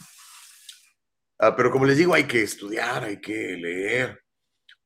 Ah, 1.39 1.57
pero 1.57 1.71
como 1.71 1.87
les 1.87 1.97
digo, 1.97 2.15
hay 2.15 2.25
que 2.25 2.43
estudiar, 2.43 3.05
hay 3.05 3.21
que 3.21 3.57
leer. 3.57 4.22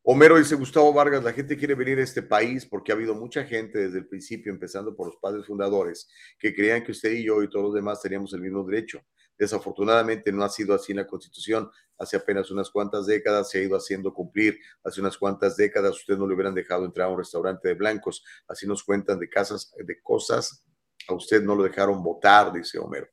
Homero 0.09 0.39
dice, 0.39 0.55
Gustavo 0.55 0.93
Vargas, 0.93 1.25
la 1.25 1.33
gente 1.33 1.57
quiere 1.57 1.75
venir 1.75 1.99
a 1.99 2.05
este 2.05 2.23
país 2.23 2.65
porque 2.65 2.93
ha 2.93 2.95
habido 2.95 3.17
mucha 3.17 3.43
gente 3.43 3.81
desde 3.81 3.99
el 3.99 4.07
principio, 4.07 4.53
empezando 4.53 4.95
por 4.95 5.09
los 5.09 5.17
padres 5.17 5.47
fundadores, 5.47 6.09
que 6.39 6.55
creían 6.55 6.85
que 6.85 6.93
usted 6.93 7.11
y 7.11 7.25
yo 7.25 7.43
y 7.43 7.51
todos 7.51 7.65
los 7.65 7.75
demás 7.75 8.01
teníamos 8.01 8.33
el 8.33 8.41
mismo 8.41 8.63
derecho. 8.63 9.03
Desafortunadamente 9.37 10.31
no 10.31 10.45
ha 10.45 10.49
sido 10.49 10.77
así 10.77 10.93
en 10.93 10.99
la 10.99 11.09
Constitución. 11.09 11.69
Hace 11.99 12.19
apenas 12.19 12.53
unas 12.53 12.71
cuantas 12.71 13.07
décadas 13.07 13.51
se 13.51 13.59
ha 13.59 13.63
ido 13.63 13.77
haciendo 13.77 14.15
cumplir. 14.15 14.61
Hace 14.85 15.01
unas 15.01 15.19
cuantas 15.19 15.57
décadas 15.57 15.97
usted 15.97 16.17
no 16.17 16.29
le 16.29 16.35
hubieran 16.35 16.55
dejado 16.55 16.85
entrar 16.85 17.09
a 17.09 17.11
un 17.11 17.19
restaurante 17.19 17.67
de 17.67 17.75
blancos. 17.75 18.25
Así 18.47 18.65
nos 18.65 18.85
cuentan 18.85 19.19
de 19.19 19.29
casas, 19.29 19.75
de 19.77 20.01
cosas. 20.03 20.65
A 21.09 21.15
usted 21.15 21.43
no 21.43 21.57
lo 21.57 21.65
dejaron 21.65 22.01
votar, 22.05 22.53
dice 22.53 22.79
Homero. 22.79 23.09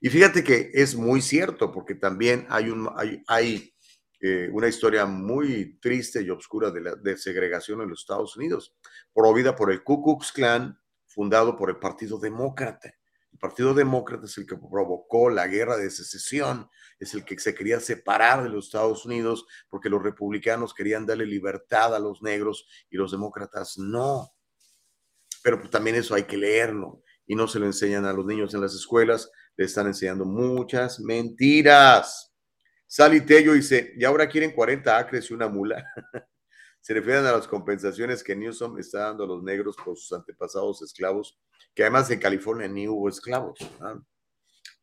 Y 0.00 0.08
fíjate 0.08 0.42
que 0.42 0.72
es 0.74 0.96
muy 0.96 1.22
cierto, 1.22 1.70
porque 1.70 1.94
también 1.94 2.46
hay, 2.48 2.68
un, 2.68 2.90
hay, 3.28 3.71
eh, 4.24 4.48
una 4.52 4.68
historia 4.68 5.04
muy 5.04 5.80
triste 5.80 6.22
y 6.22 6.30
oscura 6.30 6.70
de, 6.70 6.94
de 7.02 7.16
segregación 7.16 7.82
en 7.82 7.88
los 7.88 8.02
Estados 8.02 8.36
Unidos, 8.36 8.72
promovida 9.12 9.56
por 9.56 9.72
el 9.72 9.82
Ku 9.82 10.00
Klux 10.00 10.30
Klan, 10.30 10.78
fundado 11.06 11.56
por 11.56 11.70
el 11.70 11.78
Partido 11.78 12.20
Demócrata. 12.20 12.94
El 13.32 13.38
Partido 13.40 13.74
Demócrata 13.74 14.26
es 14.26 14.38
el 14.38 14.46
que 14.46 14.56
provocó 14.56 15.28
la 15.28 15.48
guerra 15.48 15.76
de 15.76 15.90
secesión, 15.90 16.70
es 17.00 17.14
el 17.14 17.24
que 17.24 17.36
se 17.40 17.52
quería 17.52 17.80
separar 17.80 18.44
de 18.44 18.50
los 18.50 18.66
Estados 18.66 19.04
Unidos 19.04 19.44
porque 19.68 19.88
los 19.88 20.00
republicanos 20.00 20.72
querían 20.72 21.04
darle 21.04 21.26
libertad 21.26 21.92
a 21.92 21.98
los 21.98 22.22
negros 22.22 22.68
y 22.90 22.96
los 22.96 23.10
demócratas 23.10 23.76
no. 23.76 24.32
Pero 25.42 25.58
pues, 25.58 25.70
también 25.72 25.96
eso 25.96 26.14
hay 26.14 26.22
que 26.22 26.36
leerlo 26.36 27.02
y 27.26 27.34
no 27.34 27.48
se 27.48 27.58
lo 27.58 27.66
enseñan 27.66 28.04
a 28.04 28.12
los 28.12 28.24
niños 28.24 28.54
en 28.54 28.60
las 28.60 28.74
escuelas, 28.74 29.30
le 29.56 29.64
están 29.64 29.88
enseñando 29.88 30.24
muchas 30.24 31.00
mentiras. 31.00 32.31
Sally 32.94 33.22
Tello 33.22 33.54
dice, 33.54 33.94
y 33.96 34.04
ahora 34.04 34.28
quieren 34.28 34.50
40 34.50 34.98
acres 34.98 35.30
y 35.30 35.32
una 35.32 35.48
mula. 35.48 35.82
Se 36.82 36.92
refieren 36.92 37.24
a 37.24 37.32
las 37.32 37.48
compensaciones 37.48 38.22
que 38.22 38.36
Newsom 38.36 38.78
está 38.78 39.04
dando 39.04 39.24
a 39.24 39.28
los 39.28 39.42
negros 39.42 39.76
por 39.82 39.96
sus 39.96 40.12
antepasados 40.12 40.82
esclavos, 40.82 41.40
que 41.74 41.84
además 41.84 42.10
en 42.10 42.20
California 42.20 42.68
ni 42.68 42.86
hubo 42.86 43.08
esclavos. 43.08 43.58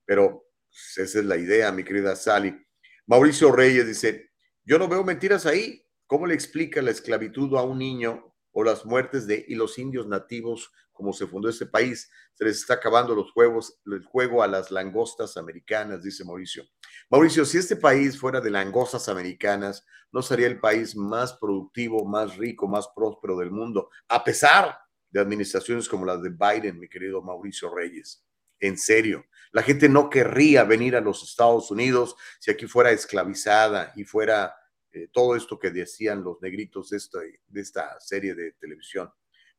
Pero 0.05 0.43
pues, 0.67 1.07
esa 1.07 1.19
es 1.19 1.25
la 1.25 1.37
idea, 1.37 1.71
mi 1.71 1.83
querida 1.83 2.15
Sally. 2.15 2.59
Mauricio 3.05 3.51
Reyes 3.51 3.85
dice, 3.85 4.31
yo 4.63 4.79
no 4.79 4.87
veo 4.87 5.03
mentiras 5.03 5.45
ahí. 5.45 5.85
¿Cómo 6.07 6.25
le 6.25 6.33
explica 6.33 6.81
la 6.81 6.89
esclavitud 6.89 7.55
a 7.59 7.61
un 7.61 7.77
niño 7.77 8.28
o 8.51 8.63
las 8.63 8.85
muertes 8.85 9.27
de 9.27 9.45
y 9.47 9.55
los 9.55 9.77
indios 9.77 10.07
nativos 10.07 10.71
como 10.91 11.13
se 11.13 11.27
fundó 11.27 11.49
este 11.49 11.65
país? 11.65 12.09
Se 12.33 12.43
les 12.43 12.57
está 12.59 12.75
acabando 12.75 13.15
los 13.15 13.31
juegos, 13.31 13.79
el 13.85 14.03
juego 14.03 14.43
a 14.43 14.47
las 14.47 14.71
langostas 14.71 15.37
americanas, 15.37 16.03
dice 16.03 16.25
Mauricio. 16.25 16.63
Mauricio, 17.09 17.45
si 17.45 17.57
este 17.57 17.75
país 17.75 18.19
fuera 18.19 18.41
de 18.41 18.49
langostas 18.49 19.09
americanas, 19.09 19.85
no 20.11 20.21
sería 20.21 20.47
el 20.47 20.59
país 20.59 20.95
más 20.95 21.33
productivo, 21.33 22.05
más 22.05 22.37
rico, 22.37 22.67
más 22.67 22.87
próspero 22.95 23.37
del 23.37 23.51
mundo, 23.51 23.89
a 24.07 24.23
pesar 24.23 24.77
de 25.09 25.19
administraciones 25.19 25.87
como 25.87 26.05
las 26.05 26.21
de 26.21 26.29
Biden, 26.29 26.79
mi 26.79 26.87
querido 26.87 27.21
Mauricio 27.21 27.73
Reyes. 27.73 28.25
En 28.59 28.77
serio, 28.77 29.25
la 29.51 29.63
gente 29.63 29.89
no 29.89 30.09
querría 30.09 30.63
venir 30.63 30.95
a 30.95 31.01
los 31.01 31.23
Estados 31.23 31.71
Unidos 31.71 32.15
si 32.39 32.51
aquí 32.51 32.67
fuera 32.67 32.91
esclavizada 32.91 33.93
y 33.95 34.03
fuera 34.03 34.53
eh, 34.91 35.07
todo 35.11 35.35
esto 35.35 35.59
que 35.59 35.71
decían 35.71 36.23
los 36.23 36.41
negritos 36.41 36.89
de 36.89 36.97
esta, 36.97 37.19
de 37.19 37.61
esta 37.61 37.99
serie 37.99 38.35
de 38.35 38.53
televisión. 38.53 39.11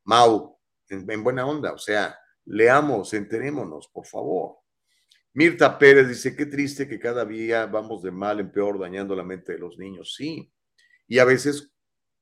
Mau, 0.05 0.59
en, 0.89 1.09
en 1.11 1.22
buena 1.22 1.47
onda, 1.47 1.72
o 1.72 1.78
sea, 1.78 2.18
leamos, 2.45 3.14
enterémonos, 3.14 3.89
por 3.89 4.07
favor. 4.07 4.57
Mirta 5.33 5.78
Pérez 5.78 6.09
dice, 6.09 6.35
qué 6.35 6.47
triste 6.47 6.89
que 6.89 6.99
cada 6.99 7.24
día 7.24 7.66
vamos 7.66 8.03
de 8.03 8.11
mal 8.11 8.41
en 8.41 8.51
peor 8.51 8.78
dañando 8.81 9.14
la 9.14 9.22
mente 9.22 9.53
de 9.53 9.59
los 9.59 9.78
niños. 9.78 10.14
Sí, 10.16 10.53
y 11.07 11.18
a 11.18 11.24
veces, 11.24 11.72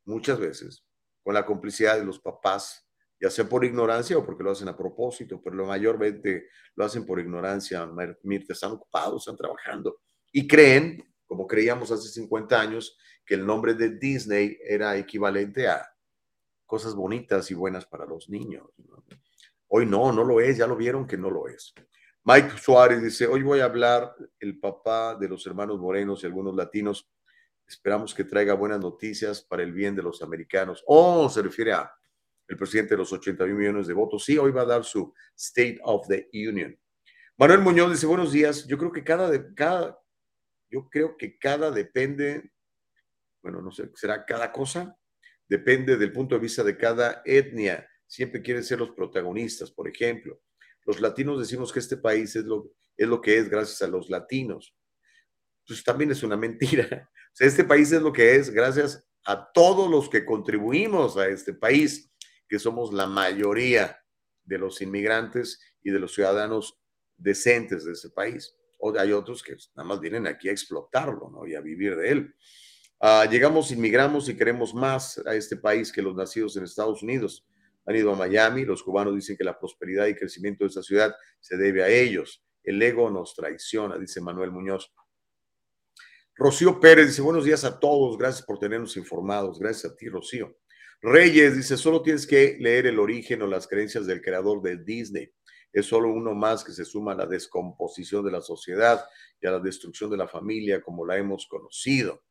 muchas 0.04 0.38
veces, 0.38 0.84
con 1.22 1.34
la 1.34 1.46
complicidad 1.46 1.98
de 1.98 2.04
los 2.04 2.20
papás, 2.20 2.86
ya 3.20 3.30
sea 3.30 3.48
por 3.48 3.64
ignorancia 3.64 4.16
o 4.16 4.24
porque 4.24 4.44
lo 4.44 4.50
hacen 4.50 4.68
a 4.68 4.76
propósito, 4.76 5.40
pero 5.42 5.56
lo 5.56 5.66
mayormente 5.66 6.48
lo 6.74 6.84
hacen 6.84 7.04
por 7.04 7.18
ignorancia. 7.18 7.88
Mirta, 8.22 8.52
están 8.52 8.72
ocupados, 8.72 9.22
están 9.22 9.36
trabajando 9.36 10.00
y 10.32 10.46
creen, 10.46 11.02
como 11.28 11.46
creíamos 11.46 11.92
hace 11.92 12.08
50 12.08 12.60
años, 12.60 12.98
que 13.24 13.34
el 13.34 13.46
nombre 13.46 13.74
de 13.74 13.90
Disney 13.90 14.58
era 14.66 14.96
equivalente 14.96 15.68
a 15.68 15.86
cosas 16.66 16.94
bonitas 16.94 17.50
y 17.50 17.54
buenas 17.54 17.86
para 17.86 18.06
los 18.06 18.28
niños. 18.28 18.66
Hoy 19.68 19.86
no, 19.86 20.10
no 20.12 20.24
lo 20.24 20.40
es, 20.40 20.56
ya 20.56 20.66
lo 20.66 20.76
vieron 20.76 21.06
que 21.06 21.18
no 21.18 21.30
lo 21.30 21.46
es. 21.46 21.74
Mike 22.24 22.58
Suárez 22.58 23.02
dice, 23.02 23.26
hoy 23.26 23.42
voy 23.42 23.60
a 23.60 23.66
hablar 23.66 24.14
el 24.40 24.58
papá 24.58 25.14
de 25.14 25.28
los 25.28 25.46
hermanos 25.46 25.78
morenos 25.78 26.22
y 26.22 26.26
algunos 26.26 26.54
latinos. 26.56 27.10
Esperamos 27.66 28.14
que 28.14 28.24
traiga 28.24 28.54
buenas 28.54 28.80
noticias 28.80 29.42
para 29.42 29.62
el 29.62 29.72
bien 29.72 29.94
de 29.94 30.02
los 30.02 30.22
americanos. 30.22 30.82
Oh, 30.86 31.28
se 31.28 31.42
refiere 31.42 31.72
a 31.72 31.92
el 32.48 32.56
presidente 32.56 32.94
de 32.94 32.98
los 32.98 33.12
80 33.12 33.44
mil 33.44 33.54
millones 33.54 33.86
de 33.86 33.94
votos. 33.94 34.24
Sí, 34.24 34.38
hoy 34.38 34.50
va 34.50 34.62
a 34.62 34.66
dar 34.66 34.84
su 34.84 35.12
State 35.36 35.78
of 35.82 36.06
the 36.08 36.28
Union. 36.32 36.78
Manuel 37.36 37.60
Muñoz 37.60 37.92
dice, 37.92 38.06
buenos 38.06 38.32
días. 38.32 38.66
Yo 38.66 38.78
creo 38.78 38.90
que 38.90 39.04
cada, 39.04 39.54
cada, 39.54 39.98
yo 40.70 40.88
creo 40.88 41.16
que 41.16 41.38
cada 41.38 41.70
depende, 41.70 42.50
bueno, 43.42 43.62
no 43.62 43.70
sé, 43.70 43.90
será 43.94 44.24
cada 44.24 44.52
cosa, 44.52 44.96
depende 45.48 45.96
del 45.96 46.12
punto 46.12 46.34
de 46.34 46.40
vista 46.40 46.62
de 46.62 46.76
cada 46.76 47.22
etnia. 47.24 47.88
Siempre 48.06 48.42
quieren 48.42 48.64
ser 48.64 48.78
los 48.78 48.90
protagonistas, 48.90 49.70
por 49.70 49.88
ejemplo. 49.88 50.40
Los 50.84 51.00
latinos 51.00 51.38
decimos 51.38 51.72
que 51.72 51.78
este 51.78 51.96
país 51.96 52.34
es 52.36 52.44
lo, 52.44 52.72
es 52.96 53.08
lo 53.08 53.20
que 53.20 53.38
es 53.38 53.48
gracias 53.48 53.82
a 53.82 53.88
los 53.88 54.08
latinos. 54.08 54.74
Pues 55.66 55.84
también 55.84 56.10
es 56.10 56.22
una 56.22 56.36
mentira. 56.36 57.10
O 57.30 57.36
sea, 57.38 57.46
este 57.46 57.62
país 57.62 57.92
es 57.92 58.02
lo 58.02 58.12
que 58.12 58.34
es 58.34 58.50
gracias 58.50 59.06
a 59.24 59.52
todos 59.52 59.88
los 59.88 60.08
que 60.08 60.24
contribuimos 60.24 61.16
a 61.16 61.28
este 61.28 61.52
país, 61.52 62.10
que 62.48 62.58
somos 62.58 62.92
la 62.92 63.06
mayoría 63.06 63.96
de 64.42 64.58
los 64.58 64.80
inmigrantes 64.80 65.60
y 65.82 65.90
de 65.90 66.00
los 66.00 66.14
ciudadanos 66.14 66.80
decentes 67.16 67.84
de 67.84 67.92
ese 67.92 68.10
país. 68.10 68.57
O 68.78 68.96
hay 68.98 69.12
otros 69.12 69.42
que 69.42 69.56
nada 69.76 69.88
más 69.88 70.00
vienen 70.00 70.26
aquí 70.26 70.48
a 70.48 70.52
explotarlo 70.52 71.30
¿no? 71.30 71.46
y 71.46 71.54
a 71.54 71.60
vivir 71.60 71.96
de 71.96 72.10
él. 72.10 72.34
Uh, 73.00 73.30
llegamos, 73.30 73.70
inmigramos 73.70 74.28
y 74.28 74.36
queremos 74.36 74.74
más 74.74 75.18
a 75.24 75.34
este 75.34 75.56
país 75.56 75.92
que 75.92 76.02
los 76.02 76.16
nacidos 76.16 76.56
en 76.56 76.64
Estados 76.64 77.02
Unidos 77.02 77.46
han 77.88 77.96
ido 77.96 78.12
a 78.12 78.16
Miami, 78.16 78.64
los 78.64 78.82
cubanos 78.82 79.14
dicen 79.14 79.36
que 79.36 79.44
la 79.44 79.58
prosperidad 79.58 80.06
y 80.08 80.14
crecimiento 80.14 80.64
de 80.64 80.68
esta 80.68 80.82
ciudad 80.82 81.14
se 81.40 81.56
debe 81.56 81.82
a 81.82 81.88
ellos. 81.88 82.44
El 82.62 82.82
ego 82.82 83.08
nos 83.08 83.34
traiciona, 83.34 83.96
dice 83.96 84.20
Manuel 84.20 84.50
Muñoz. 84.50 84.92
Rocío 86.34 86.78
Pérez 86.80 87.06
dice, 87.06 87.22
buenos 87.22 87.46
días 87.46 87.64
a 87.64 87.80
todos, 87.80 88.18
gracias 88.18 88.44
por 88.44 88.58
tenernos 88.58 88.96
informados, 88.98 89.58
gracias 89.58 89.90
a 89.90 89.96
ti, 89.96 90.08
Rocío. 90.08 90.54
Reyes 91.00 91.56
dice, 91.56 91.78
solo 91.78 92.02
tienes 92.02 92.26
que 92.26 92.58
leer 92.60 92.86
el 92.86 92.98
origen 92.98 93.40
o 93.40 93.46
las 93.46 93.66
creencias 93.66 94.06
del 94.06 94.20
creador 94.20 94.60
de 94.60 94.76
Disney. 94.76 95.32
Es 95.78 95.86
solo 95.86 96.12
uno 96.12 96.34
más 96.34 96.64
que 96.64 96.72
se 96.72 96.84
suma 96.84 97.12
a 97.12 97.16
la 97.16 97.26
descomposición 97.26 98.24
de 98.24 98.32
la 98.32 98.40
sociedad 98.40 99.04
y 99.40 99.46
a 99.46 99.52
la 99.52 99.60
destrucción 99.60 100.10
de 100.10 100.16
la 100.16 100.28
familia 100.28 100.82
como 100.82 101.06
la 101.06 101.16
hemos 101.16 101.46
conocido. 101.46 102.22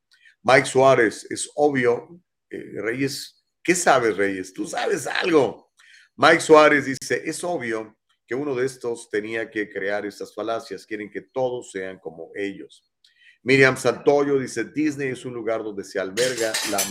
Mike 0.44 0.66
Suárez, 0.66 1.26
es 1.30 1.50
obvio, 1.56 2.22
eh, 2.50 2.82
Reyes 2.82 3.38
¿Qué 3.68 3.76
sabes, 3.76 4.16
Reyes? 4.16 4.54
Tú 4.54 4.66
sabes 4.66 5.08
algo. 5.08 5.74
Mike 6.16 6.40
Suárez 6.40 6.86
dice, 6.86 7.22
es 7.26 7.44
obvio 7.44 7.98
que 8.26 8.34
uno 8.34 8.56
de 8.56 8.66
estos 8.66 9.10
tenía 9.10 9.52
que 9.52 9.70
crear 9.70 10.06
estas 10.06 10.34
falacias, 10.34 10.86
quieren 10.86 11.12
que 11.12 11.20
todos 11.20 11.72
sean 11.72 12.00
como 12.00 12.32
ellos. 12.34 12.90
Miriam 13.44 13.76
Santoyo 13.76 14.40
dice, 14.40 14.64
Disney 14.64 15.10
es 15.10 15.26
un 15.26 15.34
lugar 15.34 15.66
donde 15.66 15.84
se 15.84 16.00
alberga 16.00 16.54
la, 16.72 16.82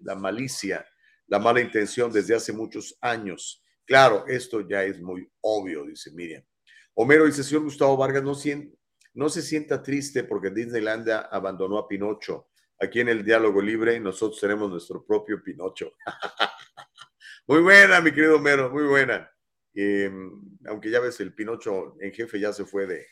la 0.00 0.16
malicia, 0.16 0.84
la 1.28 1.38
mala 1.38 1.60
intención 1.60 2.12
desde 2.12 2.34
hace 2.34 2.52
muchos 2.52 2.98
años. 3.00 3.62
Claro, 3.88 4.26
esto 4.26 4.60
ya 4.68 4.84
es 4.84 5.00
muy 5.00 5.26
obvio, 5.40 5.86
dice 5.86 6.10
Miriam. 6.10 6.44
Homero 6.92 7.24
dice, 7.24 7.42
señor 7.42 7.62
Gustavo 7.62 7.96
Vargas, 7.96 8.22
no, 8.22 9.28
se 9.30 9.40
sienta 9.40 9.82
triste 9.82 10.24
porque 10.24 10.50
Disneylandia 10.50 11.20
abandonó 11.20 11.78
a 11.78 11.88
Pinocho. 11.88 12.50
Aquí 12.78 13.00
en 13.00 13.08
el 13.08 13.24
diálogo 13.24 13.62
libre 13.62 13.98
nosotros 13.98 14.38
tenemos 14.38 14.70
nuestro 14.70 15.06
propio 15.06 15.42
Pinocho. 15.42 15.94
muy 17.46 17.62
buena, 17.62 18.02
mi 18.02 18.12
querido 18.12 18.38
Mero, 18.38 18.70
muy 18.70 18.84
buena. 18.84 19.26
Em, 19.72 20.38
aunque 20.66 20.90
ya 20.90 21.00
ves, 21.00 21.18
el 21.20 21.32
Pinocho 21.32 21.96
en 21.98 22.12
jefe 22.12 22.38
ya 22.38 22.52
se 22.52 22.66
fue 22.66 22.86
de, 22.86 23.06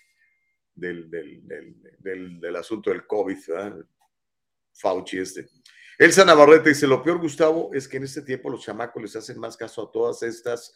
del, 0.75 1.11
del, 1.11 2.39
del, 2.39 2.57
asunto 2.57 2.91
del 2.91 3.07
COVID, 3.07 3.39
¿verdad? 3.49 3.87
Fauci 4.75 5.21
este. 5.21 5.49
Elsa 5.99 6.27
Navarrete 6.27 6.69
dice, 6.69 6.87
lo 6.87 7.03
peor, 7.03 7.19
Gustavo, 7.19 7.71
es 7.73 7.89
que 7.89 7.97
en 7.97 8.05
este 8.05 8.21
tiempo 8.21 8.51
los 8.51 8.63
chamacos 8.63 9.03
les 9.03 9.17
hacen 9.17 9.39
más 9.39 9.57
caso 9.57 9.83
a 9.83 9.91
todas 9.91 10.23
estas 10.23 10.75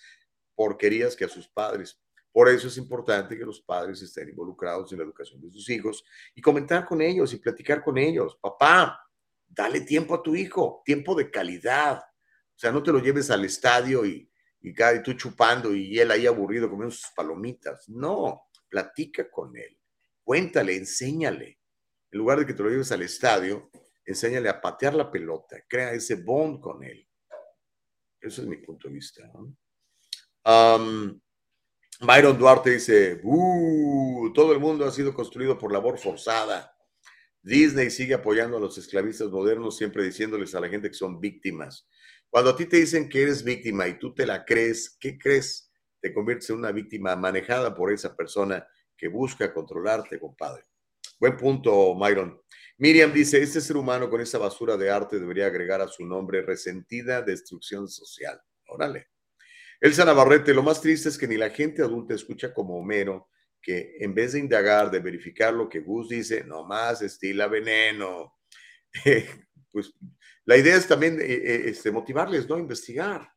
porquerías 0.55 1.14
que 1.14 1.27
a 1.27 1.29
sus 1.29 1.47
padres. 1.47 2.01
Por 2.33 2.49
eso 2.49 2.68
es 2.68 2.79
importante 2.79 3.37
que 3.37 3.45
los 3.45 3.61
padres 3.61 4.01
estén 4.01 4.31
involucrados 4.31 4.91
en 4.93 4.99
la 4.99 5.05
educación 5.05 5.41
de 5.43 5.51
sus 5.51 5.68
hijos 5.68 6.05
y 6.35 6.41
comentar 6.41 6.87
con 6.87 7.03
ellos 7.03 7.35
y 7.35 7.39
platicar 7.39 7.83
con 7.83 7.99
ellos. 7.99 8.39
Papá, 8.41 8.99
dale 9.47 9.83
tiempo 9.83 10.14
a 10.14 10.23
tu 10.23 10.35
hijo, 10.35 10.81
tiempo 10.87 11.14
de 11.14 11.31
calidad. 11.31 11.99
O 11.99 12.59
sea, 12.59 12.73
no 12.73 12.83
te 12.83 12.93
lo 12.93 13.01
lleves 13.01 13.31
al 13.31 13.45
estadio 13.45 14.07
y, 14.07 14.31
y, 14.61 14.71
y 14.71 15.03
tú 15.03 15.12
chupando 15.14 15.75
y 15.75 15.99
él 15.99 16.11
ahí 16.12 16.27
aburrido 16.27 16.71
comiendo 16.71 16.95
sus 16.95 17.11
palomitas. 17.14 17.89
No, 17.89 18.49
platica 18.68 19.31
con 19.31 19.55
él, 19.57 19.79
cuéntale, 20.23 20.77
enséñale. 20.77 21.59
En 22.12 22.18
lugar 22.18 22.39
de 22.39 22.47
que 22.47 22.55
te 22.55 22.62
lo 22.62 22.71
lleves 22.71 22.93
al 22.93 23.03
estadio, 23.03 23.71
enséñale 24.11 24.48
a 24.48 24.61
patear 24.61 24.94
la 24.94 25.11
pelota, 25.11 25.56
crea 25.68 25.92
ese 25.92 26.16
bond 26.16 26.61
con 26.61 26.82
él. 26.84 27.06
Ese 28.20 28.42
es 28.42 28.46
mi 28.46 28.58
punto 28.58 28.88
de 28.88 28.94
vista. 28.94 29.30
¿no? 29.32 29.56
Um, 30.44 31.20
Byron 32.00 32.38
Duarte 32.38 32.70
dice, 32.70 33.20
uh, 33.22 34.32
todo 34.32 34.52
el 34.52 34.58
mundo 34.58 34.84
ha 34.84 34.90
sido 34.90 35.14
construido 35.14 35.56
por 35.58 35.72
labor 35.72 35.98
forzada. 35.98 36.76
Disney 37.42 37.90
sigue 37.90 38.14
apoyando 38.14 38.56
a 38.56 38.61
los 38.61 38.76
esclavistas 38.76 39.28
modernos, 39.28 39.76
siempre 39.76 40.04
diciéndoles 40.04 40.54
a 40.54 40.61
la 40.61 40.68
gente 40.68 40.88
que 40.88 40.94
son 40.94 41.20
víctimas. 41.20 41.88
Cuando 42.28 42.50
a 42.50 42.56
ti 42.56 42.66
te 42.66 42.76
dicen 42.76 43.08
que 43.08 43.22
eres 43.22 43.42
víctima 43.42 43.88
y 43.88 43.98
tú 43.98 44.14
te 44.14 44.26
la 44.26 44.44
crees, 44.44 44.96
¿qué 45.00 45.18
crees? 45.18 45.72
Te 46.00 46.12
conviertes 46.12 46.50
en 46.50 46.56
una 46.56 46.72
víctima 46.72 47.16
manejada 47.16 47.74
por 47.74 47.92
esa 47.92 48.14
persona 48.14 48.66
que 48.96 49.08
busca 49.08 49.52
controlarte, 49.52 50.18
compadre. 50.18 50.64
Buen 51.18 51.36
punto, 51.36 51.94
Myron. 51.94 52.40
Miriam 52.81 53.12
dice, 53.12 53.43
este 53.43 53.61
ser 53.61 53.76
humano 53.76 54.09
con 54.09 54.22
esa 54.22 54.39
basura 54.39 54.74
de 54.74 54.89
arte 54.89 55.20
debería 55.20 55.45
agregar 55.45 55.83
a 55.83 55.89
su 55.89 56.07
nombre 56.07 56.41
resentida 56.41 57.20
destrucción 57.20 57.87
social. 57.87 58.41
Órale. 58.68 59.11
Elsa 59.78 60.07
Navarrete, 60.07 60.55
lo 60.55 60.62
más 60.62 60.81
triste 60.81 61.11
es 61.11 61.18
que 61.18 61.28
ni 61.28 61.37
la 61.37 61.51
gente 61.51 61.83
adulta 61.83 62.14
escucha 62.14 62.55
como 62.55 62.78
Homero, 62.78 63.28
que 63.61 63.99
en 64.01 64.14
vez 64.14 64.33
de 64.33 64.39
indagar, 64.39 64.91
de 64.91 65.01
verificar 65.01 65.53
lo 65.53 65.68
que 65.68 65.81
Gus 65.81 66.09
dice, 66.09 66.43
nomás 66.43 67.03
estila 67.03 67.49
veneno. 67.49 68.39
pues 69.70 69.93
la 70.47 70.57
idea 70.57 70.76
es 70.76 70.89
también 70.89 71.20
eh, 71.20 71.24
eh, 71.26 71.62
este, 71.66 71.91
motivarles, 71.91 72.49
¿no? 72.49 72.59
Investigar. 72.59 73.31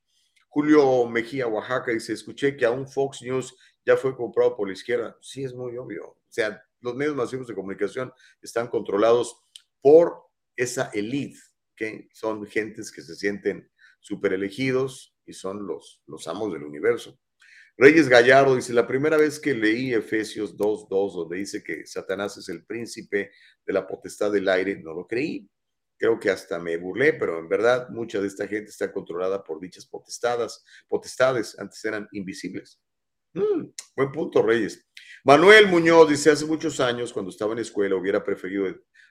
Julio 0.48 1.06
Mejía, 1.06 1.48
Oaxaca, 1.48 1.92
dice, 1.92 2.14
escuché 2.14 2.56
que 2.56 2.64
aún 2.64 2.88
Fox 2.88 3.22
News 3.22 3.54
ya 3.86 3.98
fue 3.98 4.16
comprado 4.16 4.56
por 4.56 4.70
la 4.70 4.74
izquierda. 4.74 5.18
Sí, 5.20 5.44
es 5.44 5.54
muy 5.54 5.76
obvio. 5.76 6.12
O 6.12 6.22
sea, 6.30 6.64
los 6.84 6.96
medios 6.96 7.16
masivos 7.16 7.48
de 7.48 7.56
comunicación 7.56 8.14
están 8.42 8.68
controlados 8.68 9.42
por 9.82 10.22
esa 10.56 10.92
elite, 10.94 11.40
que 11.76 12.10
son 12.14 12.46
gentes 12.46 12.92
que 12.92 13.02
se 13.02 13.16
sienten 13.16 13.72
super 14.00 14.34
elegidos 14.34 15.18
y 15.26 15.34
son 15.34 15.66
los, 15.66 16.04
los 16.06 16.28
amos 16.28 16.54
del 16.54 16.64
universo. 16.64 17.20
Reyes 17.76 18.08
Gallardo 18.08 18.56
dice, 18.56 18.72
la 18.72 18.86
primera 18.86 19.18
vez 19.18 19.40
que 19.40 19.56
leí 19.56 19.94
Efesios 19.94 20.56
2.2, 20.56 21.14
donde 21.16 21.38
dice 21.38 21.64
que 21.64 21.88
Satanás 21.88 22.38
es 22.38 22.48
el 22.50 22.66
príncipe 22.66 23.32
de 23.66 23.74
la 23.74 23.88
potestad 23.88 24.32
del 24.32 24.48
aire, 24.48 24.80
no 24.84 24.94
lo 24.94 25.08
creí. 25.08 25.50
Creo 25.98 26.20
que 26.20 26.30
hasta 26.30 26.60
me 26.60 26.78
burlé, 26.78 27.14
pero 27.14 27.40
en 27.40 27.48
verdad 27.48 27.90
mucha 27.90 28.20
de 28.20 28.28
esta 28.28 28.48
gente 28.48 28.70
está 28.70 28.92
controlada 28.92 29.44
por 29.44 29.60
dichas 29.60 29.88
potestades. 29.88 31.58
Antes 31.58 31.86
eran 31.86 32.08
invisibles. 32.12 32.80
Mm, 33.34 33.70
buen 33.96 34.12
punto, 34.12 34.44
Reyes. 34.44 34.86
Manuel 35.26 35.68
Muñoz 35.68 36.10
dice, 36.10 36.32
hace 36.32 36.46
muchos 36.46 36.82
años, 36.82 37.14
cuando 37.14 37.32
estaba 37.32 37.54
en 37.54 37.60
escuela, 37.60 37.96
hubiera 37.96 38.22
preferido 38.22 38.66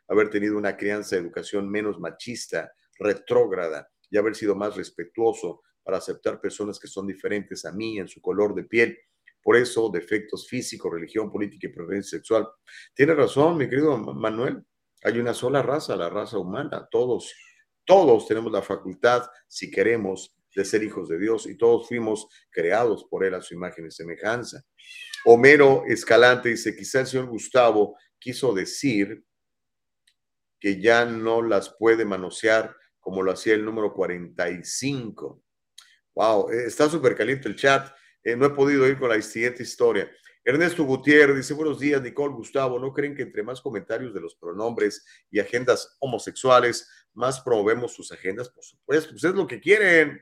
haber 0.07 0.29
tenido 0.29 0.59
una 0.59 0.77
crianza 0.77 1.17
de 1.17 1.23
educación 1.23 1.71
menos 1.71 1.99
machista, 1.99 2.71
retrógrada 2.99 3.89
y 4.11 4.19
haber 4.19 4.35
sido 4.35 4.55
más 4.55 4.77
respetuoso 4.77 5.63
para 5.83 5.97
aceptar 5.97 6.39
personas 6.39 6.79
que 6.79 6.87
son 6.87 7.07
diferentes 7.07 7.65
a 7.65 7.73
mí 7.73 7.99
en 7.99 8.09
su 8.09 8.21
color 8.21 8.55
de 8.55 8.65
piel. 8.65 8.99
Por 9.43 9.57
eso, 9.57 9.89
defectos 9.89 10.47
físicos, 10.47 10.93
religión, 10.93 11.33
política 11.33 11.69
y 11.69 11.73
preferencia 11.73 12.19
sexual. 12.19 12.47
Tiene 12.95 13.15
razón, 13.15 13.57
mi 13.57 13.67
querido 13.67 13.97
Manuel. 13.97 14.63
Hay 15.05 15.19
una 15.19 15.33
sola 15.33 15.63
raza, 15.63 15.97
la 15.97 16.11
raza 16.11 16.37
humana. 16.37 16.87
Todos, 16.91 17.35
todos 17.87 18.29
tenemos 18.29 18.53
la 18.53 18.61
facultad, 18.61 19.23
si 19.49 19.71
queremos, 19.71 20.37
de 20.55 20.65
ser 20.65 20.83
hijos 20.83 21.09
de 21.09 21.19
Dios 21.19 21.47
y 21.47 21.57
todos 21.57 21.89
fuimos 21.89 22.29
creados 22.51 23.05
por 23.05 23.25
Él 23.25 23.35
a 23.35 23.41
su 23.41 23.55
imagen 23.55 23.87
y 23.87 23.91
semejanza. 23.91 24.63
Homero 25.25 25.85
Escalante 25.87 26.51
dice, 26.51 26.77
quizá 26.77 27.01
el 27.01 27.07
señor 27.07 27.27
Gustavo 27.27 27.97
quiso 28.19 28.53
decir 28.53 29.25
que 30.61 30.81
ya 30.81 31.05
no 31.05 31.43
las 31.43 31.75
puede 31.79 32.05
manosear 32.05 32.77
como 33.01 33.23
lo 33.23 33.33
hacía 33.33 33.55
el 33.55 33.65
número 33.65 33.93
45. 33.93 35.43
Wow, 36.15 36.51
eh, 36.51 36.67
está 36.67 36.89
súper 36.89 37.17
caliente 37.17 37.49
el 37.49 37.57
chat. 37.57 37.93
Eh, 38.23 38.37
no 38.37 38.47
he 38.47 38.51
podido 38.51 38.87
ir 38.87 38.99
con 38.99 39.09
la 39.09 39.21
siguiente 39.21 39.65
historia. 39.65 40.11
Ernesto 40.45 40.85
Gutiérrez 40.85 41.37
dice, 41.37 41.55
buenos 41.55 41.79
días, 41.79 42.03
Nicole, 42.03 42.35
Gustavo, 42.35 42.79
¿no 42.79 42.93
creen 42.93 43.15
que 43.15 43.23
entre 43.23 43.43
más 43.43 43.61
comentarios 43.61 44.13
de 44.13 44.21
los 44.21 44.35
pronombres 44.35 45.05
y 45.31 45.39
agendas 45.39 45.97
homosexuales, 46.01 46.89
más 47.13 47.41
promovemos 47.41 47.93
sus 47.93 48.11
agendas? 48.11 48.49
Por 48.49 48.65
supuesto, 48.65 49.11
pues 49.11 49.25
es 49.25 49.35
lo 49.35 49.47
que 49.47 49.61
quieren. 49.61 50.21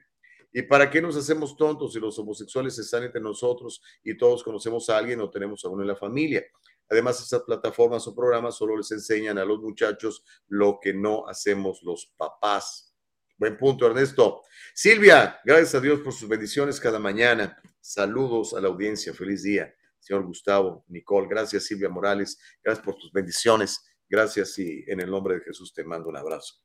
¿Y 0.53 0.63
para 0.63 0.91
qué 0.91 1.01
nos 1.01 1.17
hacemos 1.17 1.57
tontos 1.57 1.93
si 1.93 2.01
los 2.01 2.19
homosexuales 2.19 2.79
están 2.79 3.05
entre 3.05 3.21
nosotros 3.21 3.81
y 4.03 4.17
todos 4.17 4.43
conocemos 4.43 4.89
a 4.91 4.99
alguien 4.99 5.21
o 5.21 5.31
tenemos 5.31 5.65
a 5.65 5.69
uno 5.69 5.83
en 5.83 5.89
la 5.89 5.97
familia? 5.97 6.45
Además, 6.89 7.21
estas 7.23 7.43
plataformas 7.43 8.07
o 8.09 8.15
programas 8.15 8.57
solo 8.57 8.77
les 8.77 8.91
enseñan 8.91 9.39
a 9.39 9.45
los 9.45 9.61
muchachos 9.61 10.25
lo 10.49 10.81
que 10.83 10.93
no 10.93 11.29
hacemos 11.29 11.83
los 11.85 12.13
papás. 12.17 12.97
Buen 13.39 13.57
punto, 13.57 13.87
Ernesto. 13.87 14.43
Silvia, 14.75 15.41
gracias 15.45 15.77
a 15.77 15.81
Dios 15.81 16.01
por 16.01 16.13
sus 16.13 16.29
bendiciones 16.29 16.81
cada 16.81 16.99
mañana. 16.99 17.57
Saludos 17.81 18.53
a 18.55 18.61
la 18.61 18.69
audiencia. 18.69 19.15
Feliz 19.15 19.45
día. 19.45 19.73
Señor 20.01 20.25
Gustavo, 20.25 20.85
Nicole, 20.89 21.29
gracias 21.29 21.65
Silvia 21.65 21.89
Morales. 21.89 22.39
Gracias 22.63 22.85
por 22.85 22.97
tus 22.97 23.13
bendiciones. 23.13 23.81
Gracias 24.09 24.59
y 24.59 24.85
en 24.89 25.01
el 25.01 25.11
nombre 25.11 25.37
de 25.37 25.43
Jesús 25.43 25.73
te 25.73 25.85
mando 25.85 26.09
un 26.09 26.17
abrazo. 26.17 26.57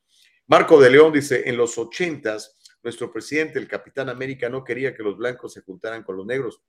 Marco 0.48 0.80
de 0.80 0.90
León 0.90 1.14
dice, 1.14 1.48
en 1.48 1.58
los 1.58 1.78
ochentas, 1.78 2.60
nuestro 2.86 3.12
presidente, 3.12 3.58
el 3.58 3.68
Capitán 3.68 4.10
América, 4.10 4.48
no 4.48 4.64
quería 4.64 4.96
que 4.96 5.02
los 5.02 5.18
blancos 5.18 5.54
se 5.54 5.62
juntaran 5.62 6.04
con 6.04 6.18
los 6.18 6.26
negros. 6.26 6.62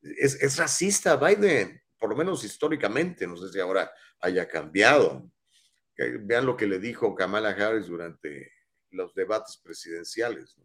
Es, 0.00 0.56
racista 0.56 1.16
Biden, 1.16 1.82
por 1.98 2.10
lo 2.10 2.16
menos 2.16 2.44
históricamente. 2.44 3.26
No 3.26 3.36
sé 3.36 3.52
si 3.52 3.58
ahora 3.58 3.90
haya 4.20 4.46
cambiado. 4.46 5.28
Vean 6.20 6.46
lo 6.46 6.56
que 6.56 6.68
le 6.68 6.78
dijo 6.78 7.14
Kamala 7.16 7.50
Harris 7.50 7.88
durante 7.88 8.52
los 8.90 9.14
debates 9.14 9.56
presidenciales. 9.56 10.56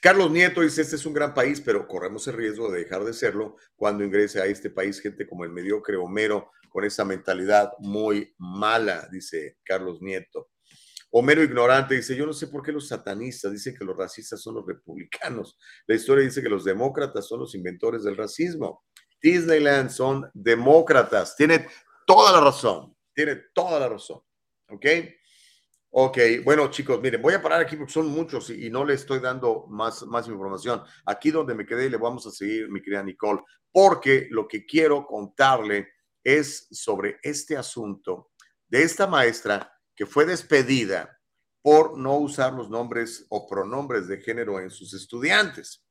Carlos 0.00 0.30
Nieto 0.30 0.62
dice, 0.62 0.80
este 0.80 0.96
es 0.96 1.04
un 1.04 1.12
gran 1.12 1.34
país, 1.34 1.60
pero 1.60 1.86
corremos 1.86 2.26
el 2.28 2.34
riesgo 2.34 2.72
de 2.72 2.80
dejar 2.80 3.04
de 3.04 3.12
serlo 3.12 3.56
cuando 3.76 4.04
ingrese 4.04 4.40
a 4.40 4.46
este 4.46 4.70
país 4.70 5.00
gente 5.00 5.26
como 5.26 5.44
el 5.44 5.50
mediocre 5.50 5.96
Homero, 5.96 6.50
con 6.70 6.82
esa 6.84 7.04
mentalidad 7.04 7.72
muy 7.78 8.34
mala, 8.38 9.06
dice 9.12 9.58
Carlos 9.64 10.00
Nieto. 10.00 10.50
Homero 11.16 11.44
ignorante 11.44 11.94
dice, 11.94 12.16
yo 12.16 12.26
no 12.26 12.32
sé 12.32 12.48
por 12.48 12.60
qué 12.60 12.72
los 12.72 12.88
satanistas 12.88 13.52
dicen 13.52 13.76
que 13.76 13.84
los 13.84 13.96
racistas 13.96 14.42
son 14.42 14.56
los 14.56 14.66
republicanos. 14.66 15.56
La 15.86 15.94
historia 15.94 16.24
dice 16.24 16.42
que 16.42 16.48
los 16.48 16.64
demócratas 16.64 17.28
son 17.28 17.38
los 17.38 17.54
inventores 17.54 18.02
del 18.02 18.16
racismo. 18.16 18.82
Disneyland 19.22 19.90
son 19.90 20.28
demócratas. 20.34 21.36
Tiene 21.36 21.68
toda 22.04 22.32
la 22.32 22.40
razón. 22.40 22.96
Tiene 23.14 23.36
toda 23.54 23.78
la 23.78 23.88
razón. 23.88 24.22
¿Ok? 24.68 24.86
Ok, 25.90 26.18
bueno 26.42 26.68
chicos, 26.68 27.00
miren, 27.00 27.22
voy 27.22 27.34
a 27.34 27.40
parar 27.40 27.60
aquí 27.60 27.76
porque 27.76 27.92
son 27.92 28.08
muchos 28.08 28.50
y, 28.50 28.68
no 28.68 28.84
le 28.84 28.94
estoy 28.94 29.20
dando 29.20 29.66
más, 29.68 30.02
más 30.02 30.26
información. 30.26 30.82
Aquí 31.06 31.30
donde 31.30 31.54
me 31.54 31.64
quedé 31.64 31.88
le 31.88 31.96
vamos 31.96 32.26
a 32.26 32.32
seguir, 32.32 32.68
mi 32.68 32.82
querida 32.82 33.04
Nicole, 33.04 33.40
porque 33.70 34.26
lo 34.32 34.48
que 34.48 34.66
quiero 34.66 35.06
contarle 35.06 35.90
es 36.24 36.66
sobre 36.72 37.20
este 37.22 37.56
asunto 37.56 38.32
de 38.66 38.82
esta 38.82 39.06
maestra 39.06 39.73
que 39.96 40.06
fue 40.06 40.26
despedida 40.26 41.20
por 41.62 41.98
no 41.98 42.18
usar 42.18 42.52
los 42.52 42.68
nombres 42.68 43.26
o 43.30 43.46
pronombres 43.46 44.06
de 44.06 44.20
género 44.20 44.60
en 44.60 44.70
sus 44.70 44.92
estudiantes. 44.92 45.82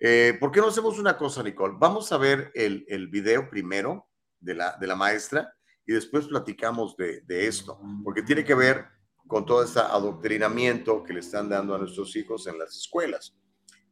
Eh, 0.00 0.36
¿Por 0.40 0.50
qué 0.50 0.60
no 0.60 0.68
hacemos 0.68 0.98
una 0.98 1.16
cosa, 1.16 1.42
Nicole? 1.42 1.76
Vamos 1.78 2.10
a 2.10 2.18
ver 2.18 2.50
el, 2.54 2.84
el 2.88 3.06
video 3.08 3.48
primero 3.48 4.08
de 4.40 4.54
la, 4.54 4.76
de 4.80 4.86
la 4.88 4.96
maestra 4.96 5.54
y 5.86 5.92
después 5.92 6.26
platicamos 6.26 6.96
de, 6.96 7.20
de 7.20 7.46
esto, 7.46 7.80
porque 8.02 8.22
tiene 8.22 8.44
que 8.44 8.54
ver 8.54 8.84
con 9.28 9.46
todo 9.46 9.62
este 9.62 9.78
adoctrinamiento 9.78 11.04
que 11.04 11.12
le 11.12 11.20
están 11.20 11.48
dando 11.48 11.74
a 11.74 11.78
nuestros 11.78 12.16
hijos 12.16 12.46
en 12.48 12.58
las 12.58 12.76
escuelas. 12.76 13.36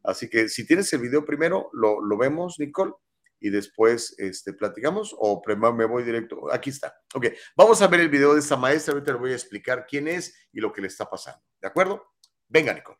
Así 0.03 0.29
que 0.29 0.49
si 0.49 0.67
tienes 0.67 0.93
el 0.93 1.01
video 1.01 1.25
primero, 1.25 1.71
lo, 1.73 2.01
lo 2.03 2.17
vemos, 2.17 2.59
Nicole, 2.59 2.93
y 3.41 3.51
después 3.51 4.15
este, 4.19 4.53
platicamos 4.53 5.15
o 5.19 5.43
me 5.75 5.87
voy 5.87 6.05
directo. 6.05 6.53
Aquí 6.53 6.71
está. 6.71 6.95
Ok, 7.15 7.27
vamos 7.57 7.81
a 7.83 7.87
ver 7.89 8.01
el 8.01 8.09
video 8.09 8.35
de 8.35 8.41
esta 8.41 8.57
maestra. 8.57 8.93
Ahorita 8.93 9.13
le 9.13 9.19
voy 9.19 9.33
a 9.33 9.35
explicar 9.35 9.87
quién 9.89 10.07
es 10.09 10.35
y 10.53 10.61
lo 10.61 10.73
que 10.73 10.81
le 10.81 10.89
está 10.89 11.09
pasando. 11.09 11.41
¿De 11.61 11.69
acuerdo? 11.69 12.03
Venga, 12.49 12.75
Nicole. 12.75 12.99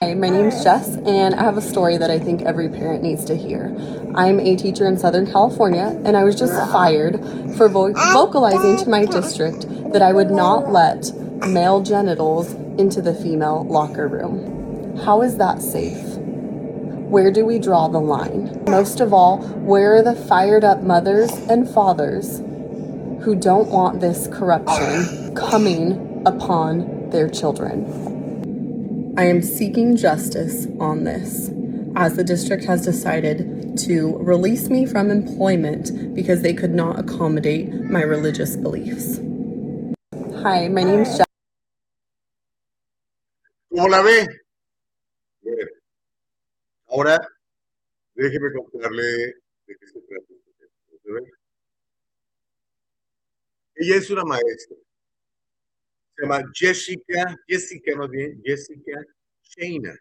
Hi, 0.00 0.14
my 0.14 0.30
name 0.30 0.48
is 0.48 0.64
Jess, 0.64 0.96
and 1.06 1.32
I 1.32 1.44
have 1.44 1.56
a 1.56 1.60
story 1.60 1.96
that 1.96 2.10
I 2.10 2.18
think 2.18 2.42
every 2.42 2.68
parent 2.68 3.04
needs 3.04 3.24
to 3.26 3.36
hear. 3.36 3.72
I'm 4.16 4.40
a 4.40 4.56
teacher 4.56 4.84
in 4.84 4.98
Southern 4.98 5.30
California, 5.30 5.96
and 6.04 6.16
I 6.16 6.24
was 6.24 6.34
just 6.34 6.54
fired 6.72 7.20
for 7.56 7.68
vo- 7.68 7.92
vocalizing 8.12 8.78
to 8.78 8.90
my 8.90 9.04
district 9.04 9.64
that 9.92 10.02
I 10.02 10.12
would 10.12 10.32
not 10.32 10.72
let 10.72 11.12
male 11.46 11.80
genitals 11.80 12.52
into 12.78 13.00
the 13.00 13.14
female 13.14 13.64
locker 13.64 14.08
room. 14.08 14.96
How 15.04 15.22
is 15.22 15.36
that 15.36 15.62
safe? 15.62 16.11
Where 17.12 17.30
do 17.30 17.44
we 17.44 17.58
draw 17.58 17.88
the 17.88 18.00
line? 18.00 18.64
Most 18.66 18.98
of 18.98 19.12
all, 19.12 19.42
where 19.42 19.96
are 19.96 20.02
the 20.02 20.14
fired 20.14 20.64
up 20.64 20.82
mothers 20.82 21.30
and 21.50 21.68
fathers 21.68 22.38
who 23.22 23.34
don't 23.38 23.68
want 23.68 24.00
this 24.00 24.28
corruption 24.28 25.34
coming 25.36 26.22
upon 26.24 27.10
their 27.10 27.28
children. 27.28 29.14
I 29.18 29.24
am 29.24 29.42
seeking 29.42 29.94
justice 29.94 30.66
on 30.80 31.04
this, 31.04 31.50
as 31.96 32.16
the 32.16 32.24
district 32.24 32.64
has 32.64 32.82
decided 32.82 33.76
to 33.80 34.16
release 34.16 34.70
me 34.70 34.86
from 34.86 35.10
employment 35.10 36.14
because 36.14 36.40
they 36.40 36.54
could 36.54 36.72
not 36.72 36.98
accommodate 36.98 37.74
my 37.90 38.00
religious 38.00 38.56
beliefs. 38.56 39.18
Hi, 40.40 40.66
my 40.68 40.82
name 40.82 41.00
is 41.00 41.18
Jack. 41.18 41.26
¿Cómo 43.70 43.90
la 43.90 44.02
ve? 44.02 44.41
Ahora, 46.92 47.26
déjeme 48.14 48.52
contarle 48.52 49.02
de 49.02 49.78
qué 49.78 49.86
se 49.86 50.00
trata. 50.02 50.26
Ella 53.74 53.96
es 53.96 54.10
una 54.10 54.24
maestra. 54.24 54.76
Se 56.14 56.22
llama 56.22 56.42
Jessica, 56.52 57.34
Jessica 57.48 57.96
más 57.96 58.10
bien, 58.10 58.42
Jessica 58.44 59.00
Shayna. 59.42 59.98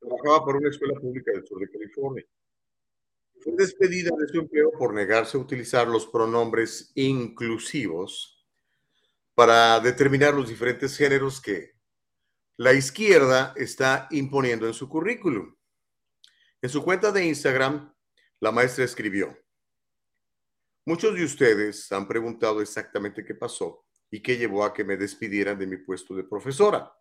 Trabajaba 0.00 0.44
por 0.44 0.56
una 0.56 0.70
escuela 0.70 0.98
pública 0.98 1.30
del 1.30 1.46
sur 1.46 1.60
de 1.60 1.70
California. 1.70 2.24
Fue 3.38 3.52
despedida 3.56 4.10
de 4.18 4.26
su 4.26 4.40
empleo 4.40 4.72
por 4.72 4.92
negarse 4.92 5.36
a 5.36 5.40
utilizar 5.40 5.86
los 5.86 6.06
pronombres 6.06 6.90
inclusivos 6.96 8.44
para 9.34 9.78
determinar 9.78 10.34
los 10.34 10.48
diferentes 10.48 10.96
géneros 10.96 11.40
que 11.40 11.76
la 12.56 12.72
izquierda 12.72 13.54
está 13.56 14.08
imponiendo 14.10 14.66
en 14.66 14.74
su 14.74 14.88
currículum. 14.88 15.54
En 16.62 16.70
su 16.70 16.84
cuenta 16.84 17.10
de 17.10 17.26
Instagram, 17.26 17.92
la 18.38 18.52
maestra 18.52 18.84
escribió, 18.84 19.36
muchos 20.86 21.12
de 21.12 21.24
ustedes 21.24 21.90
han 21.90 22.06
preguntado 22.06 22.60
exactamente 22.60 23.24
qué 23.24 23.34
pasó 23.34 23.84
y 24.08 24.22
qué 24.22 24.36
llevó 24.36 24.64
a 24.64 24.72
que 24.72 24.84
me 24.84 24.96
despidieran 24.96 25.58
de 25.58 25.66
mi 25.66 25.78
puesto 25.78 26.14
de 26.14 26.22
profesora. 26.22 26.96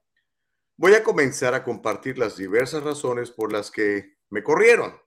Voy 0.77 0.95
a 0.95 1.03
comenzar 1.03 1.53
a 1.53 1.63
compartir 1.63 2.17
las 2.17 2.37
diversas 2.37 2.81
razones 2.81 3.29
por 3.29 3.53
las 3.53 3.69
que 3.69 4.17
me 4.31 4.41
corrieron. 4.41 4.99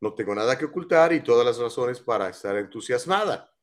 No 0.00 0.14
tengo 0.14 0.34
nada 0.34 0.56
que 0.56 0.64
ocultar 0.64 1.12
y 1.12 1.22
todas 1.22 1.44
las 1.44 1.58
razones 1.58 2.00
para 2.00 2.30
estar 2.30 2.56
entusiasmada. 2.56 3.54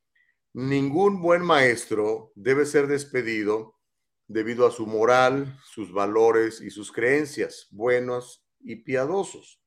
Ningún 0.53 1.19
buen 1.19 1.41
maestro 1.41 2.32
debe 2.36 2.67
ser 2.67 2.86
despedido 2.86 3.80
debido 4.28 4.67
a 4.67 4.72
su 4.72 4.86
moral, 4.86 5.59
sus 5.65 5.91
valores 5.91 6.61
y 6.61 6.69
sus 6.69 6.91
creencias, 6.91 7.69
buenos 7.72 8.45
y 8.59 8.76
piadosos. 8.76 9.61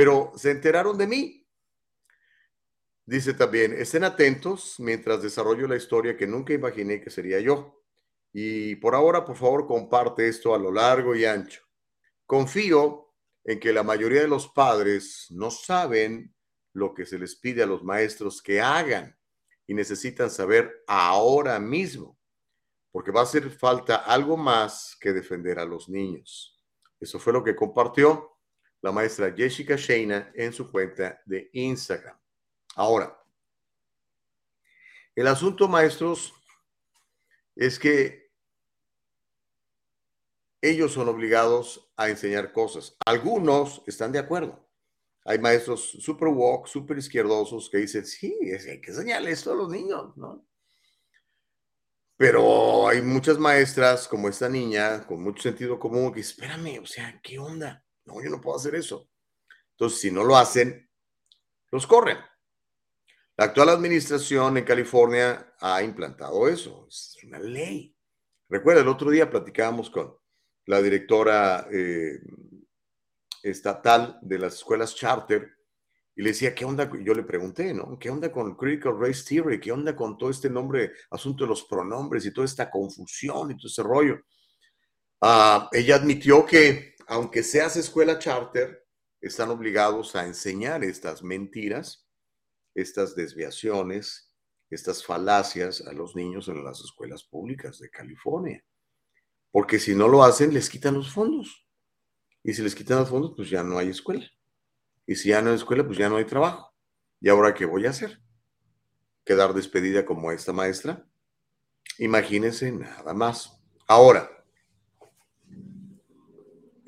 Pero 0.00 0.32
se 0.34 0.50
enteraron 0.50 0.96
de 0.96 1.06
mí. 1.06 1.46
Dice 3.04 3.34
también, 3.34 3.74
estén 3.74 4.02
atentos 4.02 4.76
mientras 4.78 5.20
desarrollo 5.20 5.68
la 5.68 5.76
historia 5.76 6.16
que 6.16 6.26
nunca 6.26 6.54
imaginé 6.54 7.02
que 7.02 7.10
sería 7.10 7.38
yo. 7.38 7.84
Y 8.32 8.76
por 8.76 8.94
ahora, 8.94 9.26
por 9.26 9.36
favor, 9.36 9.66
comparte 9.66 10.26
esto 10.26 10.54
a 10.54 10.58
lo 10.58 10.72
largo 10.72 11.14
y 11.14 11.26
ancho. 11.26 11.60
Confío 12.24 13.12
en 13.44 13.60
que 13.60 13.74
la 13.74 13.82
mayoría 13.82 14.22
de 14.22 14.28
los 14.28 14.48
padres 14.48 15.26
no 15.28 15.50
saben 15.50 16.34
lo 16.72 16.94
que 16.94 17.04
se 17.04 17.18
les 17.18 17.36
pide 17.36 17.62
a 17.62 17.66
los 17.66 17.84
maestros 17.84 18.40
que 18.40 18.58
hagan 18.58 19.14
y 19.66 19.74
necesitan 19.74 20.30
saber 20.30 20.82
ahora 20.86 21.60
mismo 21.60 22.18
porque 22.90 23.10
va 23.10 23.20
a 23.20 23.24
hacer 23.24 23.50
falta 23.50 23.96
algo 23.96 24.38
más 24.38 24.96
que 24.98 25.12
defender 25.12 25.58
a 25.58 25.66
los 25.66 25.90
niños. 25.90 26.58
Eso 26.98 27.18
fue 27.18 27.34
lo 27.34 27.44
que 27.44 27.54
compartió 27.54 28.39
la 28.82 28.92
maestra 28.92 29.32
Jessica 29.36 29.76
Shayna 29.76 30.32
en 30.34 30.52
su 30.52 30.70
cuenta 30.70 31.20
de 31.26 31.50
Instagram. 31.52 32.16
Ahora, 32.76 33.16
el 35.14 35.26
asunto, 35.26 35.68
maestros, 35.68 36.32
es 37.56 37.78
que 37.78 38.30
ellos 40.62 40.92
son 40.92 41.08
obligados 41.08 41.90
a 41.96 42.08
enseñar 42.08 42.52
cosas. 42.52 42.96
Algunos 43.04 43.82
están 43.86 44.12
de 44.12 44.18
acuerdo. 44.18 44.66
Hay 45.24 45.38
maestros 45.38 45.82
super 46.00 46.28
woke, 46.28 46.66
super 46.66 46.96
izquierdosos 46.96 47.68
que 47.70 47.78
dicen, 47.78 48.06
sí, 48.06 48.36
hay 48.42 48.80
que 48.80 48.90
enseñarle 48.90 49.30
esto 49.30 49.52
a 49.52 49.56
los 49.56 49.68
niños, 49.68 50.16
¿no? 50.16 50.46
Pero 52.16 52.88
hay 52.88 53.00
muchas 53.00 53.38
maestras 53.38 54.06
como 54.06 54.28
esta 54.28 54.48
niña 54.48 55.06
con 55.06 55.22
mucho 55.22 55.42
sentido 55.42 55.78
común 55.78 56.12
que 56.12 56.20
espérame, 56.20 56.78
o 56.82 56.86
sea, 56.86 57.18
¿qué 57.22 57.38
onda? 57.38 57.82
No, 58.10 58.22
yo 58.22 58.30
no 58.30 58.40
puedo 58.40 58.56
hacer 58.56 58.74
eso. 58.74 59.08
Entonces, 59.72 60.00
si 60.00 60.10
no 60.10 60.24
lo 60.24 60.36
hacen, 60.36 60.90
los 61.70 61.86
corren. 61.86 62.18
La 63.36 63.46
actual 63.46 63.70
administración 63.70 64.58
en 64.58 64.64
California 64.64 65.54
ha 65.60 65.82
implantado 65.82 66.46
eso, 66.48 66.86
es 66.88 67.16
una 67.24 67.38
ley. 67.38 67.96
Recuerda, 68.48 68.82
el 68.82 68.88
otro 68.88 69.10
día 69.10 69.30
platicábamos 69.30 69.88
con 69.88 70.14
la 70.66 70.82
directora 70.82 71.66
eh, 71.72 72.20
estatal 73.42 74.18
de 74.20 74.38
las 74.38 74.54
escuelas 74.56 74.94
charter 74.94 75.56
y 76.14 76.22
le 76.22 76.30
decía, 76.30 76.54
¿qué 76.54 76.66
onda? 76.66 76.90
Yo 77.02 77.14
le 77.14 77.22
pregunté, 77.22 77.72
¿no? 77.72 77.98
¿Qué 77.98 78.10
onda 78.10 78.30
con 78.30 78.54
Critical 78.56 78.98
Race 78.98 79.24
Theory? 79.26 79.58
¿Qué 79.58 79.72
onda 79.72 79.96
con 79.96 80.18
todo 80.18 80.28
este 80.28 80.50
nombre, 80.50 80.92
asunto 81.10 81.44
de 81.44 81.48
los 81.48 81.64
pronombres 81.64 82.26
y 82.26 82.32
toda 82.32 82.44
esta 82.44 82.70
confusión 82.70 83.52
y 83.52 83.56
todo 83.56 83.68
ese 83.68 83.82
rollo? 83.82 84.20
Ah, 85.22 85.68
ella 85.72 85.96
admitió 85.96 86.44
que, 86.44 86.89
aunque 87.10 87.42
seas 87.42 87.76
escuela 87.76 88.20
charter, 88.20 88.86
están 89.20 89.50
obligados 89.50 90.14
a 90.14 90.24
enseñar 90.24 90.84
estas 90.84 91.24
mentiras, 91.24 92.08
estas 92.72 93.16
desviaciones, 93.16 94.32
estas 94.70 95.04
falacias 95.04 95.80
a 95.88 95.92
los 95.92 96.14
niños 96.14 96.46
en 96.46 96.62
las 96.62 96.78
escuelas 96.78 97.24
públicas 97.24 97.80
de 97.80 97.90
California. 97.90 98.64
Porque 99.50 99.80
si 99.80 99.92
no 99.92 100.06
lo 100.06 100.22
hacen, 100.22 100.54
les 100.54 100.70
quitan 100.70 100.94
los 100.94 101.12
fondos. 101.12 101.66
Y 102.44 102.54
si 102.54 102.62
les 102.62 102.76
quitan 102.76 103.00
los 103.00 103.08
fondos, 103.08 103.32
pues 103.36 103.50
ya 103.50 103.64
no 103.64 103.76
hay 103.76 103.88
escuela. 103.88 104.24
Y 105.04 105.16
si 105.16 105.30
ya 105.30 105.42
no 105.42 105.50
hay 105.50 105.56
escuela, 105.56 105.84
pues 105.84 105.98
ya 105.98 106.08
no 106.08 106.16
hay 106.16 106.26
trabajo. 106.26 106.72
¿Y 107.20 107.28
ahora 107.28 107.54
qué 107.54 107.64
voy 107.64 107.86
a 107.86 107.90
hacer? 107.90 108.22
¿Quedar 109.24 109.52
despedida 109.52 110.06
como 110.06 110.30
esta 110.30 110.52
maestra? 110.52 111.04
Imagínense 111.98 112.70
nada 112.70 113.12
más. 113.14 113.60
Ahora, 113.88 114.39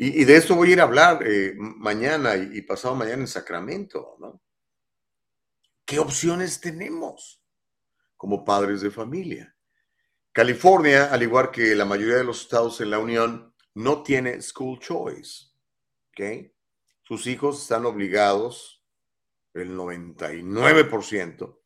y, 0.07 0.25
de 0.25 0.37
esto 0.37 0.55
voy 0.55 0.71
a 0.71 0.73
ir 0.73 0.81
a 0.81 0.85
hablar 0.85 1.27
eh, 1.27 1.55
mañana 1.57 2.37
y, 2.37 2.59
y 2.59 2.63
pasado 2.63 2.95
mañana 2.95 3.23
en 3.23 3.29
Sacramento, 3.29 4.17
¿no? 4.19 4.41
¿Qué 5.85 5.99
opciones 5.99 6.61
tenemos 6.61 7.43
como 8.17 8.45
padres 8.45 8.81
de 8.81 8.91
familia? 8.91 9.55
California, 10.33 11.13
al 11.13 11.23
igual 11.23 11.51
que 11.51 11.75
la 11.75 11.85
mayoría 11.85 12.17
de 12.17 12.25
los 12.25 12.43
estados 12.43 12.81
en 12.81 12.91
la 12.91 12.99
Unión, 12.99 13.55
no 13.75 14.03
tiene 14.03 14.41
school 14.41 14.79
choice. 14.79 15.53
¿ok? 16.11 16.53
sus 17.03 17.27
hijos 17.27 17.61
están 17.61 17.85
obligados, 17.85 18.83
el 19.53 19.77
99%, 19.77 21.59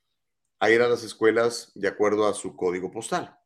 a 0.59 0.71
ir 0.71 0.83
a 0.83 0.89
las 0.89 1.05
escuelas 1.05 1.71
de 1.75 1.87
acuerdo 1.87 2.27
a 2.27 2.35
su 2.35 2.57
código 2.57 2.91
postal. 2.91 3.39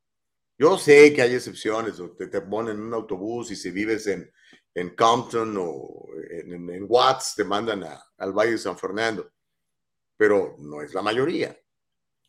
Yo 0.57 0.79
sé 0.79 1.13
que 1.13 1.21
hay 1.21 1.35
excepciones, 1.35 2.01
te, 2.17 2.29
te 2.29 2.41
ponen 2.41 2.77
en 2.77 2.83
un 2.85 2.95
autobús 2.95 3.51
y 3.51 3.57
si 3.57 3.71
vives 3.71 4.07
en, 4.07 4.33
en 4.75 4.95
Compton 4.95 5.57
o 5.59 6.07
en, 6.31 6.87
Watts, 6.89 7.35
te 7.37 7.45
mandan 7.45 7.85
al 8.17 8.33
Valle 8.33 8.53
de 8.53 8.59
San 8.59 8.79
Fernando, 8.79 9.33
pero 10.17 10.57
no 10.59 10.83
es 10.83 10.95
la 10.95 11.03
mayoría. 11.03 11.59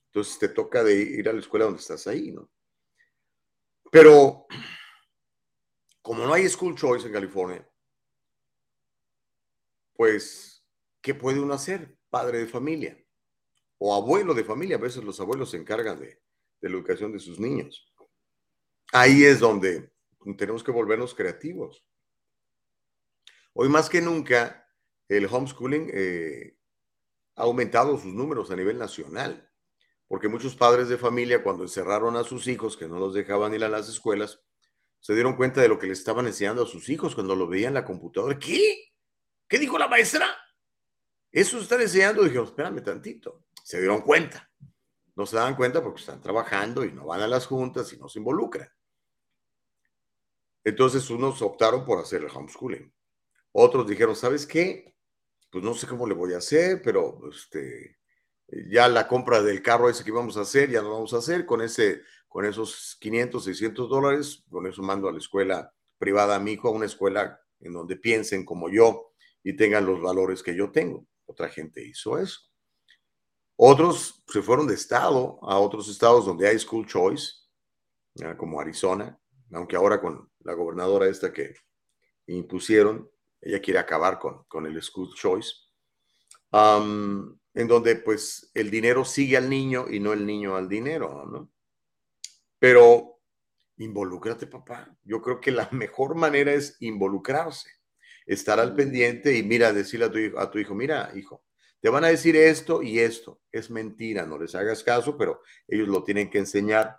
Entonces 0.08 0.40
te 0.40 0.50
toca 0.50 0.84
de 0.84 0.96
ir 0.96 1.30
a 1.30 1.34
la 1.34 1.40
escuela 1.40 1.66
donde 1.66 1.80
estás 1.80 2.06
ahí, 2.08 2.32
¿no? 2.32 2.50
Pero 3.92 4.46
como 6.02 6.26
no 6.26 6.34
hay 6.34 6.48
school 6.50 6.76
choice 6.76 7.08
en 7.08 7.14
California, 7.14 7.68
pues, 9.94 10.66
¿qué 11.02 11.14
puede 11.14 11.40
uno 11.40 11.54
hacer? 11.54 11.96
Padre 12.10 12.40
de 12.40 12.48
familia 12.48 12.98
o 13.84 13.96
abuelo 13.96 14.34
de 14.34 14.44
familia. 14.44 14.78
A 14.78 14.80
veces 14.80 15.04
los 15.04 15.20
abuelos 15.20 15.52
se 15.52 15.58
encargan 15.58 16.00
de, 16.00 16.22
la 16.62 16.70
educación 16.70 17.12
de 17.12 17.20
sus 17.20 17.40
niños. 17.40 17.92
Ahí 18.94 19.24
es 19.24 19.40
donde 19.40 19.92
tenemos 20.38 20.64
que 20.64 20.72
volvernos 20.72 21.16
creativos. 21.16 21.84
Hoy 23.54 23.70
más 23.70 23.90
que 23.90 24.02
nunca, 24.02 24.68
el 25.08 25.26
homeschooling 25.26 25.90
eh, 25.94 26.58
ha 27.36 27.44
aumentado 27.44 27.98
sus 27.98 28.14
números 28.14 28.52
a 28.52 28.56
nivel 28.56 28.78
nacional, 28.78 29.50
porque 30.08 30.28
muchos 30.28 30.56
padres 30.56 30.90
de 30.90 30.98
familia 30.98 31.44
cuando 31.44 31.64
encerraron 31.64 32.16
a 32.16 32.24
sus 32.24 32.48
hijos, 32.48 32.78
que 32.78 32.88
no 32.88 33.00
los 33.00 33.14
dejaban 33.14 33.54
ir 33.54 33.64
a 33.64 33.70
las 33.70 33.90
escuelas, 33.90 34.42
se 35.00 35.14
dieron 35.16 35.36
cuenta 35.36 35.62
de 35.62 35.68
lo 35.68 35.80
que 35.80 35.88
le 35.88 35.94
estaban 35.94 36.28
enseñando 36.28 36.64
a 36.64 36.68
sus 36.68 36.88
hijos 36.90 37.16
cuando 37.16 37.36
lo 37.36 37.48
veían 37.48 37.70
en 37.70 37.74
la 37.76 37.86
computadora. 37.86 38.38
¿Qué? 38.38 38.94
¿Qué 39.48 39.58
dijo 39.58 39.78
la 39.78 39.88
maestra? 39.88 40.28
Eso 41.32 41.60
están 41.60 41.82
enseñando. 41.82 42.24
Dijeron, 42.24 42.46
espérame 42.46 42.84
tantito. 42.84 43.46
Se 43.64 43.80
dieron 43.80 44.02
cuenta. 44.02 44.50
No 45.16 45.26
se 45.26 45.38
dan 45.38 45.56
cuenta 45.56 45.82
porque 45.82 46.02
están 46.02 46.22
trabajando 46.22 46.86
y 46.86 46.92
no 46.92 47.08
van 47.08 47.22
a 47.22 47.28
las 47.28 47.48
juntas 47.48 47.92
y 47.94 47.98
no 47.98 48.08
se 48.08 48.20
involucran. 48.20 48.70
Entonces 50.64 51.10
unos 51.10 51.42
optaron 51.42 51.84
por 51.84 52.00
hacer 52.00 52.22
el 52.22 52.30
homeschooling. 52.30 52.94
Otros 53.52 53.88
dijeron, 53.88 54.16
¿sabes 54.16 54.46
qué? 54.46 54.96
Pues 55.50 55.64
no 55.64 55.74
sé 55.74 55.88
cómo 55.88 56.08
le 56.08 56.14
voy 56.14 56.34
a 56.34 56.38
hacer, 56.38 56.82
pero 56.82 57.20
este, 57.30 57.98
ya 58.70 58.88
la 58.88 59.08
compra 59.08 59.42
del 59.42 59.62
carro 59.62 59.90
ese 59.90 60.04
que 60.04 60.12
íbamos 60.12 60.38
a 60.38 60.42
hacer, 60.42 60.70
ya 60.70 60.82
lo 60.82 60.92
vamos 60.92 61.14
a 61.14 61.18
hacer 61.18 61.46
con 61.46 61.62
ese, 61.62 62.02
con 62.28 62.46
esos 62.46 62.98
500, 63.00 63.44
600 63.44 63.90
dólares, 63.90 64.44
con 64.50 64.66
eso 64.68 64.82
mando 64.82 65.10
a 65.10 65.12
la 65.12 65.18
escuela 65.18 65.74
privada 65.98 66.36
a 66.36 66.40
mi 66.40 66.54
hijo, 66.54 66.70
a 66.70 66.72
una 66.72 66.86
escuela 66.86 67.42
en 67.60 67.74
donde 67.74 67.98
piensen 67.98 68.46
como 68.46 68.70
yo 68.70 69.12
y 69.44 69.56
tengan 69.56 69.86
los 69.86 70.02
valores 70.02 70.42
que 70.42 70.56
yo 70.56 70.72
tengo. 70.72 71.06
Otra 71.26 71.50
gente 71.50 71.86
hizo 71.86 72.18
eso. 72.18 72.40
Otros 73.56 74.24
se 74.28 74.42
fueron 74.42 74.66
de 74.66 74.74
estado 74.74 75.38
a 75.44 75.60
otros 75.60 75.90
estados 75.90 76.26
donde 76.26 76.48
hay 76.48 76.58
school 76.58 76.88
choice, 76.88 77.34
como 78.38 78.60
Arizona, 78.60 79.20
aunque 79.52 79.76
ahora 79.76 80.02
con 80.02 80.32
la 80.40 80.54
gobernadora 80.54 81.08
esta 81.08 81.32
que 81.32 81.54
impusieron, 82.28 83.11
ella 83.42 83.60
quiere 83.60 83.80
acabar 83.80 84.20
con, 84.20 84.44
con 84.46 84.66
el 84.66 84.82
school 84.82 85.14
choice, 85.16 85.52
en 86.54 87.68
donde 87.68 87.96
pues 87.98 88.52
el 88.54 88.70
dinero 88.70 89.04
sigue 89.04 89.38
al 89.38 89.50
niño 89.50 89.86
y 89.90 90.00
no 90.00 90.14
el 90.14 90.26
niño 90.26 90.56
al 90.56 90.70
dinero, 90.70 91.26
¿no? 91.26 91.52
Pero 92.60 93.20
involúcrate, 93.78 94.48
papá. 94.48 94.96
Yo 95.04 95.22
creo 95.22 95.42
que 95.42 95.52
la 95.52 95.68
mejor 95.72 96.16
manera 96.16 96.54
es 96.54 96.78
involucrarse, 96.80 97.70
estar 98.26 98.60
al 98.60 98.76
pendiente 98.76 99.36
y 99.36 99.44
mira, 99.44 99.74
decirle 99.74 100.06
a 100.06 100.12
tu, 100.12 100.20
hijo, 100.20 100.40
a 100.40 100.52
tu 100.52 100.60
hijo, 100.60 100.76
mira, 100.76 101.12
hijo, 101.16 101.44
te 101.80 101.90
van 101.90 102.04
a 102.04 102.10
decir 102.10 102.36
esto 102.36 102.84
y 102.84 103.00
esto. 103.00 103.42
Es 103.52 103.72
mentira, 103.72 104.26
no 104.26 104.38
les 104.38 104.54
hagas 104.54 104.84
caso, 104.84 105.18
pero 105.18 105.42
ellos 105.68 105.88
lo 105.88 106.04
tienen 106.04 106.30
que 106.30 106.38
enseñar 106.38 106.96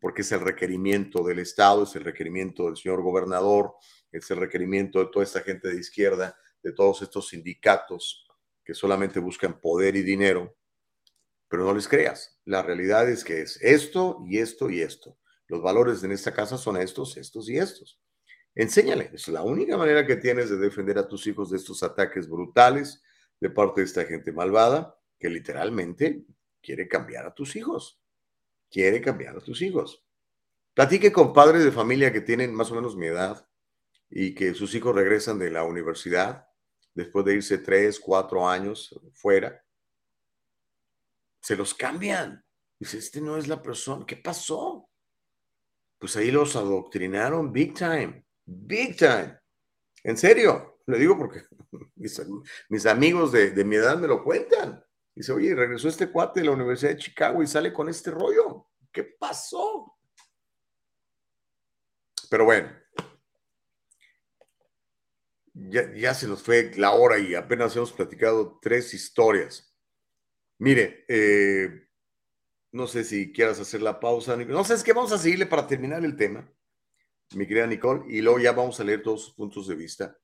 porque 0.00 0.22
es 0.22 0.32
el 0.32 0.40
requerimiento 0.40 1.22
del 1.22 1.38
Estado, 1.38 1.84
es 1.84 1.94
el 1.94 2.04
requerimiento 2.04 2.64
del 2.64 2.76
señor 2.76 3.02
gobernador, 3.02 3.74
es 4.10 4.30
el 4.30 4.38
requerimiento 4.38 4.98
de 4.98 5.10
toda 5.12 5.24
esta 5.24 5.40
gente 5.40 5.68
de 5.68 5.78
izquierda, 5.78 6.36
de 6.62 6.72
todos 6.72 7.02
estos 7.02 7.28
sindicatos 7.28 8.26
que 8.64 8.74
solamente 8.74 9.20
buscan 9.20 9.60
poder 9.60 9.96
y 9.96 10.02
dinero. 10.02 10.56
Pero 11.48 11.64
no 11.64 11.74
les 11.74 11.88
creas, 11.88 12.40
la 12.44 12.62
realidad 12.62 13.08
es 13.08 13.24
que 13.24 13.42
es 13.42 13.60
esto 13.60 14.22
y 14.26 14.38
esto 14.38 14.70
y 14.70 14.80
esto. 14.80 15.18
Los 15.48 15.62
valores 15.62 16.02
en 16.04 16.12
esta 16.12 16.32
casa 16.32 16.56
son 16.56 16.76
estos, 16.76 17.16
estos 17.16 17.48
y 17.48 17.58
estos. 17.58 18.00
Enséñale, 18.54 19.10
es 19.12 19.28
la 19.28 19.42
única 19.42 19.76
manera 19.76 20.06
que 20.06 20.16
tienes 20.16 20.50
de 20.50 20.58
defender 20.58 20.98
a 20.98 21.08
tus 21.08 21.26
hijos 21.26 21.50
de 21.50 21.56
estos 21.56 21.82
ataques 21.82 22.28
brutales 22.28 23.02
de 23.40 23.50
parte 23.50 23.80
de 23.80 23.86
esta 23.86 24.04
gente 24.04 24.32
malvada 24.32 24.96
que 25.18 25.28
literalmente 25.28 26.24
quiere 26.60 26.88
cambiar 26.88 27.26
a 27.26 27.34
tus 27.34 27.56
hijos. 27.56 28.00
Quiere 28.70 29.00
cambiar 29.00 29.36
a 29.36 29.40
tus 29.40 29.60
hijos. 29.62 30.04
Platique 30.74 31.12
con 31.12 31.32
padres 31.32 31.64
de 31.64 31.72
familia 31.72 32.12
que 32.12 32.20
tienen 32.20 32.54
más 32.54 32.70
o 32.70 32.74
menos 32.74 32.96
mi 32.96 33.06
edad 33.06 33.46
y 34.08 34.34
que 34.34 34.54
sus 34.54 34.74
hijos 34.74 34.94
regresan 34.94 35.38
de 35.38 35.50
la 35.50 35.64
universidad 35.64 36.46
después 36.94 37.24
de 37.24 37.34
irse 37.34 37.58
tres, 37.58 37.98
cuatro 38.00 38.48
años 38.48 38.98
fuera. 39.12 39.64
Se 41.40 41.56
los 41.56 41.74
cambian. 41.74 42.44
Dice, 42.78 42.98
este 42.98 43.20
no 43.20 43.36
es 43.36 43.48
la 43.48 43.62
persona. 43.62 44.06
¿Qué 44.06 44.16
pasó? 44.16 44.88
Pues 45.98 46.16
ahí 46.16 46.30
los 46.30 46.56
adoctrinaron 46.56 47.52
big 47.52 47.74
time. 47.74 48.24
Big 48.44 48.96
time. 48.96 49.38
En 50.02 50.16
serio. 50.16 50.78
Le 50.86 50.98
digo 50.98 51.16
porque 51.16 51.42
mis, 52.68 52.86
amigos 52.86 53.32
de, 53.32 53.50
de, 53.50 53.64
mi 53.64 53.76
edad 53.76 53.98
me 53.98 54.08
lo 54.08 54.24
cuentan. 54.24 54.82
Dice, 55.20 55.32
oye, 55.32 55.54
regresó 55.54 55.86
este 55.86 56.10
cuate 56.10 56.40
de 56.40 56.46
la 56.46 56.52
Universidad 56.52 56.92
de 56.92 56.96
Chicago 56.96 57.42
y 57.42 57.46
sale 57.46 57.74
con 57.74 57.90
este 57.90 58.10
rollo. 58.10 58.68
¿Qué 58.90 59.04
pasó? 59.04 59.98
Pero 62.30 62.46
bueno, 62.46 62.72
ya, 65.52 65.92
ya 65.92 66.14
se 66.14 66.26
nos 66.26 66.42
fue 66.42 66.72
la 66.76 66.92
hora 66.92 67.18
y 67.18 67.34
apenas 67.34 67.76
hemos 67.76 67.92
platicado 67.92 68.58
tres 68.62 68.94
historias. 68.94 69.76
Mire, 70.56 71.04
eh, 71.06 71.86
no 72.72 72.86
sé 72.86 73.04
si 73.04 73.30
quieras 73.30 73.60
hacer 73.60 73.82
la 73.82 74.00
pausa. 74.00 74.38
No 74.38 74.64
sé, 74.64 74.72
es 74.72 74.82
que 74.82 74.94
vamos 74.94 75.12
a 75.12 75.18
seguirle 75.18 75.44
para 75.44 75.66
terminar 75.66 76.02
el 76.02 76.16
tema, 76.16 76.50
mi 77.34 77.46
querida 77.46 77.66
Nicole, 77.66 78.04
y 78.08 78.22
luego 78.22 78.38
ya 78.38 78.52
vamos 78.52 78.80
a 78.80 78.84
leer 78.84 79.02
todos 79.02 79.26
sus 79.26 79.34
puntos 79.34 79.68
de 79.68 79.74
vista 79.74 80.16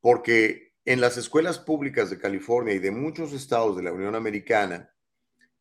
porque 0.00 0.69
en 0.84 1.00
las 1.00 1.16
escuelas 1.16 1.58
públicas 1.58 2.10
de 2.10 2.18
California 2.18 2.74
y 2.74 2.78
de 2.78 2.90
muchos 2.90 3.32
estados 3.32 3.76
de 3.76 3.82
la 3.82 3.92
Unión 3.92 4.14
Americana, 4.14 4.92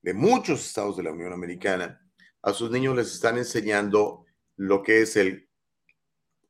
de 0.02 0.14
muchos 0.14 0.66
estados 0.66 0.98
de 0.98 1.04
la 1.04 1.12
Unión 1.12 1.34
Americana, 1.34 2.02
a 2.42 2.54
sus 2.54 2.72
niños 2.72 2.96
les 2.96 3.14
están 3.14 3.38
enseñando 3.38 4.26
lo 4.56 4.82
que 4.82 5.02
es 5.02 5.16
el 5.18 5.50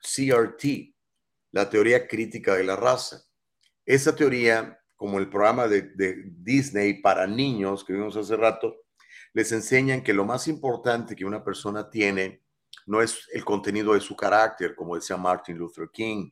CRT, 0.02 0.96
la 1.52 1.70
teoría 1.70 2.08
crítica 2.08 2.56
de 2.56 2.64
la 2.64 2.76
raza. 2.76 3.24
Esa 3.86 4.16
teoría, 4.16 4.80
como 4.96 5.18
el 5.18 5.30
programa 5.30 5.68
de, 5.68 5.92
Disney 6.38 7.02
para 7.02 7.26
niños 7.26 7.84
que 7.84 7.94
vimos 7.94 8.16
hace 8.16 8.38
rato, 8.38 8.76
les 9.34 9.52
enseñan 9.52 10.04
que 10.04 10.14
lo 10.14 10.26
más 10.26 10.48
importante 10.48 11.16
que 11.16 11.26
una 11.26 11.44
persona 11.44 11.90
tiene 11.90 12.44
no 12.86 13.02
es 13.02 13.28
el 13.34 13.44
contenido 13.44 13.94
de 13.94 14.00
su 14.00 14.16
carácter, 14.16 14.76
como 14.76 14.96
decía 14.96 15.18
Martin 15.18 15.58
Luther 15.58 15.90
King, 15.92 16.32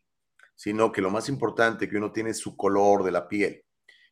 sino 0.58 0.92
que 0.92 1.02
lo 1.02 1.12
más 1.12 1.30
importante 1.30 1.88
que 1.88 1.98
uno 1.98 2.12
tiene 2.12 2.34
su 2.34 2.58
color 2.58 3.04
de 3.04 3.12
la 3.12 3.28
piel 3.28 3.64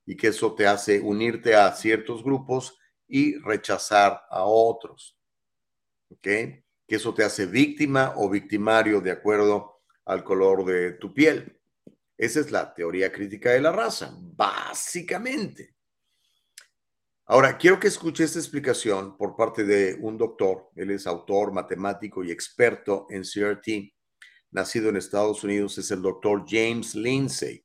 y 0.06 0.16
que 0.16 0.28
eso 0.28 0.54
te 0.54 0.68
hace 0.68 1.02
unirte 1.02 1.56
a 1.56 1.74
ciertos 1.74 2.24
grupos 2.24 2.78
y 3.08 3.40
rechazar 3.40 4.22
a 4.30 4.44
otros. 4.44 5.18
¿Ok? 6.10 6.22
Que 6.22 6.62
eso 6.88 7.16
te 7.16 7.24
hace 7.24 7.48
víctima 7.48 8.14
o 8.16 8.30
victimario 8.30 9.02
de 9.02 9.10
acuerdo 9.10 9.82
al 10.06 10.24
color 10.24 10.64
de 10.66 10.94
tu 10.94 11.12
piel. 11.12 11.60
Esa 12.16 12.40
es 12.40 12.52
la 12.52 12.72
teoría 12.76 13.12
crítica 13.12 13.50
de 13.50 13.62
la 13.62 13.72
raza, 13.72 14.16
básicamente. 14.22 15.76
Ahora, 17.26 17.58
quiero 17.58 17.80
que 17.80 17.88
escuche 17.88 18.24
esta 18.24 18.38
explicación 18.38 19.18
por 19.18 19.36
parte 19.36 19.64
de 19.64 19.98
un 20.00 20.16
doctor. 20.16 20.70
Él 20.76 20.92
es 20.92 21.08
autor, 21.08 21.52
matemático 21.52 22.24
y 22.24 22.30
experto 22.30 23.08
en 23.10 23.24
CRT 23.24 23.95
nacido 24.56 24.90
en 24.90 24.96
Estados 24.96 25.44
Unidos, 25.44 25.78
es 25.78 25.92
el 25.92 26.02
doctor 26.02 26.46
James 26.48 26.96
Lindsay. 26.96 27.64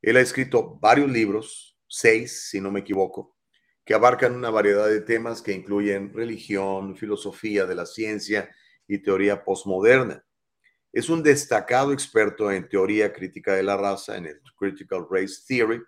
Él 0.00 0.16
ha 0.16 0.20
escrito 0.20 0.78
varios 0.80 1.10
libros, 1.10 1.78
seis, 1.86 2.48
si 2.48 2.58
no 2.58 2.72
me 2.72 2.80
equivoco, 2.80 3.36
que 3.84 3.92
abarcan 3.92 4.34
una 4.34 4.48
variedad 4.48 4.88
de 4.88 5.02
temas 5.02 5.42
que 5.42 5.52
incluyen 5.52 6.12
religión, 6.12 6.96
filosofía 6.96 7.66
de 7.66 7.74
la 7.74 7.84
ciencia 7.84 8.50
y 8.88 8.98
teoría 9.02 9.44
postmoderna. 9.44 10.24
Es 10.90 11.10
un 11.10 11.22
destacado 11.22 11.92
experto 11.92 12.50
en 12.50 12.66
teoría 12.66 13.12
crítica 13.12 13.54
de 13.54 13.62
la 13.62 13.76
raza, 13.76 14.16
en 14.16 14.26
el 14.26 14.40
Critical 14.56 15.06
Race 15.10 15.42
Theory, 15.46 15.82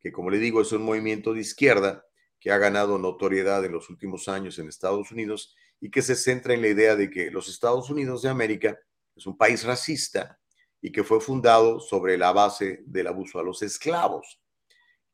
que 0.00 0.10
como 0.10 0.30
le 0.30 0.38
digo 0.38 0.62
es 0.62 0.72
un 0.72 0.84
movimiento 0.84 1.34
de 1.34 1.40
izquierda 1.40 2.04
que 2.40 2.50
ha 2.50 2.56
ganado 2.56 2.96
notoriedad 2.96 3.62
en 3.64 3.72
los 3.72 3.90
últimos 3.90 4.26
años 4.28 4.58
en 4.58 4.68
Estados 4.68 5.12
Unidos 5.12 5.54
y 5.80 5.90
que 5.90 6.00
se 6.00 6.16
centra 6.16 6.54
en 6.54 6.62
la 6.62 6.68
idea 6.68 6.96
de 6.96 7.10
que 7.10 7.30
los 7.30 7.48
Estados 7.48 7.90
Unidos 7.90 8.22
de 8.22 8.30
América 8.30 8.78
es 9.16 9.26
un 9.26 9.36
país 9.36 9.64
racista 9.64 10.38
y 10.80 10.90
que 10.90 11.04
fue 11.04 11.20
fundado 11.20 11.80
sobre 11.80 12.18
la 12.18 12.32
base 12.32 12.82
del 12.86 13.06
abuso 13.06 13.38
a 13.38 13.42
los 13.42 13.62
esclavos. 13.62 14.40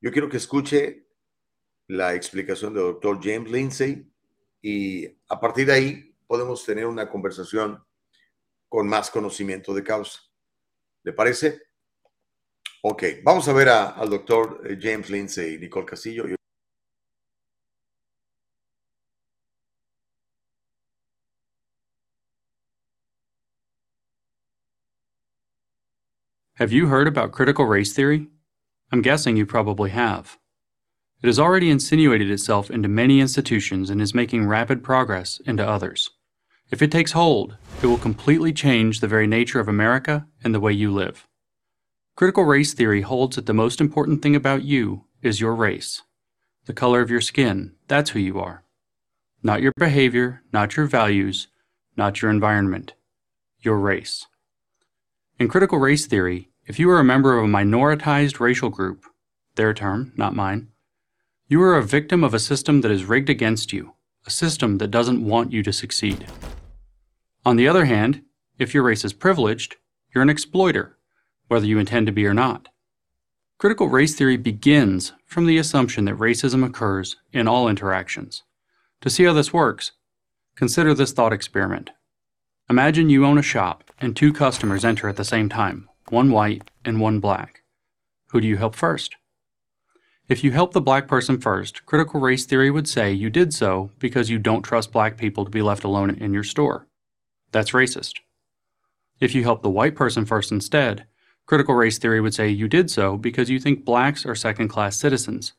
Yo 0.01 0.11
quiero 0.13 0.29
que 0.29 0.37
escuche 0.39 1.07
la 1.89 2.15
explicación 2.15 2.75
del 2.75 2.85
doctor 2.85 3.19
James 3.23 3.51
Lindsay 3.51 4.11
y 4.63 5.07
a 5.29 5.41
partir 5.41 5.67
de 5.67 5.73
ahí 5.73 6.17
podemos 6.27 6.65
tener 6.65 6.87
una 6.87 7.09
conversación 7.09 7.83
con 8.69 8.87
más 8.87 9.11
conocimiento 9.11 9.75
de 9.75 9.83
causa. 9.83 10.21
¿Le 11.03 11.13
parece? 11.13 11.63
Ok, 12.83 13.03
vamos 13.25 13.49
a 13.49 13.53
ver 13.53 13.69
al 13.69 14.09
doctor 14.09 14.63
eh, 14.65 14.79
James 14.81 15.11
Lindsay, 15.11 15.59
Nicole 15.59 15.87
Castillo. 15.87 16.38
Have 26.59 26.73
you 26.73 26.89
heard 26.89 27.07
about 27.07 27.31
critical 27.31 27.67
race 27.67 27.93
theory? 27.93 28.27
I'm 28.91 29.01
guessing 29.01 29.37
you 29.37 29.47
probably 29.47 29.91
have. 29.91 30.39
It 31.23 31.29
has 31.29 31.39
already 31.39 31.71
insinuated 31.71 32.33
itself 32.33 32.69
into 32.69 32.89
many 32.89 33.21
institutions 33.21 33.91
and 33.91 34.03
is 34.03 34.13
making 34.13 34.45
rapid 34.45 34.83
progress 34.83 35.41
into 35.47 35.65
others. 35.65 36.11
If 36.73 36.83
it 36.83 36.91
takes 36.91 37.13
hold, 37.13 37.57
it 37.81 37.87
will 37.87 37.97
completely 37.97 38.53
change 38.53 38.99
the 38.99 39.07
very 39.07 39.29
nature 39.29 39.61
of 39.61 39.69
America 39.69 40.27
and 40.43 40.53
the 40.53 40.59
way 40.59 40.73
you 40.73 40.91
live. 40.91 41.29
Critical 42.17 42.43
race 42.43 42.75
theory 42.75 43.03
holds 43.03 43.37
that 43.37 43.47
the 43.47 43.55
most 43.55 43.81
important 43.81 44.21
thing 44.21 44.35
about 44.35 44.65
you 44.65 45.05
is 45.23 45.41
your 45.41 45.55
race. 45.55 46.03
The 46.67 46.75
color 46.75 47.01
of 47.01 47.09
your 47.09 47.21
skin, 47.21 47.77
that's 47.87 48.11
who 48.11 48.19
you 48.19 48.41
are. 48.41 48.65
Not 49.45 49.63
your 49.63 49.73
behavior, 49.77 50.43
not 50.53 50.77
your 50.77 50.87
values, 50.87 51.47
not 51.97 52.21
your 52.21 52.33
environment. 52.33 52.95
Your 53.61 53.79
race. 53.79 54.27
In 55.39 55.47
critical 55.47 55.79
race 55.79 56.05
theory, 56.05 56.51
if 56.67 56.81
you 56.81 56.91
are 56.91 56.99
a 56.99 57.05
member 57.05 57.39
of 57.39 57.45
a 57.45 57.47
minoritized 57.47 58.41
racial 58.41 58.71
group, 58.71 59.05
their 59.55 59.73
term, 59.73 60.13
not 60.17 60.35
mine, 60.35 60.67
you 61.47 61.63
are 61.63 61.77
a 61.77 61.83
victim 61.83 62.25
of 62.25 62.35
a 62.35 62.41
system 62.41 62.81
that 62.81 62.91
is 62.91 63.05
rigged 63.05 63.31
against 63.31 63.73
you, 63.73 63.95
a 64.27 64.31
system 64.31 64.79
that 64.79 64.91
doesn't 64.91 65.25
want 65.25 65.53
you 65.53 65.63
to 65.63 65.73
succeed. 65.73 66.27
On 67.47 67.55
the 67.55 67.69
other 67.69 67.85
hand, 67.85 68.23
if 68.59 68.75
your 68.75 68.83
race 68.83 69.05
is 69.05 69.13
privileged, 69.13 69.77
you're 70.13 70.23
an 70.23 70.29
exploiter, 70.29 70.99
whether 71.47 71.67
you 71.67 71.79
intend 71.79 72.07
to 72.07 72.13
be 72.13 72.27
or 72.27 72.35
not. 72.35 72.71
Critical 73.59 73.89
race 73.89 74.17
theory 74.17 74.37
begins 74.37 75.13
from 75.25 75.47
the 75.47 75.59
assumption 75.59 76.05
that 76.07 76.19
racism 76.19 76.67
occurs 76.67 77.15
in 77.33 77.47
all 77.47 77.69
interactions. 77.69 78.43
To 79.03 79.09
see 79.09 79.23
how 79.23 79.35
this 79.35 79.53
works, 79.53 79.93
consider 80.57 80.95
this 80.95 81.13
thought 81.13 81.33
experiment. 81.33 81.91
Imagine 82.69 83.09
you 83.09 83.25
own 83.25 83.39
a 83.39 83.43
shop 83.43 83.88
and 84.01 84.17
two 84.17 84.33
customers 84.33 84.85
enter 84.85 85.09
at 85.09 85.17
the 85.17 85.25
same 85.25 85.49
time, 85.49 85.89
one 86.09 86.31
white 86.31 86.71
and 86.85 87.01
one 87.01 87.21
black. 87.21 87.63
Who 88.29 88.41
do 88.41 88.47
you 88.47 88.57
help 88.57 88.75
first? 88.75 89.17
If 90.29 90.45
you 90.45 90.53
help 90.53 90.73
the 90.73 90.81
black 90.81 91.09
person 91.09 91.41
first, 91.41 91.87
critical 91.87 92.21
race 92.21 92.45
theory 92.45 92.71
would 92.71 92.87
say 92.87 93.11
you 93.11 93.31
did 93.31 93.55
so 93.55 93.91
because 93.99 94.29
you 94.29 94.39
don't 94.39 94.63
trust 94.63 94.93
black 94.93 95.17
people 95.17 95.45
to 95.45 95.51
be 95.51 95.63
left 95.63 95.85
alone 95.85 96.11
in 96.11 96.35
your 96.35 96.45
store. 96.45 96.87
That's 97.51 97.71
racist. 97.71 98.17
If 99.21 99.35
you 99.35 99.43
help 99.43 99.63
the 99.63 99.71
white 99.71 99.97
person 99.97 100.27
first 100.27 100.53
instead, 100.53 101.07
critical 101.47 101.75
race 101.75 101.99
theory 101.99 102.21
would 102.21 102.35
say 102.35 102.49
you 102.49 102.69
did 102.69 102.91
so 102.91 103.17
because 103.17 103.49
you 103.49 103.59
think 103.59 103.87
blacks 103.87 104.27
are 104.27 104.35
second 104.35 104.69
class 104.69 104.99
citizens. 104.99 105.55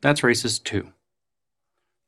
That's 0.00 0.22
racist 0.22 0.64
too. 0.64 0.92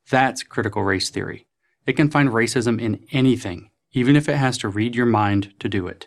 That's 0.09 0.43
critical 0.43 0.82
race 0.82 1.11
theory. 1.11 1.47
It 1.87 1.95
can 1.95 2.11
find 2.11 2.30
racism 2.30 2.80
in 2.80 3.05
anything, 3.12 3.70
even 3.97 4.14
if 4.14 4.28
it 4.28 4.36
has 4.36 4.59
to 4.59 4.68
read 4.68 4.94
your 4.94 5.07
mind 5.07 5.55
to 5.59 5.70
do 5.70 5.86
it. 5.86 6.07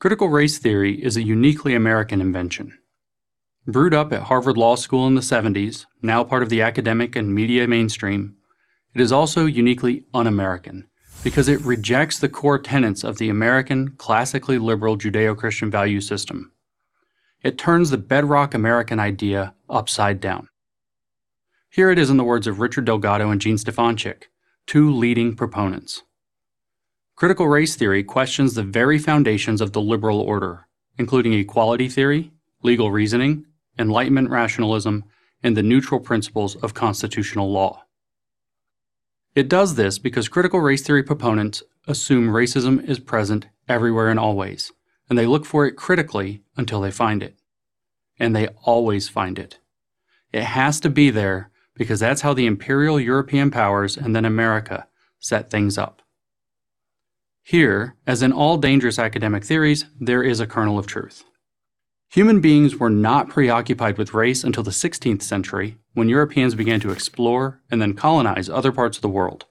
Critical 0.00 0.28
race 0.28 0.58
theory 0.58 1.00
is 1.00 1.16
a 1.16 1.22
uniquely 1.22 1.72
American 1.72 2.20
invention. 2.20 2.76
Brewed 3.64 3.94
up 3.94 4.12
at 4.12 4.24
Harvard 4.24 4.56
Law 4.56 4.74
School 4.74 5.06
in 5.06 5.14
the 5.14 5.20
70s, 5.20 5.86
now 6.02 6.24
part 6.24 6.42
of 6.42 6.48
the 6.48 6.60
academic 6.60 7.14
and 7.14 7.32
media 7.32 7.68
mainstream, 7.68 8.34
it 8.92 9.00
is 9.00 9.12
also 9.12 9.46
uniquely 9.46 10.04
un 10.12 10.26
American 10.26 10.88
because 11.22 11.48
it 11.48 11.60
rejects 11.60 12.18
the 12.18 12.28
core 12.28 12.58
tenets 12.58 13.04
of 13.04 13.18
the 13.18 13.28
American 13.28 13.90
classically 13.92 14.58
liberal 14.58 14.98
Judeo 14.98 15.36
Christian 15.36 15.70
value 15.70 16.00
system. 16.00 16.50
It 17.44 17.56
turns 17.56 17.90
the 17.90 17.98
bedrock 17.98 18.52
American 18.52 18.98
idea 18.98 19.54
upside 19.70 20.20
down. 20.20 20.48
Here 21.70 21.92
it 21.92 22.00
is 22.00 22.10
in 22.10 22.16
the 22.16 22.24
words 22.24 22.48
of 22.48 22.58
Richard 22.58 22.84
Delgado 22.84 23.30
and 23.30 23.40
Gene 23.40 23.58
Stefanchik, 23.58 24.24
two 24.66 24.92
leading 24.92 25.36
proponents. 25.36 26.02
Critical 27.18 27.48
race 27.48 27.74
theory 27.74 28.04
questions 28.04 28.54
the 28.54 28.62
very 28.62 28.96
foundations 28.96 29.60
of 29.60 29.72
the 29.72 29.80
liberal 29.80 30.20
order, 30.20 30.68
including 30.98 31.32
equality 31.32 31.88
theory, 31.88 32.30
legal 32.62 32.92
reasoning, 32.92 33.44
Enlightenment 33.76 34.30
rationalism, 34.30 35.02
and 35.42 35.56
the 35.56 35.62
neutral 35.64 35.98
principles 35.98 36.54
of 36.62 36.74
constitutional 36.74 37.50
law. 37.50 37.82
It 39.34 39.48
does 39.48 39.74
this 39.74 39.98
because 39.98 40.28
critical 40.28 40.60
race 40.60 40.82
theory 40.82 41.02
proponents 41.02 41.64
assume 41.88 42.28
racism 42.28 42.88
is 42.88 43.00
present 43.00 43.48
everywhere 43.68 44.10
and 44.10 44.20
always, 44.20 44.70
and 45.10 45.18
they 45.18 45.26
look 45.26 45.44
for 45.44 45.66
it 45.66 45.74
critically 45.74 46.44
until 46.56 46.80
they 46.80 46.92
find 46.92 47.20
it. 47.20 47.34
And 48.20 48.36
they 48.36 48.46
always 48.62 49.08
find 49.08 49.40
it. 49.40 49.58
It 50.32 50.44
has 50.44 50.78
to 50.82 50.88
be 50.88 51.10
there 51.10 51.50
because 51.74 51.98
that's 51.98 52.20
how 52.20 52.32
the 52.32 52.46
imperial 52.46 53.00
European 53.00 53.50
powers 53.50 53.96
and 53.96 54.14
then 54.14 54.24
America 54.24 54.86
set 55.18 55.50
things 55.50 55.76
up. 55.76 56.00
Here, 57.48 57.94
as 58.06 58.20
in 58.20 58.30
all 58.30 58.58
dangerous 58.58 58.98
academic 58.98 59.42
theories, 59.42 59.86
there 59.98 60.22
is 60.22 60.38
a 60.38 60.46
kernel 60.46 60.78
of 60.78 60.86
truth. 60.86 61.24
Human 62.10 62.42
beings 62.42 62.76
were 62.76 62.90
not 62.90 63.30
preoccupied 63.30 63.96
with 63.96 64.12
race 64.12 64.44
until 64.44 64.62
the 64.62 64.70
16th 64.70 65.22
century, 65.22 65.78
when 65.94 66.10
Europeans 66.10 66.54
began 66.54 66.78
to 66.80 66.90
explore 66.90 67.62
and 67.70 67.80
then 67.80 67.94
colonize 67.94 68.50
other 68.50 68.70
parts 68.70 68.98
of 68.98 69.00
the 69.00 69.08
world. 69.08 69.46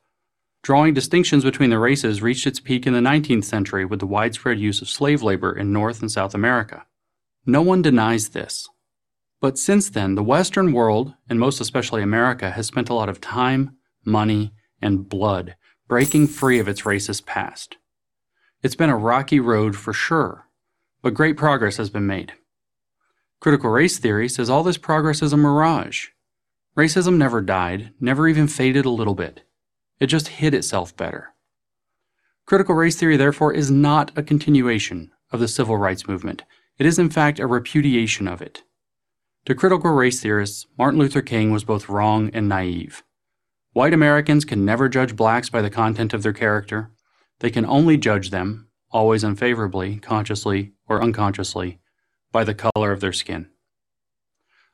Drawing 0.61 0.93
distinctions 0.93 1.43
between 1.43 1.71
the 1.71 1.79
races 1.79 2.21
reached 2.21 2.45
its 2.45 2.59
peak 2.59 2.85
in 2.85 2.93
the 2.93 2.99
19th 2.99 3.45
century 3.45 3.83
with 3.83 3.99
the 3.99 4.05
widespread 4.05 4.59
use 4.59 4.79
of 4.79 4.89
slave 4.89 5.23
labor 5.23 5.51
in 5.51 5.73
North 5.73 5.99
and 5.99 6.11
South 6.11 6.35
America. 6.35 6.85
No 7.47 7.63
one 7.63 7.81
denies 7.81 8.29
this. 8.29 8.69
But 9.41 9.57
since 9.57 9.89
then, 9.89 10.13
the 10.13 10.21
Western 10.21 10.71
world, 10.71 11.15
and 11.27 11.39
most 11.39 11.59
especially 11.59 12.03
America, 12.03 12.51
has 12.51 12.67
spent 12.67 12.89
a 12.89 12.93
lot 12.93 13.09
of 13.09 13.19
time, 13.19 13.75
money, 14.05 14.53
and 14.83 15.09
blood 15.09 15.55
breaking 15.87 16.27
free 16.27 16.59
of 16.59 16.67
its 16.67 16.81
racist 16.81 17.25
past. 17.25 17.77
It's 18.63 18.75
been 18.75 18.89
a 18.89 18.97
rocky 18.97 19.39
road 19.39 19.75
for 19.75 19.93
sure, 19.93 20.47
but 21.03 21.13
great 21.13 21.37
progress 21.37 21.77
has 21.77 21.91
been 21.91 22.07
made. 22.07 22.33
Critical 23.39 23.69
race 23.69 23.99
theory 23.99 24.27
says 24.27 24.49
all 24.49 24.63
this 24.63 24.79
progress 24.79 25.21
is 25.21 25.31
a 25.31 25.37
mirage. 25.37 26.07
Racism 26.75 27.17
never 27.17 27.39
died, 27.41 27.93
never 27.99 28.27
even 28.27 28.47
faded 28.47 28.85
a 28.85 28.89
little 28.89 29.13
bit. 29.13 29.43
It 29.99 30.07
just 30.07 30.27
hid 30.27 30.55
itself 30.55 30.95
better. 30.97 31.33
Critical 32.47 32.73
race 32.73 32.95
theory, 32.95 33.15
therefore, 33.15 33.53
is 33.53 33.69
not 33.69 34.11
a 34.17 34.23
continuation 34.23 35.11
of 35.31 35.39
the 35.39 35.47
civil 35.47 35.77
rights 35.77 36.07
movement. 36.07 36.43
It 36.79 36.85
is, 36.85 36.97
in 36.97 37.11
fact, 37.11 37.39
a 37.39 37.45
repudiation 37.45 38.27
of 38.27 38.41
it. 38.41 38.63
To 39.45 39.53
critical 39.53 39.91
race 39.91 40.21
theorists, 40.21 40.65
Martin 40.77 40.99
Luther 40.99 41.21
King 41.21 41.51
was 41.51 41.63
both 41.63 41.89
wrong 41.89 42.31
and 42.33 42.49
naive. 42.49 43.03
White 43.73 43.93
Americans 43.93 44.45
can 44.45 44.65
never 44.65 44.89
judge 44.89 45.15
blacks 45.15 45.49
by 45.49 45.61
the 45.61 45.69
content 45.69 46.13
of 46.13 46.23
their 46.23 46.33
character. 46.33 46.89
They 47.39 47.49
can 47.49 47.65
only 47.65 47.97
judge 47.97 48.29
them, 48.29 48.67
always 48.91 49.23
unfavorably, 49.23 49.97
consciously 49.97 50.73
or 50.87 51.01
unconsciously, 51.01 51.79
by 52.31 52.43
the 52.43 52.55
color 52.55 52.91
of 52.91 52.99
their 52.99 53.13
skin. 53.13 53.49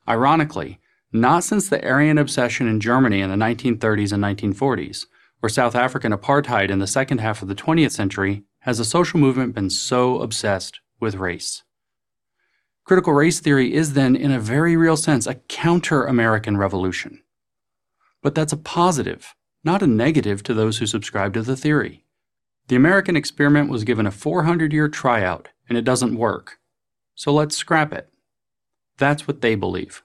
Ironically, 0.08 0.80
not 1.12 1.44
since 1.44 1.68
the 1.68 1.82
Aryan 1.86 2.18
obsession 2.18 2.66
in 2.66 2.80
Germany 2.80 3.20
in 3.20 3.30
the 3.30 3.36
1930s 3.36 4.12
and 4.12 4.22
1940s, 4.22 5.06
or 5.42 5.48
South 5.48 5.74
African 5.74 6.12
apartheid 6.12 6.70
in 6.70 6.78
the 6.78 6.86
second 6.86 7.18
half 7.18 7.42
of 7.42 7.48
the 7.48 7.54
20th 7.54 7.92
century, 7.92 8.44
has 8.60 8.78
the 8.78 8.84
social 8.84 9.20
movement 9.20 9.54
been 9.54 9.70
so 9.70 10.20
obsessed 10.20 10.80
with 11.00 11.16
race. 11.16 11.62
Critical 12.84 13.12
race 13.12 13.40
theory 13.40 13.72
is 13.72 13.92
then, 13.92 14.16
in 14.16 14.30
a 14.30 14.40
very 14.40 14.76
real 14.76 14.96
sense, 14.96 15.26
a 15.26 15.34
counter 15.34 16.04
American 16.04 16.56
revolution. 16.56 17.22
But 18.22 18.34
that's 18.34 18.52
a 18.52 18.58
positive, 18.58 19.34
not 19.62 19.82
a 19.82 19.86
negative 19.86 20.42
to 20.44 20.54
those 20.54 20.78
who 20.78 20.86
subscribe 20.86 21.34
to 21.34 21.42
the 21.42 21.56
theory. 21.56 22.03
The 22.68 22.76
American 22.76 23.16
experiment 23.16 23.68
was 23.68 23.84
given 23.84 24.06
a 24.06 24.10
400 24.10 24.72
year 24.72 24.88
tryout, 24.88 25.50
and 25.68 25.76
it 25.76 25.84
doesn't 25.84 26.16
work. 26.16 26.58
So 27.14 27.32
let's 27.32 27.56
scrap 27.56 27.92
it. 27.92 28.08
That's 28.96 29.26
what 29.26 29.40
they 29.40 29.54
believe. 29.54 30.02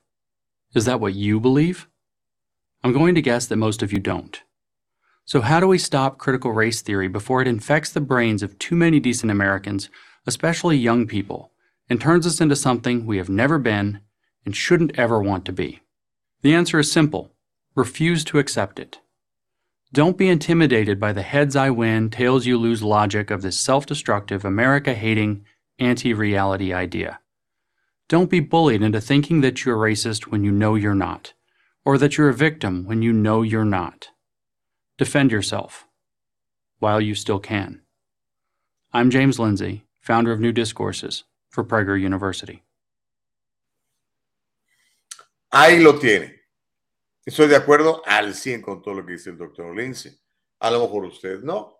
Is 0.73 0.85
that 0.85 0.99
what 0.99 1.15
you 1.15 1.39
believe? 1.39 1.87
I'm 2.83 2.93
going 2.93 3.15
to 3.15 3.21
guess 3.21 3.45
that 3.47 3.55
most 3.55 3.81
of 3.81 3.91
you 3.91 3.99
don't. 3.99 4.41
So, 5.25 5.41
how 5.41 5.59
do 5.59 5.67
we 5.67 5.77
stop 5.77 6.17
critical 6.17 6.51
race 6.51 6.81
theory 6.81 7.07
before 7.07 7.41
it 7.41 7.47
infects 7.47 7.91
the 7.91 8.01
brains 8.01 8.41
of 8.41 8.57
too 8.57 8.75
many 8.75 8.99
decent 8.99 9.31
Americans, 9.31 9.89
especially 10.25 10.75
young 10.75 11.07
people, 11.07 11.51
and 11.89 12.01
turns 12.01 12.25
us 12.25 12.41
into 12.41 12.55
something 12.55 13.05
we 13.05 13.17
have 13.17 13.29
never 13.29 13.59
been 13.59 13.99
and 14.45 14.55
shouldn't 14.55 14.97
ever 14.97 15.21
want 15.21 15.45
to 15.45 15.51
be? 15.51 15.81
The 16.41 16.55
answer 16.55 16.79
is 16.79 16.91
simple 16.91 17.31
refuse 17.75 18.23
to 18.25 18.39
accept 18.39 18.79
it. 18.79 18.99
Don't 19.91 20.17
be 20.17 20.29
intimidated 20.29 20.99
by 20.99 21.13
the 21.13 21.23
heads 21.23 21.55
I 21.55 21.71
win, 21.71 22.11
tails 22.11 22.45
you 22.45 22.59
lose 22.59 22.83
logic 22.83 23.31
of 23.31 23.41
this 23.41 23.59
self 23.59 23.87
destructive, 23.87 24.45
America 24.45 24.93
hating, 24.93 25.45
anti 25.79 26.13
reality 26.13 26.71
idea. 26.71 27.19
Don't 28.07 28.29
be 28.29 28.39
bullied 28.39 28.83
into 28.83 29.01
thinking 29.01 29.41
that 29.41 29.65
you're 29.65 29.77
racist 29.77 30.27
when 30.27 30.43
you 30.43 30.51
know 30.51 30.75
you're 30.75 30.93
not, 30.93 31.33
or 31.83 31.97
that 31.97 32.17
you're 32.17 32.29
a 32.29 32.33
victim 32.35 32.85
when 32.85 33.01
you 33.01 33.11
know 33.11 33.41
you're 33.41 33.65
not. 33.65 34.09
Defend 34.99 35.31
yourself 35.31 35.87
while 36.77 37.01
you 37.01 37.15
still 37.15 37.39
can. 37.39 37.81
I'm 38.93 39.09
James 39.09 39.39
Lindsay, 39.39 39.85
founder 40.01 40.31
of 40.31 40.39
New 40.39 40.51
Discourses 40.51 41.23
for 41.49 41.63
Prager 41.63 41.99
University. 41.99 42.63
Ahí 45.51 45.83
lo 45.83 45.97
tiene. 45.97 46.38
Estoy 47.25 47.47
de 47.47 47.55
acuerdo 47.55 48.01
al 48.05 48.33
100 48.33 48.61
con 48.61 48.81
todo 48.81 48.95
lo 48.95 49.05
que 49.05 49.13
dice 49.13 49.29
el 49.29 49.37
doctor 49.37 49.75
Lindsay. 49.75 50.17
A 50.59 50.71
lo 50.71 50.81
mejor 50.81 51.05
usted 51.05 51.41
no, 51.41 51.77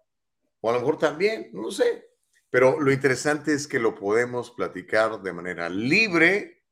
o 0.62 0.70
a 0.70 0.74
lo 0.74 0.80
mejor 0.80 0.98
también, 0.98 1.50
no 1.54 1.72
sé. 1.72 2.10
Pero 2.50 2.80
lo 2.80 2.92
interesante 2.92 3.54
es 3.54 3.68
que 3.68 3.80
lo 3.80 3.96
podemos 3.96 4.52
platicar 4.52 5.22
de 5.22 5.34
manera 5.34 5.70
libre, 5.70 6.64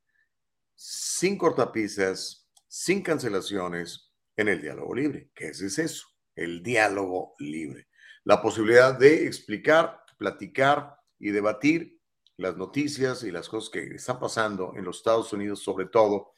sin 0.75 1.37
cortapisas, 1.37 2.49
sin 2.67 3.01
cancelaciones, 3.01 4.11
en 4.35 4.47
el 4.49 4.61
diálogo 4.61 4.93
libre. 4.93 5.31
¿Qué 5.33 5.47
es 5.47 5.61
eso? 5.61 6.07
El 6.35 6.61
diálogo 6.61 7.35
libre. 7.39 7.87
La 8.23 8.41
posibilidad 8.41 8.97
de 8.97 9.25
explicar, 9.25 10.03
platicar 10.17 10.95
y 11.19 11.31
debatir 11.31 11.99
las 12.37 12.55
noticias 12.55 13.23
y 13.23 13.31
las 13.31 13.49
cosas 13.49 13.71
que 13.71 13.95
están 13.95 14.19
pasando 14.19 14.73
en 14.75 14.85
los 14.85 14.97
Estados 14.97 15.33
Unidos, 15.33 15.63
sobre 15.63 15.87
todo 15.87 16.33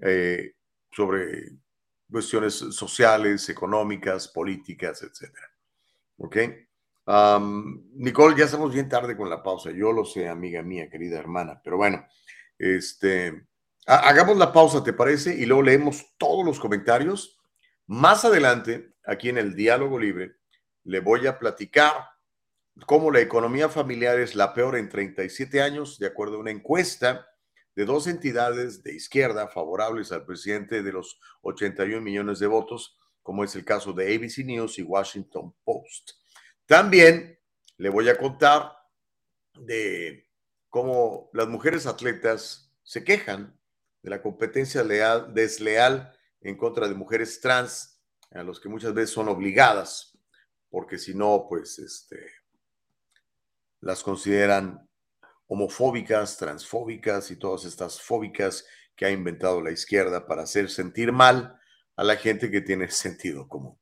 eh, 0.00 0.52
sobre 0.92 1.52
cuestiones 2.10 2.54
sociales, 2.54 3.48
económicas, 3.48 4.28
políticas, 4.28 5.02
etcétera. 5.02 5.46
¿Ok? 6.18 6.36
Nicole, 7.94 8.36
ya 8.36 8.44
estamos 8.44 8.72
bien 8.72 8.88
tarde 8.88 9.16
con 9.16 9.30
la 9.30 9.42
pausa. 9.42 9.70
Yo 9.70 9.92
lo 9.92 10.04
sé, 10.04 10.28
amiga 10.28 10.62
mía, 10.62 10.90
querida 10.90 11.18
hermana. 11.18 11.60
Pero 11.62 11.76
bueno, 11.76 12.06
este, 12.58 13.46
hagamos 13.86 14.36
la 14.36 14.52
pausa, 14.52 14.82
¿te 14.82 14.92
parece? 14.92 15.34
Y 15.34 15.46
luego 15.46 15.62
leemos 15.62 16.14
todos 16.18 16.44
los 16.44 16.60
comentarios. 16.60 17.38
Más 17.86 18.24
adelante, 18.24 18.94
aquí 19.06 19.30
en 19.30 19.38
el 19.38 19.54
Diálogo 19.54 19.98
Libre, 19.98 20.36
le 20.84 21.00
voy 21.00 21.26
a 21.26 21.38
platicar 21.38 21.92
cómo 22.86 23.10
la 23.10 23.20
economía 23.20 23.68
familiar 23.68 24.20
es 24.20 24.34
la 24.34 24.52
peor 24.52 24.76
en 24.76 24.88
37 24.88 25.62
años, 25.62 25.98
de 25.98 26.06
acuerdo 26.06 26.36
a 26.36 26.40
una 26.40 26.50
encuesta 26.50 27.26
de 27.78 27.84
dos 27.84 28.08
entidades 28.08 28.82
de 28.82 28.92
izquierda 28.92 29.46
favorables 29.46 30.10
al 30.10 30.26
presidente 30.26 30.82
de 30.82 30.90
los 30.90 31.20
81 31.42 32.00
millones 32.00 32.40
de 32.40 32.48
votos, 32.48 32.98
como 33.22 33.44
es 33.44 33.54
el 33.54 33.64
caso 33.64 33.92
de 33.92 34.16
ABC 34.16 34.38
News 34.38 34.80
y 34.80 34.82
Washington 34.82 35.54
Post. 35.62 36.10
También 36.66 37.38
le 37.76 37.88
voy 37.88 38.08
a 38.08 38.18
contar 38.18 38.72
de 39.60 40.26
cómo 40.68 41.30
las 41.32 41.46
mujeres 41.46 41.86
atletas 41.86 42.74
se 42.82 43.04
quejan 43.04 43.56
de 44.02 44.10
la 44.10 44.22
competencia 44.22 44.82
leal, 44.82 45.32
desleal 45.32 46.12
en 46.40 46.56
contra 46.56 46.88
de 46.88 46.94
mujeres 46.96 47.40
trans, 47.40 48.02
a 48.32 48.42
los 48.42 48.58
que 48.58 48.68
muchas 48.68 48.92
veces 48.92 49.10
son 49.10 49.28
obligadas, 49.28 50.18
porque 50.68 50.98
si 50.98 51.14
no, 51.14 51.46
pues 51.48 51.78
este, 51.78 52.26
las 53.80 54.02
consideran 54.02 54.87
homofóbicas, 55.48 56.36
transfóbicas 56.36 57.30
y 57.30 57.36
todas 57.36 57.64
estas 57.64 58.00
fóbicas 58.00 58.64
que 58.94 59.06
ha 59.06 59.10
inventado 59.10 59.60
la 59.60 59.70
izquierda 59.70 60.26
para 60.26 60.42
hacer 60.42 60.70
sentir 60.70 61.12
mal 61.12 61.58
a 61.96 62.04
la 62.04 62.16
gente 62.16 62.50
que 62.50 62.60
tiene 62.60 62.90
sentido 62.90 63.48
común. 63.48 63.76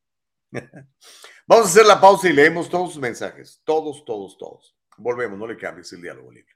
Vamos 1.46 1.66
a 1.66 1.68
hacer 1.68 1.86
la 1.86 2.00
pausa 2.00 2.28
y 2.28 2.32
leemos 2.32 2.70
todos 2.70 2.92
sus 2.92 3.02
mensajes, 3.02 3.60
todos, 3.64 4.04
todos, 4.04 4.38
todos. 4.38 4.76
Volvemos, 4.96 5.38
no 5.38 5.46
le 5.46 5.56
cambies 5.56 5.92
el 5.92 6.00
diálogo 6.00 6.32
libre. 6.32 6.55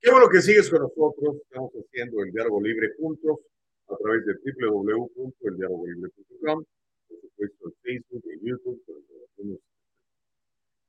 Qué 0.00 0.10
bueno 0.10 0.28
que 0.30 0.40
sigues 0.40 0.70
con 0.70 0.80
nosotros. 0.80 1.36
Estamos 1.42 1.72
haciendo 1.72 2.22
el 2.22 2.32
diálogo 2.32 2.62
libre 2.62 2.94
juntos 2.98 3.40
a 3.86 3.94
través 3.98 4.24
de 4.24 4.32
www.eldialogolibre.com, 4.32 6.64
por 7.08 7.20
supuesto 7.20 7.68
en 7.68 7.74
Facebook, 7.82 8.24
en 8.32 8.40
YouTube, 8.40 8.82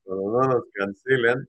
cuando 0.04 0.32
no 0.32 0.48
nos 0.48 0.64
cancelan. 0.74 1.46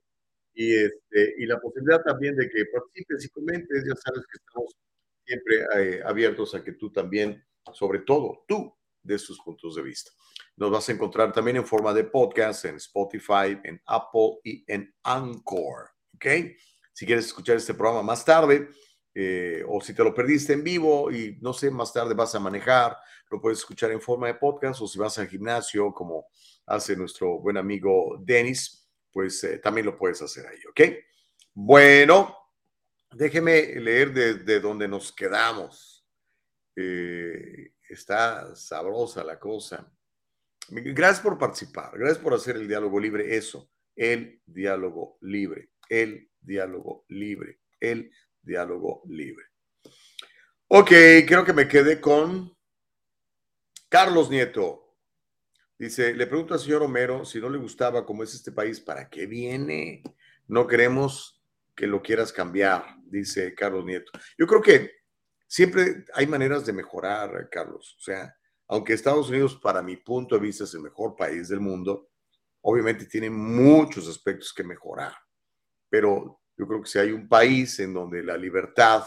Y, 0.54 0.74
este, 0.74 1.34
y 1.38 1.46
la 1.46 1.58
posibilidad 1.60 2.02
también 2.02 2.36
de 2.36 2.46
que 2.48 2.66
participes 2.66 3.26
y 3.26 3.28
comentes. 3.28 3.84
Ya 3.86 3.94
sabes 3.94 4.26
que 4.26 4.38
estamos 4.38 4.76
siempre 5.24 5.64
eh, 5.76 6.02
abiertos 6.04 6.56
a 6.56 6.64
que 6.64 6.72
tú 6.72 6.90
también, 6.90 7.44
sobre 7.72 8.00
todo 8.00 8.44
tú, 8.48 8.74
des 9.02 9.24
tus 9.24 9.40
puntos 9.40 9.76
de 9.76 9.82
vista. 9.82 10.10
Nos 10.56 10.72
vas 10.72 10.88
a 10.88 10.92
encontrar 10.92 11.32
también 11.32 11.58
en 11.58 11.66
forma 11.66 11.94
de 11.94 12.02
podcast 12.04 12.64
en 12.64 12.74
Spotify, 12.76 13.56
en 13.62 13.80
Apple 13.86 14.40
y 14.42 14.64
en 14.66 14.92
Anchor. 15.04 15.90
¿Ok? 16.14 16.26
Si 16.92 17.06
quieres 17.06 17.26
escuchar 17.26 17.56
este 17.56 17.74
programa 17.74 18.02
más 18.02 18.24
tarde, 18.24 18.68
eh, 19.14 19.62
o 19.68 19.80
si 19.80 19.94
te 19.94 20.02
lo 20.02 20.14
perdiste 20.14 20.54
en 20.54 20.64
vivo 20.64 21.10
y 21.10 21.38
no 21.40 21.52
sé, 21.52 21.70
más 21.70 21.92
tarde 21.92 22.14
vas 22.14 22.34
a 22.34 22.40
manejar, 22.40 22.96
lo 23.30 23.40
puedes 23.40 23.58
escuchar 23.58 23.90
en 23.90 24.00
forma 24.00 24.26
de 24.26 24.34
podcast, 24.34 24.80
o 24.80 24.86
si 24.86 24.98
vas 24.98 25.18
al 25.18 25.28
gimnasio, 25.28 25.92
como 25.92 26.26
hace 26.66 26.96
nuestro 26.96 27.38
buen 27.40 27.56
amigo 27.56 28.18
Denis, 28.20 28.88
pues 29.10 29.44
eh, 29.44 29.58
también 29.58 29.86
lo 29.86 29.96
puedes 29.96 30.22
hacer 30.22 30.46
ahí, 30.46 30.58
¿ok? 30.68 30.80
Bueno, 31.54 32.36
déjeme 33.10 33.74
leer 33.80 34.12
desde 34.12 34.60
donde 34.60 34.88
nos 34.88 35.12
quedamos. 35.12 36.06
Eh, 36.74 37.74
está 37.88 38.54
sabrosa 38.56 39.22
la 39.22 39.38
cosa. 39.38 39.92
Gracias 40.68 41.20
por 41.20 41.38
participar, 41.38 41.98
gracias 41.98 42.18
por 42.18 42.32
hacer 42.32 42.56
el 42.56 42.68
diálogo 42.68 42.98
libre, 42.98 43.36
eso, 43.36 43.70
el 43.94 44.40
diálogo 44.46 45.18
libre, 45.20 45.72
el 45.88 46.31
diálogo 46.42 47.04
libre, 47.08 47.60
el 47.80 48.10
diálogo 48.42 49.02
libre. 49.08 49.44
Ok, 50.68 50.90
creo 51.26 51.44
que 51.44 51.52
me 51.52 51.68
quedé 51.68 52.00
con 52.00 52.56
Carlos 53.88 54.30
Nieto. 54.30 54.96
Dice, 55.78 56.14
le 56.14 56.26
pregunto 56.26 56.54
al 56.54 56.60
señor 56.60 56.82
Homero 56.82 57.24
si 57.24 57.40
no 57.40 57.50
le 57.50 57.58
gustaba 57.58 58.06
cómo 58.06 58.22
es 58.22 58.34
este 58.34 58.52
país, 58.52 58.80
¿para 58.80 59.08
qué 59.08 59.26
viene? 59.26 60.02
No 60.46 60.66
queremos 60.66 61.42
que 61.74 61.86
lo 61.86 62.02
quieras 62.02 62.32
cambiar, 62.32 62.84
dice 63.04 63.54
Carlos 63.54 63.84
Nieto. 63.84 64.12
Yo 64.38 64.46
creo 64.46 64.62
que 64.62 64.90
siempre 65.46 66.04
hay 66.14 66.26
maneras 66.26 66.64
de 66.64 66.72
mejorar, 66.72 67.48
Carlos. 67.50 67.96
O 67.98 68.02
sea, 68.02 68.34
aunque 68.68 68.94
Estados 68.94 69.28
Unidos, 69.28 69.56
para 69.56 69.82
mi 69.82 69.96
punto 69.96 70.36
de 70.36 70.40
vista, 70.40 70.64
es 70.64 70.72
el 70.74 70.80
mejor 70.80 71.14
país 71.16 71.48
del 71.48 71.60
mundo, 71.60 72.10
obviamente 72.62 73.04
tiene 73.06 73.28
muchos 73.28 74.08
aspectos 74.08 74.52
que 74.54 74.64
mejorar. 74.64 75.12
Pero 75.92 76.40
yo 76.56 76.66
creo 76.66 76.80
que 76.80 76.88
si 76.88 76.98
hay 76.98 77.12
un 77.12 77.28
país 77.28 77.78
en 77.78 77.92
donde 77.92 78.22
la 78.22 78.38
libertad 78.38 79.04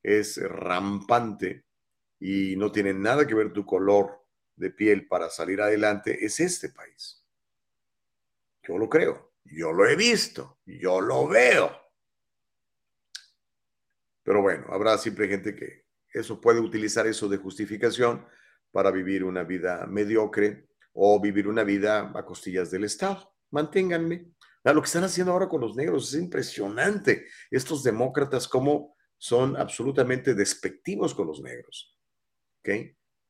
es 0.00 0.40
rampante 0.40 1.64
y 2.20 2.54
no 2.54 2.70
tiene 2.70 2.94
nada 2.94 3.26
que 3.26 3.34
ver 3.34 3.52
tu 3.52 3.66
color 3.66 4.24
de 4.54 4.70
piel 4.70 5.08
para 5.08 5.28
salir 5.30 5.60
adelante, 5.60 6.24
es 6.24 6.38
este 6.38 6.68
país. 6.68 7.26
Yo 8.62 8.78
lo 8.78 8.88
creo, 8.88 9.32
yo 9.46 9.72
lo 9.72 9.84
he 9.84 9.96
visto, 9.96 10.60
yo 10.64 11.00
lo 11.00 11.26
veo. 11.26 11.76
Pero 14.22 14.42
bueno, 14.42 14.66
habrá 14.68 14.98
siempre 14.98 15.26
gente 15.26 15.56
que 15.56 15.86
eso 16.12 16.40
puede 16.40 16.60
utilizar 16.60 17.04
eso 17.08 17.28
de 17.28 17.38
justificación 17.38 18.24
para 18.70 18.92
vivir 18.92 19.24
una 19.24 19.42
vida 19.42 19.86
mediocre 19.88 20.68
o 20.92 21.20
vivir 21.20 21.48
una 21.48 21.64
vida 21.64 22.12
a 22.14 22.24
costillas 22.24 22.70
del 22.70 22.84
Estado. 22.84 23.34
Manténganme. 23.50 24.30
Ah, 24.64 24.72
Lo 24.72 24.80
que 24.80 24.86
están 24.86 25.04
haciendo 25.04 25.32
ahora 25.32 25.48
con 25.48 25.60
los 25.60 25.74
negros 25.74 26.12
es 26.12 26.20
impresionante. 26.20 27.26
Estos 27.50 27.82
demócratas, 27.82 28.46
cómo 28.46 28.94
son 29.18 29.56
absolutamente 29.56 30.34
despectivos 30.34 31.14
con 31.14 31.26
los 31.26 31.40
negros. 31.40 31.96
¿Ok? 32.60 32.68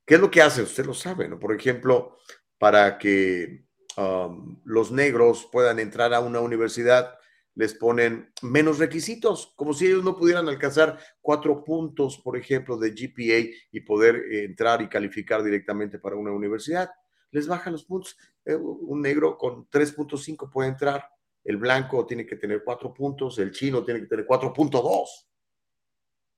¿Qué 0.05 0.15
es 0.15 0.21
lo 0.21 0.31
que 0.31 0.43
hacen? 0.43 0.65
Usted 0.65 0.85
lo 0.85 0.95
sabe, 0.95 1.29
¿no? 1.29 1.39
Por 1.39 1.55
ejemplo, 1.55 2.17
para 2.59 2.99
que 2.99 3.67
um, 3.97 4.61
los 4.65 4.91
negros 4.91 5.49
puedan 5.51 5.79
entrar 5.79 6.13
a 6.13 6.21
una 6.21 6.41
universidad, 6.41 7.19
les 7.55 7.75
ponen 7.75 8.33
menos 8.41 8.79
requisitos, 8.79 9.53
como 9.57 9.75
si 9.75 9.87
ellos 9.87 10.03
no 10.03 10.17
pudieran 10.17 10.49
alcanzar 10.49 10.99
cuatro 11.21 11.63
puntos, 11.65 12.19
por 12.19 12.37
ejemplo, 12.37 12.79
de 12.79 12.91
GPA 12.91 13.55
y 13.71 13.81
poder 13.81 14.17
eh, 14.17 14.45
entrar 14.45 14.81
y 14.83 14.89
calificar 14.89 15.43
directamente 15.43 15.99
para 15.99 16.17
una 16.17 16.33
universidad. 16.33 16.91
Les 17.31 17.47
bajan 17.47 17.75
los 17.75 17.85
puntos. 17.85 18.17
Eh, 18.45 18.55
un 18.55 19.01
negro 19.01 19.37
con 19.37 19.69
3.5 19.69 20.51
puede 20.51 20.71
entrar, 20.71 21.07
el 21.45 21.57
blanco 21.57 22.07
tiene 22.07 22.27
que 22.27 22.37
tener 22.37 22.63
cuatro 22.65 22.95
puntos, 22.95 23.39
el 23.39 23.51
chino 23.51 23.85
tiene 23.85 24.01
que 24.01 24.07
tener 24.07 24.27
4.2. 24.27 25.09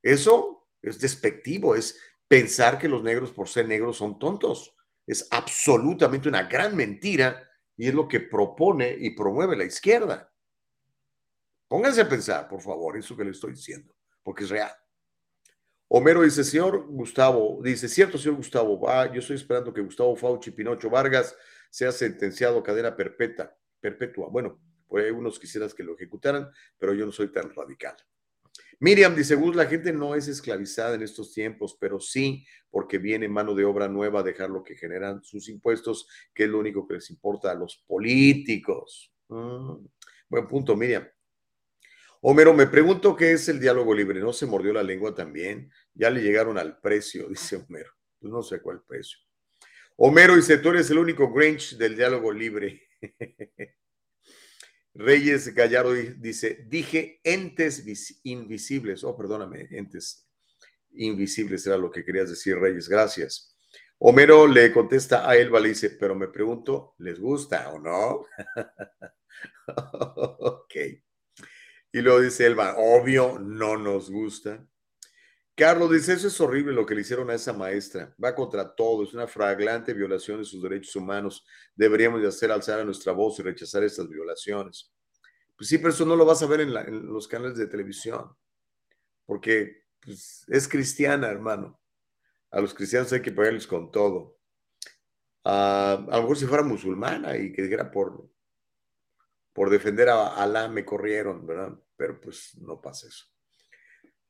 Eso 0.02 0.68
es 0.80 0.98
despectivo, 0.98 1.74
es 1.74 1.98
pensar 2.28 2.78
que 2.78 2.88
los 2.88 3.02
negros 3.02 3.32
por 3.32 3.48
ser 3.48 3.68
negros 3.68 3.96
son 3.96 4.18
tontos. 4.18 4.74
Es 5.06 5.28
absolutamente 5.30 6.28
una 6.28 6.44
gran 6.44 6.74
mentira 6.74 7.50
Y 7.76 7.88
es 7.88 7.94
lo 7.94 8.06
que 8.06 8.20
propone 8.20 8.96
y 8.96 9.10
promueve 9.10 9.56
la 9.56 9.64
izquierda. 9.64 10.32
Pónganse 11.66 12.02
a 12.02 12.08
pensar, 12.08 12.46
por 12.46 12.60
favor, 12.60 12.96
eso 12.96 13.16
que 13.16 13.24
le 13.24 13.32
estoy 13.32 13.50
diciendo, 13.52 13.96
porque 14.22 14.44
es 14.44 14.50
real. 14.50 14.70
Homero 15.88 16.22
dice, 16.22 16.44
señor 16.44 16.86
Gustavo, 16.86 17.60
dice, 17.62 17.88
cierto, 17.88 18.16
señor 18.16 18.36
Gustavo, 18.36 18.80
va, 18.80 19.12
yo 19.12 19.18
estoy 19.18 19.36
esperando 19.36 19.74
que 19.74 19.80
Gustavo 19.80 20.14
Fauci 20.14 20.52
Pinocho 20.52 20.88
Vargas 20.88 21.36
sea 21.68 21.90
sentenciado 21.90 22.60
a 22.60 22.62
cadena 22.62 22.94
perpetua. 22.94 23.52
perpetua. 23.80 24.28
Bueno, 24.28 24.60
por 24.86 25.00
ahí 25.00 25.10
unos 25.10 25.38
quisieras 25.38 25.74
que 25.74 25.82
lo 25.82 25.94
ejecutaran, 25.94 26.50
pero 26.78 26.94
yo 26.94 27.06
no 27.06 27.12
soy 27.12 27.32
tan 27.32 27.52
radical. 27.54 27.96
Miriam 28.80 29.14
dice, 29.14 29.34
Gus, 29.34 29.56
la 29.56 29.66
gente 29.66 29.92
no 29.92 30.14
es 30.14 30.28
esclavizada 30.28 30.94
en 30.94 31.02
estos 31.02 31.32
tiempos, 31.32 31.76
pero 31.80 32.00
sí 32.00 32.44
porque 32.70 32.98
viene 32.98 33.28
mano 33.28 33.54
de 33.54 33.64
obra 33.64 33.88
nueva 33.88 34.20
a 34.20 34.22
dejar 34.24 34.50
lo 34.50 34.64
que 34.64 34.76
generan 34.76 35.22
sus 35.22 35.48
impuestos, 35.48 36.08
que 36.34 36.44
es 36.44 36.50
lo 36.50 36.58
único 36.58 36.86
que 36.86 36.94
les 36.94 37.08
importa 37.10 37.50
a 37.50 37.54
los 37.54 37.84
políticos. 37.86 39.12
Mm, 39.28 39.86
buen 40.28 40.48
punto, 40.48 40.76
Miriam. 40.76 41.08
Homero, 42.20 42.52
me 42.54 42.66
pregunto 42.66 43.14
qué 43.14 43.32
es 43.32 43.48
el 43.48 43.60
diálogo 43.60 43.94
libre. 43.94 44.18
¿No 44.18 44.32
se 44.32 44.46
mordió 44.46 44.72
la 44.72 44.82
lengua 44.82 45.14
también? 45.14 45.70
Ya 45.92 46.10
le 46.10 46.22
llegaron 46.22 46.58
al 46.58 46.80
precio, 46.80 47.28
dice 47.30 47.56
Homero. 47.56 47.92
Pues 48.18 48.32
no 48.32 48.42
sé 48.42 48.60
cuál 48.60 48.82
precio. 48.82 49.18
Homero 49.96 50.34
dice, 50.34 50.58
tú 50.58 50.70
eres 50.70 50.90
el 50.90 50.98
único 50.98 51.32
Grinch 51.32 51.76
del 51.76 51.96
diálogo 51.96 52.32
libre. 52.32 52.82
Reyes 54.94 55.52
Gallardo 55.54 55.92
dice, 55.92 56.64
dije 56.68 57.20
entes 57.24 58.20
invisibles. 58.22 59.02
Oh, 59.04 59.16
perdóname, 59.16 59.68
entes 59.70 60.28
invisibles 60.92 61.66
era 61.66 61.76
lo 61.76 61.90
que 61.90 62.04
querías 62.04 62.30
decir, 62.30 62.56
Reyes. 62.56 62.88
Gracias. 62.88 63.56
Homero 63.98 64.46
le 64.46 64.72
contesta 64.72 65.28
a 65.28 65.36
Elba, 65.36 65.60
le 65.60 65.70
dice, 65.70 65.90
pero 65.90 66.14
me 66.14 66.28
pregunto, 66.28 66.94
¿les 66.98 67.18
gusta 67.18 67.70
o 67.70 67.78
no? 67.78 68.26
ok. 70.38 70.74
Y 71.92 72.00
luego 72.00 72.20
dice 72.20 72.46
Elba, 72.46 72.76
obvio, 72.76 73.38
no 73.38 73.76
nos 73.76 74.10
gusta. 74.10 74.66
Carlos 75.56 75.92
dice, 75.92 76.14
eso 76.14 76.26
es 76.26 76.40
horrible 76.40 76.72
lo 76.72 76.84
que 76.84 76.96
le 76.96 77.02
hicieron 77.02 77.30
a 77.30 77.34
esa 77.34 77.52
maestra. 77.52 78.12
Va 78.22 78.34
contra 78.34 78.74
todo, 78.74 79.04
es 79.04 79.14
una 79.14 79.28
flagrante 79.28 79.94
violación 79.94 80.38
de 80.38 80.44
sus 80.44 80.60
derechos 80.60 80.96
humanos. 80.96 81.46
Deberíamos 81.76 82.20
de 82.20 82.28
hacer 82.28 82.50
alzar 82.50 82.80
a 82.80 82.84
nuestra 82.84 83.12
voz 83.12 83.38
y 83.38 83.42
rechazar 83.42 83.84
estas 83.84 84.08
violaciones. 84.08 84.92
Pues 85.56 85.68
sí, 85.68 85.78
pero 85.78 85.90
eso 85.90 86.04
no 86.04 86.16
lo 86.16 86.24
vas 86.24 86.42
a 86.42 86.46
ver 86.46 86.62
en, 86.62 86.72
los 87.06 87.28
canales 87.28 87.56
de 87.56 87.68
televisión, 87.68 88.36
porque 89.24 89.84
pues, 90.00 90.44
es 90.48 90.66
cristiana, 90.66 91.28
hermano. 91.28 91.80
A 92.50 92.60
los 92.60 92.74
cristianos 92.74 93.12
hay 93.12 93.22
que 93.22 93.30
pagarles 93.32 93.66
con 93.66 93.92
todo. 93.92 94.38
a 95.44 96.04
lo 96.10 96.22
mejor 96.22 96.36
si 96.36 96.46
fuera 96.46 96.64
musulmana 96.64 97.36
y 97.36 97.52
que 97.52 97.62
dijera 97.62 97.92
por, 97.92 98.28
por 99.52 99.70
defender 99.70 100.08
a 100.08 100.34
Alá 100.34 100.68
me 100.68 100.84
corrieron, 100.84 101.46
¿verdad? 101.46 101.78
Pero 101.96 102.20
pues 102.20 102.56
no 102.58 102.80
pasa 102.80 103.06
eso. 103.06 103.33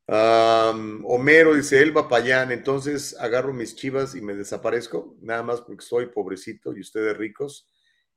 Homero 0.06 1.54
dice, 1.54 1.80
Elba 1.80 2.08
Payán, 2.08 2.52
entonces 2.52 3.16
agarro 3.18 3.52
mis 3.52 3.74
chivas 3.74 4.14
y 4.14 4.20
me 4.20 4.34
desaparezco, 4.34 5.16
nada 5.20 5.42
más 5.42 5.62
porque 5.62 5.84
soy 5.84 6.06
pobrecito 6.06 6.76
y 6.76 6.80
ustedes 6.80 7.16
ricos. 7.16 7.68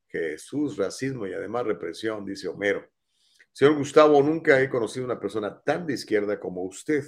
Jesús, 0.08 0.78
racismo 0.78 1.28
y 1.28 1.34
además 1.34 1.66
represión, 1.66 2.26
dice 2.26 2.48
Homero. 2.48 2.90
Señor 3.52 3.76
Gustavo, 3.76 4.22
nunca 4.22 4.62
he 4.62 4.70
conocido 4.70 5.06
una 5.06 5.20
persona 5.20 5.62
tan 5.64 5.86
de 5.88 5.94
izquierda 5.94 6.40
como 6.40 6.64
usted. 6.64 7.04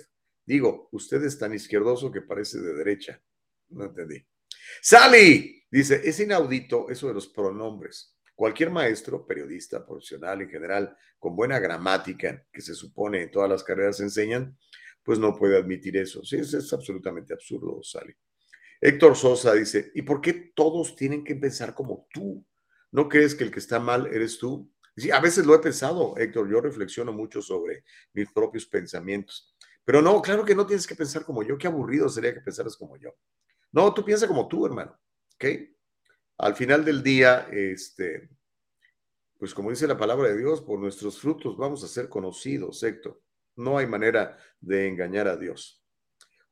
Digo, 0.45 0.89
usted 0.91 1.23
es 1.23 1.37
tan 1.37 1.53
izquierdoso 1.53 2.11
que 2.11 2.21
parece 2.21 2.59
de 2.59 2.73
derecha. 2.73 3.21
No 3.69 3.85
entendí. 3.85 4.25
Sally 4.81 5.63
dice, 5.69 6.01
es 6.03 6.19
inaudito 6.19 6.89
eso 6.89 7.07
de 7.07 7.13
los 7.13 7.27
pronombres. 7.27 8.18
Cualquier 8.39 8.69
maestro, 8.69 9.27
periodista, 9.27 9.85
profesional 9.85 10.41
en 10.41 10.49
general, 10.49 10.95
con 11.17 11.35
buena 11.35 11.59
gramática, 11.59 12.45
que 12.53 12.61
se 12.61 12.73
supone 12.73 13.23
en 13.23 13.31
todas 13.31 13.49
las 13.49 13.65
carreras 13.65 13.99
enseñan, 13.99 14.57
pues 15.03 15.19
no 15.19 15.35
puede 15.35 15.57
admitir 15.57 15.97
eso. 15.97 16.23
Sí, 16.23 16.37
es 16.37 16.71
absolutamente 16.71 17.33
absurdo, 17.33 17.83
Sally. 17.83 18.15
Héctor 18.79 19.17
Sosa 19.17 19.53
dice, 19.55 19.91
¿y 19.93 20.03
por 20.03 20.21
qué 20.21 20.53
todos 20.55 20.95
tienen 20.95 21.25
que 21.25 21.35
pensar 21.35 21.73
como 21.73 22.07
tú? 22.13 22.41
¿No 22.91 23.09
crees 23.09 23.35
que 23.35 23.43
el 23.43 23.51
que 23.51 23.59
está 23.59 23.77
mal 23.77 24.07
eres 24.07 24.39
tú? 24.39 24.71
Sí, 24.95 25.11
a 25.11 25.19
veces 25.19 25.45
lo 25.45 25.53
he 25.53 25.59
pensado, 25.59 26.15
Héctor, 26.15 26.49
yo 26.49 26.61
reflexiono 26.61 27.11
mucho 27.11 27.41
sobre 27.41 27.83
mis 28.13 28.31
propios 28.31 28.65
pensamientos. 28.67 29.53
Pero 29.83 30.01
no, 30.01 30.21
claro 30.21 30.45
que 30.45 30.55
no 30.55 30.65
tienes 30.65 30.87
que 30.87 30.95
pensar 30.95 31.25
como 31.25 31.43
yo. 31.43 31.57
Qué 31.57 31.67
aburrido 31.67 32.07
sería 32.07 32.33
que 32.33 32.39
pensaras 32.39 32.77
como 32.77 32.95
yo. 32.95 33.09
No, 33.73 33.93
tú 33.93 34.05
piensa 34.05 34.29
como 34.29 34.47
tú, 34.47 34.65
hermano. 34.65 34.97
¿Ok? 35.35 35.45
Al 36.39 36.55
final 36.55 36.85
del 36.85 37.03
día, 37.03 37.47
este, 37.51 38.29
pues 39.37 39.53
como 39.53 39.69
dice 39.69 39.87
la 39.87 39.97
palabra 39.97 40.29
de 40.29 40.37
Dios, 40.37 40.61
por 40.61 40.79
nuestros 40.79 41.19
frutos 41.19 41.57
vamos 41.57 41.83
a 41.83 41.87
ser 41.87 42.07
conocidos, 42.07 42.81
Héctor. 42.81 43.21
No 43.57 43.77
hay 43.77 43.85
manera 43.87 44.37
de 44.61 44.87
engañar 44.87 45.27
a 45.27 45.35
Dios. 45.35 45.83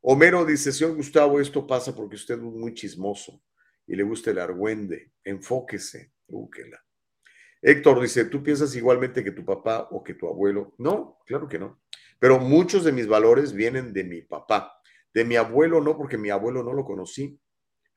Homero 0.01 0.45
dice, 0.45 0.73
señor 0.73 0.95
Gustavo, 0.95 1.39
esto 1.39 1.65
pasa 1.65 1.95
porque 1.95 2.17
usted 2.17 2.35
es 2.35 2.41
muy 2.41 2.73
chismoso 2.73 3.41
y 3.87 3.95
le 3.95 4.03
gusta 4.03 4.31
el 4.31 4.39
argüende. 4.39 5.13
Enfóquese. 5.23 6.11
Búsquela. 6.27 6.83
Héctor 7.61 8.01
dice, 8.01 8.25
¿tú 8.25 8.43
piensas 8.43 8.75
igualmente 8.75 9.23
que 9.23 9.31
tu 9.31 9.45
papá 9.45 9.87
o 9.91 10.03
que 10.03 10.13
tu 10.13 10.27
abuelo? 10.27 10.75
No, 10.77 11.17
claro 11.25 11.47
que 11.47 11.57
no. 11.57 11.81
Pero 12.19 12.39
muchos 12.39 12.83
de 12.83 12.91
mis 12.91 13.07
valores 13.07 13.53
vienen 13.53 13.93
de 13.93 14.03
mi 14.03 14.21
papá. 14.21 14.79
De 15.13 15.23
mi 15.23 15.37
abuelo 15.37 15.79
no, 15.81 15.97
porque 15.97 16.17
mi 16.17 16.29
abuelo 16.29 16.61
no 16.61 16.73
lo 16.73 16.83
conocí. 16.83 17.39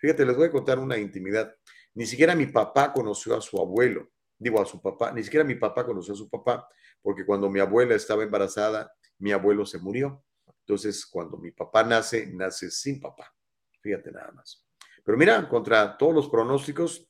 Fíjate, 0.00 0.24
les 0.24 0.36
voy 0.36 0.48
a 0.48 0.50
contar 0.50 0.78
una 0.78 0.96
intimidad. 0.96 1.54
Ni 1.94 2.06
siquiera 2.06 2.34
mi 2.34 2.46
papá 2.46 2.92
conoció 2.92 3.36
a 3.36 3.40
su 3.40 3.60
abuelo, 3.60 4.08
digo 4.38 4.60
a 4.60 4.66
su 4.66 4.80
papá, 4.80 5.12
ni 5.12 5.22
siquiera 5.22 5.44
mi 5.44 5.56
papá 5.56 5.84
conoció 5.84 6.14
a 6.14 6.16
su 6.16 6.28
papá, 6.28 6.68
porque 7.02 7.24
cuando 7.24 7.50
mi 7.50 7.60
abuela 7.60 7.94
estaba 7.94 8.22
embarazada, 8.22 8.92
mi 9.18 9.32
abuelo 9.32 9.66
se 9.66 9.78
murió. 9.78 10.24
Entonces, 10.60 11.04
cuando 11.06 11.36
mi 11.36 11.50
papá 11.50 11.82
nace, 11.82 12.26
nace 12.32 12.70
sin 12.70 13.00
papá. 13.00 13.34
Fíjate 13.80 14.12
nada 14.12 14.30
más. 14.32 14.66
Pero 15.04 15.18
mira, 15.18 15.48
contra 15.48 15.96
todos 15.96 16.14
los 16.14 16.28
pronósticos, 16.28 17.08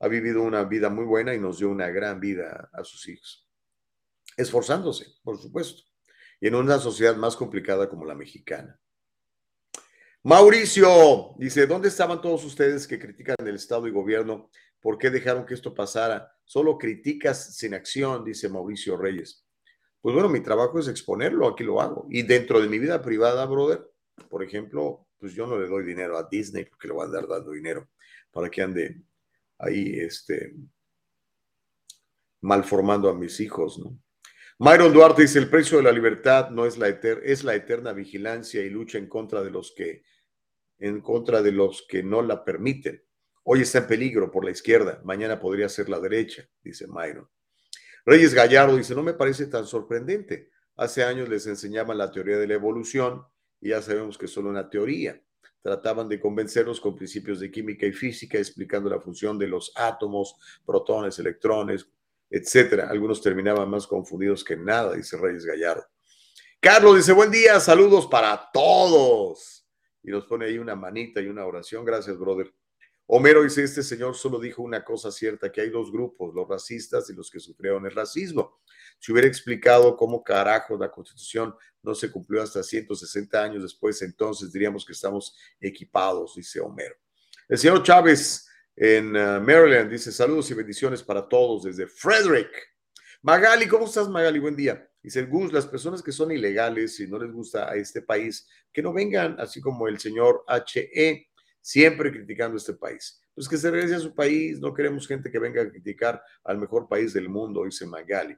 ha 0.00 0.08
vivido 0.08 0.42
una 0.42 0.64
vida 0.64 0.88
muy 0.88 1.04
buena 1.04 1.34
y 1.34 1.38
nos 1.38 1.58
dio 1.58 1.70
una 1.70 1.88
gran 1.88 2.18
vida 2.18 2.70
a 2.72 2.82
sus 2.82 3.08
hijos. 3.08 3.48
Esforzándose, 4.36 5.06
por 5.22 5.38
supuesto, 5.38 5.82
y 6.40 6.48
en 6.48 6.56
una 6.56 6.78
sociedad 6.78 7.14
más 7.16 7.36
complicada 7.36 7.88
como 7.88 8.04
la 8.04 8.14
mexicana. 8.14 8.80
Mauricio 10.24 11.34
dice, 11.36 11.66
¿dónde 11.66 11.88
estaban 11.88 12.20
todos 12.20 12.44
ustedes 12.44 12.86
que 12.86 12.98
critican 12.98 13.34
el 13.40 13.56
Estado 13.56 13.88
y 13.88 13.90
gobierno? 13.90 14.50
¿Por 14.80 14.96
qué 14.96 15.10
dejaron 15.10 15.44
que 15.44 15.54
esto 15.54 15.74
pasara? 15.74 16.32
Solo 16.44 16.78
críticas 16.78 17.56
sin 17.56 17.74
acción, 17.74 18.24
dice 18.24 18.48
Mauricio 18.48 18.96
Reyes. 18.96 19.44
Pues 20.00 20.14
bueno, 20.14 20.28
mi 20.28 20.40
trabajo 20.40 20.78
es 20.78 20.86
exponerlo, 20.86 21.48
aquí 21.48 21.64
lo 21.64 21.80
hago. 21.80 22.06
Y 22.08 22.22
dentro 22.22 22.60
de 22.60 22.68
mi 22.68 22.78
vida 22.78 23.02
privada, 23.02 23.44
brother, 23.46 23.84
por 24.28 24.44
ejemplo, 24.44 25.08
pues 25.18 25.34
yo 25.34 25.46
no 25.46 25.58
le 25.58 25.66
doy 25.66 25.84
dinero 25.84 26.16
a 26.16 26.28
Disney 26.30 26.66
porque 26.66 26.86
le 26.86 26.94
voy 26.94 27.02
a 27.02 27.06
andar 27.06 27.26
dando 27.26 27.50
dinero 27.50 27.88
para 28.30 28.48
que 28.48 28.62
ande 28.62 29.02
ahí, 29.58 29.98
este, 29.98 30.54
malformando 32.40 33.08
a 33.08 33.14
mis 33.14 33.40
hijos, 33.40 33.78
¿no? 33.80 33.98
Myron 34.58 34.92
Duarte 34.92 35.22
dice, 35.22 35.40
el 35.40 35.50
precio 35.50 35.78
de 35.78 35.82
la 35.82 35.90
libertad 35.90 36.50
no 36.50 36.64
es 36.66 36.78
la, 36.78 36.86
es 36.88 37.42
la 37.42 37.54
eterna 37.56 37.92
vigilancia 37.92 38.62
y 38.62 38.70
lucha 38.70 38.98
en 38.98 39.08
contra 39.08 39.42
de 39.42 39.50
los 39.50 39.72
que 39.76 40.04
en 40.82 41.00
contra 41.00 41.42
de 41.42 41.52
los 41.52 41.86
que 41.88 42.02
no 42.02 42.22
la 42.22 42.44
permiten. 42.44 43.02
Hoy 43.44 43.62
está 43.62 43.78
en 43.78 43.86
peligro 43.86 44.32
por 44.32 44.44
la 44.44 44.50
izquierda, 44.50 45.00
mañana 45.04 45.38
podría 45.38 45.68
ser 45.68 45.88
la 45.88 46.00
derecha, 46.00 46.48
dice 46.62 46.86
Myron. 46.88 47.28
Reyes 48.04 48.34
Gallardo 48.34 48.76
dice, 48.76 48.94
no 48.96 49.02
me 49.04 49.14
parece 49.14 49.46
tan 49.46 49.64
sorprendente. 49.64 50.50
Hace 50.74 51.04
años 51.04 51.28
les 51.28 51.46
enseñaban 51.46 51.98
la 51.98 52.10
teoría 52.10 52.36
de 52.36 52.48
la 52.48 52.54
evolución 52.54 53.24
y 53.60 53.68
ya 53.68 53.80
sabemos 53.80 54.18
que 54.18 54.26
es 54.26 54.32
solo 54.32 54.50
una 54.50 54.68
teoría. 54.68 55.22
Trataban 55.62 56.08
de 56.08 56.18
convencernos 56.18 56.80
con 56.80 56.96
principios 56.96 57.38
de 57.38 57.52
química 57.52 57.86
y 57.86 57.92
física, 57.92 58.38
explicando 58.38 58.90
la 58.90 59.00
función 59.00 59.38
de 59.38 59.46
los 59.46 59.72
átomos, 59.76 60.34
protones, 60.66 61.16
electrones, 61.20 61.86
etcétera. 62.28 62.88
Algunos 62.90 63.22
terminaban 63.22 63.70
más 63.70 63.86
confundidos 63.86 64.42
que 64.42 64.56
nada, 64.56 64.94
dice 64.94 65.16
Reyes 65.16 65.44
Gallardo. 65.44 65.84
Carlos 66.58 66.96
dice, 66.96 67.12
buen 67.12 67.30
día, 67.30 67.60
saludos 67.60 68.08
para 68.08 68.50
todos 68.52 69.61
y 70.02 70.10
nos 70.10 70.26
pone 70.26 70.46
ahí 70.46 70.58
una 70.58 70.74
manita 70.74 71.20
y 71.20 71.26
una 71.26 71.44
oración. 71.44 71.84
Gracias, 71.84 72.18
brother. 72.18 72.52
Homero 73.06 73.42
dice, 73.42 73.64
este 73.64 73.82
señor 73.82 74.14
solo 74.14 74.38
dijo 74.38 74.62
una 74.62 74.84
cosa 74.84 75.10
cierta, 75.10 75.50
que 75.50 75.60
hay 75.60 75.70
dos 75.70 75.90
grupos, 75.92 76.34
los 76.34 76.48
racistas 76.48 77.10
y 77.10 77.14
los 77.14 77.30
que 77.30 77.40
sufrieron 77.40 77.84
el 77.84 77.92
racismo. 77.92 78.60
Si 78.98 79.12
hubiera 79.12 79.28
explicado 79.28 79.96
cómo 79.96 80.22
carajo 80.22 80.78
la 80.78 80.90
constitución 80.90 81.54
no 81.82 81.94
se 81.94 82.10
cumplió 82.10 82.42
hasta 82.42 82.62
160 82.62 83.42
años 83.42 83.62
después, 83.62 84.00
entonces 84.02 84.52
diríamos 84.52 84.86
que 84.86 84.92
estamos 84.92 85.36
equipados, 85.60 86.36
dice 86.36 86.60
Homero. 86.60 86.94
El 87.48 87.58
señor 87.58 87.82
Chávez 87.82 88.48
en 88.76 89.16
uh, 89.16 89.40
Maryland 89.40 89.90
dice, 89.90 90.12
saludos 90.12 90.50
y 90.50 90.54
bendiciones 90.54 91.02
para 91.02 91.28
todos 91.28 91.64
desde 91.64 91.86
Frederick. 91.86 92.50
Magali, 93.20 93.68
¿cómo 93.68 93.84
estás, 93.84 94.08
Magali? 94.08 94.38
Buen 94.38 94.56
día. 94.56 94.88
Dice 95.02 95.20
el 95.20 95.26
Gus, 95.26 95.52
las 95.52 95.66
personas 95.66 96.00
que 96.00 96.12
son 96.12 96.30
ilegales 96.30 97.00
y 97.00 97.08
no 97.08 97.18
les 97.18 97.32
gusta 97.32 97.68
a 97.68 97.74
este 97.74 98.02
país, 98.02 98.48
que 98.72 98.82
no 98.82 98.92
vengan 98.92 99.38
así 99.40 99.60
como 99.60 99.88
el 99.88 99.98
señor 99.98 100.44
HE, 100.48 101.28
siempre 101.60 102.12
criticando 102.12 102.56
este 102.56 102.74
país. 102.74 103.20
pues 103.34 103.48
que 103.48 103.56
se 103.56 103.70
regrese 103.70 103.94
a 103.94 104.00
su 104.00 104.14
país. 104.14 104.60
No 104.60 104.74
queremos 104.74 105.08
gente 105.08 105.30
que 105.30 105.38
venga 105.38 105.62
a 105.62 105.68
criticar 105.68 106.22
al 106.44 106.58
mejor 106.58 106.86
país 106.88 107.14
del 107.14 107.28
mundo, 107.28 107.64
dice 107.64 107.86
Magali. 107.86 108.36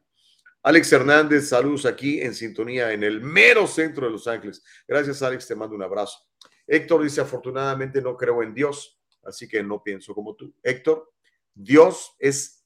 Alex 0.63 0.93
Hernández, 0.93 1.49
saludos 1.49 1.85
aquí 1.85 2.21
en 2.23 2.35
sintonía 2.35 2.93
en 2.93 3.03
el 3.03 3.21
mero 3.21 3.67
centro 3.67 4.07
de 4.07 4.13
Los 4.13 4.27
Ángeles. 4.27 4.65
Gracias, 4.89 5.21
Alex, 5.21 5.47
te 5.47 5.55
mando 5.55 5.75
un 5.77 5.83
abrazo. 5.83 6.19
Héctor 6.67 7.03
dice, 7.03 7.21
afortunadamente 7.21 8.01
no 8.01 8.17
creo 8.17 8.43
en 8.43 8.55
Dios, 8.55 8.99
así 9.25 9.47
que 9.47 9.63
no 9.63 9.83
pienso 9.83 10.15
como 10.15 10.35
tú. 10.35 10.55
Héctor, 10.63 11.13
Dios 11.53 12.15
es 12.19 12.65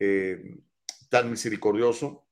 eh, 0.00 0.58
tan 1.08 1.30
misericordioso 1.30 2.26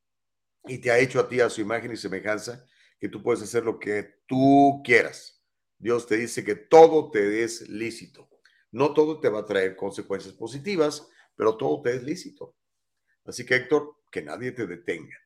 y 0.66 0.78
te 0.78 0.90
ha 0.90 0.98
hecho 0.98 1.20
a 1.20 1.28
ti 1.28 1.40
a 1.40 1.50
su 1.50 1.60
imagen 1.60 1.92
y 1.92 1.96
semejanza 1.96 2.64
que 2.98 3.08
tú 3.08 3.22
puedes 3.22 3.42
hacer 3.42 3.64
lo 3.64 3.78
que 3.78 4.22
tú 4.26 4.82
quieras. 4.84 5.42
Dios 5.78 6.06
te 6.06 6.16
dice 6.16 6.44
que 6.44 6.54
todo 6.54 7.10
te 7.10 7.42
es 7.42 7.68
lícito. 7.68 8.28
No 8.72 8.92
todo 8.92 9.20
te 9.20 9.28
va 9.28 9.40
a 9.40 9.46
traer 9.46 9.74
consecuencias 9.74 10.34
positivas, 10.34 11.08
pero 11.34 11.56
todo 11.56 11.80
te 11.82 11.96
es 11.96 12.02
lícito. 12.02 12.54
Así 13.24 13.46
que 13.46 13.56
Héctor, 13.56 13.96
que 14.10 14.22
nadie 14.22 14.52
te 14.52 14.66
detenga. 14.66 15.16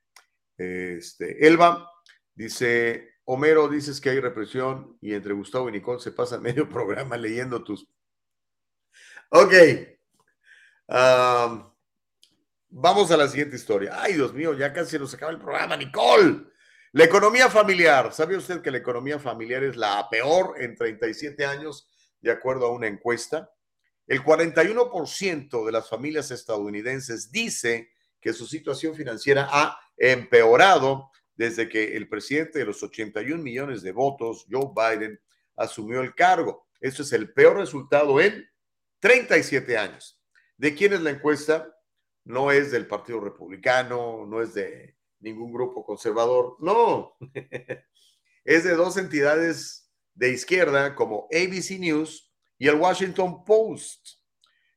Este, 0.57 1.47
Elba 1.47 1.91
dice, 2.35 3.15
Homero, 3.25 3.69
dices 3.69 4.01
que 4.01 4.11
hay 4.11 4.21
represión 4.21 4.97
y 5.01 5.15
entre 5.15 5.33
Gustavo 5.33 5.69
y 5.69 5.73
Nicole 5.73 6.01
se 6.01 6.13
pasa 6.13 6.39
medio 6.39 6.69
programa 6.71 7.17
leyendo 7.17 7.65
tus... 7.65 7.89
Ok. 9.31 9.53
Vamos 12.75 13.11
a 13.13 13.17
la 13.17 13.29
siguiente 13.29 13.57
historia. 13.57 14.03
Ay, 14.03 14.15
Dios 14.15 14.35
mío, 14.35 14.53
ya 14.53 14.73
casi 14.73 14.99
nos 14.99 15.15
acaba 15.15 15.33
el 15.33 15.39
programa, 15.39 15.77
Nicole. 15.77 16.45
La 16.93 17.05
economía 17.05 17.49
familiar. 17.49 18.13
¿Sabe 18.13 18.37
usted 18.37 18.61
que 18.63 18.71
la 18.71 18.79
economía 18.79 19.19
familiar 19.19 19.63
es 19.63 19.77
la 19.77 20.09
peor 20.11 20.57
en 20.59 20.75
37 20.75 21.45
años, 21.45 21.89
de 22.21 22.33
acuerdo 22.33 22.67
a 22.67 22.73
una 22.73 22.89
encuesta? 22.89 23.51
El 24.07 24.23
41% 24.23 25.65
de 25.65 25.73
las 25.73 25.89
familias 25.89 26.31
estadounidenses 26.31 27.31
dice 27.31 27.91
que 28.21 28.33
su 28.33 28.47
situación 28.47 28.95
financiera 28.95 29.49
ha 29.51 29.79
empeorado 29.97 31.11
desde 31.37 31.69
que 31.69 31.97
el 31.97 32.09
presidente 32.09 32.59
de 32.59 32.67
los 32.67 32.83
81 32.83 33.43
millones 33.43 33.83
de 33.83 33.93
votos, 33.93 34.47
Joe 34.51 34.71
Biden, 34.75 35.21
asumió 35.57 36.01
el 36.01 36.15
cargo. 36.15 36.67
Eso 36.81 37.03
es 37.03 37.13
el 37.13 37.33
peor 37.33 37.57
resultado 37.57 38.21
en 38.21 38.49
37 39.01 39.79
años. 39.79 40.21
¿De 40.57 40.75
quién 40.75 40.93
es 40.93 41.01
la 41.01 41.11
encuesta? 41.11 41.74
No 42.25 42.51
es 42.51 42.71
del 42.71 42.87
Partido 42.87 43.21
Republicano, 43.21 44.27
no 44.27 44.41
es 44.41 44.55
de 44.55 44.97
ningún 45.21 45.53
grupo 45.53 45.85
conservador, 45.85 46.57
no. 46.61 47.17
es 48.45 48.65
de 48.65 48.75
dos 48.75 48.97
entidades 48.97 49.91
de 50.15 50.31
izquierda 50.31 50.95
como 50.95 51.29
ABC 51.33 51.79
News 51.79 52.33
y 52.59 52.69
el 52.69 52.77
Washington 52.77 53.45
Post. 53.45 54.21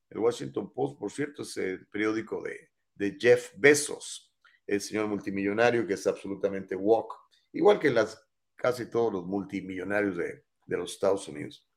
El 0.10 0.20
Washington 0.20 0.72
Post, 0.74 1.00
por 1.00 1.12
cierto, 1.12 1.44
es 1.44 1.58
el 1.58 1.88
periódico 1.88 2.42
de 2.42 2.70
de 2.98 3.18
Jeff 3.20 3.52
Bezos, 3.56 4.34
el 4.66 4.82
señor 4.82 5.08
multimillonario 5.08 5.86
que 5.86 5.94
es 5.94 6.08
absolutamente 6.08 6.76
woke, 6.76 7.16
igual 7.54 7.80
que 7.80 7.90
las, 7.90 8.22
casi 8.56 8.90
todos 8.90 9.14
los 9.14 9.26
multimillonarios 9.26 10.18
de, 10.18 10.44
de 10.66 10.78
los 10.78 10.94
Estados 10.94 11.28
Unidos. 11.28 11.68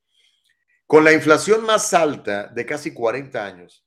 Con 0.86 1.04
la 1.04 1.12
inflación 1.12 1.62
más 1.64 1.94
alta 1.94 2.48
de 2.48 2.66
casi 2.66 2.92
40 2.92 3.44
años, 3.44 3.86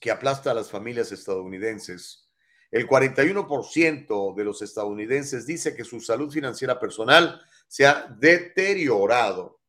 que 0.00 0.10
aplasta 0.10 0.50
a 0.50 0.54
las 0.54 0.70
familias 0.70 1.12
estadounidenses, 1.12 2.28
el 2.70 2.86
41% 2.88 4.34
de 4.34 4.44
los 4.44 4.62
estadounidenses 4.62 5.46
dice 5.46 5.74
que 5.74 5.84
su 5.84 6.00
salud 6.00 6.30
financiera 6.30 6.78
personal 6.78 7.40
se 7.68 7.86
ha 7.86 8.06
deteriorado. 8.18 9.60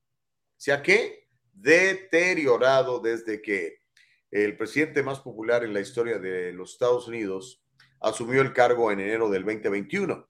¿Se 0.56 0.72
ha 0.72 0.82
qué? 0.82 1.28
Deteriorado 1.54 3.00
desde 3.00 3.42
que 3.42 3.82
el 4.32 4.58
presidente 4.58 5.04
más 5.04 5.20
popular 5.20 5.64
en 5.64 5.74
la 5.74 5.80
historia 5.80 6.20
de 6.20 6.52
los 6.54 6.74
Estados 6.74 7.08
Unidos, 7.08 7.64
asumió 8.00 8.42
el 8.42 8.54
cargo 8.54 8.92
en 8.92 9.00
enero 9.00 9.30
del 9.30 9.44
2021. 9.44 10.28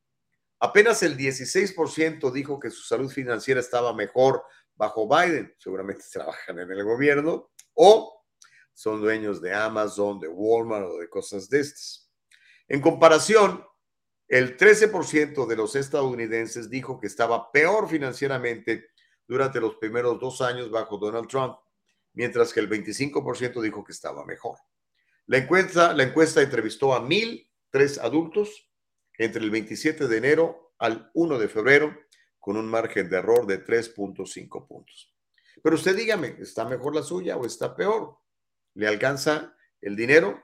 Apenas 0.60 1.04
el 1.04 1.18
16% 1.18 2.32
dijo 2.32 2.60
que 2.60 2.70
su 2.70 2.84
salud 2.84 3.10
financiera 3.10 3.60
estaba 3.60 3.94
mejor 3.94 4.44
bajo 4.76 5.08
Biden. 5.08 5.54
Seguramente 5.58 6.04
trabajan 6.12 6.60
en 6.60 6.72
el 6.72 6.84
gobierno 6.84 7.50
o 7.74 8.17
son 8.78 9.02
dueños 9.02 9.42
de 9.42 9.56
Amazon, 9.56 10.20
de 10.20 10.28
Walmart 10.28 10.86
o 10.86 10.98
de 11.00 11.10
cosas 11.10 11.50
de 11.50 11.62
estas. 11.62 12.12
En 12.68 12.80
comparación, 12.80 13.66
el 14.28 14.56
13% 14.56 15.48
de 15.48 15.56
los 15.56 15.76
estadounidenses 15.76 16.70
dijo 16.70 17.00
que 17.00 17.08
estaba 17.08 17.52
peor 17.52 17.90
financieramente 17.90 18.90
durante 19.28 19.60
los 19.60 19.78
primeros 19.78 20.20
dos 20.20 20.42
años 20.42 20.70
bajo 20.70 21.00
Donald 21.00 21.28
Trump 21.28 21.58
mientras 22.14 22.54
que 22.54 22.60
el 22.60 22.70
25% 22.70 23.62
dijo 23.62 23.84
que 23.84 23.94
estaba 23.94 24.24
mejor. 24.26 24.60
La 25.26 25.40
encuesta, 25.40 25.94
la 25.94 26.04
encuesta 26.04 26.44
entrevistó 26.44 26.94
a 26.94 27.02
1.003 27.02 28.00
adultos 28.00 28.70
entre 29.18 29.44
el 29.44 29.50
27 29.50 30.08
de 30.08 30.18
enero 30.18 30.74
al 30.78 31.10
1 31.16 31.40
de 31.40 31.48
febrero 31.48 31.98
con 32.40 32.58
un 32.58 32.68
margen 32.68 33.10
de 33.10 33.18
error 33.18 33.48
de 33.48 33.66
3.5 33.66 34.68
puntos. 34.68 35.16
Pero 35.64 35.76
usted 35.76 35.96
dígame, 35.96 36.36
¿está 36.40 36.64
mejor 36.66 36.96
la 36.96 37.02
suya 37.02 37.38
o 37.38 37.46
está 37.46 37.76
peor? 37.76 38.18
¿Le 38.78 38.88
alcanza 38.88 39.58
el 39.82 39.96
dinero 39.96 40.40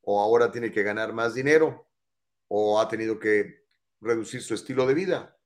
o 0.00 0.18
ahora 0.18 0.50
tiene 0.50 0.72
que 0.72 0.82
ganar 0.82 1.12
más 1.12 1.34
dinero 1.34 1.86
o 2.48 2.80
ha 2.80 2.88
tenido 2.88 3.18
que 3.18 3.66
reducir 4.00 4.42
su 4.42 4.54
estilo 4.54 4.86
de 4.86 4.94
vida? 4.94 5.38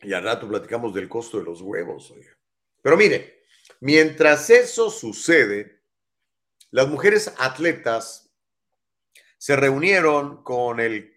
Y 0.00 0.12
al 0.12 0.24
rato 0.24 0.48
platicamos 0.48 0.92
del 0.92 1.08
costo 1.08 1.38
de 1.38 1.44
los 1.44 1.62
huevos. 1.62 2.12
Pero 2.82 2.96
mire, 2.96 3.44
mientras 3.78 4.50
eso 4.50 4.90
sucede, 4.90 5.84
las 6.72 6.88
mujeres 6.88 7.32
atletas 7.38 8.34
se 9.38 9.54
reunieron 9.54 10.42
con 10.42 10.80
el 10.80 11.16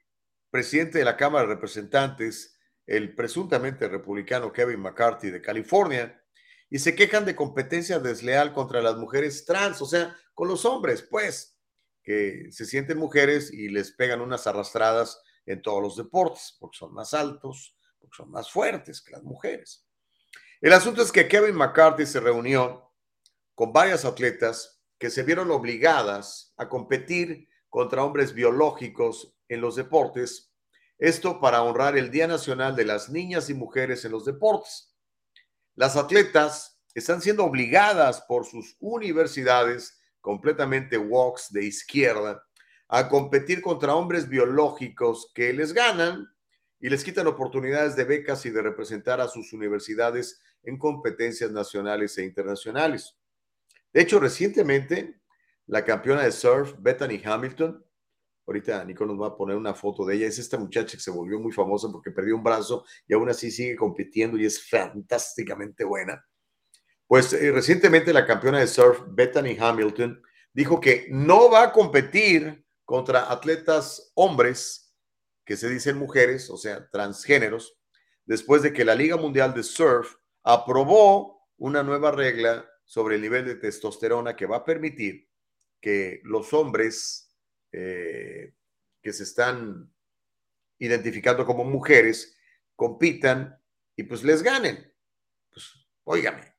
presidente 0.51 0.99
de 0.99 1.05
la 1.05 1.17
Cámara 1.17 1.47
de 1.47 1.55
Representantes, 1.55 2.59
el 2.85 3.15
presuntamente 3.15 3.87
republicano 3.87 4.53
Kevin 4.53 4.81
McCarthy 4.81 5.31
de 5.31 5.41
California, 5.41 6.21
y 6.75 6.79
se 6.79 6.93
quejan 6.93 7.23
de 7.23 7.37
competencia 7.37 7.99
desleal 7.99 8.51
contra 8.51 8.81
las 8.81 8.97
mujeres 8.97 9.45
trans, 9.45 9.81
o 9.81 9.85
sea, 9.85 10.13
con 10.33 10.49
los 10.49 10.65
hombres, 10.65 11.07
pues, 11.09 11.57
que 12.03 12.49
se 12.51 12.65
sienten 12.65 12.97
mujeres 12.97 13.49
y 13.49 13.69
les 13.69 13.93
pegan 13.93 14.19
unas 14.19 14.45
arrastradas 14.45 15.21
en 15.45 15.61
todos 15.61 15.81
los 15.81 15.95
deportes, 15.95 16.57
porque 16.59 16.77
son 16.77 16.93
más 16.93 17.13
altos, 17.13 17.77
porque 17.97 18.17
son 18.17 18.29
más 18.29 18.51
fuertes 18.51 19.01
que 19.01 19.13
las 19.13 19.23
mujeres. 19.23 19.87
El 20.59 20.73
asunto 20.73 21.01
es 21.01 21.13
que 21.13 21.29
Kevin 21.29 21.55
McCarthy 21.55 22.05
se 22.05 22.19
reunió 22.19 22.91
con 23.53 23.71
varias 23.71 24.03
atletas 24.03 24.83
que 24.99 25.09
se 25.09 25.23
vieron 25.23 25.51
obligadas 25.51 26.53
a 26.57 26.67
competir 26.67 27.47
contra 27.69 28.03
hombres 28.03 28.33
biológicos 28.33 29.33
en 29.47 29.61
los 29.61 29.77
deportes, 29.77 30.51
esto 30.97 31.39
para 31.39 31.63
honrar 31.63 31.97
el 31.97 32.11
Día 32.11 32.27
Nacional 32.27 32.75
de 32.75 32.83
las 32.83 33.09
Niñas 33.09 33.49
y 33.49 33.53
Mujeres 33.53 34.03
en 34.03 34.11
los 34.11 34.25
Deportes. 34.25 34.94
Las 35.75 35.97
atletas 35.97 36.79
están 36.93 37.21
siendo 37.21 37.43
obligadas 37.43 38.21
por 38.21 38.45
sus 38.45 38.77
universidades 38.79 39.99
completamente 40.21 40.97
walks 40.97 41.51
de 41.51 41.65
izquierda 41.65 42.41
a 42.87 43.09
competir 43.09 43.61
contra 43.61 43.93
hombres 43.93 44.29
biológicos 44.29 45.31
que 45.35 45.51
les 45.51 45.73
ganan 45.73 46.29
y 46.79 46.89
les 46.89 47.03
quitan 47.03 47.27
oportunidades 47.27 47.95
de 47.95 48.05
becas 48.05 48.45
y 48.45 48.51
de 48.51 48.61
representar 48.61 49.19
a 49.19 49.27
sus 49.27 49.51
universidades 49.53 50.41
en 50.63 50.77
competencias 50.77 51.51
nacionales 51.51 52.17
e 52.17 52.23
internacionales. 52.23 53.17
De 53.91 54.01
hecho, 54.01 54.19
recientemente, 54.19 55.19
la 55.67 55.83
campeona 55.83 56.23
de 56.23 56.31
surf, 56.31 56.73
Bethany 56.79 57.21
Hamilton, 57.23 57.84
ahorita 58.47 58.83
Nico 58.85 59.05
nos 59.05 59.19
va 59.19 59.27
a 59.27 59.35
poner 59.35 59.55
una 59.55 59.73
foto 59.73 60.05
de 60.05 60.15
ella, 60.15 60.27
es 60.27 60.39
esta 60.39 60.57
muchacha 60.57 60.97
que 60.97 61.03
se 61.03 61.11
volvió 61.11 61.39
muy 61.39 61.51
famosa 61.51 61.89
porque 61.91 62.11
perdió 62.11 62.35
un 62.35 62.43
brazo 62.43 62.85
y 63.07 63.13
aún 63.13 63.29
así 63.29 63.51
sigue 63.51 63.75
compitiendo 63.75 64.37
y 64.37 64.45
es 64.45 64.67
fantásticamente 64.69 65.83
buena. 65.83 66.25
Pues 67.07 67.33
eh, 67.33 67.51
recientemente 67.51 68.13
la 68.13 68.25
campeona 68.25 68.59
de 68.59 68.67
surf, 68.67 69.01
Bethany 69.09 69.57
Hamilton, 69.59 70.21
dijo 70.53 70.79
que 70.79 71.07
no 71.09 71.49
va 71.49 71.63
a 71.63 71.71
competir 71.71 72.65
contra 72.83 73.31
atletas 73.31 74.11
hombres 74.15 74.93
que 75.45 75.57
se 75.57 75.69
dicen 75.69 75.97
mujeres, 75.97 76.49
o 76.49 76.57
sea, 76.57 76.89
transgéneros, 76.89 77.77
después 78.25 78.63
de 78.63 78.73
que 78.73 78.85
la 78.85 78.95
Liga 78.95 79.17
Mundial 79.17 79.53
de 79.53 79.63
Surf 79.63 80.15
aprobó 80.43 81.47
una 81.57 81.83
nueva 81.83 82.11
regla 82.11 82.67
sobre 82.83 83.15
el 83.15 83.21
nivel 83.21 83.45
de 83.45 83.55
testosterona 83.55 84.35
que 84.35 84.45
va 84.45 84.57
a 84.57 84.65
permitir 84.65 85.29
que 85.79 86.21
los 86.23 86.53
hombres 86.53 87.24
eh, 87.71 88.53
que 89.01 89.13
se 89.13 89.23
están 89.23 89.93
identificando 90.79 91.45
como 91.45 91.63
mujeres 91.63 92.37
compitan 92.75 93.59
y 93.95 94.03
pues 94.03 94.23
les 94.23 94.43
ganen. 94.43 94.93
Pues, 95.51 95.87
óigame, 96.03 96.55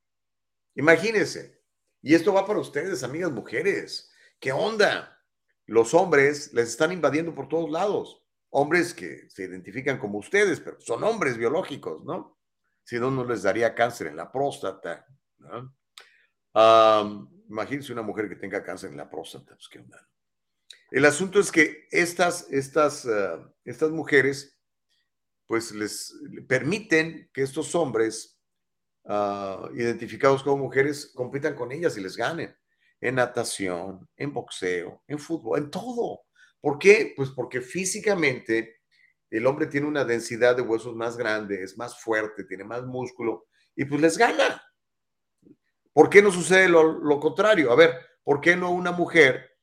imagínense. 0.74 1.62
Y 2.02 2.14
esto 2.14 2.32
va 2.32 2.46
para 2.46 2.60
ustedes, 2.60 3.02
amigas 3.02 3.32
mujeres. 3.32 4.12
¿Qué 4.38 4.52
onda? 4.52 5.22
Los 5.66 5.94
hombres 5.94 6.52
les 6.52 6.68
están 6.68 6.92
invadiendo 6.92 7.34
por 7.34 7.48
todos 7.48 7.70
lados 7.70 8.26
hombres 8.50 8.94
que 8.94 9.28
se 9.28 9.44
identifican 9.44 9.98
como 9.98 10.18
ustedes, 10.18 10.60
pero 10.60 10.80
son 10.80 11.04
hombres 11.04 11.36
biológicos, 11.36 12.02
¿no? 12.04 12.38
Si 12.84 12.98
no, 12.98 13.10
no 13.10 13.22
les 13.24 13.42
daría 13.42 13.74
cáncer 13.74 14.06
en 14.06 14.16
la 14.16 14.32
próstata, 14.32 15.04
¿no? 15.38 15.76
Am, 16.54 17.28
imagínense 17.50 17.92
una 17.92 18.00
mujer 18.00 18.30
que 18.30 18.36
tenga 18.36 18.62
cáncer 18.62 18.90
en 18.90 18.96
la 18.96 19.10
próstata. 19.10 19.54
Pues, 19.54 19.68
¿qué 19.68 19.80
onda? 19.80 20.08
El 20.90 21.04
asunto 21.04 21.40
es 21.40 21.50
que 21.50 21.88
estas, 21.90 22.46
estas, 22.50 23.06
ah, 23.06 23.52
estas 23.64 23.90
mujeres, 23.90 24.58
pues 25.46 25.72
les 25.72 26.14
permiten 26.48 27.28
que 27.32 27.42
estos 27.42 27.74
hombres 27.74 28.40
ah, 29.04 29.68
identificados 29.74 30.42
como 30.42 30.58
mujeres 30.58 31.12
compitan 31.14 31.54
con 31.54 31.72
ellas 31.72 31.96
y 31.96 32.00
les 32.00 32.16
ganen 32.16 32.56
en 33.00 33.16
natación, 33.16 34.08
en 34.16 34.32
boxeo, 34.32 35.02
en 35.06 35.18
fútbol, 35.18 35.58
en 35.58 35.70
todo. 35.70 36.22
¿Por 36.60 36.78
qué? 36.78 37.12
Pues 37.16 37.30
porque 37.30 37.60
físicamente 37.60 38.80
el 39.30 39.46
hombre 39.46 39.66
tiene 39.66 39.86
una 39.86 40.04
densidad 40.04 40.56
de 40.56 40.62
huesos 40.62 40.94
más 40.94 41.16
grande, 41.16 41.62
es 41.62 41.76
más 41.76 42.00
fuerte, 42.00 42.44
tiene 42.44 42.64
más 42.64 42.84
músculo 42.84 43.46
y 43.74 43.84
pues 43.84 44.00
les 44.00 44.16
gana. 44.16 44.62
¿Por 45.92 46.08
qué 46.08 46.22
no 46.22 46.30
sucede 46.30 46.68
lo, 46.68 46.84
lo 46.84 47.18
contrario? 47.18 47.72
A 47.72 47.76
ver, 47.76 47.94
¿por 48.22 48.40
qué 48.40 48.56
no 48.56 48.70
una 48.70 48.92
mujer 48.92 49.55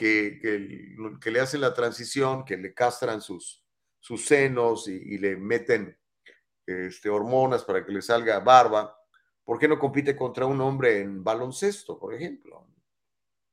que, 0.00 1.30
le 1.30 1.40
hacen 1.40 1.60
la 1.60 1.74
transición, 1.74 2.44
que 2.44 2.56
le 2.56 2.72
castran 2.72 3.20
sus, 3.20 3.62
sus 3.98 4.24
senos 4.24 4.88
y, 4.88 4.94
y 4.94 5.18
le 5.18 5.36
meten 5.36 5.94
este, 6.66 7.10
hormonas 7.10 7.64
para 7.64 7.84
que 7.84 7.92
le 7.92 8.00
salga 8.00 8.40
barba, 8.40 8.98
¿por 9.44 9.58
qué 9.58 9.68
no 9.68 9.78
compite 9.78 10.16
contra 10.16 10.46
un 10.46 10.60
hombre 10.62 11.00
en 11.00 11.22
baloncesto, 11.22 11.98
por 11.98 12.14
ejemplo? 12.14 12.66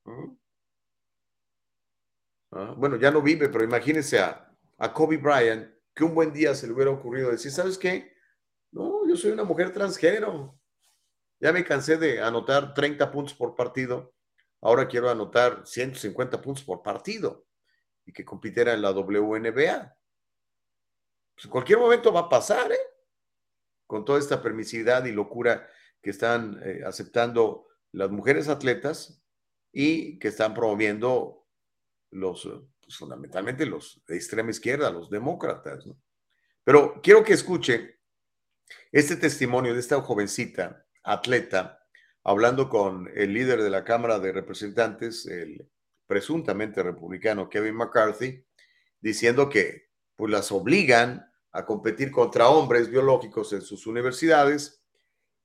¿Mm? 0.05 0.37
Ah, 2.51 2.73
Bueno, 2.77 2.95
ya 2.95 3.11
no 3.11 3.21
vive, 3.21 3.49
pero 3.49 3.65
imagínense 3.65 4.19
a, 4.19 4.49
a 4.77 4.93
Kobe 4.93 5.17
Bryant 5.17 5.69
que 5.93 6.05
un 6.05 6.15
buen 6.15 6.31
día 6.31 6.55
se 6.55 6.65
le 6.67 6.73
hubiera 6.73 6.91
ocurrido 6.91 7.29
decir, 7.29 7.51
¿sabes 7.51 7.77
qué? 7.77 8.13
No, 8.71 9.05
yo 9.05 9.17
soy 9.17 9.31
una 9.31 9.43
mujer 9.43 9.73
transgénero. 9.73 10.57
Ya 11.41 11.51
me 11.51 11.65
cansé 11.65 11.97
de 11.97 12.21
anotar 12.21 12.73
30 12.73 13.11
puntos 13.11 13.33
por 13.33 13.53
partido. 13.53 14.13
Ahora 14.67 14.85
quiero 14.85 15.09
anotar 15.09 15.65
150 15.65 16.41
puntos 16.41 16.61
por 16.61 16.83
partido 16.83 17.47
y 18.05 18.11
que 18.11 18.25
compitiera 18.25 18.73
en 18.73 18.81
la 18.81 18.91
WNBA. 18.91 19.97
Pues 21.35 21.45
en 21.45 21.49
cualquier 21.49 21.79
momento 21.79 22.11
va 22.11 22.19
a 22.21 22.29
pasar, 22.29 22.73
¿eh? 22.73 22.79
Con 23.85 24.03
toda 24.03 24.19
esta 24.19 24.41
permisividad 24.41 25.05
y 25.05 25.13
locura 25.13 25.65
que 26.01 26.09
están 26.09 26.59
eh, 26.65 26.81
aceptando 26.85 27.69
las 27.93 28.11
mujeres 28.11 28.49
atletas 28.49 29.23
y 29.71 30.19
que 30.19 30.27
están 30.27 30.53
promoviendo 30.53 31.47
los, 32.11 32.45
eh, 32.45 32.59
pues, 32.81 32.97
fundamentalmente 32.97 33.65
los 33.65 34.03
de 34.05 34.17
extrema 34.17 34.49
izquierda, 34.49 34.91
los 34.91 35.09
demócratas. 35.09 35.87
¿no? 35.87 35.97
Pero 36.65 36.99
quiero 37.01 37.23
que 37.23 37.31
escuche 37.31 38.01
este 38.91 39.15
testimonio 39.15 39.73
de 39.73 39.79
esta 39.79 40.01
jovencita 40.01 40.85
atleta 41.03 41.86
hablando 42.27 42.67
con 42.67 43.09
el 43.15 43.33
líder 43.33 43.63
de 43.63 43.69
la 43.69 43.85
Cámara 43.85 44.19
de 44.19 44.33
Representantes, 44.33 45.25
el 45.27 45.65
presuntamente 46.05 46.83
republicano 46.83 47.47
Kevin 47.47 47.75
McCarthy, 47.75 48.45
diciendo 48.99 49.47
que 49.47 49.87
pues, 50.13 50.29
las 50.29 50.51
obligan 50.51 51.25
a 51.53 51.65
competir 51.65 52.11
contra 52.11 52.49
hombres 52.49 52.89
biológicos 52.89 53.53
en 53.53 53.61
sus 53.61 53.87
universidades 53.87 54.83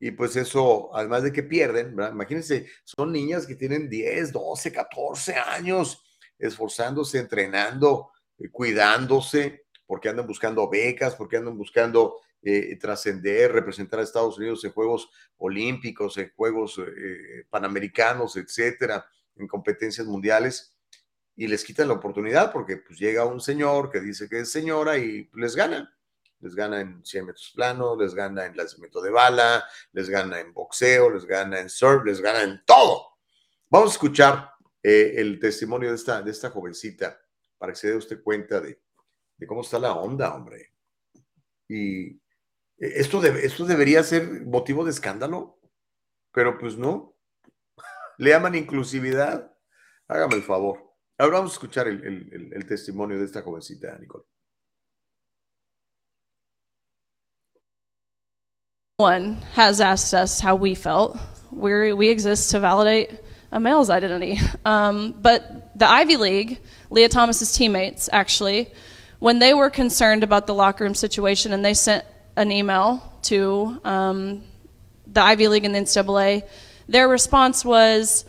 y 0.01 0.11
pues 0.11 0.35
eso, 0.35 0.91
además 0.93 1.23
de 1.23 1.33
que 1.33 1.45
pierden, 1.45 1.93
imagínense, 1.93 2.67
son 2.83 3.13
niñas 3.13 3.47
que 3.47 3.55
tienen 3.55 3.89
10, 3.89 4.33
12, 4.33 4.73
14 4.73 5.37
años 5.37 6.03
esforzándose, 6.37 7.21
entrenando, 7.21 8.11
eh, 8.39 8.51
cuidándose, 8.51 9.67
porque 9.87 10.09
andan 10.09 10.27
buscando 10.27 10.69
becas, 10.69 11.15
porque 11.15 11.37
andan 11.37 11.57
buscando 11.57 12.17
eh, 12.43 12.77
trascender, 12.77 13.53
representar 13.53 14.01
a 14.01 14.03
Estados 14.03 14.37
Unidos 14.39 14.65
en 14.65 14.73
Juegos 14.73 15.09
Olímpicos, 15.37 16.19
en 16.19 16.33
Juegos 16.35 16.79
eh, 16.79 17.45
Panamericanos, 17.49 18.37
etcétera, 18.37 19.07
en 19.37 19.47
competencias 19.47 20.07
mundiales, 20.07 20.77
y 21.37 21.47
les 21.47 21.65
quitan 21.65 21.89
la 21.89 21.95
oportunidad 21.95 22.53
porque 22.53 22.79
pues 22.79 22.99
llega 22.99 23.25
un 23.25 23.41
señor 23.41 23.91
que 23.91 24.01
dice 24.01 24.29
que 24.29 24.41
es 24.41 24.51
señora 24.51 24.99
y 24.99 25.31
les 25.35 25.57
gana. 25.57 25.97
Les 26.41 26.57
gana 26.57 26.81
en 26.81 27.05
100 27.05 27.27
metros 27.27 27.53
planos, 27.55 27.97
les 27.97 28.15
gana 28.15 28.47
en 28.47 28.57
lanzamiento 28.57 29.01
de 29.01 29.11
bala, 29.11 29.65
les 29.93 30.11
gana 30.11 30.41
en 30.41 30.53
boxeo, 30.53 31.11
les 31.11 31.25
gana 31.25 31.61
en 31.61 31.71
surf, 31.71 32.05
les 32.05 32.21
gana 32.21 32.43
en 32.43 32.63
todo. 32.67 33.19
Vamos 33.71 33.91
a 33.91 33.93
escuchar 33.93 34.51
eh, 34.83 35.15
el 35.17 35.39
testimonio 35.39 35.91
de 35.91 35.95
esta, 35.95 36.21
de 36.21 36.33
esta 36.33 36.51
jovencita 36.51 37.21
para 37.57 37.73
que 37.73 37.79
se 37.79 37.89
dé 37.89 37.97
usted 37.97 38.23
cuenta 38.23 38.61
de, 38.61 38.83
de 39.37 39.47
cómo 39.47 39.61
está 39.61 39.79
la 39.79 39.93
onda, 39.93 40.35
hombre. 40.35 40.73
Y 41.69 42.21
esto, 42.87 43.21
debe- 43.21 43.45
esto 43.45 43.65
debería 43.65 44.03
ser 44.03 44.45
motivo 44.47 44.85
de 44.85 44.91
escándalo, 44.91 45.59
pero 46.33 46.59
pues 46.59 46.77
no. 46.77 47.17
Le 48.19 48.31
llaman 48.31 48.55
inclusividad. 48.55 49.53
Hágame 50.09 50.35
el 50.37 50.43
favor. 50.43 50.95
Ahora 51.19 51.39
vamos 51.39 51.53
a 51.53 51.55
escuchar 51.55 51.89
el, 51.89 52.03
el- 52.05 52.29
el- 52.33 52.53
el 52.55 52.67
testimonio 52.67 53.19
de 53.19 53.25
esta 53.25 53.43
jovencita, 53.43 53.97
Nicole. 53.99 54.25
one 58.99 59.41
has 59.55 59.81
asked 59.81 60.15
us 60.15 60.39
how 60.41 60.55
we 60.55 60.75
felt. 60.75 61.19
we 61.51 61.93
we 61.93 62.09
exist 62.09 62.51
to 62.53 62.61
validate 62.61 63.11
a 63.51 63.59
male's 63.61 63.91
identity. 63.91 64.39
Um, 64.65 65.13
but 65.21 65.77
the 65.79 65.89
Ivy 65.89 66.17
League, 66.17 66.61
Leah 66.91 67.09
Thomas's 67.09 67.53
teammates, 67.53 68.09
actually, 68.13 68.71
when 69.19 69.39
they 69.41 69.55
were 69.55 69.71
concerned 69.71 70.23
about 70.23 70.47
the 70.47 70.55
locker 70.55 70.85
room 70.85 70.95
situation 70.95 71.53
and 71.53 71.65
they 71.65 71.75
sent 71.75 72.05
an 72.37 72.51
email 72.53 73.13
to 73.23 73.81
um, 73.85 74.43
the 75.07 75.23
Ivy 75.23 75.49
League 75.49 75.65
and 75.65 75.75
the 75.75 75.81
NCAA, 75.81 76.43
their 76.89 77.09
response 77.09 77.65
was, 77.65 78.25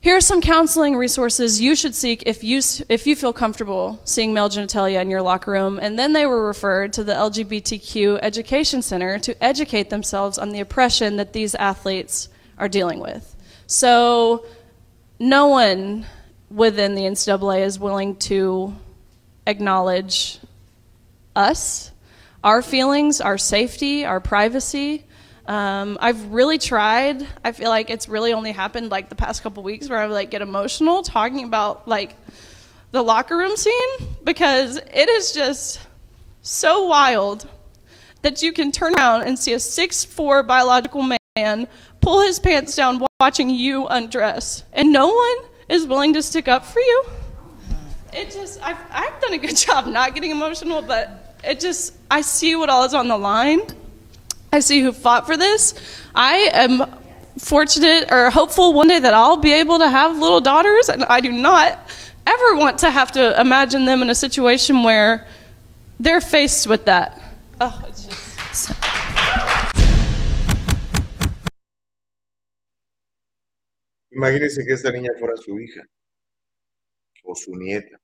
here 0.00 0.16
are 0.16 0.20
some 0.20 0.40
counseling 0.40 0.96
resources 0.96 1.60
you 1.60 1.74
should 1.74 1.94
seek 1.94 2.22
if 2.24 2.44
you 2.44 2.62
if 2.88 3.04
you 3.06 3.16
feel 3.16 3.32
comfortable 3.32 4.00
seeing 4.04 4.32
male 4.32 4.48
genitalia 4.48 5.02
in 5.02 5.10
your 5.10 5.22
locker 5.22 5.50
room. 5.50 5.80
And 5.82 5.98
then 5.98 6.12
they 6.12 6.24
were 6.24 6.46
referred 6.46 6.92
to 6.94 7.04
the 7.04 7.14
LGBTQ 7.14 8.20
Education 8.22 8.80
Center 8.80 9.18
to 9.18 9.44
educate 9.44 9.90
themselves 9.90 10.38
on 10.38 10.50
the 10.50 10.60
oppression 10.60 11.16
that 11.16 11.32
these 11.32 11.56
athletes 11.56 12.28
are 12.58 12.68
dealing 12.68 13.00
with. 13.00 13.34
So 13.66 14.46
no 15.18 15.48
one 15.48 16.06
within 16.48 16.94
the 16.94 17.02
NCAA 17.02 17.66
is 17.66 17.78
willing 17.78 18.16
to 18.16 18.74
acknowledge 19.46 20.38
us, 21.34 21.90
our 22.48 22.62
feelings, 22.62 23.20
our 23.20 23.36
safety, 23.36 24.06
our 24.06 24.20
privacy. 24.20 25.04
Um, 25.44 25.98
I've 26.00 26.32
really 26.32 26.56
tried. 26.56 27.26
I 27.44 27.52
feel 27.52 27.68
like 27.68 27.90
it's 27.90 28.08
really 28.08 28.32
only 28.32 28.52
happened 28.52 28.90
like 28.90 29.10
the 29.10 29.14
past 29.14 29.42
couple 29.42 29.62
weeks 29.62 29.86
where 29.90 29.98
I 29.98 30.06
like 30.06 30.30
get 30.30 30.40
emotional 30.40 31.02
talking 31.02 31.44
about 31.44 31.86
like 31.86 32.16
the 32.90 33.02
locker 33.02 33.36
room 33.36 33.54
scene 33.54 33.90
because 34.24 34.78
it 34.78 35.10
is 35.10 35.32
just 35.32 35.80
so 36.40 36.86
wild 36.86 37.46
that 38.22 38.40
you 38.40 38.54
can 38.54 38.72
turn 38.72 38.94
around 38.94 39.24
and 39.24 39.38
see 39.38 39.52
a 39.52 39.60
six 39.60 40.02
four 40.02 40.42
biological 40.42 41.02
man 41.36 41.68
pull 42.00 42.22
his 42.22 42.38
pants 42.38 42.74
down 42.74 43.06
watching 43.20 43.50
you 43.50 43.86
undress, 43.88 44.64
and 44.72 44.90
no 44.90 45.08
one 45.08 45.36
is 45.68 45.86
willing 45.86 46.14
to 46.14 46.22
stick 46.22 46.48
up 46.48 46.64
for 46.64 46.80
you. 46.80 47.04
It 48.14 48.30
just 48.30 48.58
I've 48.62 48.78
I've 48.90 49.20
done 49.20 49.34
a 49.34 49.38
good 49.38 49.56
job 49.66 49.86
not 49.86 50.14
getting 50.14 50.30
emotional, 50.30 50.80
but 50.80 51.27
it 51.44 51.60
just 51.60 51.94
I 52.10 52.20
see 52.20 52.56
what 52.56 52.68
all 52.68 52.84
is 52.84 52.94
on 52.94 53.08
the 53.08 53.18
line. 53.18 53.60
I 54.52 54.60
see 54.60 54.80
who 54.80 54.92
fought 54.92 55.26
for 55.26 55.36
this. 55.36 55.74
I 56.14 56.50
am 56.52 56.84
fortunate 57.38 58.10
or 58.10 58.30
hopeful 58.30 58.72
one 58.72 58.88
day 58.88 58.98
that 58.98 59.14
I'll 59.14 59.36
be 59.36 59.52
able 59.52 59.78
to 59.78 59.88
have 59.88 60.18
little 60.18 60.40
daughters, 60.40 60.88
and 60.88 61.04
I 61.04 61.20
do 61.20 61.30
not 61.30 61.78
ever 62.26 62.56
want 62.56 62.78
to 62.78 62.90
have 62.90 63.12
to 63.12 63.40
imagine 63.40 63.84
them 63.84 64.02
in 64.02 64.10
a 64.10 64.14
situation 64.14 64.82
where 64.82 65.26
they're 66.00 66.20
faced 66.20 66.66
with 66.66 66.84
that. 66.86 67.20
Oh, 67.60 67.84
it's 67.88 68.06
just. 68.06 68.72
Imagínense 74.10 74.64
que 74.64 74.74
esta 74.74 74.90
niña 74.90 75.10
fuera 75.18 75.36
su 75.36 75.58
hija 75.60 75.82
o 77.24 77.34
su 77.34 77.52
nieta. 77.54 77.98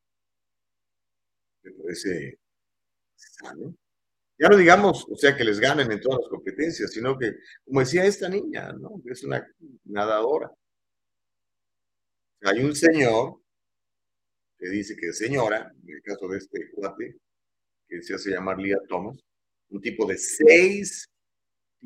Sano. 3.45 3.75
Ya 4.39 4.49
no 4.49 4.57
digamos, 4.57 5.07
o 5.09 5.17
sea, 5.17 5.37
que 5.37 5.45
les 5.45 5.61
ganen 5.61 5.91
en 5.93 6.01
todas 6.01 6.21
las 6.21 6.29
competencias, 6.29 6.93
sino 6.93 7.17
que, 7.19 7.37
como 7.65 7.81
decía 7.81 8.05
esta 8.05 8.29
niña, 8.29 8.73
¿no? 8.73 9.01
Es 9.07 9.23
una 9.25 9.47
nadadora. 9.85 10.51
Hay 12.43 12.61
un 12.61 12.75
señor 12.75 13.41
que 14.59 14.69
dice 14.69 14.97
que 14.97 15.13
señora, 15.13 15.73
en 15.83 15.95
el 15.95 16.03
caso 16.03 16.29
de 16.29 16.39
este 16.39 16.71
cuate, 16.73 17.17
que 17.89 18.03
se 18.03 18.15
hace 18.15 18.31
llamar 18.31 18.59
Leah 18.59 18.81
Thomas, 18.89 19.19
un 19.71 19.81
tipo 19.81 20.07
de 20.07 20.19
6 20.19 21.09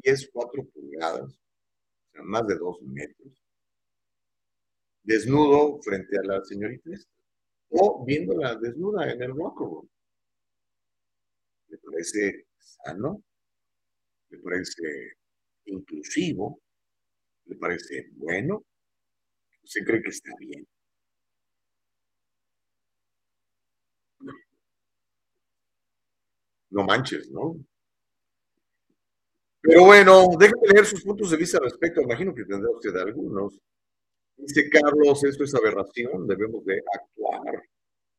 pies 0.02 0.30
4 0.32 0.64
pulgadas, 0.72 1.30
o 1.30 2.12
sea, 2.12 2.22
más 2.22 2.46
de 2.46 2.56
2 2.56 2.82
metros, 2.82 3.44
desnudo 5.02 5.80
frente 5.82 6.18
a 6.18 6.22
la 6.22 6.44
señorita 6.44 6.90
o 7.70 8.04
viéndola 8.04 8.56
desnuda 8.56 9.10
en 9.10 9.22
el 9.22 9.30
locker 9.30 9.66
room. 9.66 9.88
Me 11.68 11.78
parece 11.78 12.46
sano, 12.58 13.22
me 14.30 14.38
parece 14.38 15.16
inclusivo, 15.66 16.60
¿Le 17.48 17.56
parece 17.56 18.08
bueno? 18.16 18.62
¿Usted 19.62 19.84
cree 19.84 20.02
que 20.02 20.10
está 20.10 20.30
bien? 20.38 20.66
No. 26.70 26.84
Manches, 26.84 27.30
¿no? 27.30 27.56
Pero 29.62 29.84
bueno, 29.84 30.28
déjeme 30.38 30.68
leer 30.72 30.86
sus 30.86 31.02
puntos 31.02 31.30
de 31.30 31.36
vista 31.38 31.58
al 31.58 31.64
respecto. 31.64 32.02
Imagino 32.02 32.34
que 32.34 32.44
tendrá 32.44 32.70
usted 32.70 32.94
algunos. 32.96 33.58
Dice 34.36 34.68
Carlos, 34.70 35.24
esto 35.24 35.44
es 35.44 35.54
aberración, 35.54 36.26
debemos 36.26 36.64
de 36.64 36.82
actuar. 36.94 37.62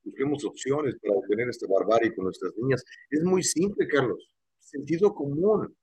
Busquemos 0.03 0.45
opciones 0.45 0.95
para 1.01 1.19
detener 1.21 1.49
esta 1.49 1.67
barbarie 1.67 2.13
con 2.15 2.25
nuestras 2.25 2.53
niñas. 2.57 2.83
Es 3.09 3.23
muy 3.23 3.43
simple, 3.43 3.87
Carlos. 3.87 4.29
Sentido 4.59 5.13
común. 5.13 5.75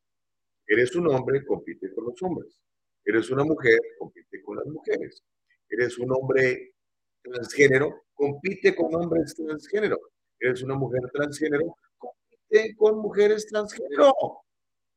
Eres 0.67 0.95
un 0.97 1.09
hombre, 1.09 1.45
compite 1.45 1.95
con 1.95 2.05
los 2.07 2.23
hombres. 2.23 2.61
Eres 3.05 3.31
una 3.31 3.45
mujer, 3.45 3.79
compite 3.99 4.43
con 4.43 4.57
las 4.57 4.67
mujeres. 4.67 5.23
Eres 5.69 5.99
un 5.99 6.11
hombre 6.13 6.75
transgénero, 7.23 8.05
compite 8.15 8.75
con 8.75 8.95
hombres 8.95 9.35
transgénero. 9.35 9.99
Eres 10.41 10.63
una 10.63 10.75
mujer 10.75 11.03
transgénero, 11.13 11.77
compite 11.97 12.75
con 12.77 12.99
mujeres 12.99 13.47
transgénero. 13.47 14.13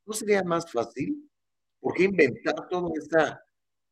¿No 0.06 0.14
sería 0.14 0.44
más 0.44 0.72
fácil? 0.72 1.30
¿Por 1.80 1.94
qué 1.94 2.06
inventar 2.06 2.68
toda 2.68 2.90
esta, 2.98 3.44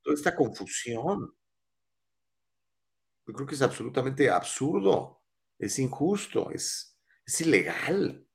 toda 0.02 0.16
esta 0.16 0.36
confusión? 0.36 1.37
Yo 3.28 3.34
creo 3.34 3.46
que 3.46 3.56
es 3.56 3.62
absolutamente 3.62 4.30
absurdo, 4.30 5.22
es 5.60 5.78
injusto, 5.80 6.50
es, 6.52 6.98
ilegal. 7.40 8.26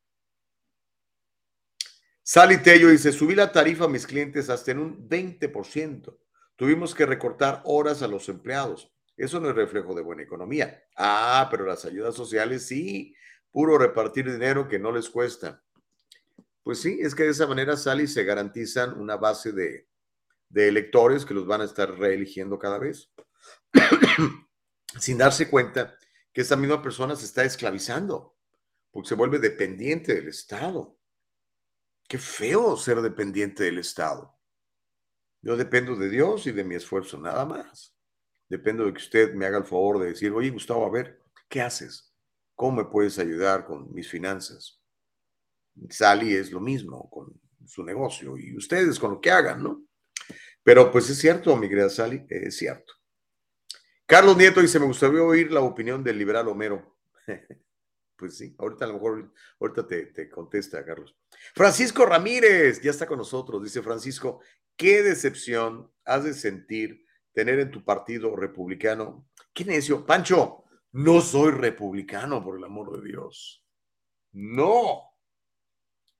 Sally 2.22 2.58
Tello 2.58 2.88
dice, 2.88 3.10
subí 3.10 3.34
la 3.34 3.50
tarifa 3.50 3.84
a 3.84 3.88
mis 3.88 4.06
clientes 4.06 4.50
hasta 4.50 4.70
en 4.70 4.80
un 4.80 5.08
20%. 5.08 6.18
Tuvimos 6.56 6.94
que 6.94 7.06
recortar 7.06 7.62
horas 7.64 8.02
a 8.02 8.06
los 8.06 8.28
empleados. 8.28 8.92
Eso 9.16 9.40
no 9.40 9.48
es 9.48 9.56
reflejo 9.56 9.94
de 9.94 10.02
buena 10.02 10.22
economía. 10.22 10.84
Ah, 10.96 11.48
pero 11.50 11.64
las 11.64 11.86
ayudas 11.86 12.14
sociales 12.14 12.66
sí, 12.66 13.16
puro 13.50 13.78
repartir 13.78 14.30
dinero 14.30 14.68
que 14.68 14.78
no 14.78 14.92
les 14.92 15.08
cuesta. 15.08 15.64
Pues 16.62 16.80
sí, 16.80 16.98
es 17.00 17.14
que 17.14 17.24
de 17.24 17.30
esa 17.30 17.46
manera, 17.46 17.78
Sally, 17.78 18.06
se 18.06 18.24
garantizan 18.24 19.00
una 19.00 19.16
base 19.16 19.52
de, 19.52 19.88
de 20.50 20.68
electores 20.68 21.24
que 21.24 21.34
los 21.34 21.46
van 21.46 21.62
a 21.62 21.64
estar 21.64 21.90
reeligiendo 21.98 22.58
cada 22.58 22.78
vez. 22.78 23.10
Sin 24.98 25.18
darse 25.18 25.48
cuenta 25.48 25.96
que 26.32 26.40
esa 26.40 26.56
misma 26.56 26.82
persona 26.82 27.16
se 27.16 27.26
está 27.26 27.44
esclavizando, 27.44 28.36
porque 28.90 29.08
se 29.08 29.14
vuelve 29.14 29.38
dependiente 29.38 30.14
del 30.14 30.28
Estado. 30.28 30.98
Qué 32.08 32.18
feo 32.18 32.76
ser 32.76 33.00
dependiente 33.00 33.64
del 33.64 33.78
Estado. 33.78 34.36
Yo 35.40 35.56
dependo 35.56 35.96
de 35.96 36.08
Dios 36.08 36.46
y 36.46 36.52
de 36.52 36.64
mi 36.64 36.74
esfuerzo, 36.74 37.18
nada 37.18 37.44
más. 37.44 37.96
Dependo 38.48 38.84
de 38.84 38.92
que 38.92 38.98
usted 38.98 39.34
me 39.34 39.46
haga 39.46 39.58
el 39.58 39.64
favor 39.64 39.98
de 39.98 40.08
decir, 40.08 40.30
oye, 40.32 40.50
Gustavo, 40.50 40.86
a 40.86 40.90
ver, 40.90 41.20
¿qué 41.48 41.62
haces? 41.62 42.14
¿Cómo 42.54 42.82
me 42.82 42.84
puedes 42.84 43.18
ayudar 43.18 43.64
con 43.66 43.92
mis 43.92 44.08
finanzas? 44.08 44.80
Sally 45.88 46.34
es 46.34 46.52
lo 46.52 46.60
mismo 46.60 47.08
con 47.10 47.40
su 47.66 47.82
negocio 47.82 48.36
y 48.36 48.56
ustedes 48.56 48.98
con 48.98 49.12
lo 49.12 49.20
que 49.20 49.30
hagan, 49.30 49.62
¿no? 49.62 49.84
Pero 50.62 50.92
pues 50.92 51.08
es 51.10 51.18
cierto, 51.18 51.56
mi 51.56 51.68
querida 51.68 51.88
Sally, 51.88 52.24
es 52.28 52.56
cierto. 52.56 52.92
Carlos 54.12 54.36
Nieto 54.36 54.60
dice, 54.60 54.78
me 54.78 54.84
gustaría 54.84 55.22
oír 55.22 55.50
la 55.50 55.60
opinión 55.60 56.04
del 56.04 56.18
liberal 56.18 56.46
Homero. 56.46 56.98
pues 58.16 58.36
sí, 58.36 58.54
ahorita 58.58 58.84
a 58.84 58.88
lo 58.88 58.94
mejor, 58.94 59.32
ahorita 59.58 59.86
te, 59.86 60.04
te, 60.08 60.28
contesta, 60.28 60.84
Carlos. 60.84 61.16
Francisco 61.54 62.04
Ramírez, 62.04 62.82
ya 62.82 62.90
está 62.90 63.06
con 63.06 63.16
nosotros. 63.16 63.64
Dice 63.64 63.80
Francisco, 63.80 64.40
¿qué 64.76 65.02
decepción 65.02 65.90
has 66.04 66.24
de 66.24 66.34
sentir 66.34 67.06
tener 67.32 67.58
en 67.58 67.70
tu 67.70 67.82
partido 67.82 68.36
republicano? 68.36 69.30
¿Qué 69.54 69.64
necio? 69.64 70.04
Pancho, 70.04 70.64
no 70.90 71.22
soy 71.22 71.52
republicano, 71.52 72.44
por 72.44 72.58
el 72.58 72.64
amor 72.64 73.00
de 73.00 73.08
Dios. 73.08 73.64
No. 74.32 75.04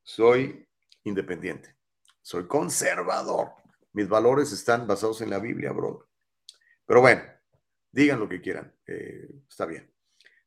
Soy 0.02 0.66
independiente. 1.05 1.77
Soy 2.23 2.47
conservador. 2.47 3.51
Mis 3.93 4.09
valores 4.09 4.51
están 4.51 4.86
basados 4.86 5.20
en 5.20 5.28
la 5.28 5.39
Biblia, 5.39 5.73
brother. 5.73 6.06
Pero 6.86 7.02
bueno, 7.02 7.23
Digan 7.93 8.19
lo 8.19 8.28
que 8.28 8.40
quieran, 8.40 8.74
eh, 8.86 9.28
está 9.48 9.66
bien. 9.66 9.93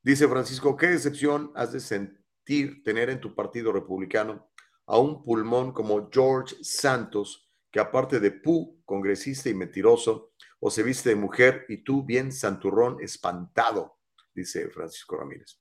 Dice 0.02 0.28
Francisco, 0.28 0.76
¿qué 0.76 0.88
decepción 0.88 1.52
has 1.56 1.72
de 1.72 1.80
sentir 1.80 2.84
tener 2.84 3.10
en 3.10 3.22
tu 3.22 3.36
partido 3.36 3.72
republicano 3.72 4.50
a 4.88 4.98
un 4.98 5.24
pulmón 5.24 5.72
como 5.72 6.10
George 6.12 6.56
Santos, 6.62 7.52
que 7.72 7.80
aparte 7.80 8.20
de 8.20 8.32
pu, 8.32 8.82
congresista 8.84 9.50
y 9.50 9.54
mentiroso, 9.54 10.34
o 10.60 10.72
se 10.72 10.84
viste 10.84 11.10
de 11.10 11.16
mujer 11.16 11.66
y 11.70 11.84
tú 11.84 12.04
bien 12.04 12.32
santurrón 12.32 12.98
espantado, 13.02 14.00
dice 14.34 14.70
Francisco 14.70 15.18
Ramírez. 15.18 15.60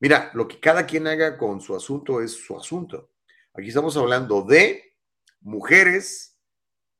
Mira, 0.00 0.30
lo 0.34 0.46
que 0.46 0.60
cada 0.60 0.86
quien 0.86 1.06
haga 1.06 1.36
con 1.36 1.60
su 1.60 1.74
asunto 1.74 2.22
es 2.22 2.32
su 2.32 2.56
asunto. 2.56 3.10
Aquí 3.52 3.68
estamos 3.68 3.96
hablando 3.96 4.42
de 4.42 4.96
mujeres 5.40 6.38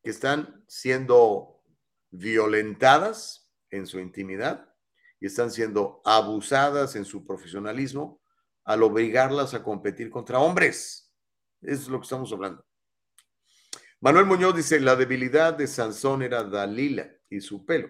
que 0.02 0.10
están 0.10 0.64
siendo 0.66 1.62
violentadas 2.10 3.47
en 3.70 3.86
su 3.86 3.98
intimidad 3.98 4.74
y 5.20 5.26
están 5.26 5.50
siendo 5.50 6.00
abusadas 6.04 6.96
en 6.96 7.04
su 7.04 7.24
profesionalismo 7.24 8.20
al 8.64 8.82
obligarlas 8.82 9.54
a 9.54 9.62
competir 9.62 10.10
contra 10.10 10.38
hombres. 10.38 11.12
Eso 11.60 11.82
es 11.82 11.88
lo 11.88 11.98
que 11.98 12.04
estamos 12.04 12.32
hablando. 12.32 12.64
Manuel 14.00 14.26
Muñoz 14.26 14.54
dice, 14.54 14.78
la 14.78 14.94
debilidad 14.94 15.54
de 15.54 15.66
Sansón 15.66 16.22
era 16.22 16.44
Dalila 16.44 17.10
y 17.28 17.40
su 17.40 17.66
pelo. 17.66 17.88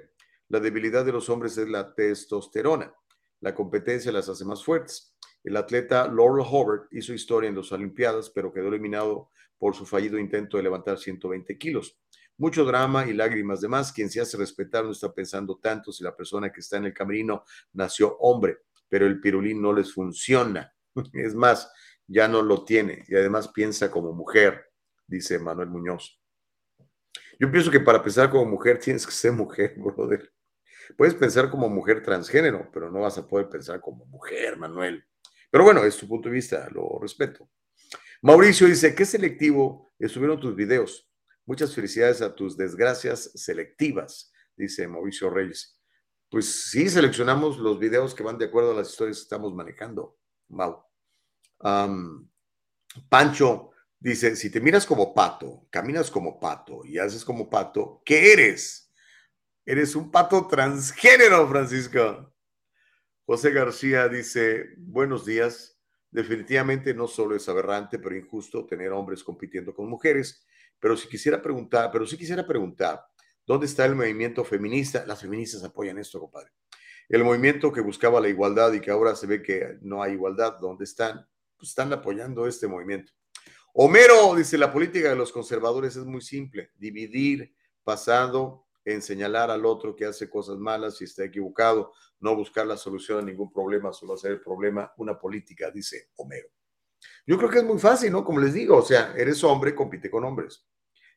La 0.48 0.60
debilidad 0.60 1.04
de 1.04 1.12
los 1.12 1.28
hombres 1.28 1.58
es 1.58 1.68
la 1.68 1.94
testosterona. 1.94 2.94
La 3.40 3.54
competencia 3.54 4.10
las 4.10 4.28
hace 4.28 4.44
más 4.44 4.64
fuertes. 4.64 5.14
El 5.44 5.56
atleta 5.56 6.08
Laurel 6.08 6.46
Hobart 6.48 6.92
hizo 6.92 7.12
historia 7.12 7.48
en 7.48 7.56
las 7.56 7.70
Olimpiadas, 7.72 8.30
pero 8.30 8.52
quedó 8.52 8.68
eliminado 8.68 9.30
por 9.58 9.74
su 9.74 9.84
fallido 9.84 10.18
intento 10.18 10.56
de 10.56 10.62
levantar 10.62 10.98
120 10.98 11.58
kilos 11.58 11.98
mucho 12.38 12.64
drama 12.64 13.06
y 13.06 13.12
lágrimas. 13.12 13.58
Además, 13.58 13.92
quien 13.92 14.08
se 14.08 14.20
hace 14.20 14.36
respetar 14.36 14.84
no 14.84 14.92
está 14.92 15.12
pensando 15.12 15.58
tanto 15.58 15.92
si 15.92 16.02
la 16.02 16.16
persona 16.16 16.50
que 16.50 16.60
está 16.60 16.78
en 16.78 16.86
el 16.86 16.94
camerino 16.94 17.44
nació 17.72 18.16
hombre, 18.18 18.60
pero 18.88 19.06
el 19.06 19.20
pirulín 19.20 19.60
no 19.60 19.72
les 19.72 19.92
funciona. 19.92 20.72
Es 21.12 21.34
más, 21.34 21.70
ya 22.06 22.26
no 22.26 22.42
lo 22.42 22.64
tiene 22.64 23.04
y 23.06 23.14
además 23.14 23.48
piensa 23.48 23.90
como 23.90 24.12
mujer, 24.12 24.72
dice 25.06 25.38
Manuel 25.38 25.68
Muñoz. 25.68 26.20
Yo 27.38 27.50
pienso 27.52 27.70
que 27.70 27.80
para 27.80 28.02
pensar 28.02 28.30
como 28.30 28.46
mujer 28.46 28.78
tienes 28.78 29.06
que 29.06 29.12
ser 29.12 29.32
mujer, 29.32 29.74
brother. 29.78 30.32
Puedes 30.96 31.14
pensar 31.14 31.50
como 31.50 31.68
mujer 31.68 32.02
transgénero, 32.02 32.70
pero 32.72 32.90
no 32.90 33.00
vas 33.00 33.18
a 33.18 33.26
poder 33.28 33.48
pensar 33.48 33.80
como 33.80 34.06
mujer, 34.06 34.56
Manuel. 34.56 35.04
Pero 35.50 35.64
bueno, 35.64 35.84
es 35.84 35.96
tu 35.96 36.08
punto 36.08 36.28
de 36.28 36.34
vista, 36.34 36.68
lo 36.70 36.98
respeto. 37.00 37.48
Mauricio 38.22 38.66
dice, 38.66 38.94
qué 38.94 39.04
selectivo 39.04 39.92
estuvieron 39.98 40.40
tus 40.40 40.56
videos. 40.56 41.08
Muchas 41.48 41.74
felicidades 41.74 42.20
a 42.20 42.34
tus 42.34 42.58
desgracias 42.58 43.30
selectivas, 43.34 44.30
dice 44.54 44.86
Mauricio 44.86 45.30
Reyes. 45.30 45.80
Pues 46.28 46.68
sí, 46.70 46.90
seleccionamos 46.90 47.56
los 47.56 47.78
videos 47.78 48.14
que 48.14 48.22
van 48.22 48.36
de 48.36 48.44
acuerdo 48.44 48.72
a 48.72 48.74
las 48.74 48.90
historias 48.90 49.16
que 49.16 49.22
estamos 49.22 49.54
manejando, 49.54 50.18
Mau. 50.48 50.84
Pancho 53.08 53.70
dice, 53.98 54.36
si 54.36 54.50
te 54.50 54.60
miras 54.60 54.84
como 54.84 55.14
pato, 55.14 55.66
caminas 55.70 56.10
como 56.10 56.38
pato 56.38 56.84
y 56.84 56.98
haces 56.98 57.24
como 57.24 57.48
pato, 57.48 58.02
¿qué 58.04 58.34
eres? 58.34 58.92
Eres 59.64 59.96
un 59.96 60.10
pato 60.10 60.46
transgénero, 60.48 61.48
Francisco. 61.48 62.30
José 63.24 63.52
García 63.52 64.06
dice, 64.06 64.74
buenos 64.76 65.24
días. 65.24 65.80
Definitivamente 66.10 66.92
no 66.92 67.08
solo 67.08 67.34
es 67.34 67.48
aberrante, 67.48 67.98
pero 67.98 68.14
injusto 68.14 68.66
tener 68.66 68.92
hombres 68.92 69.24
compitiendo 69.24 69.74
con 69.74 69.88
mujeres 69.88 70.44
pero 70.80 70.96
si 70.96 71.08
quisiera 71.08 71.40
preguntar, 71.42 71.90
pero 71.92 72.06
sí 72.06 72.16
quisiera 72.16 72.46
preguntar, 72.46 73.04
¿dónde 73.46 73.66
está 73.66 73.84
el 73.84 73.94
movimiento 73.94 74.44
feminista? 74.44 75.04
Las 75.06 75.20
feministas 75.20 75.64
apoyan 75.64 75.98
esto, 75.98 76.20
compadre. 76.20 76.50
El 77.08 77.24
movimiento 77.24 77.72
que 77.72 77.80
buscaba 77.80 78.20
la 78.20 78.28
igualdad 78.28 78.72
y 78.72 78.80
que 78.80 78.90
ahora 78.90 79.14
se 79.14 79.26
ve 79.26 79.42
que 79.42 79.78
no 79.80 80.02
hay 80.02 80.12
igualdad, 80.12 80.58
¿dónde 80.60 80.84
están? 80.84 81.26
Pues 81.56 81.70
están 81.70 81.92
apoyando 81.92 82.46
este 82.46 82.68
movimiento. 82.68 83.12
Homero 83.72 84.34
dice, 84.34 84.58
la 84.58 84.72
política 84.72 85.10
de 85.10 85.16
los 85.16 85.32
conservadores 85.32 85.96
es 85.96 86.04
muy 86.04 86.20
simple, 86.20 86.70
dividir, 86.76 87.54
pasado 87.84 88.66
en 88.84 89.02
señalar 89.02 89.50
al 89.50 89.64
otro 89.66 89.94
que 89.94 90.04
hace 90.04 90.28
cosas 90.28 90.56
malas 90.58 91.00
y 91.00 91.04
está 91.04 91.24
equivocado, 91.24 91.92
no 92.20 92.34
buscar 92.34 92.66
la 92.66 92.76
solución 92.76 93.18
a 93.18 93.22
ningún 93.22 93.52
problema, 93.52 93.92
solo 93.92 94.14
hacer 94.14 94.32
el 94.32 94.40
problema 94.40 94.92
una 94.96 95.18
política, 95.18 95.70
dice 95.70 96.10
Homero. 96.16 96.48
Yo 97.26 97.36
creo 97.36 97.50
que 97.50 97.58
es 97.58 97.64
muy 97.64 97.78
fácil, 97.78 98.12
¿no? 98.12 98.24
Como 98.24 98.40
les 98.40 98.54
digo, 98.54 98.76
o 98.76 98.82
sea, 98.82 99.14
eres 99.16 99.42
hombre, 99.44 99.74
compite 99.74 100.10
con 100.10 100.24
hombres. 100.24 100.66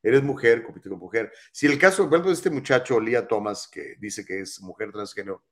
Eres 0.04 0.24
mujer, 0.24 0.64
compite 0.64 0.90
con 0.90 1.00
mujer. 1.00 1.32
Si 1.52 1.68
el 1.68 1.78
caso, 1.78 2.04
ejemplo, 2.04 2.30
de 2.30 2.34
este 2.34 2.50
muchacho, 2.50 3.00
Lía 3.00 3.28
Thomas, 3.28 3.68
que 3.68 3.96
dice 4.00 4.26
que 4.26 4.42
es 4.42 4.60
mujer 4.62 4.92
transgénero, 4.92 5.44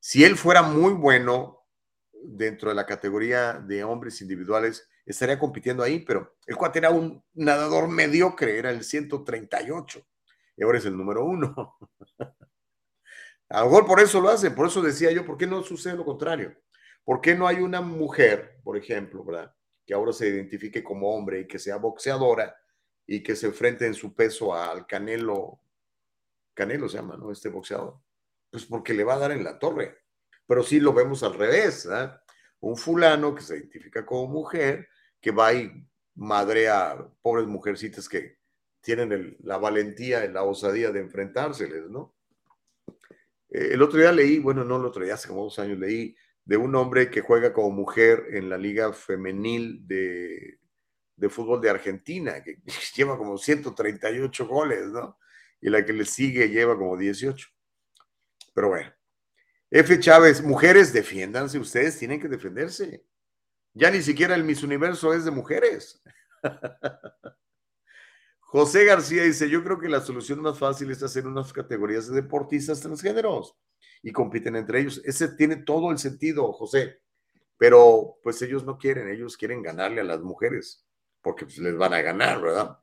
si 0.00 0.24
él 0.24 0.36
fuera 0.36 0.62
muy 0.62 0.92
bueno 0.92 1.66
dentro 2.12 2.70
de 2.70 2.76
la 2.76 2.86
categoría 2.86 3.54
de 3.54 3.84
hombres 3.84 4.20
individuales, 4.20 4.88
estaría 5.04 5.38
compitiendo 5.38 5.82
ahí, 5.82 6.00
pero 6.00 6.36
el 6.46 6.56
cuate 6.56 6.78
era 6.80 6.90
un 6.90 7.22
nadador 7.34 7.88
mediocre, 7.88 8.58
era 8.58 8.70
el 8.70 8.84
138. 8.84 10.06
y 10.56 10.62
ahora 10.62 10.78
es 10.78 10.84
el 10.84 10.96
número 10.96 11.24
uno. 11.24 11.78
A 13.50 13.60
lo 13.60 13.66
mejor 13.66 13.86
por 13.86 14.00
eso 14.00 14.20
lo 14.20 14.28
hacen, 14.28 14.54
por 14.54 14.66
eso 14.66 14.82
decía 14.82 15.10
yo, 15.10 15.24
¿por 15.24 15.38
qué 15.38 15.46
no 15.46 15.62
sucede 15.62 15.96
lo 15.96 16.04
contrario? 16.04 16.54
¿Por 17.08 17.22
qué 17.22 17.34
no 17.34 17.48
hay 17.48 17.56
una 17.56 17.80
mujer, 17.80 18.60
por 18.62 18.76
ejemplo, 18.76 19.24
¿verdad? 19.24 19.54
que 19.86 19.94
ahora 19.94 20.12
se 20.12 20.28
identifique 20.28 20.84
como 20.84 21.16
hombre 21.16 21.40
y 21.40 21.46
que 21.46 21.58
sea 21.58 21.78
boxeadora 21.78 22.54
y 23.06 23.22
que 23.22 23.34
se 23.34 23.46
enfrente 23.46 23.86
en 23.86 23.94
su 23.94 24.14
peso 24.14 24.54
al 24.54 24.86
Canelo, 24.86 25.58
Canelo 26.52 26.86
se 26.86 26.98
llama, 26.98 27.16
¿no? 27.16 27.32
Este 27.32 27.48
boxeador. 27.48 27.98
Pues 28.50 28.66
porque 28.66 28.92
le 28.92 29.04
va 29.04 29.14
a 29.14 29.20
dar 29.20 29.32
en 29.32 29.42
la 29.42 29.58
torre. 29.58 30.00
Pero 30.46 30.62
sí 30.62 30.80
lo 30.80 30.92
vemos 30.92 31.22
al 31.22 31.32
revés, 31.32 31.86
¿verdad? 31.86 32.20
Un 32.60 32.76
fulano 32.76 33.34
que 33.34 33.40
se 33.40 33.56
identifica 33.56 34.04
como 34.04 34.28
mujer, 34.28 34.86
que 35.18 35.30
va 35.30 35.54
y 35.54 35.88
madrea 36.14 37.08
pobres 37.22 37.46
mujercitas 37.46 38.06
que 38.06 38.36
tienen 38.82 39.34
la 39.40 39.56
valentía 39.56 40.26
y 40.26 40.30
la 40.30 40.42
osadía 40.42 40.92
de 40.92 41.00
enfrentárseles, 41.00 41.88
¿no? 41.88 42.14
Eh, 43.48 43.70
el 43.72 43.80
otro 43.80 43.98
día 43.98 44.12
leí, 44.12 44.40
bueno, 44.40 44.62
no 44.62 44.76
el 44.76 44.84
otro 44.84 45.02
día, 45.02 45.14
hace 45.14 45.28
como 45.28 45.44
dos 45.44 45.58
años 45.58 45.78
leí 45.78 46.14
de 46.48 46.56
un 46.56 46.74
hombre 46.76 47.10
que 47.10 47.20
juega 47.20 47.52
como 47.52 47.70
mujer 47.70 48.28
en 48.30 48.48
la 48.48 48.56
liga 48.56 48.94
femenil 48.94 49.86
de, 49.86 50.58
fútbol 51.28 51.60
de 51.60 51.68
Argentina, 51.68 52.42
que 52.42 52.56
lleva 52.96 53.18
como 53.18 53.36
138 53.36 54.46
goles, 54.46 54.86
¿no? 54.86 55.18
Y 55.60 55.68
la 55.68 55.84
que 55.84 55.92
le 55.92 56.06
sigue 56.06 56.48
lleva 56.48 56.74
como 56.78 56.96
18. 56.96 57.48
Pero 58.54 58.68
bueno. 58.68 58.90
F. 59.70 60.00
Chávez, 60.00 60.42
mujeres, 60.42 60.94
defiéndanse, 60.94 61.58
ustedes 61.58 61.98
tienen 61.98 62.18
que 62.18 62.28
defenderse. 62.28 63.04
Ya 63.74 63.90
ni 63.90 64.00
siquiera 64.00 64.34
el 64.34 64.44
Miss 64.44 64.62
Universo 64.62 65.12
es 65.12 65.26
de 65.26 65.30
mujeres. 65.30 66.02
José 68.40 68.86
García 68.86 69.24
dice, 69.24 69.50
yo 69.50 69.62
creo 69.62 69.78
que 69.78 69.90
la 69.90 70.00
solución 70.00 70.40
más 70.40 70.58
fácil 70.58 70.90
es 70.90 71.02
hacer 71.02 71.26
unas 71.26 71.52
categorías 71.52 72.08
de 72.08 72.22
deportistas 72.22 72.80
transgéneros 72.80 73.54
y 74.02 74.12
compiten 74.12 74.56
entre 74.56 74.80
ellos. 74.80 75.00
Ese 75.04 75.28
tiene 75.28 75.56
todo 75.56 75.90
el 75.90 75.98
sentido, 75.98 76.52
José, 76.52 77.00
pero 77.56 78.18
pues 78.22 78.40
ellos 78.42 78.64
no 78.64 78.78
quieren, 78.78 79.08
ellos 79.08 79.36
quieren 79.36 79.62
ganarle 79.62 80.00
a 80.00 80.04
las 80.04 80.20
mujeres, 80.20 80.86
porque 81.20 81.44
pues, 81.44 81.58
les 81.58 81.76
van 81.76 81.92
a 81.92 82.00
ganar, 82.00 82.40
¿verdad? 82.40 82.78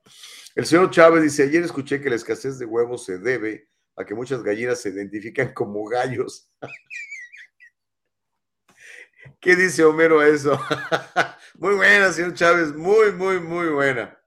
El 0.53 0.65
señor 0.65 0.91
Chávez 0.91 1.23
dice, 1.23 1.43
ayer 1.43 1.63
escuché 1.63 2.01
que 2.01 2.09
la 2.09 2.15
escasez 2.15 2.59
de 2.59 2.65
huevos 2.65 3.05
se 3.05 3.17
debe 3.17 3.69
a 3.95 4.05
que 4.05 4.13
muchas 4.13 4.43
gallinas 4.43 4.81
se 4.81 4.89
identifican 4.89 5.53
como 5.53 5.85
gallos. 5.85 6.51
¿Qué 9.39 9.55
dice 9.55 9.83
Homero 9.83 10.19
a 10.19 10.27
eso? 10.27 10.59
muy 11.55 11.75
buena, 11.75 12.11
señor 12.11 12.33
Chávez, 12.33 12.73
muy, 12.73 13.11
muy, 13.11 13.39
muy 13.39 13.69
buena. 13.69 14.19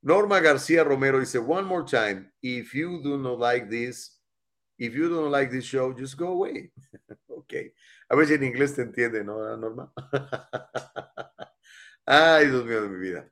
Norma 0.00 0.40
García 0.40 0.84
Romero 0.84 1.18
dice, 1.18 1.38
one 1.38 1.62
more 1.62 1.84
time, 1.84 2.30
if 2.42 2.74
you 2.74 3.00
do 3.02 3.16
not 3.16 3.38
like 3.38 3.68
this, 3.68 4.13
if 4.78 4.94
you 4.94 5.08
don't 5.08 5.30
like 5.30 5.50
this 5.50 5.64
show, 5.64 5.92
just 5.92 6.16
go 6.16 6.28
away. 6.28 6.72
ok. 7.28 7.54
A 8.08 8.16
ver 8.16 8.26
si 8.26 8.34
en 8.34 8.44
inglés 8.44 8.74
te 8.74 8.82
entiende, 8.82 9.24
¿no, 9.24 9.56
Norma? 9.56 9.92
Ay, 12.06 12.48
Dios 12.48 12.64
mío 12.64 12.82
de 12.82 12.88
mi 12.88 12.98
vida. 12.98 13.30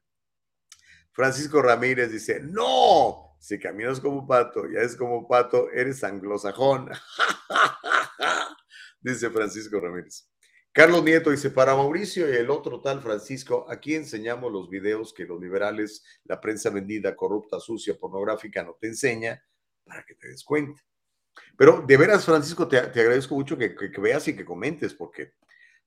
Francisco 1.12 1.60
Ramírez 1.60 2.10
dice, 2.10 2.40
no, 2.40 3.36
si 3.38 3.58
caminas 3.58 4.00
como 4.00 4.26
pato, 4.26 4.66
ya 4.70 4.80
es 4.80 4.96
como 4.96 5.28
pato, 5.28 5.70
eres 5.70 6.02
anglosajón. 6.04 6.90
dice 9.00 9.30
Francisco 9.30 9.78
Ramírez. 9.78 10.26
Carlos 10.72 11.04
Nieto 11.04 11.30
dice, 11.30 11.50
para 11.50 11.76
Mauricio 11.76 12.32
y 12.32 12.36
el 12.36 12.48
otro 12.48 12.80
tal 12.80 13.02
Francisco, 13.02 13.66
aquí 13.68 13.94
enseñamos 13.94 14.50
los 14.50 14.70
videos 14.70 15.12
que 15.12 15.26
los 15.26 15.38
liberales, 15.38 16.02
la 16.24 16.40
prensa 16.40 16.70
vendida, 16.70 17.14
corrupta, 17.14 17.60
sucia, 17.60 17.98
pornográfica 17.98 18.62
no 18.62 18.78
te 18.80 18.86
enseña 18.86 19.44
para 19.84 20.02
que 20.04 20.14
te 20.14 20.28
des 20.28 20.42
cuenta. 20.42 20.82
Pero 21.56 21.82
de 21.86 21.96
veras, 21.96 22.24
Francisco, 22.24 22.68
te, 22.68 22.78
agradezco 22.78 23.34
mucho 23.34 23.56
que, 23.56 23.74
veas 23.98 24.28
y 24.28 24.36
que 24.36 24.44
comentes, 24.44 24.94
porque 24.94 25.34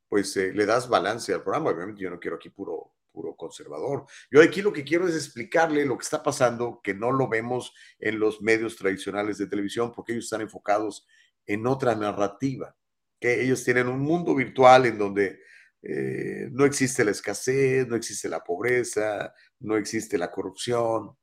pues 0.07 0.35
eh, 0.38 0.53
le 0.53 0.65
das 0.65 0.88
balance 0.88 1.34
al 1.34 1.43
programa. 1.43 1.72
Obviamente 1.72 2.01
yo 2.01 2.09
no 2.09 2.19
quiero 2.19 2.38
aquí 2.38 2.49
puro, 2.49 2.93
puro 3.11 3.35
conservador. 3.35 4.05
Yo 4.31 4.41
aquí 4.41 4.61
lo 4.61 4.72
que 4.72 4.84
quiero 4.84 5.07
es 5.07 5.15
explicarle 5.15 5.85
lo 5.85 5.97
que 5.97 6.03
está 6.03 6.22
pasando, 6.22 6.81
que 6.84 6.93
no 6.93 7.11
lo 7.11 7.27
vemos 7.27 7.73
en 7.99 8.19
los 8.19 8.41
medios 8.41 8.76
tradicionales 8.76 9.38
de 9.38 9.47
televisión, 9.47 9.91
porque 9.91 10.13
ellos 10.13 10.26
están 10.26 10.41
enfocados 10.41 11.07
en 11.45 11.67
otra 11.67 11.95
narrativa 11.95 12.76
que 13.19 13.43
ellos 13.43 13.63
tienen 13.63 13.88
un 13.88 13.99
mundo 14.01 14.35
virtual 14.35 14.85
en 14.85 14.97
donde 14.97 15.39
eh, 15.81 16.49
no 16.51 16.65
existe 16.65 17.03
la 17.03 17.11
escasez, 17.11 17.88
no 17.88 17.95
existe 17.95 18.27
la 18.27 18.43
pobreza, 18.43 19.34
no 19.59 19.77
existe 19.77 20.17
la 20.17 20.31
corrupción, 20.31 21.15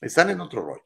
están 0.00 0.30
en 0.30 0.40
otro 0.40 0.62
rollo. 0.62 0.85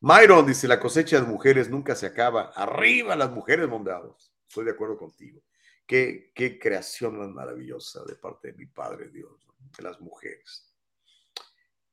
Myron 0.00 0.46
dice, 0.46 0.68
la 0.68 0.78
cosecha 0.78 1.20
de 1.20 1.26
mujeres 1.26 1.68
nunca 1.68 1.94
se 1.94 2.06
acaba. 2.06 2.52
Arriba 2.54 3.16
las 3.16 3.30
mujeres, 3.30 3.68
mondados. 3.68 4.32
Estoy 4.46 4.64
de 4.64 4.70
acuerdo 4.70 4.96
contigo. 4.96 5.42
Qué, 5.86 6.30
qué 6.34 6.58
creación 6.58 7.18
más 7.18 7.28
maravillosa 7.30 8.04
de 8.04 8.14
parte 8.14 8.48
de 8.48 8.58
mi 8.58 8.66
Padre 8.66 9.08
Dios, 9.08 9.46
de 9.76 9.82
las 9.82 10.00
mujeres. 10.00 10.72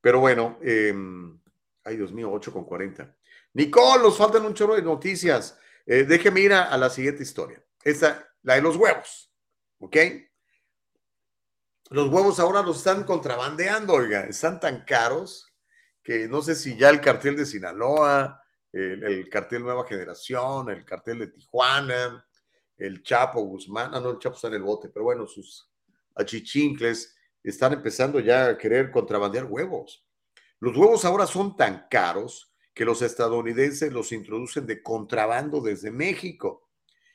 Pero 0.00 0.20
bueno, 0.20 0.58
em, 0.62 1.40
ay 1.82 1.96
Dios 1.96 2.12
mío, 2.12 2.30
8 2.30 2.52
con 2.52 2.64
40. 2.64 3.16
Nicole, 3.54 4.02
nos 4.02 4.16
faltan 4.16 4.44
un 4.44 4.54
chorro 4.54 4.76
de 4.76 4.82
noticias. 4.82 5.58
Eh, 5.84 6.04
déjeme 6.04 6.40
ir 6.40 6.52
a, 6.52 6.76
la 6.76 6.90
siguiente 6.90 7.22
historia. 7.22 7.64
Esta, 7.82 8.28
la 8.42 8.54
de 8.54 8.62
los 8.62 8.76
huevos. 8.76 9.32
¿Ok? 9.78 9.96
Los 11.90 12.08
huevos 12.08 12.38
ahora 12.38 12.62
los 12.62 12.78
están 12.78 13.04
contrabandeando, 13.04 13.94
oiga, 13.94 14.24
están 14.24 14.60
tan 14.60 14.84
caros 14.84 15.55
que 16.06 16.28
no 16.28 16.40
sé 16.40 16.54
si 16.54 16.76
ya 16.76 16.88
el 16.90 17.00
cartel 17.00 17.34
de 17.34 17.44
Sinaloa, 17.44 18.40
el, 18.70 19.28
cartel 19.28 19.64
Nueva 19.64 19.84
Generación, 19.88 20.70
el 20.70 20.84
cartel 20.84 21.18
de 21.18 21.26
Tijuana, 21.26 22.24
el 22.76 23.02
Chapo 23.02 23.40
Guzmán, 23.40 23.90
ah, 23.92 23.98
no, 23.98 24.10
el 24.10 24.18
Chapo 24.20 24.36
está 24.36 24.46
en 24.46 24.54
el 24.54 24.62
bote, 24.62 24.88
pero 24.88 25.06
bueno, 25.06 25.26
sus 25.26 25.68
achichincles 26.14 27.16
están 27.42 27.72
empezando 27.72 28.20
ya 28.20 28.50
a 28.50 28.56
querer 28.56 28.92
contrabandear 28.92 29.46
huevos. 29.46 30.06
Los 30.60 30.76
huevos 30.76 31.04
ahora 31.04 31.26
son 31.26 31.56
tan 31.56 31.88
caros 31.90 32.54
que 32.72 32.84
los 32.84 33.02
estadounidenses 33.02 33.92
los 33.92 34.12
introducen 34.12 34.64
de 34.64 34.84
contrabando 34.84 35.60
desde 35.60 35.90
México. 35.90 36.70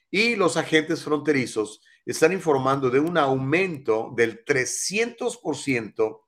Y 0.10 0.36
los 0.36 0.58
agentes 0.58 1.02
fronterizos 1.02 1.82
están 2.06 2.34
informando 2.34 2.90
de 2.90 3.00
un 3.00 3.18
aumento 3.18 4.12
del 4.18 4.44
300%. 4.44 6.24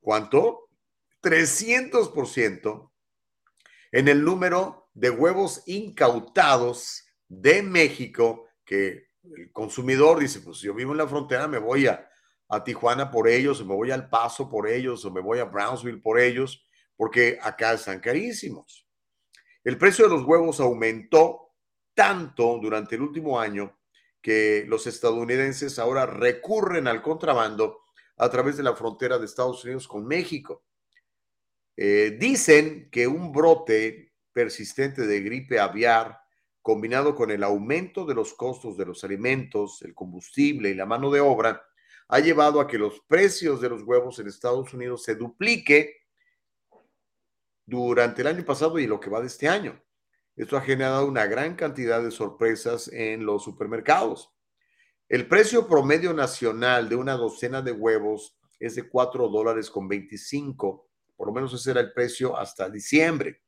¿Cuánto? 0.00 0.65
300% 1.26 2.90
en 3.90 4.08
el 4.08 4.22
número 4.22 4.90
de 4.94 5.10
huevos 5.10 5.64
incautados 5.66 7.04
de 7.26 7.64
México 7.64 8.48
que 8.64 9.08
el 9.24 9.50
consumidor 9.50 10.20
dice, 10.20 10.40
pues 10.40 10.60
yo 10.60 10.72
vivo 10.72 10.92
en 10.92 10.98
la 10.98 11.08
frontera, 11.08 11.48
me 11.48 11.58
voy 11.58 11.88
a, 11.88 12.08
a 12.48 12.62
Tijuana 12.62 13.10
por 13.10 13.26
ellos, 13.26 13.60
o 13.60 13.64
me 13.64 13.74
voy 13.74 13.90
al 13.90 14.08
Paso 14.08 14.48
por 14.48 14.68
ellos, 14.68 15.04
o 15.04 15.10
me 15.10 15.20
voy 15.20 15.40
a 15.40 15.46
Brownsville 15.46 16.00
por 16.00 16.20
ellos, 16.20 16.64
porque 16.96 17.40
acá 17.42 17.72
están 17.72 17.98
carísimos. 17.98 18.86
El 19.64 19.78
precio 19.78 20.08
de 20.08 20.14
los 20.14 20.24
huevos 20.24 20.60
aumentó 20.60 21.54
tanto 21.92 22.60
durante 22.62 22.94
el 22.94 23.02
último 23.02 23.40
año 23.40 23.76
que 24.22 24.64
los 24.68 24.86
estadounidenses 24.86 25.80
ahora 25.80 26.06
recurren 26.06 26.86
al 26.86 27.02
contrabando 27.02 27.80
a 28.16 28.30
través 28.30 28.56
de 28.56 28.62
la 28.62 28.76
frontera 28.76 29.18
de 29.18 29.24
Estados 29.24 29.64
Unidos 29.64 29.88
con 29.88 30.06
México. 30.06 30.65
Eh, 31.76 32.16
dicen 32.18 32.88
que 32.90 33.06
un 33.06 33.32
brote 33.32 34.14
persistente 34.32 35.06
de 35.06 35.20
gripe 35.20 35.60
aviar, 35.60 36.18
combinado 36.62 37.14
con 37.14 37.30
el 37.30 37.44
aumento 37.44 38.04
de 38.04 38.14
los 38.14 38.34
costos 38.34 38.76
de 38.76 38.86
los 38.86 39.04
alimentos, 39.04 39.82
el 39.82 39.94
combustible 39.94 40.70
y 40.70 40.74
la 40.74 40.86
mano 40.86 41.10
de 41.10 41.20
obra, 41.20 41.62
ha 42.08 42.20
llevado 42.20 42.60
a 42.60 42.66
que 42.66 42.78
los 42.78 43.00
precios 43.00 43.60
de 43.60 43.68
los 43.68 43.82
huevos 43.82 44.18
en 44.18 44.28
Estados 44.28 44.72
Unidos 44.72 45.02
se 45.02 45.14
duplique 45.14 46.06
durante 47.64 48.22
el 48.22 48.28
año 48.28 48.44
pasado 48.44 48.78
y 48.78 48.86
lo 48.86 49.00
que 49.00 49.10
va 49.10 49.20
de 49.20 49.26
este 49.26 49.48
año. 49.48 49.82
Esto 50.36 50.56
ha 50.56 50.60
generado 50.60 51.06
una 51.06 51.26
gran 51.26 51.56
cantidad 51.56 52.02
de 52.02 52.10
sorpresas 52.10 52.88
en 52.88 53.24
los 53.24 53.42
supermercados. 53.42 54.32
El 55.08 55.28
precio 55.28 55.66
promedio 55.66 56.12
nacional 56.12 56.88
de 56.88 56.96
una 56.96 57.14
docena 57.14 57.62
de 57.62 57.72
huevos 57.72 58.38
es 58.60 58.74
de 58.74 58.88
4 58.88 59.28
dólares 59.28 59.70
con 59.70 59.88
25. 59.88 60.88
Por 61.16 61.28
lo 61.28 61.32
menos 61.32 61.52
ese 61.54 61.70
era 61.70 61.80
el 61.80 61.92
precio 61.92 62.36
hasta 62.36 62.68
diciembre. 62.68 63.42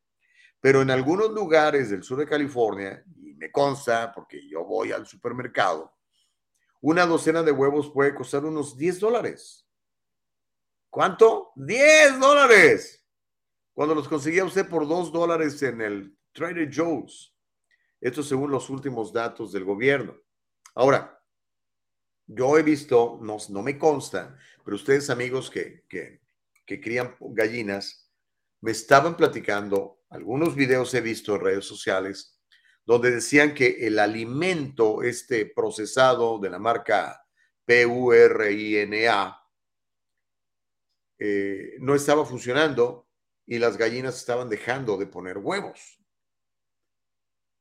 Pero 0.61 0.83
en 0.83 0.91
algunos 0.91 1.31
lugares 1.31 1.91
del 1.91 2.03
sur 2.03 2.19
de 2.19 2.27
California, 2.27 3.05
y 3.17 3.35
me 3.35 3.53
consta 3.53 4.13
porque 4.13 4.49
yo 4.49 4.65
voy 4.65 4.93
al 4.93 5.07
supermercado, 5.07 5.95
una 6.81 7.07
docena 7.07 7.43
de 7.43 7.53
huevos 7.53 7.91
puede 7.91 8.15
costar 8.15 8.45
unos 8.45 8.77
10 8.77 9.01
dólares. 9.01 9.67
¿Cuánto? 10.91 11.53
10 11.57 12.19
dólares 12.19 12.99
cuando 13.79 13.95
los 13.95 14.09
conseguía 14.09 14.45
usted 14.45 14.69
por 14.69 14.89
dos 14.89 15.13
dólares 15.13 15.63
en 15.63 15.81
el 15.81 16.19
Trader 16.33 16.69
Joe's. 16.69 17.33
Esto 18.01 18.25
según 18.25 18.51
los 18.51 18.71
últimos 18.71 19.13
datos 19.13 19.53
del 19.53 19.63
gobierno. 19.63 20.17
Ahora, 20.75 21.23
yo 22.27 22.59
he 22.59 22.65
visto, 22.65 23.21
no, 23.23 23.37
no 23.51 23.63
me 23.63 23.79
consta, 23.79 24.37
pero 24.65 24.75
ustedes 24.75 25.11
amigos 25.11 25.49
que, 25.49 25.85
que, 25.89 26.18
que 26.69 26.83
crían 26.83 27.17
gallinas, 27.19 28.13
me 28.61 28.73
estaban 28.73 29.17
platicando, 29.17 30.03
algunos 30.11 30.55
videos 30.55 30.93
he 30.93 31.01
visto 31.01 31.35
en 31.35 31.41
redes 31.41 31.65
sociales, 31.65 32.39
donde 32.85 33.11
decían 33.11 33.55
que 33.55 33.87
el 33.87 33.99
alimento, 33.99 35.03
este 35.03 35.47
procesado 35.47 36.39
de 36.39 36.51
la 36.51 36.59
marca 36.59 37.25
PURINA, 37.65 39.39
eh, 41.19 41.77
no 41.81 41.95
estaba 41.95 42.27
funcionando 42.27 43.09
y 43.47 43.59
las 43.59 43.79
gallinas 43.79 44.19
estaban 44.19 44.51
dejando 44.51 44.99
de 44.99 45.07
poner 45.07 45.39
huevos. 45.39 45.99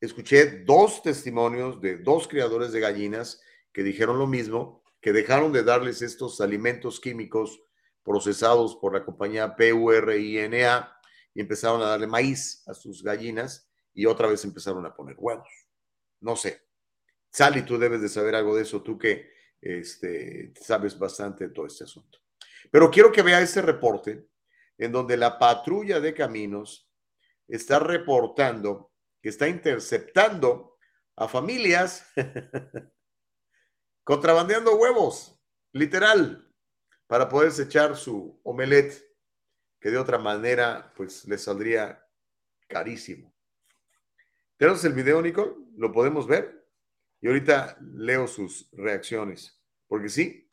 Escuché 0.01 0.63
dos 0.65 1.01
testimonios 1.01 1.79
de 1.79 1.97
dos 1.97 2.27
criadores 2.27 2.73
de 2.73 2.81
gallinas 2.81 3.41
que 3.71 3.83
dijeron 3.83 4.19
lo 4.19 4.27
mismo, 4.27 4.83
que 4.99 5.13
dejaron 5.13 5.53
de 5.53 5.63
darles 5.63 6.01
estos 6.01 6.41
alimentos 6.41 6.99
químicos 6.99 7.61
procesados 8.07 8.77
por 8.77 8.93
la 8.93 9.03
compañía 9.03 9.53
PURINA 9.53 10.97
y 11.33 11.41
empezaron 11.41 11.81
a 11.81 11.87
darle 11.87 12.07
maíz 12.07 12.63
a 12.65 12.73
sus 12.73 13.03
gallinas 13.03 13.69
y 13.93 14.05
otra 14.05 14.29
vez 14.29 14.45
empezaron 14.45 14.85
a 14.85 14.95
poner 14.95 15.17
huevos. 15.19 15.49
No 16.21 16.37
sé. 16.37 16.61
Sally, 17.29 17.63
tú 17.63 17.77
debes 17.77 18.01
de 18.01 18.07
saber 18.07 18.33
algo 18.35 18.55
de 18.55 18.61
eso, 18.61 18.81
tú 18.81 18.97
que 18.97 19.29
este, 19.59 20.53
sabes 20.55 20.97
bastante 20.97 21.49
de 21.49 21.53
todo 21.53 21.67
este 21.67 21.83
asunto. 21.83 22.19
Pero 22.71 22.89
quiero 22.89 23.11
que 23.11 23.21
vea 23.21 23.41
este 23.41 23.61
reporte 23.61 24.29
en 24.77 24.91
donde 24.93 25.17
la 25.17 25.37
patrulla 25.37 25.99
de 25.99 26.13
caminos 26.13 26.89
está 27.45 27.77
reportando 27.77 28.93
que 29.21 29.29
está 29.29 29.49
interceptando 29.49 30.77
a 31.17 31.27
familias 31.27 32.07
contrabandeando 34.05 34.77
huevos, 34.77 35.43
literal, 35.73 36.46
para 37.07 37.29
poderse 37.29 37.63
echar 37.63 37.95
su 37.95 38.39
omelette, 38.43 39.03
que 39.79 39.89
de 39.89 39.97
otra 39.97 40.17
manera 40.17 40.93
pues 40.95 41.25
le 41.25 41.37
saldría 41.37 42.05
carísimo. 42.67 43.33
¿Tenemos 44.57 44.83
el 44.85 44.93
video, 44.93 45.21
Nicole? 45.21 45.53
¿Lo 45.77 45.91
podemos 45.91 46.27
ver? 46.27 46.67
Y 47.21 47.27
ahorita 47.27 47.77
leo 47.81 48.27
sus 48.27 48.69
reacciones, 48.73 49.59
porque 49.87 50.09
sí, 50.09 50.49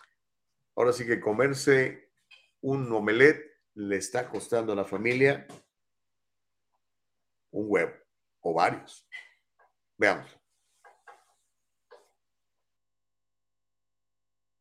ahora 0.76 0.92
sí 0.92 1.04
que 1.04 1.20
comerse 1.20 2.12
un 2.60 2.90
omelette 2.92 3.44
le 3.74 3.96
está 3.96 4.28
costando 4.28 4.72
a 4.72 4.76
la 4.76 4.84
familia 4.84 5.46
un 7.50 7.66
huevo 7.68 7.92
o 8.40 8.54
varios. 8.54 9.08
Veamos. 9.96 10.43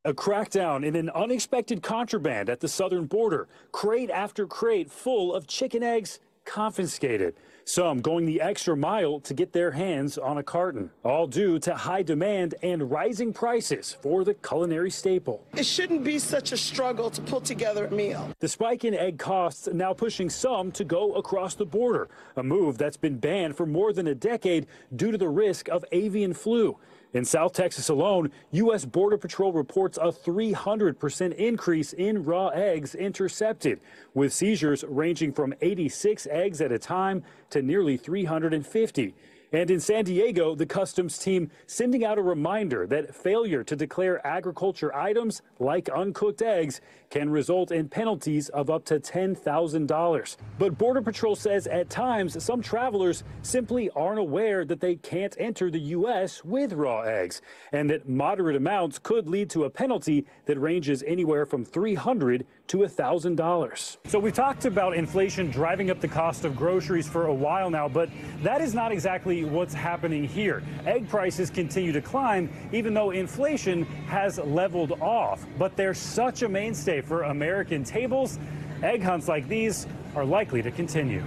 A 0.05 0.13
crackdown 0.13 0.85
in 0.85 0.97
an 0.97 1.09
unexpected 1.11 1.81
contraband 1.81 2.49
at 2.49 2.59
the 2.59 2.67
southern 2.67 3.05
border. 3.05 3.47
Crate 3.71 4.09
after 4.09 4.45
crate 4.45 4.91
full 4.91 5.33
of 5.33 5.47
chicken 5.47 5.81
eggs 5.81 6.19
confiscated. 6.43 7.35
Some 7.63 8.01
going 8.01 8.25
the 8.25 8.41
extra 8.41 8.75
mile 8.75 9.21
to 9.21 9.33
get 9.33 9.53
their 9.53 9.71
hands 9.71 10.17
on 10.17 10.39
a 10.39 10.43
carton, 10.43 10.91
all 11.05 11.25
due 11.25 11.57
to 11.59 11.73
high 11.73 12.03
demand 12.03 12.55
and 12.61 12.91
rising 12.91 13.31
prices 13.31 13.95
for 14.01 14.25
the 14.25 14.33
culinary 14.33 14.91
staple. 14.91 15.41
It 15.55 15.65
shouldn't 15.65 16.03
be 16.03 16.19
such 16.19 16.51
a 16.51 16.57
struggle 16.57 17.09
to 17.09 17.21
put 17.21 17.45
together 17.45 17.85
a 17.85 17.91
meal. 17.91 18.29
The 18.39 18.49
spike 18.49 18.83
in 18.83 18.93
egg 18.93 19.17
costs 19.17 19.69
now 19.71 19.93
pushing 19.93 20.29
some 20.29 20.73
to 20.73 20.83
go 20.83 21.13
across 21.13 21.55
the 21.55 21.65
border, 21.65 22.09
a 22.35 22.43
move 22.43 22.77
that's 22.77 22.97
been 22.97 23.19
banned 23.19 23.55
for 23.55 23.65
more 23.65 23.93
than 23.93 24.07
a 24.07 24.15
decade 24.15 24.67
due 24.93 25.13
to 25.13 25.17
the 25.17 25.29
risk 25.29 25.69
of 25.69 25.85
avian 25.93 26.33
flu. 26.33 26.77
In 27.13 27.23
South 27.25 27.53
Texas 27.53 27.89
alone, 27.89 28.31
U.S. 28.51 28.85
Border 28.85 29.19
Patrol 29.19 29.53
reports 29.53 29.99
a 30.01 30.07
300% 30.11 31.35
increase 31.35 31.93
in 31.93 32.23
raw 32.23 32.47
eggs 32.47 32.95
intercepted, 32.95 33.79
with 34.15 34.33
seizures 34.33 34.83
ranging 34.87 35.31
from 35.31 35.53
86 35.61 36.27
eggs 36.31 36.59
at 36.59 36.71
a 36.71 36.79
time 36.79 37.23
to 37.51 37.61
nearly 37.61 37.97
350. 37.97 39.13
And 39.53 39.69
in 39.69 39.79
San 39.79 40.03
Diego, 40.03 40.55
the 40.55 40.65
customs 40.65 41.19
team 41.19 41.51
sending 41.67 42.03
out 42.03 42.17
a 42.17 42.23
reminder 42.23 42.87
that 42.87 43.13
failure 43.13 43.63
to 43.63 43.75
declare 43.75 44.25
agriculture 44.25 44.93
items 44.95 45.43
like 45.59 45.89
uncooked 45.89 46.41
eggs 46.41 46.81
can 47.11 47.29
result 47.29 47.71
in 47.71 47.87
penalties 47.87 48.49
of 48.49 48.71
up 48.71 48.83
to 48.85 48.99
$10,000. 48.99 50.37
But 50.57 50.77
Border 50.79 51.03
Patrol 51.03 51.35
says 51.35 51.67
at 51.67 51.91
times 51.91 52.43
some 52.43 52.63
travelers 52.63 53.23
simply 53.43 53.91
aren't 53.91 54.17
aware 54.17 54.65
that 54.65 54.79
they 54.79 54.95
can't 54.95 55.35
enter 55.37 55.69
the 55.69 55.79
U.S. 55.79 56.43
with 56.43 56.73
raw 56.73 57.01
eggs, 57.01 57.43
and 57.71 57.87
that 57.91 58.09
moderate 58.09 58.55
amounts 58.55 58.97
could 58.97 59.29
lead 59.29 59.51
to 59.51 59.65
a 59.65 59.69
penalty 59.69 60.25
that 60.45 60.57
ranges 60.57 61.03
anywhere 61.05 61.45
from 61.45 61.63
$300 61.63 62.43
to 62.67 62.77
$1,000. 62.77 63.97
So 64.05 64.19
we 64.19 64.31
talked 64.31 64.65
about 64.65 64.95
inflation 64.95 65.51
driving 65.51 65.89
up 65.89 65.99
the 65.99 66.07
cost 66.07 66.45
of 66.45 66.55
groceries 66.55 67.07
for 67.07 67.27
a 67.27 67.33
while 67.33 67.69
now, 67.69 67.87
but 67.87 68.09
that 68.41 68.61
is 68.61 68.73
not 68.73 68.91
exactly 68.91 69.43
what's 69.43 69.73
happening 69.73 70.23
here. 70.23 70.63
Egg 70.85 71.07
prices 71.09 71.49
continue 71.49 71.91
to 71.91 72.01
climb, 72.01 72.49
even 72.71 72.93
though 72.93 73.11
inflation 73.11 73.83
has 74.07 74.37
leveled 74.39 74.93
off. 75.01 75.45
But 75.59 75.75
they're 75.75 75.93
such 75.93 76.41
a 76.41 76.49
mainstay 76.49 77.01
for 77.01 77.23
American 77.23 77.83
tables, 77.83 78.39
egg 78.81 79.03
hunts 79.03 79.27
like 79.27 79.47
these 79.47 79.85
are 80.15 80.25
likely 80.25 80.61
to 80.61 80.71
continue. 80.71 81.23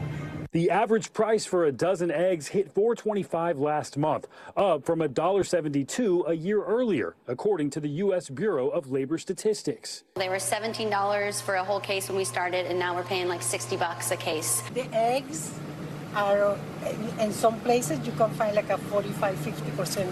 The 0.57 0.71
average 0.71 1.13
price 1.13 1.45
for 1.45 1.67
a 1.67 1.71
dozen 1.71 2.11
eggs 2.11 2.47
hit 2.49 2.75
4.25 2.75 3.59
last 3.59 3.99
month, 3.99 4.27
up 4.57 4.87
from 4.87 5.01
$1.72 5.01 6.31
a 6.31 6.35
year 6.35 6.65
earlier, 6.65 7.15
according 7.29 7.69
to 7.73 7.81
the 7.81 7.91
U.S. 8.05 8.31
Bureau 8.31 8.69
of 8.69 8.91
Labor 8.91 9.19
Statistics. 9.19 10.05
They 10.15 10.31
were 10.31 10.37
$17 10.37 11.43
for 11.43 11.57
a 11.57 11.63
whole 11.63 11.79
case 11.79 12.09
when 12.09 12.17
we 12.17 12.25
started, 12.25 12.65
and 12.65 12.79
now 12.79 12.95
we're 12.95 13.03
paying 13.03 13.29
like 13.29 13.43
60 13.43 13.77
bucks 13.77 14.11
a 14.13 14.17
case. 14.17 14.63
The 14.73 14.89
eggs 14.95 15.53
are, 16.15 16.57
in 17.21 17.33
some 17.33 17.61
places, 17.61 18.07
you 18.07 18.13
can 18.13 18.31
find 18.31 18.57
like 18.57 18.71
a 18.71 18.79
45, 18.79 19.37
50% 19.37 20.11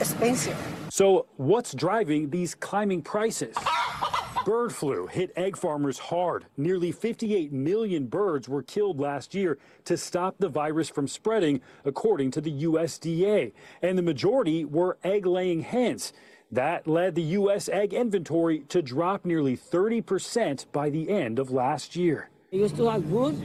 expensive. 0.00 0.71
So, 0.94 1.24
what's 1.38 1.72
driving 1.72 2.28
these 2.28 2.54
climbing 2.54 3.00
prices? 3.00 3.56
Bird 4.44 4.74
flu 4.74 5.06
hit 5.06 5.32
egg 5.36 5.56
farmers 5.56 5.98
hard. 5.98 6.44
Nearly 6.58 6.92
58 6.92 7.50
million 7.50 8.08
birds 8.08 8.46
were 8.46 8.62
killed 8.62 9.00
last 9.00 9.34
year 9.34 9.56
to 9.86 9.96
stop 9.96 10.34
the 10.38 10.50
virus 10.50 10.90
from 10.90 11.08
spreading, 11.08 11.62
according 11.86 12.30
to 12.32 12.42
the 12.42 12.64
USDA. 12.64 13.52
And 13.80 13.96
the 13.96 14.02
majority 14.02 14.66
were 14.66 14.98
egg 15.02 15.24
laying 15.24 15.62
hens. 15.62 16.12
That 16.50 16.86
led 16.86 17.14
the 17.14 17.38
U.S. 17.40 17.70
egg 17.70 17.94
inventory 17.94 18.58
to 18.68 18.82
drop 18.82 19.24
nearly 19.24 19.56
30% 19.56 20.66
by 20.72 20.90
the 20.90 21.08
end 21.08 21.38
of 21.38 21.50
last 21.50 21.96
year. 21.96 22.28
We 22.50 22.58
used 22.58 22.76
to 22.76 22.90
have 22.90 23.10
good, 23.10 23.40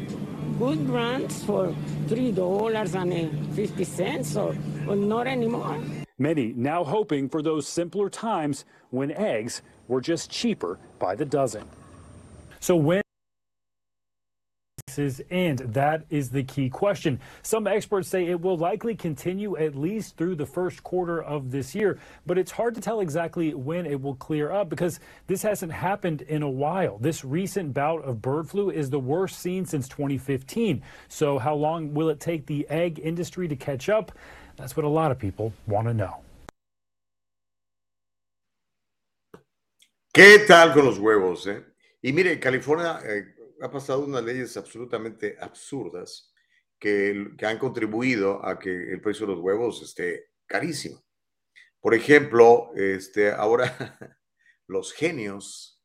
good 0.60 0.86
brands 0.86 1.46
for 1.46 1.74
three 2.10 2.34
dollars 2.34 2.94
and 2.94 3.56
fifty 3.56 3.86
cents, 3.86 4.36
or 4.36 4.54
but 4.86 4.98
not 4.98 5.28
anymore. 5.28 5.80
Many 6.20 6.54
now 6.56 6.84
hoping 6.84 7.30
for 7.30 7.42
those 7.42 7.68
simpler 7.68 8.10
times 8.10 8.66
when 8.90 9.12
eggs 9.12 9.62
were 9.88 10.02
just 10.02 10.32
cheaper 10.32 10.80
by 11.00 11.16
the 11.16 11.26
dozen. 11.26 11.64
So 12.60 12.76
when 12.76 13.04
and 15.30 15.60
that 15.60 16.06
is 16.10 16.32
the 16.32 16.44
key 16.44 16.70
question. 16.70 17.20
Some 17.44 17.68
experts 17.68 18.08
say 18.08 18.26
it 18.26 18.42
will 18.42 18.58
likely 18.58 18.96
continue 18.96 19.56
at 19.56 19.76
least 19.76 20.18
through 20.18 20.36
the 20.36 20.46
first 20.46 20.84
quarter 20.84 21.22
of 21.22 21.52
this 21.52 21.76
year, 21.76 22.00
but 22.26 22.38
it's 22.38 22.52
hard 22.52 22.74
to 22.76 22.82
tell 22.82 23.02
exactly 23.02 23.54
when 23.54 23.86
it 23.86 24.02
will 24.02 24.16
clear 24.16 24.52
up 24.52 24.70
because 24.70 25.00
this 25.28 25.44
hasn't 25.44 25.72
happened 25.72 26.24
in 26.24 26.42
a 26.42 26.50
while. 26.50 26.98
This 26.98 27.24
recent 27.24 27.76
bout 27.76 28.04
of 28.06 28.24
bird 28.24 28.50
flu 28.50 28.72
is 28.72 28.90
the 28.90 29.00
worst 29.00 29.40
seen 29.40 29.66
since 29.66 29.88
2015. 29.88 30.82
So 31.10 31.38
how 31.38 31.54
long 31.54 31.94
will 31.94 32.10
it 32.10 32.20
take 32.20 32.48
the 32.48 32.68
egg 32.70 33.00
industry 33.04 33.48
to 33.48 33.56
catch 33.56 33.90
up? 33.90 34.12
That's 34.58 34.76
what 34.76 34.86
a 34.86 34.90
lot 34.90 35.12
of 35.12 35.20
people 35.20 35.54
want 35.68 35.88
to 35.88 35.94
know. 35.94 36.24
¿Qué 40.12 40.40
tal 40.48 40.74
con 40.74 40.86
los 40.86 40.98
huevos? 40.98 41.46
Eh? 41.46 41.64
Y 42.02 42.12
mire, 42.12 42.40
California 42.40 43.00
eh, 43.06 43.36
ha 43.62 43.70
pasado 43.70 44.04
unas 44.04 44.24
leyes 44.24 44.58
absolutamente 44.58 45.38
absurdas 45.40 46.34
que, 46.80 47.34
que, 47.38 47.46
han 47.46 47.60
contribuido 47.60 48.44
a 48.44 48.58
que 48.58 48.72
el 48.72 49.00
precio 49.00 49.28
de 49.28 49.34
los 49.34 49.42
huevos 49.42 49.84
esté 49.84 50.32
carísimo. 50.48 51.04
Por 51.80 51.94
ejemplo, 51.94 52.72
este, 52.76 53.32
ahora 53.32 54.18
los 54.68 54.92
genios 54.92 55.84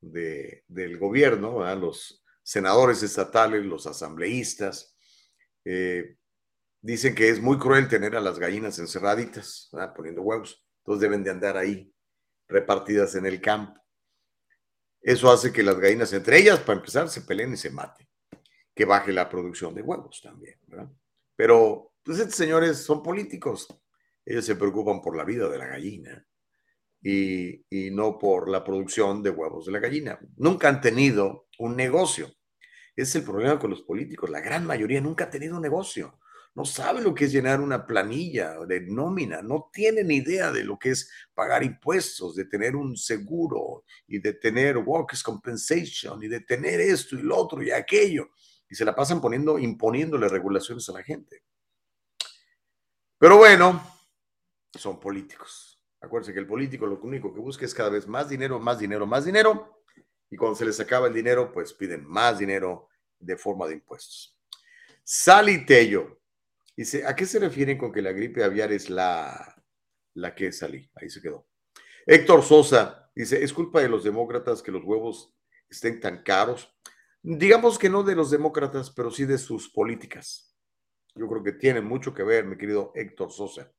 de, 0.00 0.64
del 0.68 0.98
gobierno, 0.98 1.64
los 1.76 2.22
senadores 2.42 3.02
estatales, 3.02 3.64
los 3.64 3.86
asambleístas, 3.86 4.94
eh, 5.64 6.16
dicen 6.80 7.14
que 7.14 7.28
es 7.28 7.40
muy 7.40 7.58
cruel 7.58 7.88
tener 7.88 8.16
a 8.16 8.20
las 8.20 8.38
gallinas 8.38 8.78
encerraditas, 8.78 9.68
¿verdad? 9.72 9.94
poniendo 9.94 10.22
huevos. 10.22 10.64
Entonces 10.78 11.02
deben 11.02 11.22
de 11.22 11.30
andar 11.30 11.56
ahí 11.56 11.92
repartidas 12.48 13.14
en 13.14 13.26
el 13.26 13.40
campo. 13.40 13.80
Eso 15.00 15.30
hace 15.30 15.52
que 15.52 15.62
las 15.62 15.78
gallinas, 15.78 16.12
entre 16.12 16.38
ellas, 16.38 16.60
para 16.60 16.78
empezar, 16.78 17.08
se 17.08 17.22
peleen 17.22 17.54
y 17.54 17.56
se 17.56 17.70
maten. 17.70 18.06
Que 18.74 18.84
baje 18.84 19.12
la 19.12 19.28
producción 19.28 19.74
de 19.74 19.82
huevos 19.82 20.20
también, 20.22 20.58
¿verdad? 20.66 20.90
Pero, 21.36 21.92
pues 22.02 22.18
estos 22.18 22.36
señores 22.36 22.78
son 22.78 23.02
políticos. 23.02 23.66
Ellos 24.24 24.44
se 24.44 24.56
preocupan 24.56 25.00
por 25.00 25.16
la 25.16 25.24
vida 25.24 25.48
de 25.48 25.58
la 25.58 25.66
gallina 25.66 26.26
y, 27.02 27.64
y 27.70 27.90
no 27.90 28.18
por 28.18 28.48
la 28.48 28.62
producción 28.62 29.22
de 29.22 29.30
huevos 29.30 29.66
de 29.66 29.72
la 29.72 29.78
gallina. 29.78 30.18
Nunca 30.36 30.68
han 30.68 30.80
tenido 30.80 31.48
un 31.58 31.76
negocio. 31.76 32.26
Ese 32.94 33.08
es 33.10 33.14
el 33.16 33.24
problema 33.24 33.58
con 33.58 33.70
los 33.70 33.82
políticos. 33.82 34.28
La 34.28 34.40
gran 34.40 34.66
mayoría 34.66 35.00
nunca 35.00 35.24
ha 35.24 35.30
tenido 35.30 35.56
un 35.56 35.62
negocio. 35.62 36.18
No 36.54 36.64
saben 36.64 37.04
lo 37.04 37.14
que 37.14 37.26
es 37.26 37.32
llenar 37.32 37.60
una 37.60 37.86
planilla 37.86 38.58
de 38.66 38.80
nómina. 38.80 39.40
No 39.40 39.70
tienen 39.72 40.10
idea 40.10 40.50
de 40.50 40.64
lo 40.64 40.78
que 40.78 40.90
es 40.90 41.10
pagar 41.32 41.62
impuestos, 41.62 42.34
de 42.34 42.44
tener 42.44 42.74
un 42.74 42.96
seguro 42.96 43.84
y 44.06 44.18
de 44.18 44.34
tener 44.34 44.76
workers 44.78 45.22
compensation 45.22 46.22
y 46.22 46.28
de 46.28 46.40
tener 46.40 46.80
esto 46.80 47.16
y 47.16 47.22
lo 47.22 47.36
otro 47.36 47.62
y 47.62 47.70
aquello. 47.70 48.30
Y 48.68 48.74
se 48.74 48.84
la 48.84 48.94
pasan 48.94 49.20
poniendo, 49.20 49.58
imponiéndole 49.58 50.28
regulaciones 50.28 50.88
a 50.88 50.92
la 50.92 51.02
gente. 51.02 51.44
Pero 53.16 53.36
bueno, 53.36 53.80
son 54.74 54.98
políticos. 54.98 55.80
Acuérdense 56.00 56.32
que 56.32 56.40
el 56.40 56.46
político 56.46 56.86
lo 56.86 56.98
único 57.00 57.32
que 57.32 57.40
busca 57.40 57.64
es 57.64 57.74
cada 57.74 57.90
vez 57.90 58.08
más 58.08 58.28
dinero, 58.28 58.58
más 58.58 58.78
dinero, 58.78 59.06
más 59.06 59.24
dinero. 59.24 59.82
Y 60.30 60.36
cuando 60.36 60.56
se 60.56 60.64
les 60.64 60.80
acaba 60.80 61.08
el 61.08 61.14
dinero, 61.14 61.52
pues 61.52 61.72
piden 61.72 62.04
más 62.06 62.38
dinero 62.38 62.88
de 63.18 63.36
forma 63.36 63.66
de 63.68 63.74
impuestos. 63.74 64.36
Sally 65.04 65.66
Tello 65.66 66.19
dice, 66.80 67.06
¿a 67.06 67.14
qué 67.14 67.26
se 67.26 67.38
refieren 67.38 67.76
con 67.76 67.92
que 67.92 68.00
la 68.00 68.10
gripe 68.10 68.42
aviar 68.42 68.72
es 68.72 68.88
la, 68.88 69.62
la 70.14 70.34
que 70.34 70.50
salí? 70.50 70.90
Ahí 70.94 71.10
se 71.10 71.20
quedó. 71.20 71.46
Héctor 72.06 72.42
Sosa 72.42 73.10
dice, 73.14 73.44
¿es 73.44 73.52
culpa 73.52 73.82
de 73.82 73.88
los 73.90 74.02
demócratas 74.02 74.62
que 74.62 74.72
los 74.72 74.82
huevos 74.82 75.36
estén 75.68 76.00
tan 76.00 76.22
caros? 76.22 76.74
Digamos 77.22 77.78
que 77.78 77.90
no 77.90 78.02
de 78.02 78.16
los 78.16 78.30
demócratas, 78.30 78.90
pero 78.90 79.10
sí 79.10 79.26
de 79.26 79.36
sus 79.36 79.68
políticas. 79.68 80.56
Yo 81.14 81.28
creo 81.28 81.42
que 81.42 81.52
tiene 81.52 81.82
mucho 81.82 82.14
que 82.14 82.22
ver, 82.22 82.46
mi 82.46 82.56
querido 82.56 82.92
Héctor 82.94 83.30
Sosa. 83.30 83.70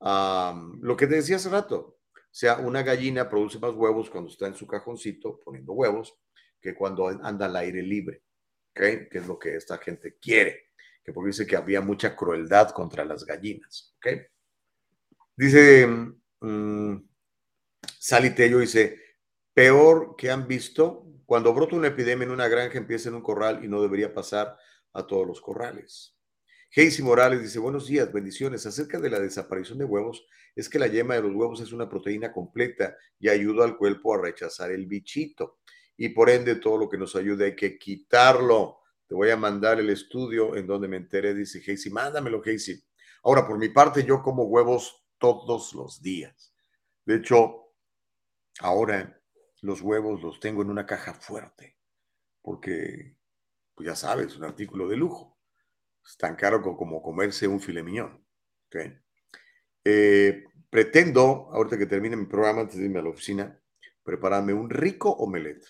lo 0.00 0.96
que 0.96 1.06
te 1.06 1.14
decía 1.14 1.36
hace 1.36 1.48
rato, 1.48 2.00
o 2.12 2.38
sea, 2.38 2.56
una 2.58 2.82
gallina 2.82 3.28
produce 3.28 3.60
más 3.60 3.72
huevos 3.72 4.10
cuando 4.10 4.30
está 4.30 4.48
en 4.48 4.56
su 4.56 4.66
cajoncito 4.66 5.38
poniendo 5.44 5.74
huevos 5.74 6.18
que 6.60 6.74
cuando 6.74 7.06
anda 7.06 7.46
al 7.46 7.54
aire 7.54 7.82
libre, 7.82 8.24
¿ok? 8.70 9.08
Que 9.08 9.18
es 9.18 9.28
lo 9.28 9.38
que 9.38 9.54
esta 9.54 9.78
gente 9.78 10.18
quiere, 10.20 10.65
que 11.06 11.12
porque 11.12 11.28
dice 11.28 11.46
que 11.46 11.54
había 11.54 11.80
mucha 11.80 12.16
crueldad 12.16 12.70
contra 12.70 13.04
las 13.04 13.24
gallinas, 13.24 13.94
¿ok? 13.98 14.22
Dice 15.36 15.86
um, 16.40 17.08
Sally 18.00 18.30
Tello, 18.30 18.58
dice, 18.58 19.00
peor 19.54 20.16
que 20.16 20.32
han 20.32 20.48
visto, 20.48 21.06
cuando 21.24 21.54
brota 21.54 21.76
una 21.76 21.88
epidemia 21.88 22.24
en 22.24 22.32
una 22.32 22.48
granja 22.48 22.78
empieza 22.78 23.08
en 23.08 23.14
un 23.14 23.22
corral 23.22 23.64
y 23.64 23.68
no 23.68 23.80
debería 23.80 24.12
pasar 24.12 24.58
a 24.94 25.06
todos 25.06 25.24
los 25.24 25.40
corrales. 25.40 26.16
Casey 26.74 27.04
Morales 27.04 27.40
dice, 27.40 27.60
buenos 27.60 27.86
días, 27.86 28.12
bendiciones. 28.12 28.66
Acerca 28.66 28.98
de 28.98 29.08
la 29.08 29.20
desaparición 29.20 29.78
de 29.78 29.84
huevos, 29.84 30.26
es 30.56 30.68
que 30.68 30.80
la 30.80 30.88
yema 30.88 31.14
de 31.14 31.22
los 31.22 31.34
huevos 31.34 31.60
es 31.60 31.70
una 31.70 31.88
proteína 31.88 32.32
completa 32.32 32.96
y 33.20 33.28
ayuda 33.28 33.64
al 33.64 33.76
cuerpo 33.76 34.14
a 34.14 34.22
rechazar 34.22 34.72
el 34.72 34.86
bichito. 34.86 35.60
Y 35.96 36.08
por 36.08 36.30
ende, 36.30 36.56
todo 36.56 36.78
lo 36.78 36.88
que 36.88 36.98
nos 36.98 37.14
ayude 37.14 37.46
hay 37.46 37.56
que 37.56 37.78
quitarlo. 37.78 38.80
Te 39.08 39.14
voy 39.14 39.30
a 39.30 39.36
mandar 39.36 39.78
el 39.78 39.90
estudio 39.90 40.56
en 40.56 40.66
donde 40.66 40.88
me 40.88 40.96
enteré, 40.96 41.34
dice 41.34 41.62
Casey, 41.64 41.92
mándamelo, 41.92 42.42
Casey. 42.42 42.82
Ahora, 43.22 43.46
por 43.46 43.58
mi 43.58 43.68
parte, 43.68 44.04
yo 44.04 44.22
como 44.22 44.44
huevos 44.44 45.04
todos 45.18 45.74
los 45.74 46.02
días. 46.02 46.54
De 47.04 47.16
hecho, 47.16 47.72
ahora 48.60 49.20
los 49.62 49.80
huevos 49.80 50.22
los 50.22 50.40
tengo 50.40 50.62
en 50.62 50.70
una 50.70 50.86
caja 50.86 51.14
fuerte, 51.14 51.78
porque, 52.42 53.16
pues 53.74 53.86
ya 53.86 53.94
sabes, 53.94 54.36
un 54.36 54.44
artículo 54.44 54.88
de 54.88 54.96
lujo 54.96 55.38
es 56.04 56.16
tan 56.16 56.36
caro 56.36 56.62
como 56.62 57.02
comerse 57.02 57.48
un 57.48 57.60
filet 57.60 57.84
mignon. 57.84 58.24
Eh, 59.84 60.44
pretendo, 60.68 61.48
ahorita 61.52 61.78
que 61.78 61.86
termine 61.86 62.16
mi 62.16 62.26
programa, 62.26 62.62
antes 62.62 62.76
de 62.78 62.84
irme 62.84 62.98
a 62.98 63.02
la 63.02 63.10
oficina, 63.10 63.60
prepararme 64.02 64.52
un 64.52 64.70
rico 64.70 65.10
omelette 65.10 65.66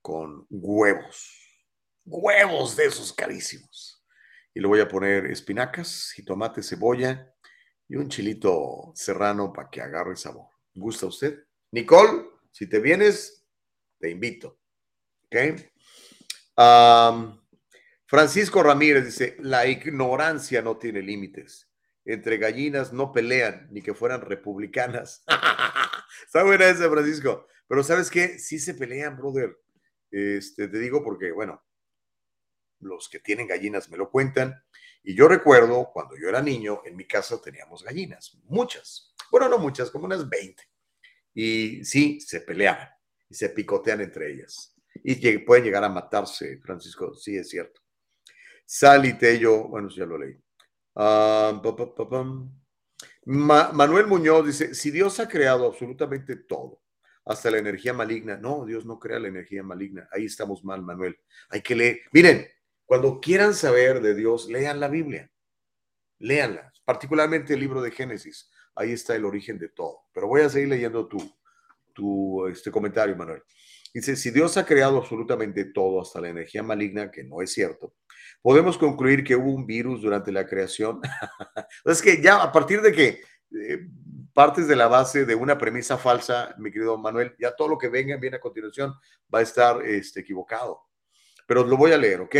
con 0.00 0.46
huevos. 0.50 1.47
Huevos 2.10 2.74
de 2.74 2.86
esos 2.86 3.12
carísimos. 3.12 4.02
Y 4.54 4.60
le 4.60 4.66
voy 4.66 4.80
a 4.80 4.88
poner 4.88 5.26
espinacas, 5.26 6.14
tomate, 6.24 6.62
cebolla 6.62 7.34
y 7.86 7.96
un 7.96 8.08
chilito 8.08 8.92
serrano 8.94 9.52
para 9.52 9.68
que 9.68 9.82
agarre 9.82 10.16
sabor. 10.16 10.48
¿Gusta 10.74 11.04
usted? 11.04 11.44
Nicole, 11.70 12.24
si 12.50 12.66
te 12.66 12.80
vienes, 12.80 13.44
te 13.98 14.08
invito. 14.10 14.58
¿Ok? 15.26 15.36
Francisco 18.06 18.62
Ramírez 18.62 19.04
dice, 19.04 19.36
la 19.40 19.66
ignorancia 19.66 20.62
no 20.62 20.78
tiene 20.78 21.02
límites. 21.02 21.70
Entre 22.06 22.38
gallinas 22.38 22.90
no 22.90 23.12
pelean, 23.12 23.68
ni 23.70 23.82
que 23.82 23.92
fueran 23.92 24.22
republicanas. 24.22 25.24
Está 26.24 26.42
buena 26.42 26.70
esa, 26.70 26.88
Francisco. 26.88 27.46
Pero 27.68 27.82
¿sabes 27.82 28.10
qué? 28.10 28.38
Sí 28.38 28.58
se 28.58 28.72
pelean, 28.72 29.14
brother. 29.14 29.58
Este, 30.10 30.68
te 30.68 30.78
digo 30.78 31.04
porque, 31.04 31.32
bueno, 31.32 31.62
los 32.80 33.08
que 33.08 33.20
tienen 33.20 33.46
gallinas 33.46 33.88
me 33.90 33.96
lo 33.96 34.10
cuentan. 34.10 34.62
Y 35.02 35.14
yo 35.14 35.28
recuerdo 35.28 35.90
cuando 35.92 36.16
yo 36.16 36.28
era 36.28 36.42
niño, 36.42 36.82
en 36.84 36.96
mi 36.96 37.06
casa 37.06 37.40
teníamos 37.40 37.82
gallinas, 37.82 38.38
muchas. 38.44 39.14
Bueno, 39.30 39.48
no 39.48 39.58
muchas, 39.58 39.90
como 39.90 40.06
unas 40.06 40.28
20. 40.28 40.62
Y 41.34 41.84
sí, 41.84 42.20
se 42.20 42.40
peleaban 42.40 42.88
y 43.28 43.34
se 43.34 43.50
picotean 43.50 44.00
entre 44.00 44.32
ellas. 44.32 44.74
Y 45.04 45.38
pueden 45.38 45.64
llegar 45.64 45.84
a 45.84 45.88
matarse, 45.88 46.58
Francisco, 46.58 47.14
sí 47.14 47.36
es 47.36 47.48
cierto. 47.48 47.80
Sally 48.64 49.16
Tello, 49.16 49.68
bueno, 49.68 49.88
ya 49.88 50.04
lo 50.04 50.18
leí. 50.18 50.36
Manuel 53.24 54.06
Muñoz 54.06 54.46
dice, 54.46 54.74
si 54.74 54.90
Dios 54.90 55.20
ha 55.20 55.28
creado 55.28 55.66
absolutamente 55.66 56.36
todo, 56.36 56.82
hasta 57.24 57.50
la 57.50 57.58
energía 57.58 57.92
maligna, 57.92 58.36
no, 58.38 58.64
Dios 58.64 58.86
no 58.86 58.98
crea 58.98 59.18
la 59.18 59.28
energía 59.28 59.62
maligna. 59.62 60.08
Ahí 60.10 60.24
estamos 60.24 60.64
mal, 60.64 60.82
Manuel. 60.82 61.18
Hay 61.50 61.60
que 61.60 61.76
leer. 61.76 62.00
Miren, 62.10 62.48
cuando 62.88 63.20
quieran 63.20 63.52
saber 63.52 64.00
de 64.00 64.14
Dios, 64.14 64.48
lean 64.48 64.80
la 64.80 64.88
Biblia. 64.88 65.30
Léanla, 66.20 66.72
particularmente 66.86 67.52
el 67.52 67.60
libro 67.60 67.82
de 67.82 67.90
Génesis. 67.90 68.50
Ahí 68.74 68.92
está 68.92 69.14
el 69.14 69.26
origen 69.26 69.58
de 69.58 69.68
todo. 69.68 70.04
Pero 70.14 70.26
voy 70.26 70.40
a 70.40 70.48
seguir 70.48 70.70
leyendo 70.70 71.06
tu, 71.06 71.18
tu 71.92 72.46
este 72.46 72.70
comentario, 72.70 73.14
Manuel. 73.14 73.42
Dice, 73.92 74.16
si 74.16 74.30
Dios 74.30 74.56
ha 74.56 74.64
creado 74.64 74.96
absolutamente 74.96 75.66
todo, 75.66 76.00
hasta 76.00 76.18
la 76.18 76.30
energía 76.30 76.62
maligna, 76.62 77.10
que 77.10 77.24
no 77.24 77.42
es 77.42 77.52
cierto, 77.52 77.92
podemos 78.40 78.78
concluir 78.78 79.22
que 79.22 79.36
hubo 79.36 79.52
un 79.52 79.66
virus 79.66 80.00
durante 80.00 80.32
la 80.32 80.46
creación. 80.46 81.02
es 81.84 82.00
que 82.00 82.22
ya 82.22 82.42
a 82.42 82.50
partir 82.50 82.80
de 82.80 82.92
que 82.92 83.20
eh, 83.54 83.86
partes 84.32 84.66
de 84.66 84.76
la 84.76 84.88
base 84.88 85.26
de 85.26 85.34
una 85.34 85.58
premisa 85.58 85.98
falsa, 85.98 86.54
mi 86.56 86.72
querido 86.72 86.96
Manuel, 86.96 87.36
ya 87.38 87.54
todo 87.54 87.68
lo 87.68 87.76
que 87.76 87.88
venga 87.88 88.16
bien 88.16 88.34
a 88.34 88.40
continuación 88.40 88.94
va 89.32 89.40
a 89.40 89.42
estar 89.42 89.84
este, 89.84 90.20
equivocado. 90.20 90.86
Pero 91.46 91.66
lo 91.66 91.76
voy 91.76 91.92
a 91.92 91.98
leer, 91.98 92.22
¿ok? 92.22 92.36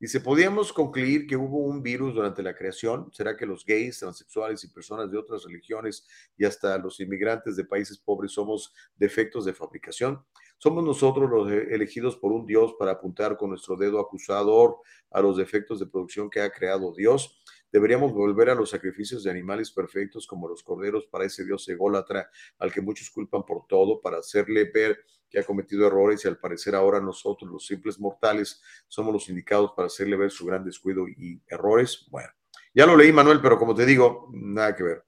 Dice, 0.00 0.20
¿podríamos 0.20 0.72
concluir 0.72 1.26
que 1.26 1.36
hubo 1.36 1.58
un 1.58 1.82
virus 1.82 2.14
durante 2.14 2.40
la 2.40 2.54
creación? 2.54 3.10
¿Será 3.12 3.36
que 3.36 3.44
los 3.44 3.64
gays, 3.64 3.98
transexuales 3.98 4.62
y 4.62 4.68
personas 4.68 5.10
de 5.10 5.18
otras 5.18 5.42
religiones 5.42 6.06
y 6.36 6.44
hasta 6.44 6.78
los 6.78 7.00
inmigrantes 7.00 7.56
de 7.56 7.64
países 7.64 7.98
pobres 7.98 8.30
somos 8.30 8.72
defectos 8.96 9.44
de 9.44 9.54
fabricación? 9.54 10.24
¿Somos 10.56 10.84
nosotros 10.84 11.28
los 11.28 11.50
e-, 11.50 11.74
elegidos 11.74 12.16
por 12.16 12.30
un 12.30 12.46
Dios 12.46 12.74
para 12.78 12.92
apuntar 12.92 13.36
con 13.36 13.50
nuestro 13.50 13.76
dedo 13.76 13.98
acusador 13.98 14.76
a 15.10 15.20
los 15.20 15.36
defectos 15.36 15.80
de 15.80 15.86
producción 15.86 16.30
que 16.30 16.42
ha 16.42 16.50
creado 16.50 16.94
Dios? 16.94 17.42
Deberíamos 17.70 18.12
volver 18.12 18.50
a 18.50 18.54
los 18.54 18.70
sacrificios 18.70 19.24
de 19.24 19.30
animales 19.30 19.70
perfectos 19.70 20.26
como 20.26 20.48
los 20.48 20.62
corderos 20.62 21.06
para 21.06 21.24
ese 21.24 21.44
Dios 21.44 21.68
ególatra 21.68 22.30
al 22.58 22.72
que 22.72 22.80
muchos 22.80 23.10
culpan 23.10 23.44
por 23.44 23.66
todo, 23.66 24.00
para 24.00 24.18
hacerle 24.18 24.70
ver 24.72 24.98
que 25.28 25.38
ha 25.38 25.44
cometido 25.44 25.86
errores 25.86 26.24
y 26.24 26.28
al 26.28 26.38
parecer 26.38 26.74
ahora 26.74 27.00
nosotros, 27.00 27.50
los 27.50 27.66
simples 27.66 27.98
mortales, 28.00 28.62
somos 28.86 29.12
los 29.12 29.28
indicados 29.28 29.72
para 29.76 29.86
hacerle 29.86 30.16
ver 30.16 30.30
su 30.30 30.46
gran 30.46 30.64
descuido 30.64 31.06
y 31.06 31.40
errores. 31.46 32.06
Bueno, 32.10 32.30
ya 32.74 32.86
lo 32.86 32.96
leí, 32.96 33.12
Manuel, 33.12 33.40
pero 33.40 33.58
como 33.58 33.74
te 33.74 33.84
digo, 33.84 34.28
nada 34.32 34.74
que 34.74 34.82
ver. 34.82 35.04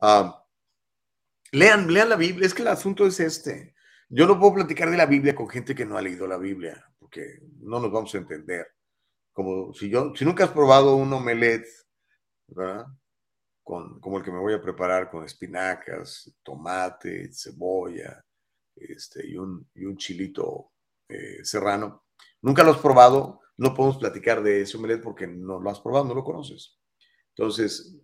Ah, 0.00 0.44
lean, 1.52 1.92
lean 1.92 2.08
la 2.08 2.16
Biblia, 2.16 2.46
es 2.46 2.54
que 2.54 2.62
el 2.62 2.68
asunto 2.68 3.06
es 3.06 3.18
este. 3.18 3.74
Yo 4.08 4.26
no 4.26 4.38
puedo 4.38 4.54
platicar 4.54 4.90
de 4.90 4.96
la 4.96 5.06
Biblia 5.06 5.34
con 5.34 5.48
gente 5.48 5.74
que 5.74 5.84
no 5.84 5.98
ha 5.98 6.02
leído 6.02 6.26
la 6.26 6.38
Biblia, 6.38 6.84
porque 6.98 7.40
no 7.60 7.80
nos 7.80 7.90
vamos 7.90 8.14
a 8.14 8.18
entender. 8.18 8.68
Como 9.32 9.72
si 9.74 9.90
yo, 9.90 10.12
si 10.14 10.24
nunca 10.24 10.44
has 10.44 10.50
probado 10.50 10.96
un 10.96 11.12
omelette, 11.12 11.66
Con, 13.62 14.00
como 14.00 14.18
el 14.18 14.24
que 14.24 14.32
me 14.32 14.38
voy 14.38 14.54
a 14.54 14.62
preparar 14.62 15.10
con 15.10 15.24
espinacas, 15.24 16.34
tomate, 16.42 17.30
cebolla, 17.32 18.24
este, 18.74 19.26
y, 19.26 19.36
un, 19.36 19.68
y 19.74 19.84
un 19.84 19.96
chilito 19.96 20.72
eh, 21.08 21.44
serrano. 21.44 22.04
Nunca 22.40 22.62
lo 22.62 22.70
has 22.70 22.78
probado, 22.78 23.40
no 23.58 23.74
podemos 23.74 23.98
platicar 23.98 24.42
de 24.42 24.62
ese 24.62 24.76
omelette 24.76 25.02
porque 25.02 25.26
no 25.26 25.60
lo 25.60 25.70
has 25.70 25.80
probado, 25.80 26.06
no 26.06 26.14
lo 26.14 26.24
conoces. 26.24 26.78
Entonces, 27.36 27.94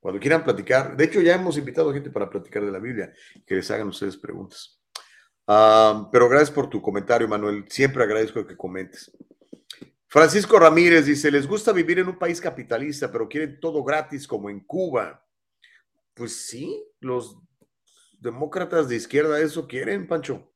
cuando 0.00 0.20
quieran 0.20 0.44
platicar, 0.44 0.96
de 0.96 1.04
hecho 1.04 1.20
ya 1.20 1.36
hemos 1.36 1.56
invitado 1.56 1.90
a 1.90 1.94
gente 1.94 2.10
para 2.10 2.28
platicar 2.28 2.64
de 2.64 2.72
la 2.72 2.78
Biblia, 2.78 3.14
que 3.46 3.54
les 3.54 3.70
hagan 3.70 3.88
ustedes 3.88 4.16
preguntas 4.16 4.82
pero 6.10 6.28
gracias 6.28 6.50
por 6.50 6.68
tu 6.68 6.80
comentario, 6.80 7.28
Manuel. 7.28 7.64
Siempre 7.68 8.02
agradezco 8.02 8.46
que 8.46 8.56
comentes. 8.56 9.10
Francisco 10.12 10.58
Ramírez 10.58 11.06
dice, 11.06 11.30
les 11.30 11.46
gusta 11.46 11.72
vivir 11.72 11.98
en 11.98 12.06
un 12.06 12.18
país 12.18 12.38
capitalista, 12.38 13.10
pero 13.10 13.26
quieren 13.26 13.58
todo 13.58 13.82
gratis 13.82 14.28
como 14.28 14.50
en 14.50 14.60
Cuba. 14.60 15.26
Pues 16.12 16.44
sí, 16.44 16.84
los 17.00 17.38
demócratas 18.20 18.90
de 18.90 18.96
izquierda 18.96 19.40
eso 19.40 19.66
quieren, 19.66 20.06
Pancho. 20.06 20.52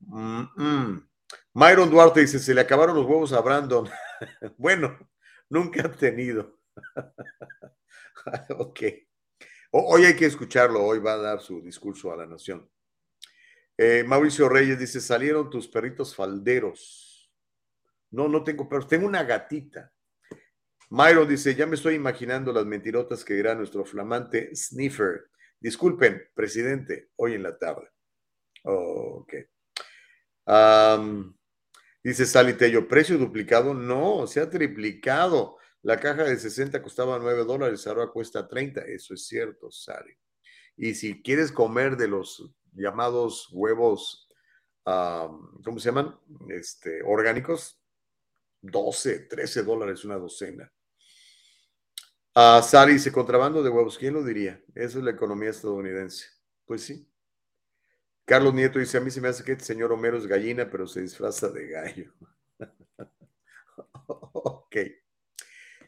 Myron 0.00 1.90
Duarte 1.90 2.20
dice, 2.20 2.38
se 2.38 2.52
le 2.52 2.60
acabaron 2.60 2.94
los 2.94 3.06
huevos 3.06 3.32
a 3.32 3.40
Brandon. 3.40 3.88
bueno, 4.58 4.98
nunca 5.48 5.86
ha 5.86 5.90
tenido. 5.90 6.58
ok. 8.58 8.80
Hoy 9.70 10.04
hay 10.04 10.14
que 10.14 10.26
escucharlo, 10.26 10.84
hoy 10.84 10.98
va 10.98 11.14
a 11.14 11.22
dar 11.22 11.40
su 11.40 11.62
discurso 11.62 12.12
a 12.12 12.18
la 12.18 12.26
nación. 12.26 12.70
Eh, 13.78 14.04
Mauricio 14.06 14.46
Reyes 14.46 14.78
dice, 14.78 15.00
salieron 15.00 15.48
tus 15.48 15.68
perritos 15.68 16.14
falderos. 16.14 17.09
No, 18.10 18.28
no 18.28 18.42
tengo 18.42 18.68
perros, 18.68 18.88
tengo 18.88 19.06
una 19.06 19.24
gatita. 19.24 19.92
Myron 20.90 21.28
dice, 21.28 21.54
ya 21.54 21.66
me 21.66 21.76
estoy 21.76 21.94
imaginando 21.94 22.52
las 22.52 22.66
mentirotas 22.66 23.24
que 23.24 23.34
dirá 23.34 23.54
nuestro 23.54 23.84
flamante 23.84 24.54
sniffer. 24.54 25.30
Disculpen, 25.60 26.22
presidente, 26.34 27.10
hoy 27.16 27.34
en 27.34 27.44
la 27.44 27.56
tarde. 27.56 27.88
ok. 28.64 29.34
dice 32.02 32.26
Sally 32.26 32.54
Tello, 32.54 32.88
precio 32.88 33.18
duplicado. 33.18 33.72
No, 33.72 34.26
se 34.26 34.40
ha 34.40 34.50
triplicado. 34.50 35.58
La 35.82 35.98
caja 35.98 36.24
de 36.24 36.36
60 36.36 36.82
costaba 36.82 37.18
9 37.18 37.44
dólares, 37.44 37.86
ahora 37.86 38.08
cuesta 38.08 38.48
30. 38.48 38.82
Eso 38.82 39.14
es 39.14 39.26
cierto, 39.26 39.70
Sally. 39.70 40.14
Y 40.76 40.94
si 40.94 41.22
quieres 41.22 41.52
comer 41.52 41.96
de 41.96 42.08
los 42.08 42.52
llamados 42.72 43.48
huevos, 43.52 44.28
¿cómo 44.84 45.78
se 45.78 45.88
llaman? 45.88 46.18
Este, 46.48 47.02
orgánicos, 47.04 47.79
12, 48.62 49.20
13 49.20 49.62
dólares 49.62 50.04
una 50.04 50.16
docena. 50.16 50.70
Uh, 52.34 52.62
Sally 52.62 52.94
dice, 52.94 53.10
contrabando 53.10 53.62
de 53.62 53.70
huevos, 53.70 53.98
¿quién 53.98 54.14
lo 54.14 54.22
diría? 54.22 54.62
Eso 54.74 54.98
es 54.98 55.04
la 55.04 55.10
economía 55.10 55.50
estadounidense. 55.50 56.26
Pues 56.64 56.82
sí. 56.82 57.06
Carlos 58.24 58.54
Nieto 58.54 58.78
dice, 58.78 58.98
a 58.98 59.00
mí 59.00 59.10
se 59.10 59.20
me 59.20 59.28
hace 59.28 59.42
que 59.42 59.52
este 59.52 59.64
señor 59.64 59.92
Homero 59.92 60.16
es 60.16 60.26
gallina, 60.26 60.70
pero 60.70 60.86
se 60.86 61.02
disfraza 61.02 61.48
de 61.48 61.68
gallo. 61.68 62.12
ok. 64.06 64.76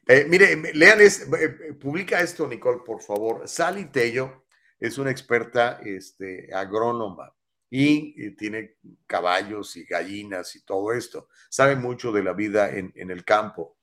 Eh, 0.08 0.26
mire, 0.28 0.56
lean, 0.74 1.00
es, 1.00 1.28
eh, 1.38 1.74
publica 1.80 2.20
esto, 2.20 2.48
Nicole, 2.48 2.80
por 2.84 3.00
favor. 3.00 3.46
Sally 3.46 3.84
Tello 3.84 4.46
es 4.80 4.98
una 4.98 5.12
experta 5.12 5.78
este, 5.84 6.52
agrónoma 6.52 7.32
y, 7.74 8.32
tiene 8.32 8.76
caballos 9.06 9.76
y 9.76 9.84
gallinas 9.84 10.54
y 10.56 10.62
todo 10.62 10.92
esto. 10.92 11.28
Sabe 11.48 11.74
mucho 11.74 12.12
de 12.12 12.22
la 12.22 12.34
vida 12.34 12.68
en, 12.68 12.92
el 12.94 13.24
campo. 13.24 13.78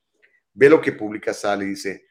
Ve 0.53 0.69
lo 0.69 0.79
que 0.79 0.91
publica 0.91 1.33
Sally, 1.33 1.65
dice, 1.65 2.05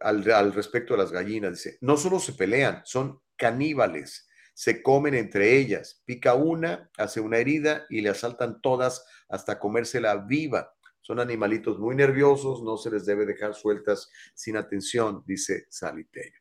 al, 0.00 0.52
respecto 0.52 0.92
de 0.92 0.98
las 0.98 1.10
gallinas. 1.10 1.52
Dice, 1.52 1.78
no 1.80 1.96
solo 1.96 2.20
se 2.20 2.34
pelean, 2.34 2.82
son 2.84 3.22
caníbales, 3.36 4.28
se 4.52 4.82
comen 4.82 5.14
entre 5.14 5.56
ellas, 5.56 6.02
pica 6.04 6.34
una, 6.34 6.90
hace 6.98 7.20
una 7.20 7.38
herida 7.38 7.86
y 7.88 8.02
le 8.02 8.10
asaltan 8.10 8.60
todas 8.60 9.02
hasta 9.30 9.58
comérsela 9.58 10.16
viva. 10.16 10.74
Son 11.00 11.20
animalitos 11.20 11.78
muy 11.78 11.96
nerviosos, 11.96 12.62
no 12.62 12.76
se 12.76 12.90
les 12.90 13.06
debe 13.06 13.24
dejar 13.24 13.54
sueltas 13.54 14.10
sin 14.34 14.58
atención, 14.58 15.24
dice 15.26 15.64
Saliterio. 15.70 16.38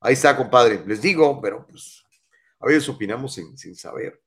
Ahí 0.00 0.14
está, 0.14 0.34
compadre. 0.34 0.82
Les 0.86 1.02
digo, 1.02 1.42
pero 1.42 1.66
pues 1.66 2.03
a 2.64 2.68
veces 2.68 2.88
opinamos 2.88 3.34
sin, 3.34 3.58
sin 3.58 3.76
saber. 3.76 4.22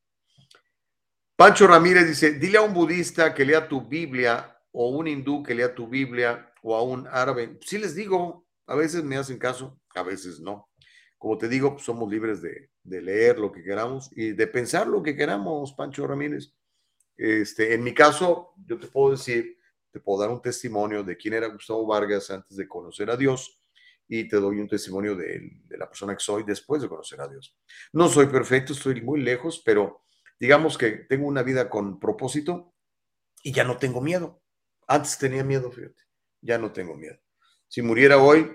Pancho 1.35 1.65
Ramírez 1.65 2.07
dice, 2.07 2.33
dile 2.33 2.59
a 2.59 2.61
un 2.61 2.73
budista 2.73 3.33
que 3.33 3.43
lea 3.43 3.67
tu 3.67 3.81
Biblia 3.81 4.59
o 4.71 4.89
un 4.89 5.07
hindú 5.07 5.41
que 5.41 5.55
lea 5.55 5.73
tu 5.73 5.87
Biblia 5.87 6.53
o 6.61 6.75
a 6.75 6.83
un 6.83 7.07
árabe. 7.07 7.57
Sí 7.61 7.79
les 7.79 7.95
digo, 7.95 8.47
a 8.67 8.75
veces 8.75 9.03
me 9.03 9.17
hacen 9.17 9.39
caso, 9.39 9.79
a 9.95 10.03
veces 10.03 10.39
no. 10.39 10.69
Como 11.17 11.35
te 11.37 11.47
digo, 11.47 11.73
pues, 11.73 11.85
somos 11.85 12.11
libres 12.11 12.43
de, 12.43 12.69
leer 12.83 13.39
lo 13.39 13.51
que 13.51 13.63
queramos 13.63 14.11
y 14.15 14.33
de 14.33 14.47
pensar 14.47 14.85
lo 14.87 15.01
que 15.01 15.15
queramos, 15.15 15.73
Pancho 15.73 16.05
Ramírez. 16.05 16.53
Este, 17.17 17.73
en 17.73 17.83
mi 17.83 17.93
caso, 17.93 18.53
yo 18.67 18.77
te 18.77 18.85
puedo 18.85 19.11
decir, 19.11 19.57
te 19.91 19.99
puedo 19.99 20.21
dar 20.21 20.29
un 20.29 20.41
testimonio 20.41 21.03
de 21.03 21.17
quién 21.17 21.33
era 21.33 21.47
Gustavo 21.47 21.87
Vargas 21.87 22.29
antes 22.29 22.55
de 22.55 22.67
conocer 22.67 23.09
a 23.09 23.17
Dios 23.17 23.59
y 24.07 24.27
te 24.27 24.37
doy 24.37 24.59
un 24.59 24.67
testimonio 24.67 25.15
de, 25.15 25.59
la 25.69 25.87
persona 25.87 26.13
que 26.15 26.23
soy 26.23 26.43
después 26.43 26.81
de 26.81 26.89
conocer 26.89 27.19
a 27.21 27.27
Dios. 27.27 27.57
No 27.93 28.07
soy 28.07 28.27
perfecto, 28.27 28.73
estoy 28.73 29.01
muy 29.01 29.21
lejos, 29.21 29.61
pero 29.65 30.03
digamos 30.39 30.77
que 30.77 30.91
tengo 31.09 31.27
una 31.27 31.43
vida 31.43 31.69
con 31.69 31.99
propósito 31.99 32.73
y 33.43 33.51
ya 33.51 33.63
no 33.63 33.77
tengo 33.77 34.01
miedo. 34.01 34.41
Antes 34.87 35.17
tenía 35.17 35.43
miedo, 35.43 35.71
fíjate, 35.71 36.03
ya 36.41 36.57
no 36.57 36.71
tengo 36.71 36.95
miedo. 36.95 37.17
Si 37.67 37.81
muriera 37.81 38.17
hoy, 38.17 38.49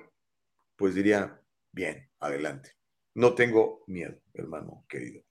pues 0.76 0.94
diría, 0.94 1.40
bien, 1.70 2.10
adelante. 2.20 2.72
No 3.14 3.34
tengo 3.34 3.84
miedo, 3.86 4.18
hermano 4.32 4.86
querido. 4.88 5.22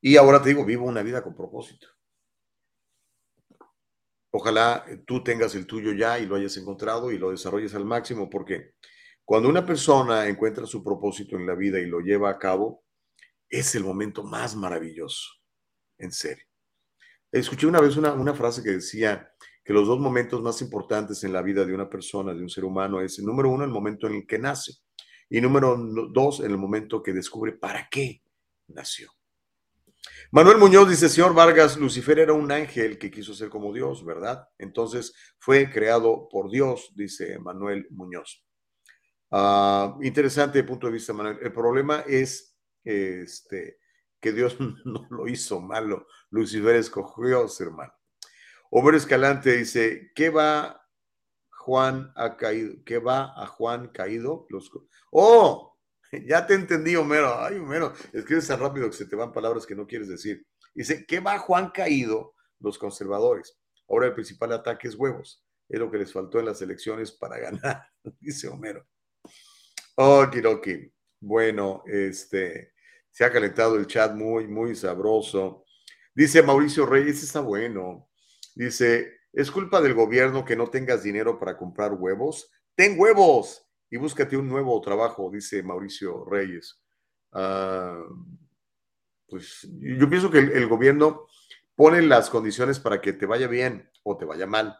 Y 0.00 0.16
ahora 0.16 0.42
te 0.42 0.48
digo, 0.48 0.64
vivo 0.64 0.86
una 0.86 1.02
vida 1.02 1.22
con 1.22 1.36
propósito. 1.36 1.86
Ojalá 4.30 4.84
tú 5.06 5.22
tengas 5.22 5.54
el 5.54 5.66
tuyo 5.66 5.92
ya 5.92 6.18
y 6.18 6.26
lo 6.26 6.36
hayas 6.36 6.56
encontrado 6.56 7.10
y 7.10 7.18
lo 7.18 7.30
desarrolles 7.30 7.74
al 7.74 7.84
máximo, 7.84 8.28
porque 8.28 8.74
cuando 9.28 9.50
una 9.50 9.66
persona 9.66 10.26
encuentra 10.26 10.64
su 10.64 10.82
propósito 10.82 11.36
en 11.36 11.46
la 11.46 11.54
vida 11.54 11.78
y 11.78 11.84
lo 11.84 12.00
lleva 12.00 12.30
a 12.30 12.38
cabo, 12.38 12.82
es 13.46 13.74
el 13.74 13.84
momento 13.84 14.22
más 14.22 14.56
maravilloso, 14.56 15.34
en 15.98 16.12
serio. 16.12 16.46
Escuché 17.30 17.66
una 17.66 17.82
vez 17.82 17.98
una, 17.98 18.32
frase 18.32 18.62
que 18.62 18.70
decía, 18.70 19.30
que 19.62 19.74
los 19.74 19.86
dos 19.86 20.00
momentos 20.00 20.40
más 20.40 20.62
importantes 20.62 21.24
en 21.24 21.34
la 21.34 21.42
vida 21.42 21.66
de 21.66 21.74
una 21.74 21.90
persona, 21.90 22.32
de 22.32 22.40
un 22.40 22.48
ser 22.48 22.64
humano, 22.64 23.02
es 23.02 23.18
número 23.18 23.50
uno, 23.50 23.64
el 23.64 23.70
momento 23.70 24.06
en 24.06 24.14
el 24.14 24.26
que 24.26 24.38
nace, 24.38 24.76
y 25.28 25.42
número 25.42 25.76
dos, 26.10 26.40
en 26.40 26.50
el 26.50 26.56
momento 26.56 27.02
que 27.02 27.12
descubre 27.12 27.52
para 27.52 27.86
qué 27.90 28.22
nació. 28.68 29.12
Manuel 30.30 30.56
Muñoz 30.56 30.88
dice, 30.88 31.10
señor 31.10 31.34
Vargas, 31.34 31.76
Lucifer 31.76 32.18
era 32.18 32.32
un 32.32 32.50
ángel 32.50 32.98
que 32.98 33.10
quiso 33.10 33.34
ser 33.34 33.50
como 33.50 33.74
Dios, 33.74 34.06
¿verdad? 34.06 34.48
Entonces 34.56 35.12
fue 35.38 35.70
creado 35.70 36.30
por 36.30 36.50
Dios, 36.50 36.94
dice 36.96 37.38
Manuel 37.38 37.88
Muñoz. 37.90 38.47
Ah, 39.30 39.96
interesante 40.02 40.62
punto 40.64 40.86
de 40.86 40.94
vista, 40.94 41.12
Manuel. 41.12 41.38
El 41.42 41.52
problema 41.52 42.04
es 42.06 42.56
este, 42.84 43.78
que 44.20 44.32
Dios 44.32 44.56
no 44.84 45.06
lo 45.10 45.28
hizo 45.28 45.60
malo. 45.60 46.06
Lucifer 46.30 46.76
escogió 46.76 47.48
ser 47.48 47.70
malo. 47.70 47.92
Homero 48.70 48.96
Escalante 48.96 49.56
dice, 49.56 50.12
¿qué 50.14 50.30
va 50.30 50.82
Juan 51.50 52.12
ha 52.16 52.36
caído? 52.36 52.74
¿Qué 52.84 52.98
va 52.98 53.32
a 53.36 53.46
Juan 53.46 53.88
caído? 53.88 54.46
Los... 54.50 54.70
¡Oh! 55.10 55.74
Ya 56.26 56.46
te 56.46 56.54
entendí, 56.54 56.96
Homero. 56.96 57.38
Ay, 57.38 57.58
Homero, 57.58 57.92
escribes 58.14 58.46
tan 58.46 58.58
rápido 58.58 58.88
que 58.88 58.96
se 58.96 59.04
te 59.04 59.14
van 59.14 59.30
palabras 59.30 59.66
que 59.66 59.74
no 59.74 59.86
quieres 59.86 60.08
decir. 60.08 60.42
Dice, 60.74 61.04
¿qué 61.06 61.20
va 61.20 61.38
Juan 61.38 61.70
caído? 61.70 62.34
Los 62.60 62.78
conservadores. 62.78 63.58
Ahora 63.90 64.06
el 64.06 64.14
principal 64.14 64.52
ataque 64.52 64.88
es 64.88 64.94
huevos. 64.94 65.44
Es 65.68 65.78
lo 65.78 65.90
que 65.90 65.98
les 65.98 66.10
faltó 66.10 66.38
en 66.38 66.46
las 66.46 66.62
elecciones 66.62 67.12
para 67.12 67.38
ganar, 67.40 67.86
dice 68.20 68.48
Homero. 68.48 68.86
Okidoki. 70.00 70.92
Bueno, 71.20 71.82
este, 71.86 72.72
se 73.10 73.24
ha 73.24 73.32
calentado 73.32 73.76
el 73.76 73.88
chat 73.88 74.14
muy, 74.14 74.46
muy 74.46 74.76
sabroso. 74.76 75.64
Dice 76.14 76.40
Mauricio 76.40 76.86
Reyes, 76.86 77.22
está 77.22 77.40
bueno. 77.40 78.08
Dice, 78.54 79.12
¿es 79.32 79.50
culpa 79.50 79.80
del 79.80 79.94
gobierno 79.94 80.44
que 80.44 80.54
no 80.54 80.68
tengas 80.68 81.02
dinero 81.02 81.38
para 81.38 81.56
comprar 81.56 81.94
huevos? 81.94 82.48
Ten 82.76 82.98
huevos 82.98 83.66
y 83.90 83.96
búscate 83.96 84.36
un 84.36 84.48
nuevo 84.48 84.80
trabajo, 84.80 85.30
dice 85.32 85.64
Mauricio 85.64 86.24
Reyes. 86.24 86.80
Ah, 87.32 88.00
pues 89.26 89.68
yo 89.80 90.08
pienso 90.08 90.30
que 90.30 90.38
el, 90.38 90.68
gobierno 90.68 91.26
pone 91.74 92.02
las 92.02 92.30
condiciones 92.30 92.78
para 92.78 93.00
que 93.00 93.12
te 93.14 93.26
vaya 93.26 93.48
bien 93.48 93.90
o 94.04 94.16
te 94.16 94.24
vaya 94.24 94.46
mal. 94.46 94.78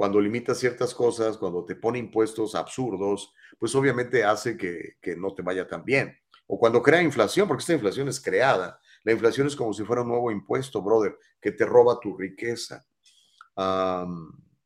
Cuando 0.00 0.18
limita 0.18 0.54
ciertas 0.54 0.94
cosas, 0.94 1.36
cuando 1.36 1.66
te 1.66 1.76
pone 1.76 1.98
impuestos 1.98 2.54
absurdos, 2.54 3.34
pues 3.58 3.74
obviamente 3.74 4.24
hace 4.24 4.56
que, 4.56 4.96
que 5.02 5.14
no 5.14 5.34
te 5.34 5.42
vaya 5.42 5.68
tan 5.68 5.84
bien. 5.84 6.18
O 6.46 6.58
cuando 6.58 6.82
crea 6.82 7.02
inflación, 7.02 7.46
porque 7.46 7.60
esta 7.60 7.74
inflación 7.74 8.08
es 8.08 8.18
creada. 8.18 8.80
La 9.04 9.12
inflación 9.12 9.46
es 9.46 9.54
como 9.54 9.74
si 9.74 9.84
fuera 9.84 10.00
un 10.00 10.08
nuevo 10.08 10.30
impuesto, 10.30 10.80
brother, 10.80 11.18
que 11.38 11.52
te 11.52 11.66
roba 11.66 12.00
tu 12.00 12.16
riqueza 12.16 12.86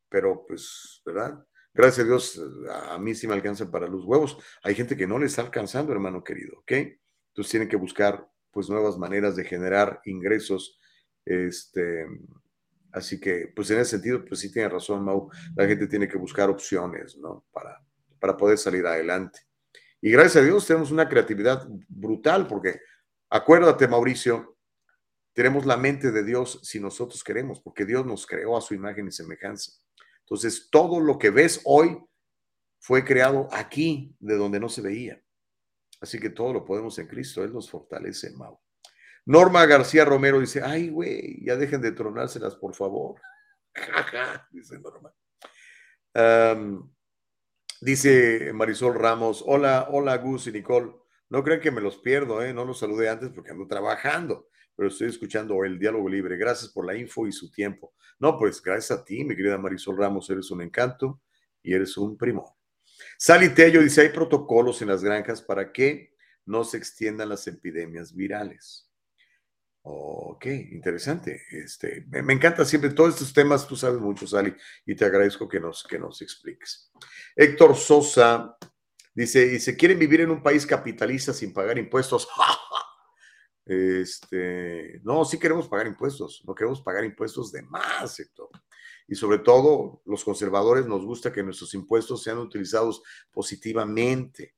pero 0.09 0.45
pues, 0.47 1.01
¿verdad? 1.05 1.45
Gracias 1.73 2.05
a 2.05 2.07
Dios, 2.07 2.41
a 2.89 2.97
mí 2.97 3.13
sí 3.13 3.27
me 3.27 3.33
alcanzan 3.33 3.69
para 3.69 3.87
los 3.87 4.05
huevos. 4.05 4.37
Hay 4.63 4.75
gente 4.75 4.95
que 4.95 5.07
no 5.07 5.19
le 5.19 5.25
está 5.25 5.41
alcanzando, 5.41 5.91
hermano 5.91 6.23
querido, 6.23 6.59
¿ok? 6.59 6.71
Entonces 6.71 7.51
tienen 7.51 7.67
que 7.67 7.75
buscar 7.75 8.25
pues 8.51 8.69
nuevas 8.69 8.97
maneras 8.97 9.35
de 9.35 9.43
generar 9.43 9.99
ingresos. 10.05 10.79
Este, 11.25 12.05
así 12.95 13.19
que, 13.19 13.51
pues 13.55 13.69
en 13.71 13.79
ese 13.79 13.91
sentido, 13.91 14.23
pues 14.25 14.39
sí 14.39 14.51
tiene 14.51 14.69
razón, 14.69 15.03
Mau. 15.03 15.29
La 15.55 15.67
gente 15.67 15.87
tiene 15.87 16.07
que 16.07 16.17
buscar 16.17 16.49
opciones, 16.49 17.17
¿no? 17.17 17.45
Para, 17.51 17.85
para 18.19 18.37
poder 18.37 18.57
salir 18.57 18.85
adelante. 18.85 19.39
Y 20.01 20.11
gracias 20.11 20.37
a 20.37 20.45
Dios 20.45 20.65
tenemos 20.65 20.91
una 20.91 21.07
creatividad 21.07 21.67
brutal, 21.87 22.47
porque 22.47 22.79
acuérdate, 23.29 23.87
Mauricio, 23.87 24.57
tenemos 25.33 25.65
la 25.65 25.77
mente 25.77 26.11
de 26.11 26.23
Dios 26.23 26.59
si 26.63 26.79
nosotros 26.79 27.23
queremos, 27.23 27.59
porque 27.59 27.85
Dios 27.85 28.05
nos 28.05 28.25
creó 28.25 28.57
a 28.57 28.61
su 28.61 28.73
imagen 28.73 29.07
y 29.07 29.11
semejanza. 29.11 29.73
Entonces, 30.21 30.69
todo 30.71 30.99
lo 30.99 31.17
que 31.17 31.29
ves 31.29 31.61
hoy 31.65 31.99
fue 32.79 33.03
creado 33.03 33.47
aquí, 33.51 34.15
de 34.19 34.37
donde 34.37 34.59
no 34.59 34.69
se 34.69 34.81
veía. 34.81 35.21
Así 35.99 36.19
que 36.19 36.29
todo 36.29 36.53
lo 36.53 36.63
podemos 36.63 36.97
en 36.99 37.07
Cristo, 37.07 37.43
Él 37.43 37.51
nos 37.51 37.69
fortalece, 37.69 38.31
Mau. 38.31 38.59
Norma 39.25 39.65
García 39.65 40.05
Romero 40.05 40.39
dice, 40.39 40.61
ay, 40.63 40.89
güey, 40.89 41.43
ya 41.43 41.55
dejen 41.55 41.81
de 41.81 41.91
tronárselas, 41.91 42.55
por 42.55 42.75
favor. 42.75 43.19
dice 44.51 44.79
Norma. 44.79 45.13
Dice 47.81 48.53
Marisol 48.53 48.95
Ramos, 48.95 49.43
hola, 49.45 49.89
hola 49.91 50.17
Gus 50.17 50.47
y 50.47 50.51
Nicole. 50.51 50.93
No 51.29 51.43
crean 51.43 51.59
que 51.59 51.71
me 51.71 51.81
los 51.81 51.97
pierdo, 51.97 52.41
¿eh? 52.43 52.53
no 52.53 52.65
los 52.65 52.79
saludé 52.79 53.09
antes 53.09 53.31
porque 53.31 53.51
ando 53.51 53.67
trabajando, 53.67 54.47
pero 54.75 54.89
estoy 54.89 55.09
escuchando 55.09 55.63
el 55.65 55.79
diálogo 55.79 56.07
libre. 56.07 56.37
Gracias 56.37 56.71
por 56.71 56.85
la 56.85 56.95
info 56.95 57.27
y 57.27 57.31
su 57.31 57.51
tiempo. 57.51 57.93
No, 58.19 58.37
pues 58.37 58.61
gracias 58.61 58.99
a 58.99 59.03
ti, 59.03 59.25
mi 59.25 59.35
querida 59.35 59.57
Marisol 59.57 59.97
Ramos, 59.97 60.29
eres 60.29 60.51
un 60.51 60.61
encanto 60.61 61.21
y 61.61 61.73
eres 61.73 61.97
un 61.97 62.15
primo. 62.15 62.57
Sally 63.17 63.49
Tello 63.49 63.81
dice, 63.81 64.01
hay 64.01 64.09
protocolos 64.09 64.81
en 64.81 64.89
las 64.89 65.03
granjas 65.03 65.41
para 65.41 65.73
que 65.73 66.13
no 66.45 66.63
se 66.63 66.77
extiendan 66.77 67.29
las 67.29 67.47
epidemias 67.47 68.15
virales. 68.15 68.89
Ok, 69.87 70.47
interesante. 70.71 71.43
Este, 71.51 72.05
me, 72.07 72.33
encanta 72.33 72.65
siempre 72.65 72.89
todos 72.89 73.13
estos 73.13 73.31
temas, 73.31 73.67
tú 73.67 73.75
sabes 73.75 74.01
mucho, 74.01 74.25
Sally, 74.25 74.51
y 74.83 74.95
te 74.95 75.05
agradezco 75.05 75.47
que 75.47 75.59
nos, 75.59 75.83
que 75.83 75.99
nos 75.99 76.23
expliques. 76.23 76.91
Héctor 77.35 77.75
Sosa 77.75 78.57
dice, 79.13 79.45
dice, 79.47 79.77
¿quieren 79.77 79.99
vivir 79.99 80.21
en 80.21 80.31
un 80.31 80.41
país 80.41 80.65
capitalista 80.65 81.33
sin 81.33 81.53
pagar 81.53 81.77
impuestos? 81.77 82.27
Este, 83.67 85.01
no, 85.03 85.25
sí 85.25 85.39
queremos 85.39 85.67
pagar 85.67 85.87
impuestos, 85.87 86.43
no 86.45 86.53
queremos 86.53 86.83
pagar 86.83 87.03
impuestos 87.03 87.51
de 87.51 87.63
más, 87.63 88.19
Héctor. 88.19 88.49
Y 89.07 89.15
sobre 89.15 89.39
todo, 89.39 90.03
los 90.05 90.23
conservadores 90.23 90.85
nos 90.85 91.03
gusta 91.03 91.33
que 91.33 91.41
nuestros 91.41 91.73
impuestos 91.73 92.21
sean 92.21 92.37
utilizados 92.37 93.01
positivamente, 93.31 94.53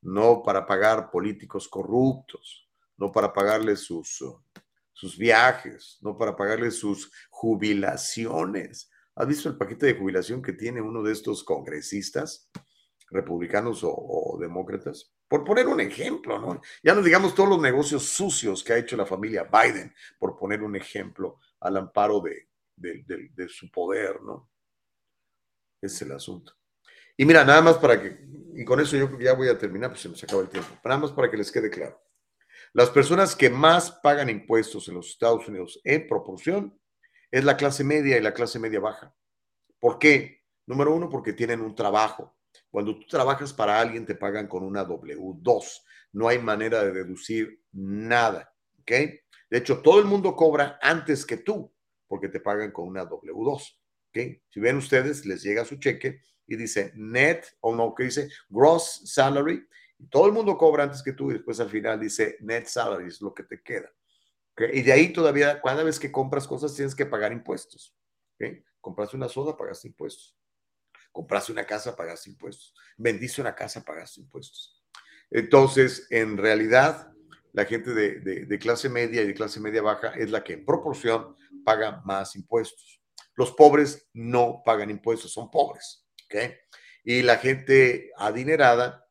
no 0.00 0.42
para 0.42 0.64
pagar 0.64 1.10
políticos 1.10 1.68
corruptos, 1.68 2.68
no 2.98 3.12
para 3.12 3.32
pagarles 3.32 3.80
sus, 3.80 4.22
sus 4.98 5.16
viajes, 5.16 5.96
no 6.00 6.18
para 6.18 6.34
pagarles 6.34 6.74
sus 6.74 7.12
jubilaciones. 7.30 8.90
¿Has 9.14 9.28
visto 9.28 9.48
el 9.48 9.56
paquete 9.56 9.86
de 9.86 9.94
jubilación 9.94 10.42
que 10.42 10.54
tiene 10.54 10.80
uno 10.80 11.04
de 11.04 11.12
estos 11.12 11.44
congresistas, 11.44 12.50
republicanos 13.08 13.82
o, 13.84 14.36
demócratas? 14.40 15.14
Por 15.28 15.44
poner 15.44 15.68
un 15.68 15.80
ejemplo, 15.80 16.40
¿no? 16.40 16.60
Ya 16.82 16.96
no 16.96 17.02
digamos 17.02 17.32
todos 17.32 17.48
los 17.48 17.60
negocios 17.60 18.08
sucios 18.08 18.64
que 18.64 18.72
ha 18.72 18.78
hecho 18.78 18.96
la 18.96 19.06
familia 19.06 19.44
Biden, 19.44 19.94
por 20.18 20.36
poner 20.36 20.64
un 20.64 20.74
ejemplo 20.74 21.38
al 21.60 21.76
amparo 21.76 22.20
de, 22.20 22.48
de, 22.74 23.48
su 23.48 23.70
poder, 23.70 24.20
¿no? 24.22 24.50
Es 25.80 26.02
el 26.02 26.10
asunto. 26.10 26.54
Y 27.16 27.24
mira, 27.24 27.44
nada 27.44 27.62
más 27.62 27.76
para 27.76 28.02
que, 28.02 28.18
y 28.52 28.64
con 28.64 28.80
eso 28.80 28.96
yo 28.96 29.16
ya 29.20 29.34
voy 29.34 29.46
a 29.46 29.56
terminar, 29.56 29.90
pues 29.90 30.00
se 30.00 30.08
nos 30.08 30.24
acaba 30.24 30.42
el 30.42 30.48
tiempo, 30.48 30.70
nada 30.84 30.98
más 30.98 31.12
para 31.12 31.30
que 31.30 31.36
les 31.36 31.52
quede 31.52 31.70
claro. 31.70 32.02
Las 32.72 32.90
personas 32.90 33.34
que 33.34 33.50
más 33.50 33.90
pagan 34.02 34.28
impuestos 34.28 34.88
en 34.88 34.94
los 34.94 35.08
Estados 35.08 35.48
Unidos 35.48 35.80
en 35.84 36.06
proporción 36.06 36.78
es 37.30 37.44
la 37.44 37.56
clase 37.56 37.84
media 37.84 38.16
y 38.16 38.20
la 38.20 38.34
clase 38.34 38.58
media 38.58 38.80
baja. 38.80 39.14
¿Por 39.78 39.98
qué? 39.98 40.42
Número 40.66 40.94
uno, 40.94 41.08
porque 41.08 41.32
tienen 41.32 41.60
un 41.60 41.74
trabajo. 41.74 42.36
Cuando 42.70 42.94
tú 42.98 43.06
trabajas 43.06 43.52
para 43.52 43.80
alguien, 43.80 44.04
te 44.04 44.14
pagan 44.14 44.46
con 44.46 44.62
una 44.62 44.86
W2. 44.86 45.82
No 46.12 46.28
hay 46.28 46.38
manera 46.38 46.84
de 46.84 46.92
deducir 46.92 47.62
nada. 47.72 48.54
¿Ok? 48.80 48.90
De 49.50 49.58
hecho, 49.58 49.80
todo 49.80 49.98
el 49.98 50.04
mundo 50.04 50.36
cobra 50.36 50.78
antes 50.82 51.24
que 51.24 51.38
tú, 51.38 51.72
porque 52.06 52.28
te 52.28 52.40
pagan 52.40 52.70
con 52.70 52.88
una 52.88 53.08
W2. 53.08 53.78
¿Ok? 54.08 54.18
Si 54.50 54.60
ven 54.60 54.76
ustedes, 54.76 55.24
les 55.24 55.42
llega 55.42 55.64
su 55.64 55.76
cheque 55.76 56.20
y 56.46 56.56
dice 56.56 56.92
net, 56.96 57.44
o 57.60 57.74
no, 57.74 57.94
que 57.94 58.04
dice 58.04 58.28
gross 58.48 59.02
salary, 59.04 59.66
todo 60.10 60.26
el 60.26 60.32
mundo 60.32 60.56
cobra 60.56 60.84
antes 60.84 61.02
que 61.02 61.12
tú, 61.12 61.30
y 61.30 61.34
después 61.34 61.58
al 61.60 61.70
final 61.70 61.98
dice 61.98 62.36
net 62.40 62.66
salary, 62.66 63.08
es 63.08 63.20
lo 63.20 63.34
que 63.34 63.42
te 63.42 63.62
queda. 63.62 63.90
Y 64.72 64.82
de 64.82 64.92
ahí 64.92 65.12
todavía, 65.12 65.60
cada 65.62 65.84
vez 65.84 65.98
que 66.00 66.10
compras 66.10 66.46
cosas, 66.46 66.74
tienes 66.74 66.94
que 66.94 67.06
pagar 67.06 67.32
impuestos. 67.32 67.96
¿Ok? 68.34 68.64
Compraste 68.80 69.16
una 69.16 69.28
soda, 69.28 69.56
pagaste 69.56 69.88
impuestos. 69.88 70.36
Compraste 71.12 71.52
una 71.52 71.64
casa, 71.64 71.94
pagaste 71.94 72.30
impuestos. 72.30 72.74
Vendiste 72.96 73.40
una 73.40 73.54
casa, 73.54 73.84
pagaste 73.84 74.20
impuestos. 74.20 74.82
Entonces, 75.30 76.06
en 76.10 76.36
realidad, 76.36 77.12
la 77.52 77.64
gente 77.64 77.92
de, 77.92 78.58
clase 78.58 78.88
media 78.88 79.22
y 79.22 79.26
de 79.26 79.34
clase 79.34 79.60
media 79.60 79.82
baja 79.82 80.08
es 80.10 80.30
la 80.30 80.42
que 80.42 80.54
en 80.54 80.64
proporción 80.64 81.36
paga 81.64 82.02
más 82.04 82.34
impuestos. 82.34 83.00
Los 83.34 83.52
pobres 83.52 84.08
no 84.12 84.62
pagan 84.64 84.90
impuestos, 84.90 85.32
son 85.32 85.50
pobres. 85.50 86.06
¿okay? 86.26 86.54
Y 87.04 87.22
la 87.22 87.36
gente 87.36 88.10
adinerada 88.16 89.07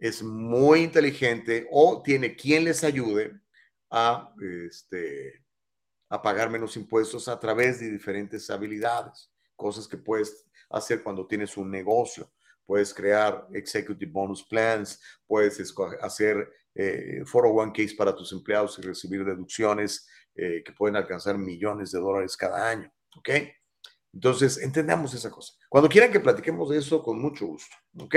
es 0.00 0.22
muy 0.22 0.80
inteligente 0.80 1.68
o 1.70 2.02
tiene 2.02 2.34
quien 2.34 2.64
les 2.64 2.82
ayude 2.82 3.38
a, 3.90 4.34
este, 4.68 5.44
a 6.08 6.22
pagar 6.22 6.50
menos 6.50 6.76
impuestos 6.76 7.28
a 7.28 7.38
través 7.38 7.80
de 7.80 7.90
diferentes 7.90 8.48
habilidades, 8.48 9.30
cosas 9.54 9.86
que 9.86 9.98
puedes 9.98 10.46
hacer 10.70 11.02
cuando 11.02 11.26
tienes 11.26 11.56
un 11.56 11.70
negocio. 11.70 12.32
Puedes 12.64 12.94
crear 12.94 13.46
executive 13.52 14.10
bonus 14.10 14.42
plans, 14.44 15.00
puedes 15.26 15.60
hacer 16.00 16.50
eh, 16.74 17.22
401ks 17.24 17.96
para 17.96 18.14
tus 18.14 18.32
empleados 18.32 18.78
y 18.78 18.82
recibir 18.82 19.24
deducciones 19.24 20.08
eh, 20.34 20.62
que 20.64 20.72
pueden 20.72 20.96
alcanzar 20.96 21.36
millones 21.36 21.90
de 21.90 21.98
dólares 21.98 22.36
cada 22.36 22.70
año. 22.70 22.90
¿Ok? 23.16 23.28
Entonces, 24.12 24.58
entendamos 24.58 25.12
esa 25.14 25.30
cosa. 25.30 25.52
Cuando 25.68 25.88
quieran 25.88 26.12
que 26.12 26.20
platiquemos 26.20 26.70
de 26.70 26.78
eso, 26.78 27.02
con 27.02 27.20
mucho 27.20 27.46
gusto. 27.46 27.76
¿Ok? 27.98 28.16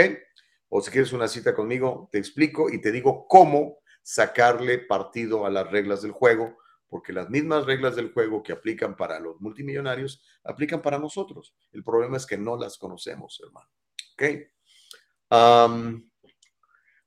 O 0.75 0.81
si 0.81 0.89
quieres 0.89 1.13
una 1.13 1.27
cita 1.27 1.53
conmigo, 1.53 2.09
te 2.11 2.17
explico 2.17 2.67
y 2.67 2.81
te 2.81 2.91
digo 2.91 3.27
cómo 3.27 3.77
sacarle 4.01 4.79
partido 4.79 5.45
a 5.45 5.51
las 5.51 5.69
reglas 5.69 6.01
del 6.01 6.13
juego 6.13 6.57
porque 6.89 7.13
las 7.13 7.29
mismas 7.29 7.67
reglas 7.67 7.95
del 7.95 8.11
juego 8.11 8.41
que 8.41 8.53
aplican 8.53 8.95
para 8.95 9.19
los 9.19 9.39
multimillonarios 9.39 10.23
aplican 10.43 10.81
para 10.81 10.97
nosotros. 10.97 11.55
El 11.71 11.83
problema 11.83 12.17
es 12.17 12.25
que 12.25 12.39
no 12.39 12.57
las 12.57 12.79
conocemos, 12.79 13.39
hermano. 13.45 13.69
¿Ok? 14.13 14.23
Um, 15.29 16.09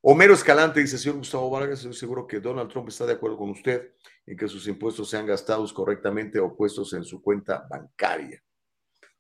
Homero 0.03 0.35
Escalante 0.35 0.79
dice, 0.79 0.97
señor 0.97 1.19
Gustavo 1.19 1.51
Vargas, 1.51 1.81
estoy 1.81 1.95
seguro 1.95 2.25
que 2.25 2.39
Donald 2.39 2.71
Trump 2.71 2.89
está 2.89 3.05
de 3.05 3.15
acuerdo 3.15 3.37
con 3.37 3.51
usted 3.51 3.95
en 4.27 4.37
que 4.37 4.47
sus 4.47 4.69
impuestos 4.69 5.11
sean 5.11 5.27
gastados 5.27 5.73
correctamente 5.73 6.39
o 6.39 6.55
puestos 6.57 6.93
en 6.93 7.03
su 7.03 7.21
cuenta 7.21 7.67
bancaria. 7.69 8.41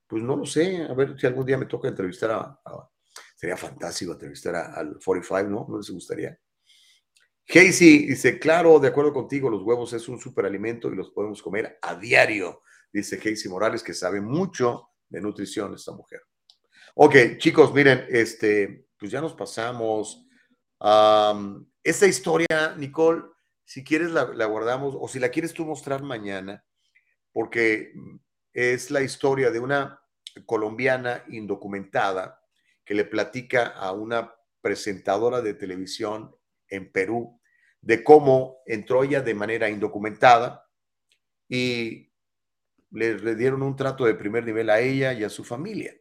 Pues 0.06 0.22
no 0.22 0.36
lo 0.36 0.46
sé, 0.46 0.84
a 0.84 0.94
ver 0.94 1.18
si 1.18 1.26
algún 1.26 1.46
día 1.46 1.58
me 1.58 1.66
toca 1.66 1.88
entrevistar 1.88 2.30
a... 2.30 2.60
a 2.64 2.95
sería 3.36 3.56
fantástico 3.56 4.12
entrevistar 4.12 4.56
a, 4.56 4.72
al 4.74 4.98
45, 5.04 5.42
¿no? 5.50 5.66
¿No 5.68 5.76
les 5.76 5.90
gustaría? 5.90 6.36
Casey 7.46 8.06
dice, 8.06 8.40
claro, 8.40 8.80
de 8.80 8.88
acuerdo 8.88 9.12
contigo, 9.12 9.48
los 9.48 9.62
huevos 9.62 9.92
es 9.92 10.08
un 10.08 10.18
superalimento 10.18 10.88
y 10.90 10.96
los 10.96 11.10
podemos 11.10 11.40
comer 11.40 11.78
a 11.80 11.94
diario, 11.94 12.62
dice 12.92 13.18
Casey 13.18 13.48
Morales, 13.48 13.84
que 13.84 13.94
sabe 13.94 14.20
mucho 14.20 14.88
de 15.08 15.20
nutrición 15.20 15.72
esta 15.74 15.92
mujer. 15.92 16.22
Ok, 16.96 17.36
chicos, 17.36 17.72
miren, 17.72 18.06
este, 18.08 18.88
pues 18.98 19.12
ya 19.12 19.20
nos 19.20 19.34
pasamos. 19.34 20.26
Um, 20.80 21.64
esta 21.84 22.06
historia, 22.06 22.74
Nicole, 22.76 23.22
si 23.64 23.84
quieres 23.84 24.10
la, 24.10 24.24
la, 24.34 24.46
guardamos 24.46 24.96
o 24.98 25.06
si 25.06 25.20
la 25.20 25.28
quieres 25.28 25.52
tú 25.52 25.64
mostrar 25.64 26.02
mañana, 26.02 26.64
porque 27.32 27.92
es 28.52 28.90
la 28.90 29.02
historia 29.02 29.50
de 29.50 29.60
una 29.60 30.00
colombiana 30.46 31.22
indocumentada 31.28 32.40
que 32.86 32.94
le 32.94 33.04
platica 33.04 33.66
a 33.66 33.92
una 33.92 34.32
presentadora 34.62 35.42
de 35.42 35.52
televisión 35.52 36.34
en 36.68 36.90
Perú 36.90 37.38
de 37.82 38.02
cómo 38.02 38.62
entró 38.64 39.04
ella 39.04 39.20
de 39.20 39.34
manera 39.34 39.68
indocumentada 39.68 40.66
y 41.48 42.12
le, 42.90 43.34
dieron 43.34 43.62
un 43.62 43.76
trato 43.76 44.04
de 44.04 44.14
primer 44.14 44.44
nivel 44.44 44.70
a 44.70 44.80
ella 44.80 45.12
y 45.12 45.24
a 45.24 45.28
su 45.28 45.44
familia. 45.44 45.94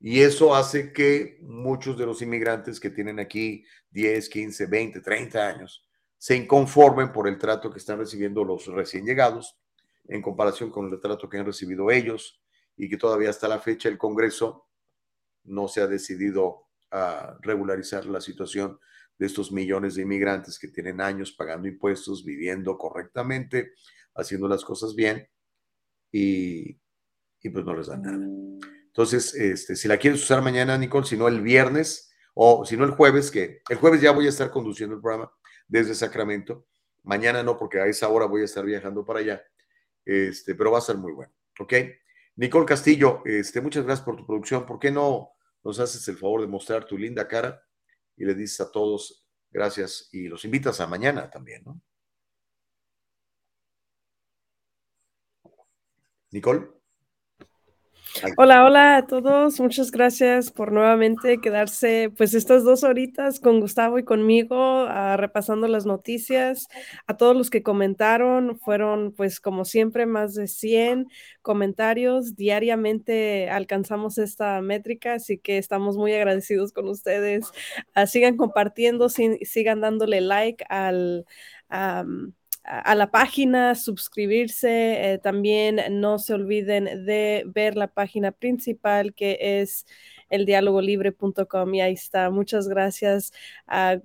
Y 0.00 0.20
eso 0.20 0.54
hace 0.54 0.92
que 0.92 1.38
muchos 1.42 1.96
de 1.98 2.06
los 2.06 2.22
inmigrantes 2.22 2.80
que 2.80 2.90
tienen 2.90 3.20
aquí 3.20 3.64
10, 3.90 4.28
15, 4.28 4.66
20, 4.66 5.00
30 5.00 5.48
años 5.48 5.86
se 6.18 6.36
inconformen 6.36 7.12
por 7.12 7.28
el 7.28 7.38
trato 7.38 7.70
que 7.70 7.78
están 7.78 7.98
recibiendo 7.98 8.44
los 8.44 8.66
recién 8.66 9.04
llegados 9.04 9.60
en 10.08 10.22
comparación 10.22 10.70
con 10.70 10.92
el 10.92 11.00
trato 11.00 11.28
que 11.28 11.38
han 11.38 11.46
recibido 11.46 11.90
ellos 11.90 12.40
y 12.76 12.88
que 12.88 12.96
todavía 12.96 13.30
hasta 13.30 13.48
la 13.48 13.60
fecha 13.60 13.88
el 13.88 13.98
Congreso 13.98 14.66
no 15.44 15.68
se 15.68 15.80
ha 15.80 15.86
decidido 15.86 16.66
a 16.90 17.38
regularizar 17.40 18.06
la 18.06 18.20
situación 18.20 18.78
de 19.18 19.26
estos 19.26 19.52
millones 19.52 19.94
de 19.94 20.02
inmigrantes 20.02 20.58
que 20.58 20.68
tienen 20.68 21.00
años 21.00 21.32
pagando 21.32 21.68
impuestos, 21.68 22.24
viviendo 22.24 22.76
correctamente, 22.76 23.72
haciendo 24.14 24.48
las 24.48 24.64
cosas 24.64 24.94
bien 24.94 25.28
y, 26.10 26.78
y 27.42 27.50
pues 27.50 27.64
no 27.64 27.74
les 27.74 27.86
dan 27.86 28.02
nada. 28.02 28.26
Entonces, 28.86 29.34
este, 29.34 29.74
si 29.76 29.88
la 29.88 29.96
quieres 29.96 30.22
usar 30.22 30.42
mañana, 30.42 30.76
Nicole, 30.76 31.06
si 31.06 31.16
no 31.16 31.28
el 31.28 31.40
viernes 31.40 32.12
o 32.34 32.66
si 32.66 32.76
no 32.76 32.84
el 32.84 32.90
jueves, 32.90 33.30
que 33.30 33.62
el 33.68 33.78
jueves 33.78 34.00
ya 34.00 34.12
voy 34.12 34.26
a 34.26 34.30
estar 34.30 34.50
conduciendo 34.50 34.94
el 34.96 35.00
programa 35.00 35.32
desde 35.66 35.94
Sacramento. 35.94 36.66
Mañana 37.02 37.42
no, 37.42 37.56
porque 37.56 37.80
a 37.80 37.86
esa 37.86 38.08
hora 38.08 38.26
voy 38.26 38.42
a 38.42 38.44
estar 38.44 38.64
viajando 38.64 39.04
para 39.04 39.20
allá. 39.20 39.42
Este, 40.04 40.54
pero 40.54 40.72
va 40.72 40.78
a 40.78 40.82
ser 40.82 40.96
muy 40.96 41.12
bueno. 41.12 41.32
¿Ok? 41.58 41.72
Nicole 42.36 42.66
Castillo, 42.66 43.22
este, 43.24 43.60
muchas 43.60 43.84
gracias 43.84 44.04
por 44.04 44.16
tu 44.16 44.26
producción. 44.26 44.64
¿Por 44.64 44.78
qué 44.78 44.90
no 44.90 45.32
nos 45.62 45.78
haces 45.78 46.06
el 46.08 46.16
favor 46.16 46.40
de 46.40 46.46
mostrar 46.46 46.86
tu 46.86 46.96
linda 46.96 47.28
cara 47.28 47.62
y 48.16 48.24
le 48.24 48.34
dices 48.34 48.60
a 48.60 48.70
todos 48.72 49.26
gracias 49.50 50.08
y 50.12 50.28
los 50.28 50.44
invitas 50.44 50.80
a 50.80 50.86
mañana 50.86 51.30
también, 51.30 51.62
¿no? 51.64 51.80
Nicole. 56.30 56.81
Hola, 58.36 58.64
hola 58.66 58.96
a 58.98 59.06
todos. 59.06 59.58
Muchas 59.58 59.90
gracias 59.90 60.50
por 60.50 60.70
nuevamente 60.70 61.40
quedarse 61.40 62.12
pues 62.16 62.34
estas 62.34 62.62
dos 62.62 62.84
horitas 62.84 63.40
con 63.40 63.60
Gustavo 63.60 63.98
y 63.98 64.04
conmigo 64.04 64.56
ah, 64.88 65.16
repasando 65.16 65.66
las 65.66 65.86
noticias. 65.86 66.68
A 67.06 67.16
todos 67.16 67.34
los 67.34 67.48
que 67.48 67.62
comentaron, 67.62 68.58
fueron 68.58 69.12
pues 69.12 69.40
como 69.40 69.64
siempre 69.64 70.04
más 70.04 70.34
de 70.34 70.46
100 70.46 71.08
comentarios. 71.40 72.36
Diariamente 72.36 73.48
alcanzamos 73.48 74.18
esta 74.18 74.60
métrica, 74.60 75.14
así 75.14 75.38
que 75.38 75.56
estamos 75.56 75.96
muy 75.96 76.12
agradecidos 76.12 76.72
con 76.72 76.88
ustedes. 76.88 77.50
Ah, 77.94 78.06
sigan 78.06 78.36
compartiendo, 78.36 79.08
sigan 79.08 79.80
dándole 79.80 80.20
like 80.20 80.64
al 80.68 81.24
a 82.64 82.94
la 82.94 83.10
página, 83.10 83.74
suscribirse. 83.74 85.14
Eh, 85.14 85.18
también 85.18 85.80
no 86.00 86.18
se 86.18 86.34
olviden 86.34 87.06
de 87.06 87.44
ver 87.46 87.76
la 87.76 87.88
página 87.88 88.32
principal 88.32 89.14
que 89.14 89.38
es 89.60 89.86
eldialogolibre.com 90.30 91.74
y 91.74 91.80
ahí 91.80 91.92
está. 91.94 92.30
Muchas 92.30 92.68
gracias 92.68 93.32
a, 93.66 93.98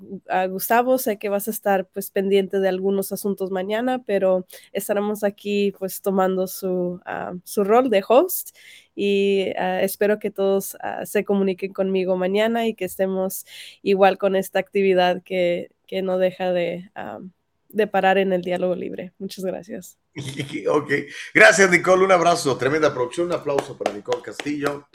Gustavo. 0.49 0.97
Sé 0.97 1.17
que 1.17 1.29
vas 1.29 1.47
a 1.47 1.51
estar 1.51 1.88
pues 1.88 2.11
pendiente 2.11 2.59
de 2.59 2.67
algunos 2.69 3.11
asuntos 3.11 3.51
mañana, 3.51 4.03
pero 4.05 4.45
estaremos 4.73 5.23
aquí 5.23 5.73
pues 5.79 6.01
tomando 6.01 6.47
su, 6.47 6.99
ah, 7.05 7.34
su 7.43 7.63
rol 7.63 7.89
de 7.89 8.03
host 8.07 8.55
y 8.95 9.51
ah, 9.57 9.81
espero 9.81 10.19
que 10.19 10.31
todos 10.31 10.75
ah, 10.81 11.05
se 11.05 11.23
comuniquen 11.23 11.73
conmigo 11.73 12.17
mañana 12.17 12.67
y 12.67 12.73
que 12.73 12.85
estemos 12.85 13.45
igual 13.84 14.17
con 14.17 14.35
esta 14.35 14.59
actividad 14.59 15.21
que, 15.23 15.69
que 15.85 16.01
no 16.01 16.17
deja 16.17 16.51
de 16.51 16.89
de 17.69 17.88
parar 17.88 18.18
en 18.18 18.34
el 18.34 18.41
diálogo 18.41 18.76
libre. 18.76 19.14
Muchas 19.18 19.44
gracias. 19.44 19.98
ok, 20.69 20.91
gracias 21.34 21.69
Nicole, 21.69 22.06
un 22.06 22.11
abrazo, 22.11 22.57
tremenda 22.57 22.94
producción, 22.94 23.27
un 23.27 23.34
aplauso 23.34 23.77
para 23.77 23.94
Nicole 23.94 24.22
Castillo. 24.22 24.88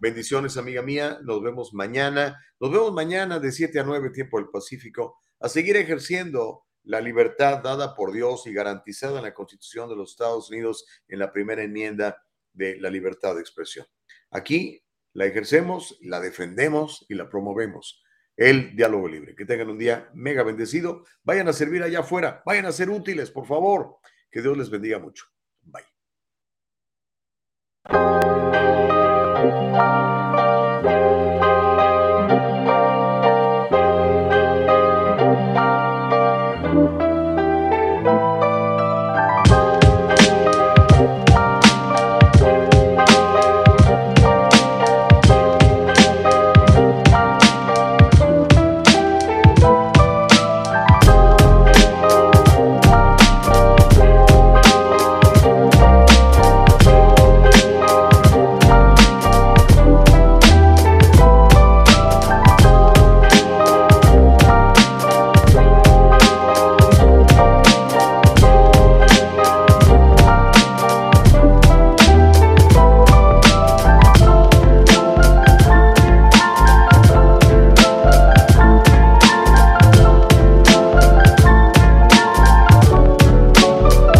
Bendiciones, 0.00 0.56
amiga 0.56 0.82
mía. 0.82 1.18
Nos 1.22 1.42
vemos 1.42 1.72
mañana. 1.72 2.38
Nos 2.60 2.70
vemos 2.70 2.92
mañana 2.92 3.38
de 3.38 3.50
7 3.50 3.80
a 3.80 3.82
9, 3.82 4.10
tiempo 4.10 4.38
del 4.38 4.48
Pacífico, 4.48 5.18
a 5.40 5.48
seguir 5.48 5.76
ejerciendo 5.76 6.64
la 6.84 7.00
libertad 7.00 7.62
dada 7.62 7.94
por 7.94 8.12
Dios 8.12 8.46
y 8.46 8.52
garantizada 8.52 9.18
en 9.18 9.24
la 9.24 9.34
Constitución 9.34 9.88
de 9.88 9.96
los 9.96 10.10
Estados 10.10 10.50
Unidos 10.50 10.86
en 11.08 11.18
la 11.18 11.32
primera 11.32 11.62
enmienda 11.62 12.22
de 12.52 12.78
la 12.78 12.90
libertad 12.90 13.34
de 13.34 13.40
expresión. 13.40 13.86
Aquí 14.30 14.82
la 15.12 15.24
ejercemos, 15.24 15.98
la 16.02 16.20
defendemos 16.20 17.04
y 17.08 17.14
la 17.14 17.28
promovemos 17.28 18.02
el 18.36 18.76
diálogo 18.76 19.08
libre. 19.08 19.34
Que 19.34 19.44
tengan 19.44 19.70
un 19.70 19.78
día 19.78 20.10
mega 20.14 20.42
bendecido. 20.42 21.04
Vayan 21.22 21.48
a 21.48 21.52
servir 21.52 21.82
allá 21.82 22.00
afuera, 22.00 22.42
vayan 22.44 22.66
a 22.66 22.72
ser 22.72 22.90
útiles, 22.90 23.30
por 23.30 23.46
favor. 23.46 23.96
Que 24.30 24.42
Dios 24.42 24.56
les 24.56 24.70
bendiga 24.70 24.98
mucho. 24.98 25.24
Bye. 25.62 25.84